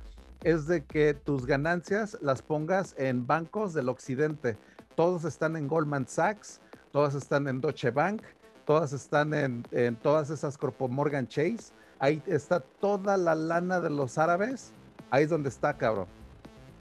es 0.41 0.65
de 0.65 0.83
que 0.83 1.13
tus 1.13 1.45
ganancias 1.45 2.17
las 2.21 2.41
pongas 2.41 2.95
en 2.97 3.27
bancos 3.27 3.75
del 3.75 3.87
occidente. 3.87 4.57
Todos 4.95 5.25
están 5.25 5.57
en 5.57 5.67
Goldman 5.67 6.07
Sachs, 6.07 6.59
todas 6.91 7.13
están 7.13 7.47
en 7.47 7.61
Deutsche 7.61 7.91
Bank, 7.91 8.23
todas 8.65 8.93
están 8.93 9.33
en, 9.33 9.65
en 9.71 9.95
todas 9.95 10.29
esas 10.29 10.57
Corpo 10.57 10.87
Morgan 10.87 11.27
Chase. 11.27 11.73
Ahí 11.99 12.21
está 12.25 12.59
toda 12.59 13.17
la 13.17 13.35
lana 13.35 13.79
de 13.79 13.89
los 13.89 14.17
árabes 14.17 14.73
Ahí 15.13 15.25
es 15.25 15.29
donde 15.29 15.49
está, 15.49 15.77
cabrón. 15.77 16.07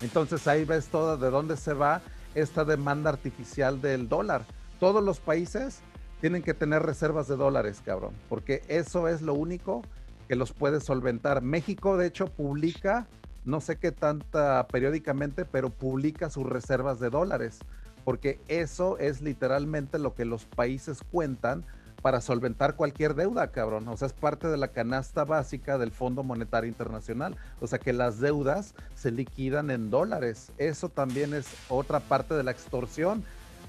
Entonces 0.00 0.48
ahí 0.48 0.64
ves 0.64 0.88
todo 0.88 1.18
de 1.18 1.28
dónde 1.28 1.58
se 1.58 1.74
va 1.74 2.00
esta 2.34 2.64
demanda 2.64 3.10
artificial 3.10 3.82
del 3.82 4.08
dólar. 4.08 4.46
Todos 4.80 5.04
los 5.04 5.20
países 5.20 5.82
tienen 6.22 6.42
que 6.42 6.54
tener 6.54 6.82
reservas 6.82 7.28
de 7.28 7.36
dólares, 7.36 7.82
cabrón, 7.84 8.14
porque 8.30 8.62
eso 8.68 9.06
es 9.06 9.20
lo 9.20 9.34
único 9.34 9.82
que 10.28 10.34
los 10.34 10.54
puede 10.54 10.80
solventar. 10.80 11.42
México, 11.42 11.98
de 11.98 12.06
hecho, 12.06 12.26
publica, 12.26 13.06
no 13.44 13.60
sé 13.60 13.76
qué 13.76 13.92
tanta 13.92 14.66
periódicamente, 14.68 15.44
pero 15.44 15.68
publica 15.68 16.30
sus 16.30 16.46
reservas 16.46 17.00
de 17.00 17.10
dólares, 17.10 17.58
porque 18.04 18.40
eso 18.48 18.98
es 18.98 19.20
literalmente 19.20 19.98
lo 19.98 20.14
que 20.14 20.24
los 20.24 20.44
países 20.44 21.00
cuentan 21.10 21.64
para 22.02 22.20
solventar 22.20 22.74
cualquier 22.74 23.14
deuda, 23.14 23.52
cabrón. 23.52 23.86
O 23.88 23.96
sea, 23.96 24.06
es 24.06 24.12
parte 24.12 24.48
de 24.48 24.56
la 24.56 24.68
canasta 24.68 25.24
básica 25.24 25.78
del 25.78 25.92
Fondo 25.92 26.24
Monetario 26.24 26.68
Internacional. 26.68 27.36
O 27.60 27.66
sea, 27.68 27.78
que 27.78 27.92
las 27.92 28.18
deudas 28.18 28.74
se 28.96 29.12
liquidan 29.12 29.70
en 29.70 29.88
dólares. 29.88 30.50
Eso 30.58 30.88
también 30.88 31.32
es 31.32 31.46
otra 31.68 32.00
parte 32.00 32.34
de 32.34 32.42
la 32.42 32.50
extorsión, 32.50 33.22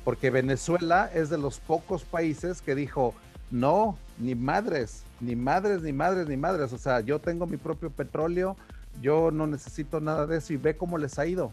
porque 0.04 0.32
Venezuela 0.32 1.10
es 1.14 1.30
de 1.30 1.38
los 1.38 1.60
pocos 1.60 2.04
países 2.04 2.62
que 2.62 2.74
dijo, 2.74 3.14
no, 3.52 3.98
ni 4.18 4.34
madres, 4.34 5.04
ni 5.20 5.36
madres, 5.36 5.84
ni 5.84 5.94
madres, 5.94 6.28
ni 6.28 6.36
madres. 6.36 6.74
O 6.74 6.78
sea, 6.80 7.02
yo 7.02 7.20
tengo 7.20 7.46
mi 7.46 7.58
propio 7.58 7.92
petróleo, 7.92 8.58
yo 9.00 9.30
no 9.30 9.46
necesito 9.46 10.02
nada 10.02 10.26
de 10.26 10.38
eso 10.38 10.54
y 10.54 10.58
ve 10.58 10.76
cómo 10.76 10.98
les 10.98 11.20
ha 11.20 11.28
ido. 11.28 11.52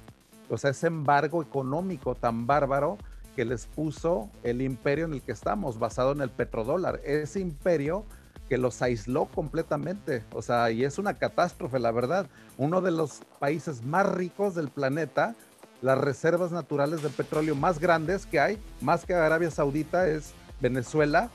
O 0.51 0.59
sea, 0.59 0.71
ese 0.71 0.89
embargo 0.89 1.43
económico 1.43 2.15
tan 2.15 2.47
bárbaro 2.47 2.99
que 3.37 3.45
les 3.45 3.67
puso 3.67 4.29
el 4.43 4.61
imperio 4.61 5.05
en 5.07 5.15
el 5.15 5.23
que 5.23 5.33
estamos, 5.33 5.79
basado 5.79 6.13
en 6.13 6.21
el 6.21 6.31
petrodólar. 6.31 7.01
Ese 7.05 7.41
imperio 7.41 8.05
que 8.49 8.59
los 8.59 8.83
aisló 8.83 9.27
completamente, 9.27 10.25
o 10.35 10.43
sea, 10.43 10.73
y 10.73 10.85
es 10.85 10.99
una 10.99 11.15
catástrofe, 11.15 11.79
la 11.79 11.93
verdad. 11.93 12.27
Uno 12.59 12.81
de 12.81 12.91
los 12.91 13.21
países 13.39 13.85
más 13.85 14.05
ricos 14.07 14.57
del 14.57 14.71
planeta, 14.71 15.37
las 15.83 15.97
reservas 15.97 16.51
naturales 16.51 17.01
de 17.03 17.11
petróleo 17.11 17.55
más 17.55 17.79
grandes 17.79 18.27
que 18.27 18.41
hay, 18.41 18.61
más 18.81 19.07
que 19.07 19.15
Arabia 19.15 19.53
Saudita, 19.53 20.09
es 20.09 20.33
Venezuela, 20.61 21.31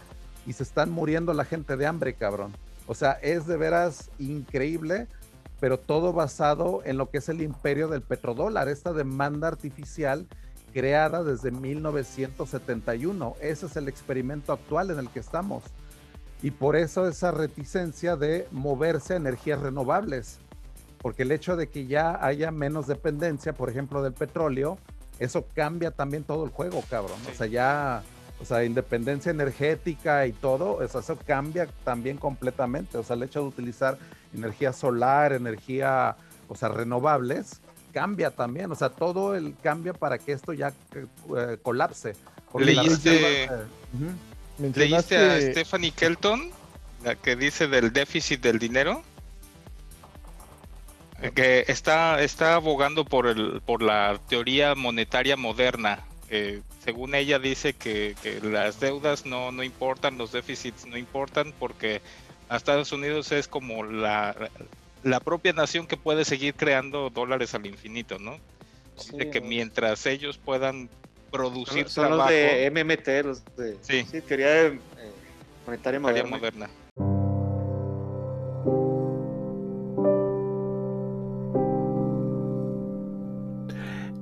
y 0.46 0.54
se 0.54 0.64
están 0.64 0.92
muriendo 0.92 1.34
la 1.34 1.46
gente 1.46 1.78
de 1.78 1.88
hambre, 1.88 2.16
cabrón. 2.16 2.52
O 2.86 2.94
sea, 2.94 3.14
es 3.14 3.48
de 3.48 3.56
veras 3.56 4.12
increíble, 4.20 5.08
pero 5.60 5.80
todo 5.80 6.14
basado 6.14 6.82
en 6.86 6.98
lo 6.98 7.10
que 7.10 7.20
es 7.20 7.30
el 7.30 7.42
imperio 7.42 7.88
del 7.88 8.02
petrodólar, 8.02 8.70
esta 8.70 8.94
demanda 8.94 9.48
artificial 9.48 10.28
creada 10.74 11.24
desde 11.24 11.52
1971. 11.52 13.36
Ese 13.40 13.66
es 13.66 13.78
el 13.78 13.88
experimento 13.88 14.52
actual 14.52 14.92
en 14.92 15.00
el 15.00 15.10
que 15.10 15.20
estamos. 15.20 15.64
Y 16.42 16.52
por 16.52 16.76
eso 16.76 17.08
esa 17.08 17.32
reticencia 17.32 18.18
de 18.18 18.48
moverse 18.52 19.14
a 19.14 19.18
energías 19.18 19.62
renovables. 19.62 20.40
Porque 21.02 21.24
el 21.24 21.32
hecho 21.32 21.56
de 21.56 21.68
que 21.68 21.88
ya 21.88 22.24
haya 22.24 22.52
menos 22.52 22.88
dependencia, 22.88 23.54
por 23.54 23.70
ejemplo, 23.70 24.04
del 24.04 24.14
petróleo, 24.14 24.78
eso 25.20 25.46
cambia 25.54 25.92
también 25.92 26.24
todo 26.24 26.44
el 26.44 26.52
juego, 26.52 26.84
cabrón. 26.90 27.20
O 27.32 27.36
sea, 27.36 27.48
ya, 27.48 28.04
o 28.40 28.46
sea, 28.46 28.64
independencia 28.64 29.30
energética 29.32 30.28
y 30.28 30.34
todo, 30.34 30.84
eso, 30.84 31.00
eso 31.00 31.18
cambia 31.26 31.68
también 31.84 32.18
completamente. 32.18 32.98
O 32.98 33.04
sea, 33.04 33.16
el 33.16 33.24
hecho 33.24 33.42
de 33.42 33.48
utilizar 33.48 33.98
energía 34.34 34.74
solar, 34.74 35.34
energía, 35.34 36.16
o 36.48 36.56
sea, 36.56 36.70
renovables, 36.70 37.62
cambia 37.94 38.32
también, 38.32 38.72
o 38.72 38.76
sea, 38.76 38.90
todo 38.90 39.36
el 39.36 39.56
cambia 39.64 39.94
para 39.94 40.18
que 40.18 40.34
esto 40.34 40.52
ya 40.52 40.74
eh, 41.38 41.58
colapse. 41.62 42.14
¿Leíste, 42.58 43.50
¿Leíste 44.58 45.18
a 45.18 45.42
Stephanie 45.42 45.92
Kelton, 45.92 46.52
la 47.04 47.16
que 47.16 47.36
dice 47.36 47.68
del 47.68 47.94
déficit 47.94 48.42
del 48.42 48.60
dinero? 48.60 49.02
Eh, 51.22 51.32
que 51.34 51.66
está, 51.68 52.22
está 52.22 52.56
abogando 52.56 53.06
por, 53.06 53.28
el, 53.28 53.62
por 53.66 53.82
la 53.82 54.20
teoría 54.28 54.76
monetaria 54.76 55.38
moderna. 55.38 56.04
Según 56.84 57.16
ella 57.16 57.40
dice 57.40 57.74
que, 57.74 58.16
que, 58.22 58.42
las 58.42 58.80
deudas 58.80 59.26
no, 59.26 59.52
no 59.52 59.64
importan, 59.64 60.18
los 60.18 60.32
déficits 60.32 60.86
no 60.86 60.98
importan 60.98 61.54
porque 61.58 62.02
a 62.50 62.58
Estados 62.58 62.92
Unidos 62.92 63.32
es 63.32 63.48
como 63.48 63.84
la, 63.84 64.36
la 65.04 65.20
propia 65.20 65.54
nación 65.54 65.88
que 65.88 65.98
puede 65.98 66.26
seguir 66.26 66.56
creando 66.56 67.10
dólares 67.10 67.54
al 67.54 67.66
infinito, 67.66 68.20
¿no? 68.20 68.40
de 69.14 69.30
que 69.30 69.42
mientras 69.42 70.06
ellos 70.06 70.38
puedan 70.38 70.90
producir 71.32 71.90
son, 71.90 72.18
los 72.18 72.30
de 72.30 72.72
MMT, 72.72 73.26
los 73.26 73.44
de 73.58 73.78
sí, 73.82 74.22
teoría 74.22 74.68
eh, 74.68 74.80
monetaria 75.66 76.00
moderna. 76.00 76.70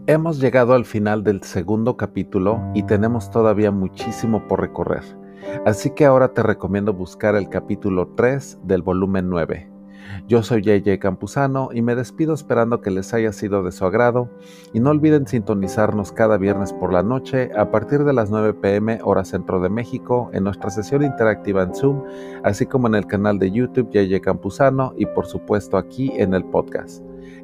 Hemos 0.05 0.41
llegado 0.41 0.73
al 0.73 0.83
final 0.83 1.23
del 1.23 1.41
segundo 1.43 1.95
capítulo 1.95 2.61
y 2.73 2.83
tenemos 2.83 3.31
todavía 3.31 3.71
muchísimo 3.71 4.45
por 4.49 4.59
recorrer. 4.59 5.03
Así 5.65 5.91
que 5.91 6.03
ahora 6.03 6.33
te 6.33 6.43
recomiendo 6.43 6.93
buscar 6.93 7.35
el 7.35 7.47
capítulo 7.47 8.09
3 8.17 8.59
del 8.63 8.81
volumen 8.81 9.29
9. 9.29 9.71
Yo 10.27 10.43
soy 10.43 10.61
JJ 10.61 10.99
Campuzano 10.99 11.69
y 11.71 11.81
me 11.81 11.95
despido 11.95 12.33
esperando 12.33 12.81
que 12.81 12.91
les 12.91 13.13
haya 13.13 13.31
sido 13.31 13.63
de 13.63 13.71
su 13.71 13.85
agrado 13.85 14.29
y 14.73 14.81
no 14.81 14.89
olviden 14.89 15.25
sintonizarnos 15.25 16.11
cada 16.11 16.37
viernes 16.37 16.73
por 16.73 16.91
la 16.91 17.01
noche 17.01 17.51
a 17.57 17.71
partir 17.71 18.03
de 18.03 18.11
las 18.11 18.29
9 18.29 18.55
pm 18.55 18.99
hora 19.05 19.23
centro 19.23 19.61
de 19.61 19.69
México 19.69 20.29
en 20.33 20.43
nuestra 20.43 20.69
sesión 20.69 21.03
interactiva 21.03 21.63
en 21.63 21.73
Zoom, 21.73 22.03
así 22.43 22.65
como 22.65 22.87
en 22.87 22.95
el 22.95 23.07
canal 23.07 23.39
de 23.39 23.51
YouTube 23.51 23.89
JJ 23.89 24.19
Campuzano 24.19 24.93
y 24.97 25.05
por 25.05 25.27
supuesto 25.27 25.77
aquí 25.77 26.11
en 26.17 26.33
el 26.33 26.43
podcast. 26.43 27.12